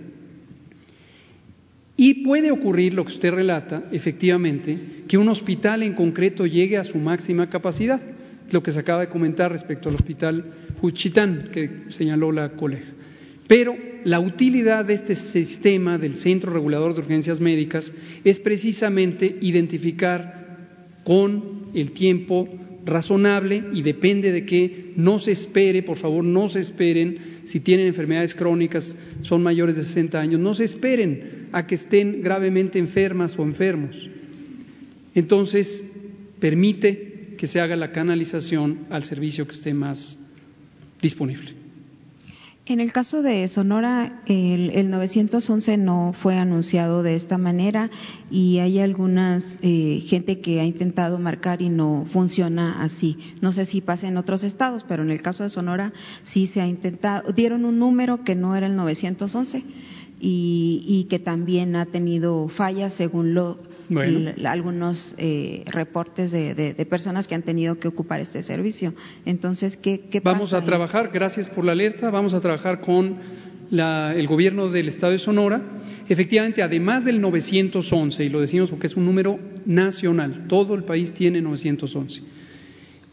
Y 1.96 2.26
puede 2.26 2.52
ocurrir 2.52 2.96
lo 2.96 3.06
que 3.06 3.14
usted 3.14 3.32
relata, 3.32 3.84
efectivamente, 3.92 4.78
que 5.08 5.18
un 5.18 5.30
hospital 5.30 5.84
en 5.84 5.94
concreto 5.94 6.48
llegue 6.48 6.78
a 6.78 6.84
su 6.84 6.98
máxima 6.98 7.50
capacidad, 7.50 8.02
lo 8.50 8.64
que 8.64 8.72
se 8.72 8.80
acaba 8.80 9.02
de 9.02 9.10
comentar 9.10 9.52
respecto 9.52 9.90
al 9.90 9.96
hospital 9.96 10.44
Juchitán, 10.82 11.50
que 11.52 11.70
señaló 11.90 12.32
la 12.32 12.50
colega. 12.50 12.88
Pero 13.48 13.76
la 14.06 14.20
utilidad 14.20 14.86
de 14.86 14.94
este 14.94 15.16
sistema 15.16 15.98
del 15.98 16.16
Centro 16.16 16.52
Regulador 16.52 16.94
de 16.94 17.02
Urgencias 17.02 17.40
Médicas 17.40 17.94
es 18.24 18.40
precisamente 18.40 19.38
identificar 19.42 21.02
con 21.04 21.72
el 21.74 21.92
tiempo 21.92 22.48
razonable 22.86 23.64
y 23.74 23.82
depende 23.82 24.32
de 24.32 24.46
que 24.46 24.94
no 24.96 25.20
se 25.20 25.32
espere, 25.32 25.84
por 25.84 25.98
favor, 25.98 26.24
no 26.24 26.50
se 26.50 26.60
esperen, 26.60 27.18
si 27.46 27.60
tienen 27.60 27.88
enfermedades 27.88 28.36
crónicas, 28.36 28.96
son 29.24 29.42
mayores 29.42 29.76
de 29.76 29.86
60 29.86 30.20
años, 30.20 30.40
no 30.40 30.54
se 30.54 30.66
esperen 30.66 31.48
a 31.52 31.66
que 31.66 31.76
estén 31.76 32.22
gravemente 32.22 32.80
enfermas 32.80 33.38
o 33.38 33.44
enfermos. 33.44 34.10
Entonces, 35.16 35.84
permite 36.40 37.36
que 37.38 37.48
se 37.48 37.60
haga 37.60 37.76
la 37.76 37.92
canalización 37.92 38.86
al 38.90 39.04
servicio 39.04 39.46
que 39.46 39.54
esté 39.54 39.74
más 39.74 40.20
disponible. 41.02 41.63
En 42.66 42.80
el 42.80 42.94
caso 42.94 43.22
de 43.22 43.46
Sonora, 43.50 44.22
el, 44.26 44.90
911 44.90 45.76
no 45.76 46.14
fue 46.18 46.38
anunciado 46.38 47.04
de 47.04 47.18
esta 47.18 47.38
manera 47.38 47.92
y 48.32 48.60
hay 48.60 48.80
algunas 48.80 49.60
eh, 49.62 50.02
gente 50.08 50.40
que 50.40 50.62
ha 50.62 50.66
intentado 50.66 51.20
marcar 51.20 51.62
y 51.62 51.68
no 51.68 52.06
funciona 52.14 52.82
así. 52.82 53.18
No 53.42 53.52
sé 53.52 53.66
si 53.66 53.82
pasa 53.82 54.08
en 54.08 54.16
otros 54.16 54.46
estados, 54.46 54.86
pero 54.88 55.04
en 55.04 55.12
el 55.12 55.22
caso 55.22 55.44
de 55.44 55.50
Sonora 55.50 55.92
sí 56.22 56.48
se 56.48 56.62
ha 56.62 56.68
intentado. 56.68 57.34
Dieron 57.34 57.66
un 57.66 57.80
número 57.80 58.24
que 58.24 58.34
no 58.34 58.56
era 58.56 58.68
el 58.68 58.78
911 58.78 59.62
y, 60.22 60.86
y 60.88 61.04
que 61.10 61.20
también 61.20 61.76
ha 61.76 61.88
tenido 61.88 62.48
fallas 62.48 62.94
según 62.94 63.34
lo, 63.34 63.58
algunos 64.46 65.16
eh, 65.18 65.64
reportes 65.68 66.32
de, 66.32 66.88
personas 66.90 67.28
que 67.28 67.36
han 67.36 67.44
tenido 67.44 67.80
que 67.80 67.88
ocupar 67.88 68.20
este 68.20 68.44
servicio. 68.44 68.94
Entonces, 69.26 69.78
¿qué, 69.78 70.02
qué 70.10 70.20
Vamos 70.20 70.54
a 70.54 70.64
trabajar, 70.64 71.12
gracias 71.14 71.48
por 71.50 71.66
la 71.66 71.74
alerta, 71.74 72.10
vamos 72.10 72.34
a 72.34 72.40
trabajar 72.40 72.82
con 72.82 73.18
el 73.72 74.28
gobierno 74.28 74.70
del 74.70 74.90
estado 74.90 75.14
de 75.14 75.20
Sonora. 75.20 75.62
Efectivamente, 76.08 76.62
además 76.62 77.06
del 77.06 77.20
911, 77.22 78.24
y 78.24 78.30
lo 78.30 78.42
decimos 78.42 78.70
porque 78.70 78.86
es 78.88 78.96
un 78.96 79.06
número 79.06 79.40
nacional, 79.66 80.46
todo 80.48 80.76
el 80.76 80.84
país 80.84 81.12
tiene 81.14 81.42
911. 81.42 82.22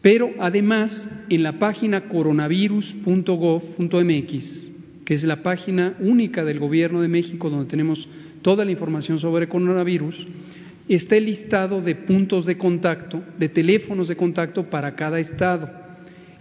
Pero 0.03 0.31
además, 0.39 1.09
en 1.29 1.43
la 1.43 1.59
página 1.59 2.09
coronavirus.gov.mx, 2.09 4.71
que 5.05 5.15
es 5.15 5.25
la 5.25 5.43
página 5.43 5.97
única 6.01 6.43
del 6.45 6.59
Gobierno 6.59 7.03
de 7.03 7.09
México 7.09 7.51
donde 7.51 7.69
tenemos 7.69 8.09
toda 8.43 8.65
la 8.65 8.71
información 8.71 9.19
sobre 9.19 9.49
coronavirus, 9.49 10.15
está 10.95 11.17
el 11.17 11.27
listado 11.27 11.81
de 11.81 11.95
puntos 11.95 12.47
de 12.47 12.59
contacto, 12.59 13.23
de 13.39 13.49
teléfonos 13.49 14.09
de 14.09 14.17
contacto 14.17 14.69
para 14.69 14.97
cada 14.97 15.21
estado. 15.21 15.71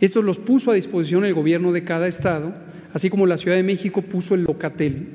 Estos 0.01 0.23
los 0.23 0.39
puso 0.39 0.71
a 0.71 0.75
disposición 0.75 1.23
el 1.23 1.35
gobierno 1.35 1.71
de 1.71 1.83
cada 1.83 2.07
estado, 2.07 2.53
así 2.93 3.09
como 3.09 3.27
la 3.27 3.37
Ciudad 3.37 3.57
de 3.57 3.63
México 3.63 4.01
puso 4.01 4.33
el 4.33 4.43
Locatel. 4.43 5.07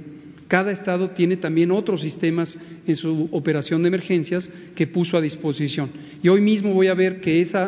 Cada 0.47 0.71
estado 0.71 1.11
tiene 1.11 1.37
también 1.39 1.73
otros 1.73 2.03
sistemas 2.03 2.57
en 2.87 2.95
su 2.95 3.29
operación 3.33 3.83
de 3.83 3.89
emergencias 3.89 4.49
que 4.77 4.87
puso 4.87 5.17
a 5.17 5.21
disposición. 5.21 5.91
Y 6.23 6.29
hoy 6.29 6.41
mismo 6.41 6.73
voy 6.73 6.87
a 6.87 6.95
ver 6.95 7.21
que 7.21 7.41
ese 7.41 7.59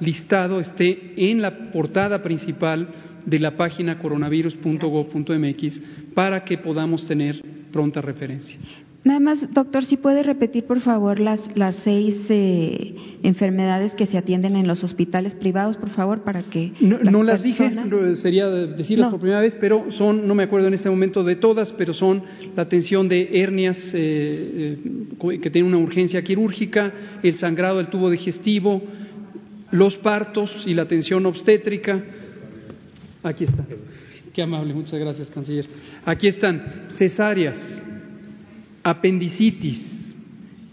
listado 0.00 0.60
esté 0.60 1.14
en 1.16 1.42
la 1.42 1.70
portada 1.72 2.22
principal 2.22 2.88
de 3.24 3.38
la 3.40 3.56
página 3.56 3.98
coronavirus.gov.mx 3.98 5.82
para 6.14 6.44
que 6.44 6.58
podamos 6.58 7.04
tener 7.06 7.40
pronta 7.72 8.00
referencia. 8.00 8.58
Nada 9.06 9.20
más, 9.20 9.54
doctor, 9.54 9.84
si 9.84 9.96
puede 9.96 10.24
repetir, 10.24 10.64
por 10.64 10.80
favor, 10.80 11.20
las, 11.20 11.56
las 11.56 11.76
seis 11.76 12.26
eh, 12.28 12.96
enfermedades 13.22 13.94
que 13.94 14.04
se 14.04 14.18
atienden 14.18 14.56
en 14.56 14.66
los 14.66 14.82
hospitales 14.82 15.32
privados, 15.36 15.76
por 15.76 15.90
favor, 15.90 16.24
para 16.24 16.42
que. 16.42 16.72
No 16.80 17.22
las, 17.22 17.44
dije, 17.44 17.70
sería 18.16 18.48
decirlas 18.48 19.12
por 19.12 19.20
primera 19.20 19.40
vez, 19.40 19.56
pero 19.60 19.92
son, 19.92 20.26
no 20.26 20.34
me 20.34 20.42
acuerdo 20.42 20.66
en 20.66 20.74
este 20.74 20.90
momento 20.90 21.22
de 21.22 21.36
todas, 21.36 21.72
pero 21.74 21.94
son 21.94 22.24
la 22.56 22.62
atención 22.62 23.08
de 23.08 23.40
hernias 23.40 23.92
eh, 23.94 24.76
eh, 25.22 25.38
que 25.38 25.50
tienen 25.50 25.72
una 25.72 25.78
urgencia 25.78 26.20
quirúrgica, 26.24 26.92
el 27.22 27.36
sangrado 27.36 27.76
del 27.76 27.86
tubo 27.86 28.10
digestivo, 28.10 28.82
los 29.70 29.96
partos 29.98 30.64
y 30.66 30.74
la 30.74 30.82
atención 30.82 31.24
obstétrica. 31.26 32.02
Aquí 33.22 33.44
está. 33.44 33.64
Qué 34.34 34.42
amable, 34.42 34.74
muchas 34.74 34.98
gracias, 34.98 35.30
canciller. 35.30 35.66
Aquí 36.04 36.26
están 36.26 36.86
cesáreas 36.88 37.84
apendicitis, 38.86 40.14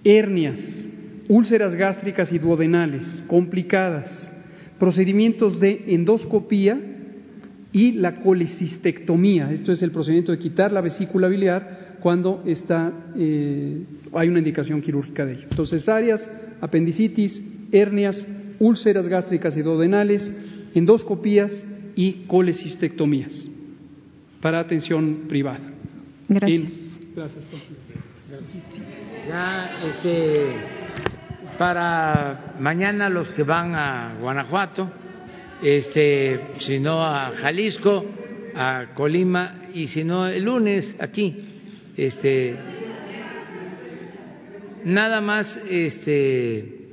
hernias, 0.03 0.87
úlceras 1.29 1.73
gástricas 1.73 2.31
y 2.31 2.37
duodenales 2.37 3.23
complicadas, 3.27 4.29
procedimientos 4.77 5.59
de 5.59 5.85
endoscopía 5.87 6.79
y 7.71 7.93
la 7.93 8.17
colecistectomía. 8.17 9.51
Esto 9.51 9.71
es 9.71 9.81
el 9.81 9.89
procedimiento 9.89 10.31
de 10.31 10.37
quitar 10.37 10.71
la 10.71 10.81
vesícula 10.81 11.27
biliar 11.27 11.97
cuando 12.01 12.43
está, 12.45 12.93
eh, 13.17 13.81
hay 14.13 14.29
una 14.29 14.37
indicación 14.37 14.79
quirúrgica 14.79 15.25
de 15.25 15.33
ello. 15.33 15.47
Entonces, 15.49 15.89
áreas, 15.89 16.29
apendicitis, 16.61 17.43
hernias, 17.71 18.27
úlceras 18.59 19.07
gástricas 19.07 19.57
y 19.57 19.63
duodenales, 19.63 20.31
endoscopías 20.75 21.65
y 21.95 22.27
colecistectomías 22.27 23.49
para 24.39 24.59
atención 24.59 25.21
privada. 25.27 25.71
Gracias. 26.29 26.99
gracias. 27.15 28.02
Ya, 29.27 29.79
este, 29.85 30.55
para 31.57 32.55
mañana 32.59 33.07
los 33.07 33.29
que 33.29 33.43
van 33.43 33.75
a 33.75 34.15
Guanajuato, 34.19 34.91
este, 35.61 36.47
si 36.57 36.79
no 36.79 37.05
a 37.05 37.29
Jalisco, 37.31 38.03
a 38.55 38.87
Colima 38.95 39.67
y 39.73 39.85
si 39.85 40.03
no 40.03 40.27
el 40.27 40.43
lunes 40.43 40.95
aquí, 40.99 41.45
este, 41.95 42.57
nada 44.83 45.21
más, 45.21 45.57
este, 45.69 46.89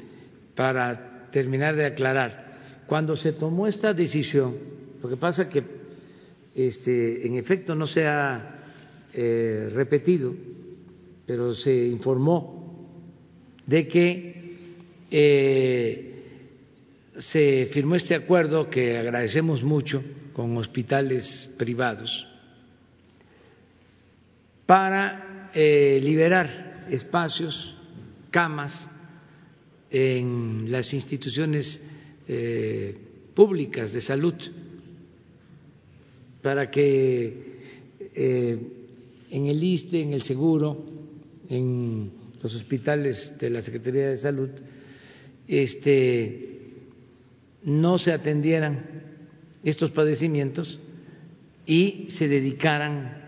para 0.55 1.29
terminar 1.31 1.75
de 1.75 1.87
aclarar, 1.87 2.85
cuando 2.87 3.17
se 3.17 3.33
tomó 3.33 3.67
esta 3.67 3.95
decisión, 3.95 4.57
lo 5.03 5.09
que 5.09 5.17
pasa 5.17 5.49
que, 5.49 5.63
este, 6.55 7.27
en 7.27 7.37
efecto 7.37 7.75
no 7.75 7.87
se 7.87 8.07
ha 8.07 8.57
eh, 9.15 9.71
repetido 9.75 10.35
pero 11.31 11.55
se 11.55 11.87
informó 11.87 12.91
de 13.65 13.87
que 13.87 14.57
eh, 15.09 16.25
se 17.17 17.67
firmó 17.73 17.95
este 17.95 18.17
acuerdo 18.17 18.69
que 18.69 18.99
agradecemos 18.99 19.63
mucho 19.63 20.03
con 20.33 20.57
hospitales 20.57 21.55
privados 21.57 22.27
para 24.67 25.53
eh, 25.55 26.01
liberar 26.03 26.89
espacios, 26.91 27.77
camas 28.33 28.91
en 29.89 30.67
las 30.69 30.93
instituciones 30.93 31.81
eh, 32.27 32.99
públicas 33.35 33.93
de 33.93 34.01
salud 34.01 34.35
para 36.43 36.69
que 36.69 37.61
en 38.13 39.47
el 39.47 39.63
ISTE, 39.63 40.03
en 40.03 40.13
el 40.13 40.23
seguro, 40.23 41.00
en 41.51 42.13
los 42.43 42.55
hospitales 42.55 43.37
de 43.39 43.51
la 43.51 43.61
Secretaría 43.61 44.09
de 44.09 44.17
Salud 44.17 44.51
este, 45.47 46.61
no 47.65 47.99
se 47.99 48.13
atendieran 48.13 49.03
estos 49.65 49.91
padecimientos 49.91 50.79
y 51.67 52.09
se 52.13 52.29
dedicaran 52.29 53.21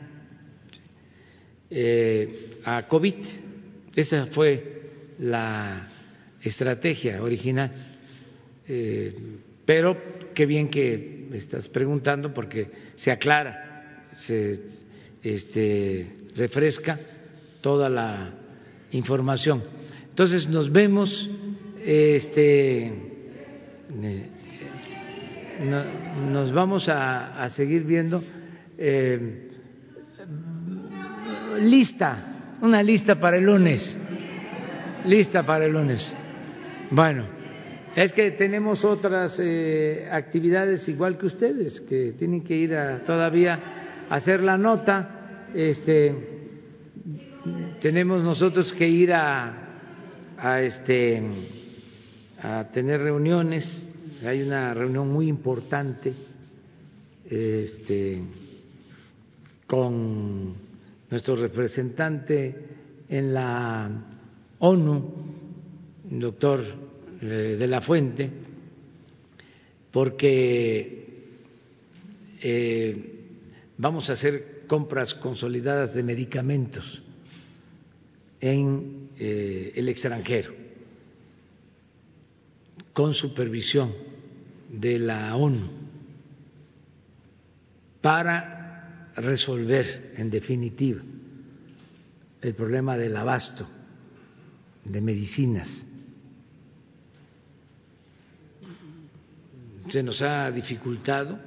eh, 1.68 2.58
a 2.64 2.86
COVID. 2.86 3.14
Esa 3.94 4.26
fue 4.26 4.82
la 5.18 5.88
estrategia 6.40 7.22
original. 7.22 7.72
Eh, 8.68 9.14
pero 9.66 9.96
qué 10.32 10.46
bien 10.46 10.68
que 10.68 11.26
me 11.28 11.38
estás 11.38 11.68
preguntando 11.68 12.32
porque 12.32 12.68
se 12.96 13.10
aclara, 13.10 14.06
se 14.20 14.60
este, 15.22 16.06
refresca 16.36 16.98
toda 17.62 17.88
la 17.88 18.30
información. 18.90 19.62
Entonces 20.10 20.46
nos 20.48 20.70
vemos, 20.70 21.30
este, 21.82 22.84
eh, 24.02 24.26
nos 26.30 26.52
vamos 26.52 26.86
a, 26.88 27.48
seguir 27.48 27.84
viendo. 27.84 28.22
Eh, 28.76 29.48
lista, 31.60 32.56
una 32.60 32.82
lista 32.82 33.18
para 33.18 33.36
el 33.36 33.44
lunes, 33.44 33.96
lista 35.06 35.46
para 35.46 35.64
el 35.64 35.72
lunes. 35.72 36.14
Bueno, 36.90 37.24
es 37.94 38.12
que 38.12 38.32
tenemos 38.32 38.84
otras 38.84 39.38
eh, 39.40 40.08
actividades 40.10 40.86
igual 40.88 41.16
que 41.16 41.26
ustedes, 41.26 41.80
que 41.80 42.12
tienen 42.12 42.42
que 42.42 42.56
ir 42.56 42.74
a, 42.74 42.98
todavía 42.98 44.04
a 44.10 44.14
hacer 44.14 44.42
la 44.42 44.58
nota. 44.58 45.48
Este, 45.54 46.31
tenemos 47.82 48.22
nosotros 48.22 48.72
que 48.72 48.88
ir 48.88 49.10
este, 50.54 51.22
a 52.40 52.68
tener 52.72 53.00
reuniones. 53.00 53.66
Hay 54.24 54.40
una 54.42 54.72
reunión 54.72 55.12
muy 55.12 55.26
importante 55.26 56.12
este, 57.28 58.22
con 59.66 60.54
nuestro 61.10 61.34
representante 61.34 62.54
en 63.08 63.34
la 63.34 63.90
ONU, 64.60 65.14
el 66.08 66.20
doctor 66.20 66.60
eh, 67.20 67.56
de 67.58 67.66
la 67.66 67.80
Fuente, 67.80 68.30
porque 69.90 71.24
eh, 72.42 73.14
vamos 73.76 74.08
a 74.08 74.12
hacer 74.12 74.62
compras 74.68 75.14
consolidadas 75.14 75.92
de 75.96 76.04
medicamentos 76.04 77.02
en 78.42 79.10
eh, 79.18 79.72
el 79.76 79.88
extranjero, 79.88 80.52
con 82.92 83.14
supervisión 83.14 83.94
de 84.68 84.98
la 84.98 85.36
ONU, 85.36 85.70
para 88.00 89.12
resolver, 89.14 90.14
en 90.16 90.28
definitiva, 90.28 91.00
el 92.40 92.54
problema 92.54 92.96
del 92.96 93.16
abasto 93.16 93.64
de 94.84 95.00
medicinas. 95.00 95.86
Se 99.88 100.02
nos 100.02 100.20
ha 100.20 100.50
dificultado 100.50 101.38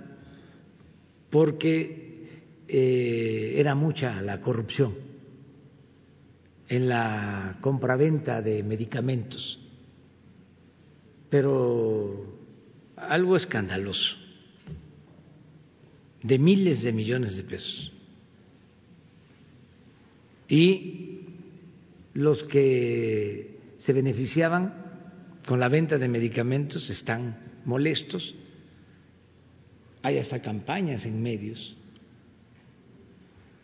porque 1.30 2.42
eh, 2.70 3.54
era 3.58 3.76
mucha 3.76 4.22
la 4.22 4.40
corrupción 4.40 5.15
en 6.68 6.90
la 6.90 7.58
compraventa 7.62 8.42
de 8.42 8.64
medicamentos, 8.64 9.60
pero 11.30 12.40
algo 12.96 13.36
escandaloso, 13.36 14.16
de 16.24 16.40
miles 16.40 16.84
de 16.84 16.92
millones 16.92 17.36
de 17.36 17.44
pesos. 17.44 17.92
Y 20.48 21.22
los 22.14 22.44
que 22.44 23.60
se 23.78 23.94
beneficiaban 23.94 24.86
con 25.46 25.60
la 25.60 25.70
venta 25.70 25.98
de 25.98 26.08
medicamentos 26.08 26.90
están 26.90 27.62
molestos. 27.66 28.36
Hay 30.02 30.18
hasta 30.18 30.42
campañas 30.42 31.06
en 31.06 31.22
medios 31.22 31.76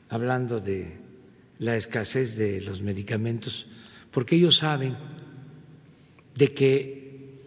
hablando 0.10 0.60
de 0.60 1.01
la 1.62 1.76
escasez 1.76 2.36
de 2.36 2.60
los 2.60 2.82
medicamentos, 2.82 3.68
porque 4.10 4.36
ellos 4.36 4.58
saben 4.58 4.98
de 6.36 6.54
que 6.56 7.38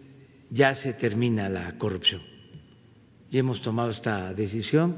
ya 0.49 0.73
se 0.73 0.93
termina 0.93 1.49
la 1.49 1.77
corrupción. 1.77 2.21
Y 3.29 3.37
hemos 3.37 3.61
tomado 3.61 3.91
esta 3.91 4.33
decisión 4.33 4.95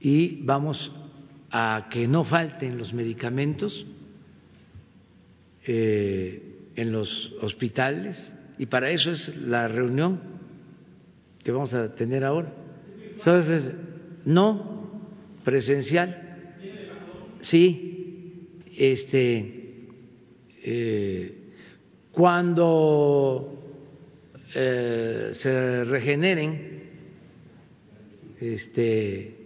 y 0.00 0.42
vamos 0.42 0.92
a 1.52 1.86
que 1.88 2.08
no 2.08 2.24
falten 2.24 2.76
los 2.76 2.92
medicamentos 2.92 3.86
eh, 5.64 6.70
en 6.74 6.90
los 6.90 7.32
hospitales 7.40 8.34
y 8.58 8.66
para 8.66 8.90
eso 8.90 9.12
es 9.12 9.36
la 9.36 9.68
reunión 9.68 10.20
que 11.44 11.52
vamos 11.52 11.72
a 11.72 11.94
tener 11.94 12.24
ahora. 12.24 12.52
Entonces, 13.16 13.70
no 14.24 14.90
presencial, 15.44 16.29
sí, 17.42 18.48
este, 18.76 19.88
eh, 20.62 21.34
cuando 22.12 23.60
eh, 24.54 25.30
se 25.32 25.84
regeneren 25.84 26.82
este, 28.40 29.36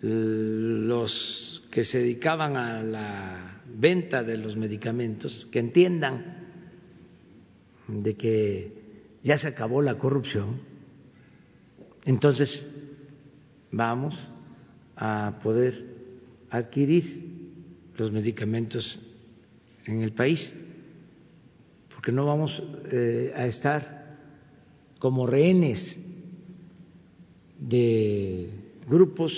los 0.00 1.66
que 1.70 1.84
se 1.84 1.98
dedicaban 1.98 2.56
a 2.56 2.82
la 2.82 3.62
venta 3.74 4.22
de 4.22 4.36
los 4.36 4.56
medicamentos, 4.56 5.48
que 5.50 5.58
entiendan 5.58 6.36
de 7.88 8.14
que 8.14 8.72
ya 9.22 9.36
se 9.38 9.48
acabó 9.48 9.82
la 9.82 9.96
corrupción, 9.96 10.60
entonces 12.04 12.66
vamos 13.70 14.28
a 14.96 15.38
poder 15.42 15.91
adquirir 16.52 17.32
los 17.96 18.12
medicamentos 18.12 19.00
en 19.86 20.02
el 20.02 20.12
país, 20.12 20.54
porque 21.88 22.12
no 22.12 22.26
vamos 22.26 22.62
eh, 22.90 23.32
a 23.34 23.46
estar 23.46 24.18
como 24.98 25.26
rehenes 25.26 25.98
de 27.58 28.50
grupos 28.86 29.32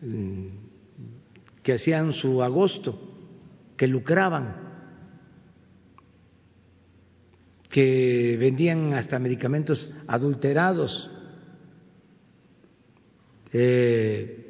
mm, 0.00 0.46
que 1.64 1.72
hacían 1.72 2.12
su 2.12 2.42
agosto, 2.44 2.96
que 3.76 3.88
lucraban, 3.88 4.54
que 7.68 8.36
vendían 8.38 8.94
hasta 8.94 9.18
medicamentos 9.18 9.90
adulterados. 10.06 11.10
Eh, 13.52 14.47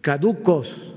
caducos. 0.00 0.94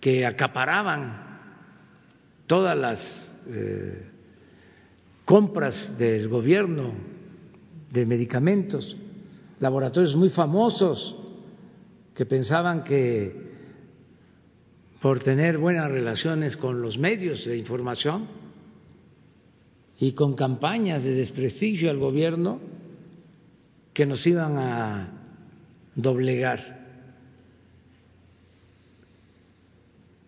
que 0.00 0.24
acaparaban 0.24 1.40
todas 2.46 2.74
las 2.74 3.36
eh, 3.48 4.06
compras 5.26 5.96
del 5.98 6.26
gobierno 6.28 6.94
de 7.92 8.06
medicamentos, 8.06 8.96
laboratorios 9.58 10.16
muy 10.16 10.30
famosos 10.30 11.16
que 12.14 12.24
pensaban 12.24 12.82
que 12.82 13.50
por 15.00 15.20
tener 15.20 15.58
buenas 15.58 15.90
relaciones 15.90 16.56
con 16.56 16.82
los 16.82 16.98
medios 16.98 17.44
de 17.44 17.56
información 17.56 18.26
y 19.98 20.12
con 20.12 20.34
campañas 20.34 21.04
de 21.04 21.14
desprestigio 21.14 21.90
al 21.90 21.98
gobierno, 21.98 22.58
que 23.92 24.06
nos 24.06 24.26
iban 24.26 24.56
a 24.56 25.08
doblegar. 25.94 26.80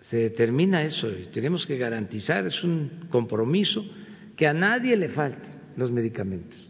Se 0.01 0.31
termina 0.31 0.83
eso 0.83 1.11
y 1.11 1.27
tenemos 1.27 1.67
que 1.67 1.79
garantizar, 1.79 2.47
es 2.47 2.63
un 2.65 3.07
compromiso, 3.09 3.85
que 4.37 4.47
a 4.47 4.53
nadie 4.53 4.97
le 4.97 5.09
falten 5.09 5.53
los 5.77 5.91
medicamentos. 5.91 6.69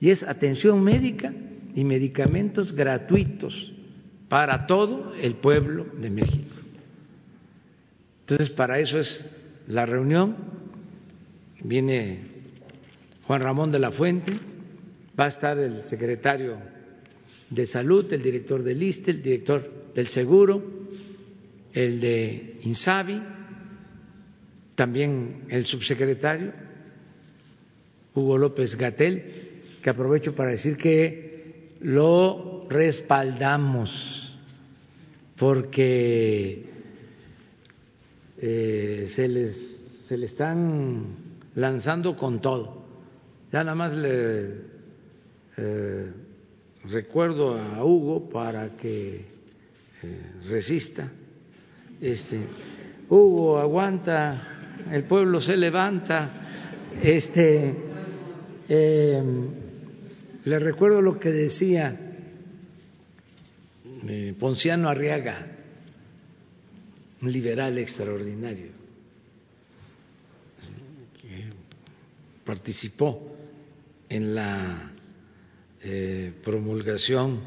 Y 0.00 0.10
es 0.10 0.22
atención 0.22 0.82
médica 0.82 1.32
y 1.74 1.84
medicamentos 1.84 2.72
gratuitos 2.72 3.72
para 4.28 4.66
todo 4.66 5.14
el 5.14 5.34
pueblo 5.36 5.86
de 6.00 6.10
México. 6.10 6.54
Entonces, 8.20 8.50
para 8.50 8.78
eso 8.78 8.98
es 8.98 9.24
la 9.66 9.86
reunión. 9.86 10.36
Viene 11.62 12.20
Juan 13.26 13.42
Ramón 13.42 13.72
de 13.72 13.78
la 13.78 13.90
Fuente, 13.90 14.38
va 15.18 15.24
a 15.24 15.28
estar 15.28 15.58
el 15.58 15.82
secretario 15.82 16.58
de 17.50 17.66
Salud, 17.66 18.12
el 18.12 18.22
director 18.22 18.62
del 18.62 18.82
ISTE, 18.82 19.10
el 19.10 19.22
director 19.22 19.92
del 19.94 20.06
Seguro, 20.08 20.62
el 21.72 22.00
de 22.00 22.60
INSABI, 22.62 23.22
también 24.74 25.46
el 25.48 25.66
subsecretario 25.66 26.52
Hugo 28.14 28.38
López 28.38 28.76
Gatel, 28.76 29.22
que 29.82 29.90
aprovecho 29.90 30.34
para 30.34 30.50
decir 30.50 30.76
que 30.76 31.68
lo 31.80 32.66
respaldamos 32.68 34.36
porque 35.36 36.64
eh, 38.38 39.10
se 39.14 39.28
les 39.28 39.78
se 40.08 40.16
le 40.16 40.24
están 40.24 41.04
lanzando 41.54 42.16
con 42.16 42.40
todo. 42.40 42.82
Ya 43.52 43.62
nada 43.62 43.74
más 43.74 43.94
le 43.94 44.77
eh, 45.60 46.12
recuerdo 46.84 47.58
a 47.58 47.84
Hugo 47.84 48.28
para 48.28 48.76
que 48.76 49.24
eh, 50.02 50.22
resista. 50.48 51.10
Este, 52.00 52.38
Hugo 53.08 53.58
aguanta, 53.58 54.76
el 54.92 55.02
pueblo 55.04 55.40
se 55.40 55.56
levanta. 55.56 56.30
Este, 57.02 57.74
eh, 58.68 59.22
le 60.44 60.58
recuerdo 60.60 61.02
lo 61.02 61.18
que 61.18 61.30
decía 61.30 62.04
Ponciano 64.38 64.88
Arriaga, 64.88 65.44
un 67.20 67.32
liberal 67.32 67.76
extraordinario, 67.78 68.70
que 71.20 71.50
participó 72.44 73.36
en 74.08 74.34
la 74.36 74.92
eh, 75.82 76.32
promulgación, 76.42 77.40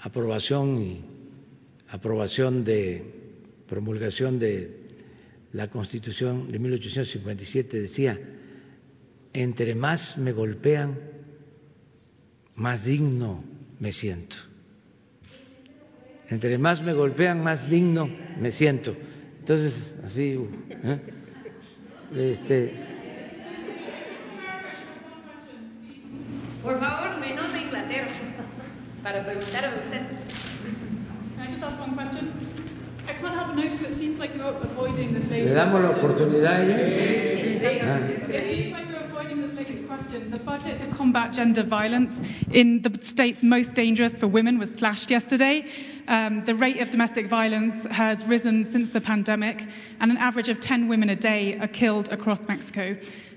aprobación 0.00 0.82
y 0.82 1.04
aprobación 1.88 2.64
de 2.64 3.04
promulgación 3.68 4.38
de 4.38 4.86
la 5.52 5.68
Constitución 5.68 6.50
de 6.50 6.58
1857 6.58 7.80
decía, 7.80 8.18
entre 9.32 9.74
más 9.74 10.18
me 10.18 10.32
golpean, 10.32 10.98
más 12.54 12.84
digno 12.84 13.44
me 13.78 13.92
siento. 13.92 14.36
Entre 16.28 16.58
más 16.58 16.82
me 16.82 16.92
golpean, 16.92 17.42
más 17.42 17.70
digno 17.70 18.08
me 18.40 18.50
siento. 18.50 18.96
Entonces, 19.40 19.94
así, 20.04 20.36
¿eh? 20.70 21.00
este. 22.14 22.95
Por 26.66 26.80
favor, 26.80 27.16
menos 27.20 27.52
de 27.52 27.60
Inglaterra, 27.60 28.10
para 29.00 29.22
preguntar 29.22 29.64
a 29.66 29.68
usted. 29.68 30.02
Can 31.36 31.40
I 31.40 31.46
just 31.48 31.62
ask 31.62 31.78
one 31.78 31.94
question? 31.94 32.32
I 33.06 33.12
can't 33.12 33.34
help 33.36 33.54
but 33.54 33.56
notice 33.56 33.80
it 33.82 33.96
seems 34.00 34.18
like 34.18 34.34
you're 34.34 34.48
avoiding 34.48 35.14
this 35.14 35.30
lady. 35.30 35.44
¿Le 35.44 35.54
damos 35.54 35.80
la 35.80 35.90
oportunidad 35.90 36.58
a 36.58 36.64
ella? 36.64 36.74
Ah. 37.84 38.32
It 38.32 38.50
seems 38.50 38.72
like 38.72 38.88
you're 38.88 39.04
avoiding 39.04 39.42
this 39.42 39.54
lady's 39.56 39.86
question. 39.86 40.32
The 40.32 40.40
budget 40.40 40.80
to 40.80 40.96
combat 40.96 41.32
gender 41.32 41.62
violence 41.62 42.12
in 42.50 42.82
the 42.82 42.98
states 43.00 43.44
most 43.44 43.74
dangerous 43.74 44.18
for 44.18 44.26
women 44.26 44.58
was 44.58 44.70
slashed 44.70 45.08
yesterday. 45.08 45.64
Um, 46.08 46.44
the 46.46 46.56
rate 46.56 46.80
of 46.80 46.90
domestic 46.90 47.30
violence 47.30 47.86
has 47.92 48.24
risen 48.26 48.64
since 48.72 48.90
the 48.90 49.00
pandemic, 49.00 49.62
and 50.00 50.10
an 50.10 50.16
average 50.16 50.48
of 50.48 50.60
10 50.60 50.88
women 50.88 51.10
a 51.10 51.16
day 51.16 51.58
are 51.60 51.68
killed 51.68 52.08
across 52.08 52.40
Mexico. 52.48 52.96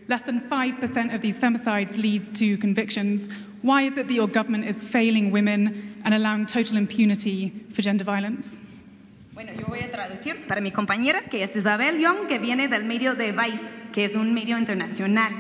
Less 0.10 0.24
than 0.26 0.50
5% 0.50 1.14
of 1.14 1.22
these 1.22 1.38
femicides 1.38 1.96
lead 1.96 2.36
to 2.40 2.58
convictions. 2.58 3.32
Why 3.62 3.84
is 3.84 3.94
it 3.96 4.08
that 4.08 4.14
your 4.14 4.28
government 4.28 4.66
is 4.66 4.76
failing 4.92 5.32
women 5.32 6.02
and 6.04 6.16
allowing 6.16 6.48
total 6.48 6.78
impunity 6.78 7.54
for 7.76 7.84
gender 7.84 8.04
violence? 8.04 8.48
Bueno, 9.34 9.54
yo 9.54 9.68
voy 9.68 9.82
a 9.82 9.92
traducir 9.92 10.48
para 10.48 10.62
mi 10.62 10.72
compañera, 10.72 11.30
que 11.30 11.44
es 11.44 11.56
Isabel 11.56 12.00
Young, 12.00 12.28
que 12.28 12.40
viene 12.40 12.68
del 12.68 12.86
medio 12.86 13.14
de 13.14 13.32
Vice, 13.34 13.62
que 13.94 14.06
es 14.06 14.16
un 14.16 14.34
medio 14.34 14.58
internacional. 14.58 15.32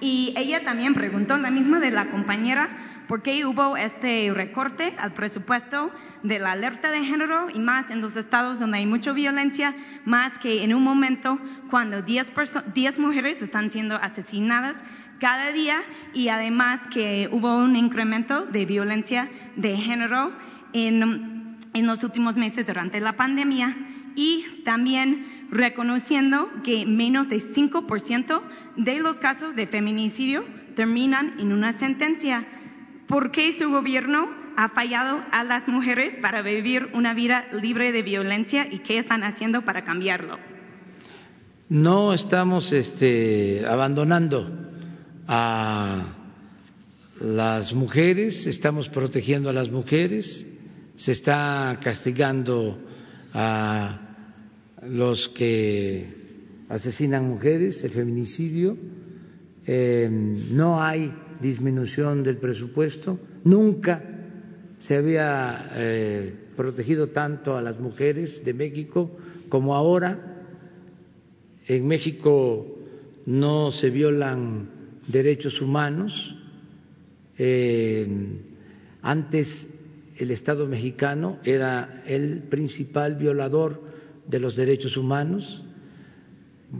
Y 0.00 0.32
ella 0.38 0.64
también 0.64 0.94
preguntó, 0.94 1.36
la 1.36 1.50
misma 1.50 1.78
de 1.78 1.90
la 1.90 2.06
compañera, 2.06 2.70
por 3.08 3.22
qué 3.22 3.44
hubo 3.44 3.76
este 3.76 4.30
recorte 4.32 4.94
al 4.98 5.12
presupuesto 5.12 5.90
de 6.22 6.38
la 6.38 6.52
alerta 6.52 6.90
de 6.90 7.04
género 7.04 7.48
y 7.50 7.58
más 7.58 7.90
en 7.90 8.00
los 8.00 8.16
estados 8.16 8.58
donde 8.58 8.78
hay 8.78 8.86
mucha 8.86 9.12
violencia, 9.12 9.74
más 10.04 10.38
que 10.38 10.64
en 10.64 10.74
un 10.74 10.82
momento 10.82 11.38
cuando 11.70 12.02
10, 12.02 12.32
10 12.74 12.98
mujeres 12.98 13.42
están 13.42 13.70
siendo 13.70 13.96
asesinadas 13.96 14.76
cada 15.20 15.52
día 15.52 15.80
y 16.12 16.28
además 16.28 16.80
que 16.92 17.28
hubo 17.30 17.56
un 17.58 17.76
incremento 17.76 18.46
de 18.46 18.64
violencia 18.64 19.28
de 19.56 19.76
género 19.76 20.32
en, 20.72 21.58
en 21.72 21.86
los 21.86 22.02
últimos 22.02 22.36
meses 22.36 22.66
durante 22.66 23.00
la 23.00 23.14
pandemia 23.14 23.76
y 24.16 24.62
también 24.64 25.46
reconociendo 25.50 26.50
que 26.62 26.86
menos 26.86 27.28
de 27.28 27.38
5% 27.38 28.42
de 28.76 28.98
los 28.98 29.16
casos 29.16 29.54
de 29.54 29.66
feminicidio 29.66 30.44
terminan 30.74 31.38
en 31.38 31.52
una 31.52 31.72
sentencia. 31.74 32.46
¿Por 33.08 33.30
qué 33.30 33.56
su 33.58 33.70
gobierno 33.70 34.28
ha 34.56 34.70
fallado 34.70 35.22
a 35.30 35.44
las 35.44 35.68
mujeres 35.68 36.16
para 36.22 36.42
vivir 36.42 36.88
una 36.94 37.12
vida 37.12 37.46
libre 37.52 37.92
de 37.92 38.02
violencia 38.02 38.66
y 38.70 38.78
qué 38.78 38.98
están 38.98 39.24
haciendo 39.24 39.62
para 39.62 39.84
cambiarlo? 39.84 40.38
No 41.68 42.12
estamos 42.12 42.72
este, 42.72 43.64
abandonando 43.66 44.50
a 45.26 46.14
las 47.20 47.74
mujeres, 47.74 48.46
estamos 48.46 48.88
protegiendo 48.88 49.50
a 49.50 49.52
las 49.52 49.70
mujeres, 49.70 50.46
se 50.96 51.12
está 51.12 51.78
castigando 51.82 52.78
a 53.32 54.00
los 54.86 55.28
que 55.28 56.24
asesinan 56.68 57.28
mujeres, 57.28 57.82
el 57.84 57.90
feminicidio, 57.90 58.76
eh, 59.66 60.08
no 60.10 60.82
hay 60.82 61.12
disminución 61.40 62.22
del 62.22 62.36
presupuesto, 62.38 63.18
nunca 63.44 64.02
se 64.78 64.96
había 64.96 65.70
eh, 65.74 66.34
protegido 66.56 67.08
tanto 67.08 67.56
a 67.56 67.62
las 67.62 67.78
mujeres 67.80 68.44
de 68.44 68.54
México 68.54 69.10
como 69.48 69.74
ahora. 69.74 70.44
En 71.66 71.86
México 71.86 72.66
no 73.26 73.70
se 73.70 73.90
violan 73.90 74.68
derechos 75.08 75.60
humanos. 75.60 76.36
Antes 79.02 79.68
el 80.16 80.30
Estado 80.30 80.66
mexicano 80.66 81.38
era 81.44 82.02
el 82.06 82.44
principal 82.48 83.16
violador 83.16 83.82
de 84.26 84.38
los 84.38 84.56
derechos 84.56 84.96
humanos, 84.96 85.62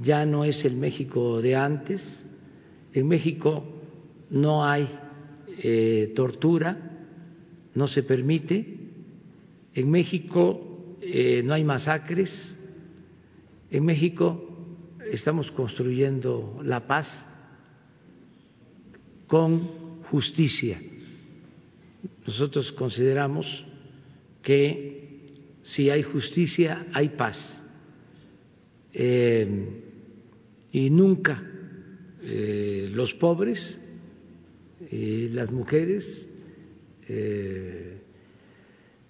ya 0.02 0.24
no 0.24 0.44
es 0.44 0.64
el 0.64 0.76
México 0.76 1.40
de 1.40 1.56
antes. 1.56 2.24
En 2.92 3.08
México 3.08 3.73
no 4.34 4.66
hay 4.66 4.88
eh, 5.62 6.12
tortura, 6.14 6.76
no 7.74 7.86
se 7.86 8.02
permite. 8.02 8.66
En 9.72 9.90
México 9.90 10.96
eh, 11.00 11.42
no 11.44 11.54
hay 11.54 11.62
masacres. 11.62 12.52
En 13.70 13.84
México 13.84 14.98
estamos 15.10 15.52
construyendo 15.52 16.60
la 16.64 16.86
paz 16.86 17.24
con 19.28 20.02
justicia. 20.10 20.80
Nosotros 22.26 22.72
consideramos 22.72 23.64
que 24.42 25.58
si 25.62 25.90
hay 25.90 26.02
justicia, 26.02 26.88
hay 26.92 27.10
paz. 27.10 27.62
Eh, 28.92 29.80
y 30.72 30.90
nunca 30.90 31.50
los 32.26 33.12
pobres 33.14 33.78
y 34.94 35.28
las 35.30 35.50
mujeres 35.50 36.28
eh, 37.08 38.00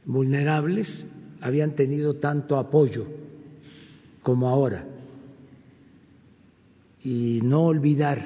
vulnerables 0.06 1.05
habían 1.43 1.74
tenido 1.74 2.15
tanto 2.15 2.56
apoyo 2.56 3.06
como 4.23 4.48
ahora. 4.48 4.86
Y 7.02 7.40
no 7.43 7.65
olvidar 7.65 8.19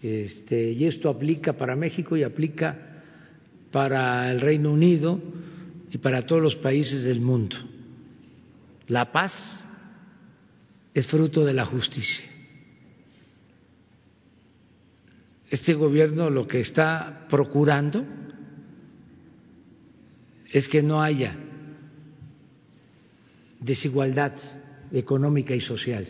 que 0.00 0.24
este, 0.24 0.72
y 0.72 0.86
esto 0.86 1.08
aplica 1.08 1.52
para 1.52 1.76
México 1.76 2.16
y 2.16 2.24
aplica 2.24 3.04
para 3.70 4.32
el 4.32 4.40
Reino 4.40 4.72
Unido 4.72 5.20
y 5.88 5.98
para 5.98 6.26
todos 6.26 6.42
los 6.42 6.56
países 6.56 7.04
del 7.04 7.20
mundo. 7.20 7.54
La 8.88 9.12
paz 9.12 9.68
es 10.92 11.06
fruto 11.06 11.44
de 11.44 11.54
la 11.54 11.64
justicia. 11.64 12.33
Este 15.50 15.74
gobierno 15.74 16.30
lo 16.30 16.46
que 16.46 16.60
está 16.60 17.26
procurando 17.28 18.04
es 20.50 20.68
que 20.68 20.82
no 20.82 21.02
haya 21.02 21.36
desigualdad 23.60 24.32
económica 24.92 25.54
y 25.54 25.60
social. 25.60 26.06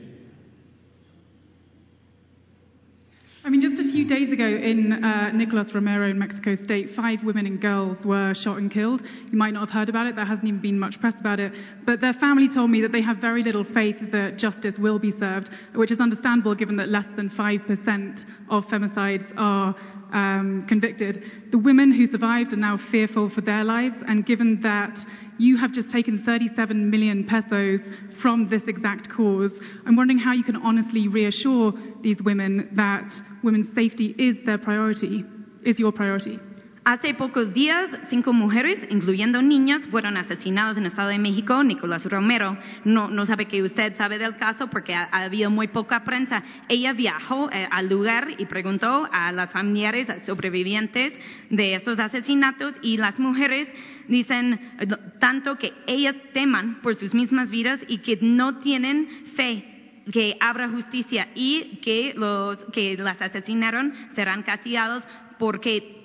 Few 4.06 4.18
days 4.18 4.32
ago 4.32 4.44
in 4.46 4.92
uh, 4.92 5.30
Nicolas 5.32 5.74
Romero 5.74 6.10
in 6.10 6.18
Mexico 6.18 6.54
State, 6.56 6.90
five 6.90 7.24
women 7.24 7.46
and 7.46 7.58
girls 7.58 8.04
were 8.04 8.34
shot 8.34 8.58
and 8.58 8.70
killed. 8.70 9.00
You 9.32 9.38
might 9.38 9.54
not 9.54 9.60
have 9.60 9.70
heard 9.70 9.88
about 9.88 10.06
it. 10.06 10.14
There 10.14 10.26
hasn't 10.26 10.46
even 10.46 10.60
been 10.60 10.78
much 10.78 11.00
press 11.00 11.18
about 11.18 11.40
it. 11.40 11.52
But 11.86 12.02
their 12.02 12.12
family 12.12 12.46
told 12.46 12.70
me 12.70 12.82
that 12.82 12.92
they 12.92 13.00
have 13.00 13.16
very 13.16 13.42
little 13.42 13.64
faith 13.64 13.96
that 14.12 14.36
justice 14.36 14.78
will 14.78 14.98
be 14.98 15.10
served, 15.10 15.48
which 15.74 15.90
is 15.90 16.00
understandable 16.00 16.54
given 16.54 16.76
that 16.76 16.90
less 16.90 17.06
than 17.16 17.30
5% 17.30 18.24
of 18.50 18.66
femicides 18.66 19.32
are 19.38 19.74
um, 20.14 20.64
convicted. 20.66 21.24
The 21.50 21.58
women 21.58 21.92
who 21.92 22.06
survived 22.06 22.52
are 22.52 22.56
now 22.56 22.78
fearful 22.90 23.28
for 23.28 23.40
their 23.42 23.64
lives, 23.64 23.96
and 24.06 24.24
given 24.24 24.60
that 24.60 24.98
you 25.38 25.56
have 25.56 25.72
just 25.72 25.90
taken 25.90 26.18
37 26.18 26.88
million 26.88 27.24
pesos 27.24 27.80
from 28.22 28.44
this 28.44 28.68
exact 28.68 29.10
cause, 29.10 29.60
I'm 29.84 29.96
wondering 29.96 30.18
how 30.18 30.32
you 30.32 30.44
can 30.44 30.56
honestly 30.56 31.08
reassure 31.08 31.74
these 32.02 32.22
women 32.22 32.70
that 32.76 33.12
women's 33.42 33.74
safety 33.74 34.14
is 34.16 34.36
their 34.46 34.58
priority, 34.58 35.24
is 35.64 35.78
your 35.78 35.92
priority. 35.92 36.38
Hace 36.86 37.14
pocos 37.14 37.54
días, 37.54 37.88
cinco 38.10 38.34
mujeres, 38.34 38.86
incluyendo 38.90 39.40
niñas, 39.40 39.86
fueron 39.86 40.18
asesinadas 40.18 40.76
en 40.76 40.82
el 40.82 40.88
Estado 40.88 41.08
de 41.08 41.18
México. 41.18 41.64
Nicolás 41.64 42.04
Romero 42.04 42.58
no, 42.84 43.08
no 43.08 43.24
sabe 43.24 43.46
que 43.46 43.62
usted 43.62 43.96
sabe 43.96 44.18
del 44.18 44.36
caso 44.36 44.66
porque 44.66 44.94
ha, 44.94 45.08
ha 45.10 45.22
habido 45.22 45.50
muy 45.50 45.66
poca 45.66 46.04
prensa. 46.04 46.42
Ella 46.68 46.92
viajó 46.92 47.50
eh, 47.50 47.66
al 47.70 47.88
lugar 47.88 48.34
y 48.36 48.44
preguntó 48.44 49.08
a 49.10 49.32
las 49.32 49.50
familiares 49.50 50.08
sobrevivientes 50.26 51.18
de 51.48 51.74
estos 51.74 51.98
asesinatos 51.98 52.74
y 52.82 52.98
las 52.98 53.18
mujeres 53.18 53.66
dicen 54.06 54.60
eh, 54.78 54.86
tanto 55.18 55.56
que 55.56 55.72
ellas 55.86 56.16
teman 56.34 56.82
por 56.82 56.96
sus 56.96 57.14
mismas 57.14 57.50
vidas 57.50 57.80
y 57.88 57.98
que 57.98 58.18
no 58.20 58.58
tienen 58.58 59.08
fe 59.34 60.02
que 60.12 60.36
habrá 60.38 60.68
justicia 60.68 61.28
y 61.34 61.78
que 61.82 62.12
los 62.14 62.62
que 62.74 62.98
las 62.98 63.22
asesinaron 63.22 63.94
serán 64.14 64.42
castigados 64.42 65.08
porque 65.38 66.03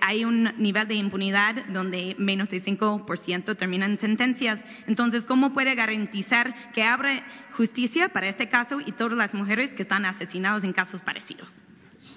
hay 0.00 0.24
un 0.24 0.50
nivel 0.58 0.88
de 0.88 0.94
impunidad 0.94 1.66
donde 1.72 2.14
menos 2.18 2.50
de 2.50 2.62
5% 2.62 3.56
terminan 3.56 3.96
sentencias. 3.98 4.60
Entonces, 4.86 5.24
¿cómo 5.24 5.52
puede 5.52 5.74
garantizar 5.74 6.72
que 6.72 6.82
habrá 6.82 7.24
justicia 7.52 8.08
para 8.08 8.28
este 8.28 8.48
caso 8.48 8.80
y 8.84 8.92
todas 8.92 9.16
las 9.16 9.34
mujeres 9.34 9.70
que 9.70 9.82
están 9.82 10.04
asesinadas 10.06 10.64
en 10.64 10.72
casos 10.72 11.00
parecidos? 11.02 11.48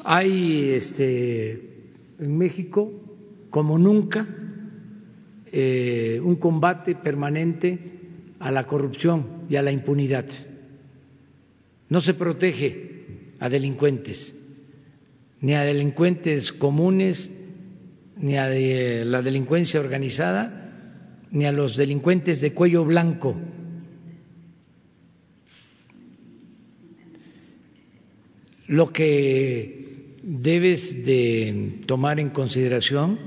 Hay 0.04 0.72
este, 0.72 1.52
en 2.20 2.38
México, 2.38 2.92
como 3.50 3.78
nunca, 3.78 4.28
eh, 5.52 6.20
un 6.24 6.36
combate 6.36 6.96
permanente 6.96 7.80
a 8.40 8.52
la 8.52 8.66
corrupción 8.68 9.46
y 9.50 9.56
a 9.56 9.62
la 9.62 9.72
impunidad. 9.72 10.26
No 11.90 12.02
se 12.02 12.14
protege 12.14 13.36
a 13.40 13.50
delincuentes, 13.50 14.37
ni 15.42 15.54
a 15.54 15.64
delincuentes 15.64 16.52
comunes, 16.52 17.32
ni 18.18 18.38
a 18.38 18.48
la 18.48 19.22
delincuencia 19.22 19.80
organizada, 19.80 21.28
ni 21.32 21.46
a 21.46 21.52
los 21.52 21.78
delincuentes 21.78 22.42
de 22.42 22.54
cuello 22.54 22.86
blanco. 22.86 23.36
Lo 28.68 28.92
que 28.92 30.16
debes 30.24 31.06
de 31.06 31.82
tomar 31.86 32.20
en 32.20 32.32
consideración 32.32 33.18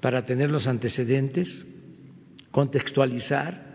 para 0.00 0.26
tener 0.26 0.50
los 0.50 0.66
antecedentes, 0.66 1.66
contextualizar 2.50 3.66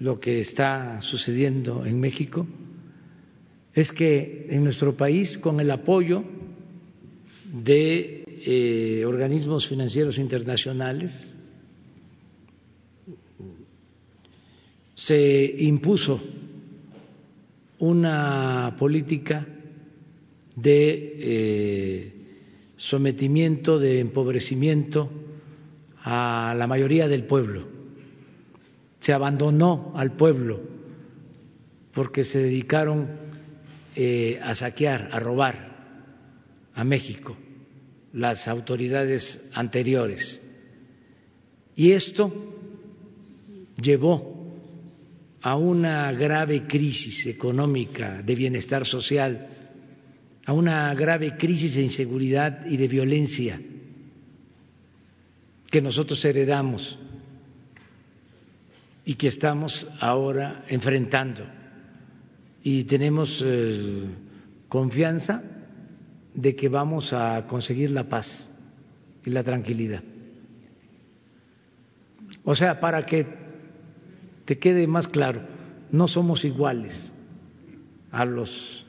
lo 0.00 0.20
que 0.20 0.40
está 0.40 1.00
sucediendo 1.00 1.86
en 1.86 1.98
México, 2.00 2.46
es 3.74 3.90
que 3.90 4.46
en 4.50 4.62
nuestro 4.64 4.96
país, 4.96 5.36
con 5.38 5.58
el 5.58 5.70
apoyo 5.70 6.22
de 7.52 8.24
eh, 8.26 9.04
organismos 9.04 9.68
financieros 9.68 10.18
internacionales, 10.18 11.32
se 14.94 15.56
impuso 15.58 16.20
una 17.80 18.76
política 18.78 19.46
de 20.54 21.16
eh, 21.18 22.12
sometimiento, 22.76 23.78
de 23.80 23.98
empobrecimiento 23.98 25.10
a 26.04 26.54
la 26.56 26.66
mayoría 26.68 27.08
del 27.08 27.24
pueblo. 27.24 27.66
Se 29.00 29.12
abandonó 29.12 29.92
al 29.96 30.12
pueblo 30.12 30.60
porque 31.92 32.24
se 32.24 32.38
dedicaron 32.38 33.23
eh, 33.94 34.40
a 34.42 34.54
saquear, 34.54 35.08
a 35.12 35.18
robar 35.18 35.74
a 36.74 36.84
México 36.84 37.36
las 38.12 38.46
autoridades 38.48 39.50
anteriores. 39.54 40.40
Y 41.76 41.92
esto 41.92 42.32
llevó 43.80 44.34
a 45.42 45.56
una 45.56 46.10
grave 46.12 46.66
crisis 46.66 47.26
económica 47.26 48.22
de 48.22 48.34
bienestar 48.34 48.86
social, 48.86 49.48
a 50.46 50.52
una 50.52 50.94
grave 50.94 51.36
crisis 51.36 51.74
de 51.74 51.82
inseguridad 51.82 52.66
y 52.66 52.76
de 52.76 52.88
violencia 52.88 53.60
que 55.70 55.82
nosotros 55.82 56.24
heredamos 56.24 56.96
y 59.04 59.14
que 59.14 59.28
estamos 59.28 59.86
ahora 60.00 60.64
enfrentando. 60.68 61.44
Y 62.66 62.84
tenemos 62.84 63.44
eh, 63.44 64.06
confianza 64.68 65.42
de 66.32 66.56
que 66.56 66.68
vamos 66.70 67.12
a 67.12 67.46
conseguir 67.46 67.90
la 67.90 68.08
paz 68.08 68.50
y 69.22 69.30
la 69.30 69.44
tranquilidad. 69.44 70.02
O 72.42 72.54
sea, 72.54 72.80
para 72.80 73.04
que 73.04 73.26
te 74.46 74.58
quede 74.58 74.86
más 74.86 75.06
claro, 75.06 75.42
no 75.90 76.08
somos 76.08 76.42
iguales 76.44 77.12
a 78.10 78.24
los 78.24 78.83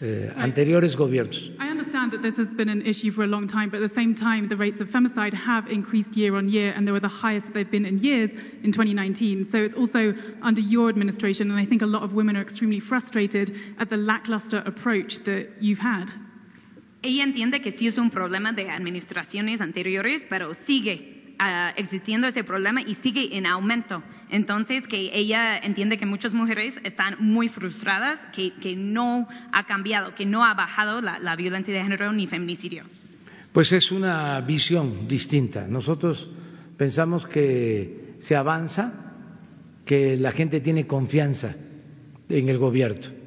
eh, 0.00 0.32
anteriores 0.36 0.96
gobiernos. 0.96 1.50
I 1.58 1.68
understand 1.68 2.12
that 2.12 2.22
this 2.22 2.36
has 2.36 2.52
been 2.52 2.68
an 2.68 2.82
issue 2.82 3.10
for 3.10 3.24
a 3.24 3.26
long 3.26 3.48
time, 3.48 3.70
but 3.70 3.82
at 3.82 3.88
the 3.88 3.94
same 3.94 4.14
time, 4.14 4.48
the 4.48 4.56
rates 4.56 4.80
of 4.80 4.88
femicide 4.88 5.34
have 5.34 5.68
increased 5.68 6.16
year 6.16 6.36
on 6.36 6.48
year, 6.48 6.72
and 6.72 6.86
they 6.86 6.92
were 6.92 7.00
the 7.00 7.08
highest 7.08 7.46
that 7.46 7.54
they've 7.54 7.70
been 7.70 7.86
in 7.86 7.98
years 7.98 8.30
in 8.62 8.72
2019. 8.72 9.46
So 9.50 9.58
it's 9.58 9.74
also 9.74 10.14
under 10.42 10.60
your 10.60 10.88
administration, 10.88 11.50
and 11.50 11.58
I 11.58 11.64
think 11.64 11.82
a 11.82 11.86
lot 11.86 12.02
of 12.02 12.12
women 12.12 12.36
are 12.36 12.42
extremely 12.42 12.80
frustrated 12.80 13.50
at 13.78 13.90
the 13.90 13.96
lackluster 13.96 14.62
approach 14.64 15.18
that 15.24 15.48
you've 15.60 15.80
had. 15.80 16.10
Ella 17.02 17.22
entiende 17.22 17.60
que 17.62 17.70
sí 17.70 17.86
es 17.86 17.96
un 17.96 18.10
problema 18.10 18.52
de 18.52 18.70
administraciones 18.70 19.60
anteriores, 19.60 20.24
pero 20.28 20.52
sigue 20.66 21.17
uh, 21.40 21.72
existiendo 21.76 22.26
ese 22.26 22.44
problema 22.44 22.82
y 22.82 22.94
sigue 22.94 23.36
en 23.36 23.46
aumento. 23.46 24.02
Entonces, 24.30 24.86
que 24.86 25.10
ella 25.12 25.58
entiende 25.58 25.98
que 25.98 26.06
muchas 26.06 26.34
mujeres 26.34 26.74
están 26.84 27.16
muy 27.18 27.48
frustradas, 27.48 28.18
que, 28.32 28.52
que 28.54 28.76
no 28.76 29.26
ha 29.52 29.64
cambiado, 29.64 30.14
que 30.14 30.26
no 30.26 30.44
ha 30.44 30.54
bajado 30.54 31.00
la 31.00 31.36
violencia 31.36 31.72
de 31.72 31.82
género 31.82 32.12
ni 32.12 32.26
feminicidio. 32.26 32.84
Pues 33.52 33.72
es 33.72 33.90
una 33.90 34.40
visión 34.42 35.08
distinta. 35.08 35.66
Nosotros 35.66 36.30
pensamos 36.76 37.26
que 37.26 38.14
se 38.20 38.36
avanza, 38.36 39.14
que 39.84 40.16
la 40.16 40.30
gente 40.30 40.60
tiene 40.60 40.86
confianza 40.86 41.54
en 42.28 42.48
el 42.48 42.58
gobierno. 42.58 43.17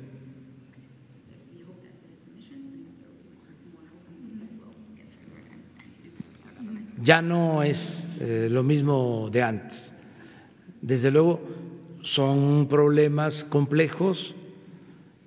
Ya 7.03 7.21
no 7.21 7.63
es 7.63 8.05
eh, 8.19 8.47
lo 8.49 8.63
mismo 8.63 9.29
de 9.31 9.41
antes. 9.41 9.93
Desde 10.81 11.09
luego 11.09 11.41
son 12.03 12.67
problemas 12.67 13.43
complejos, 13.45 14.35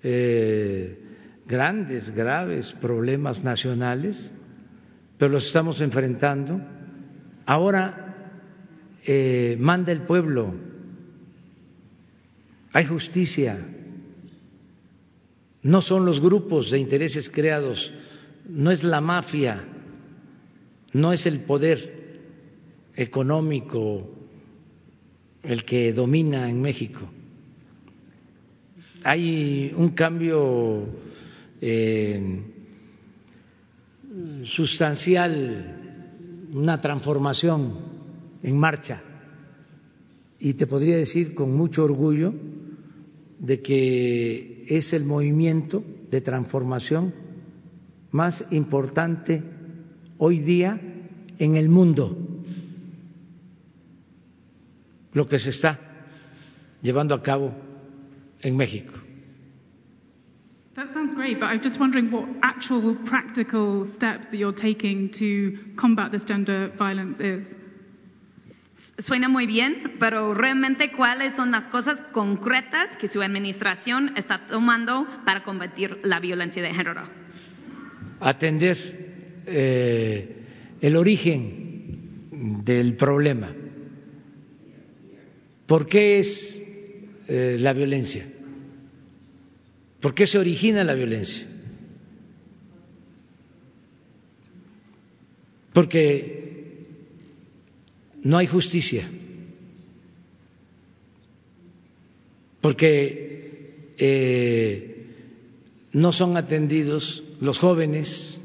eh, 0.03 0.99
grandes, 1.47 2.11
graves 2.15 2.73
problemas 2.81 3.43
nacionales, 3.43 4.33
pero 5.19 5.33
los 5.33 5.47
estamos 5.47 5.81
enfrentando. 5.81 6.61
Ahora 7.47 8.15
eh, 9.05 9.57
manda 9.59 9.93
el 9.93 10.03
pueblo, 10.03 10.55
hay 12.73 12.87
justicia, 12.87 13.59
no 15.63 15.81
son 15.81 16.05
los 16.05 16.21
grupos 16.21 16.71
de 16.71 16.79
intereses 16.79 17.29
creados, 17.31 17.93
no 18.49 18.71
es 18.71 18.83
la 18.85 19.01
mafia, 19.01 19.65
no 20.95 21.13
es 21.13 21.27
el 21.27 21.41
poder 21.41 22.21
económico 22.95 24.09
el 25.43 25.65
que 25.65 25.93
domina 25.93 26.49
en 26.49 26.63
México. 26.63 27.01
Hay 29.03 29.75
un 29.77 29.91
cambio 29.91 30.87
eh, 31.61 32.43
sustancial, 34.45 36.47
una 36.53 36.81
transformación 36.81 37.75
en 38.43 38.57
marcha. 38.57 39.03
Y 40.39 40.55
te 40.55 40.67
podría 40.67 40.97
decir 40.97 41.35
con 41.35 41.55
mucho 41.55 41.85
orgullo 41.85 42.33
de 43.39 43.61
que 43.61 44.65
es 44.69 44.93
el 44.93 45.05
movimiento 45.05 45.83
de 46.11 46.21
transformación 46.21 47.13
más 48.13 48.47
importante 48.53 49.43
hoy 50.19 50.41
día 50.41 50.81
en 51.39 51.57
el 51.57 51.69
mundo 51.69 52.17
lo 55.13 55.29
que 55.29 55.39
se 55.39 55.51
está 55.51 55.79
llevando 56.83 57.15
a 57.15 57.23
cabo 57.23 57.55
en 58.41 58.57
México. 58.57 58.95
That 60.75 60.93
sounds 60.93 61.15
great, 61.15 61.39
but 61.39 61.47
I'm 61.47 61.63
just 61.63 61.79
wondering 61.79 62.11
what 62.11 62.27
actual 62.43 62.97
practical 63.07 63.87
steps 63.95 64.27
that 64.27 64.37
you're 64.37 64.53
taking 64.53 65.09
to 65.19 65.77
combat 65.77 66.11
this 66.11 66.25
gender 66.25 66.73
violence 66.77 67.21
is. 67.21 67.45
Suena 68.99 69.29
muy 69.29 69.47
bien, 69.47 69.97
pero 70.01 70.35
realmente 70.35 70.91
cuáles 70.91 71.35
son 71.37 71.53
las 71.53 71.65
cosas 71.65 72.01
concretas 72.13 72.97
que 72.97 73.07
su 73.09 73.23
administración 73.23 74.15
está 74.17 74.47
tomando 74.47 75.07
para 75.25 75.45
combatir 75.45 76.01
la 76.03 76.19
violencia 76.19 76.63
de 76.63 76.75
género. 76.75 77.05
Atender 78.21 79.04
eh, 79.47 80.37
el 80.81 80.97
origen 80.97 82.63
del 82.65 82.95
problema 82.97 83.55
¿Por 85.67 85.87
qué 85.87 86.19
es 86.19 86.63
eh, 87.27 87.57
la 87.59 87.73
violencia? 87.73 88.27
¿Por 90.01 90.15
qué 90.15 90.27
se 90.27 90.39
origina 90.39 90.85
la 90.85 90.95
violencia? 90.95 91.47
Porque 95.73 96.87
no 98.23 98.39
hay 98.39 98.47
justicia, 98.47 99.09
porque 102.61 103.95
eh, 103.99 105.07
no 105.93 106.13
son 106.13 106.37
atendidos 106.37 107.25
los 107.41 107.59
jóvenes, 107.59 108.41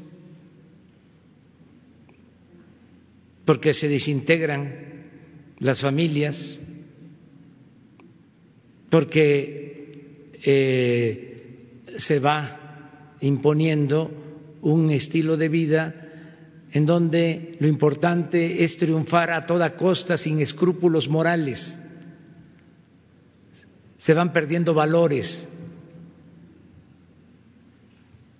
porque 3.50 3.74
se 3.74 3.88
desintegran 3.88 4.72
las 5.58 5.80
familias, 5.80 6.60
porque 8.88 10.30
eh, 10.44 11.88
se 11.96 12.20
va 12.20 13.16
imponiendo 13.20 14.08
un 14.62 14.92
estilo 14.92 15.36
de 15.36 15.48
vida 15.48 15.94
en 16.70 16.86
donde 16.86 17.56
lo 17.58 17.66
importante 17.66 18.62
es 18.62 18.76
triunfar 18.76 19.32
a 19.32 19.44
toda 19.44 19.74
costa 19.74 20.16
sin 20.16 20.40
escrúpulos 20.40 21.08
morales. 21.08 21.76
se 23.98 24.14
van 24.14 24.32
perdiendo 24.32 24.74
valores, 24.74 25.48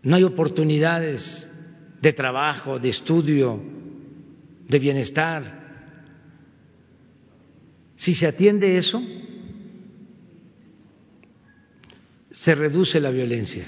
no 0.04 0.14
hay 0.14 0.22
oportunidades 0.22 1.50
de 2.00 2.12
trabajo, 2.12 2.78
de 2.78 2.90
estudio, 2.90 3.79
de 4.70 4.78
bienestar. 4.78 5.60
Si 7.96 8.14
se 8.14 8.26
atiende 8.26 8.78
eso, 8.78 9.02
se 12.30 12.54
reduce 12.54 13.00
la 13.00 13.10
violencia. 13.10 13.66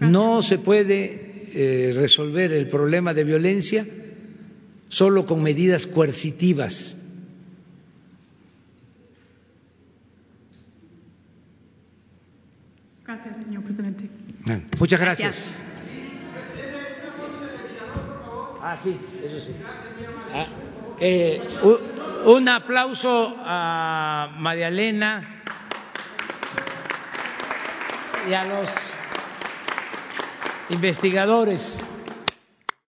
No 0.00 0.42
se 0.42 0.58
puede 0.58 1.88
eh, 1.88 1.92
resolver 1.92 2.52
el 2.52 2.68
problema 2.68 3.12
de 3.14 3.24
violencia 3.24 3.84
solo 4.88 5.26
con 5.26 5.42
medidas 5.42 5.86
coercitivas. 5.86 6.94
Gracias, 13.04 13.36
señor 13.42 13.64
presidente. 13.64 14.08
Muchas 14.78 15.00
gracias. 15.00 15.67
Ah, 18.70 18.76
sí, 18.76 19.00
eso 19.24 19.40
sí. 19.40 19.56
Ah, 20.34 20.46
eh, 21.00 21.40
un 22.26 22.46
aplauso 22.50 23.34
a 23.38 24.28
María 24.36 24.68
Elena 24.68 25.42
y 28.28 28.34
a 28.34 28.44
los 28.44 28.68
investigadores 30.68 31.82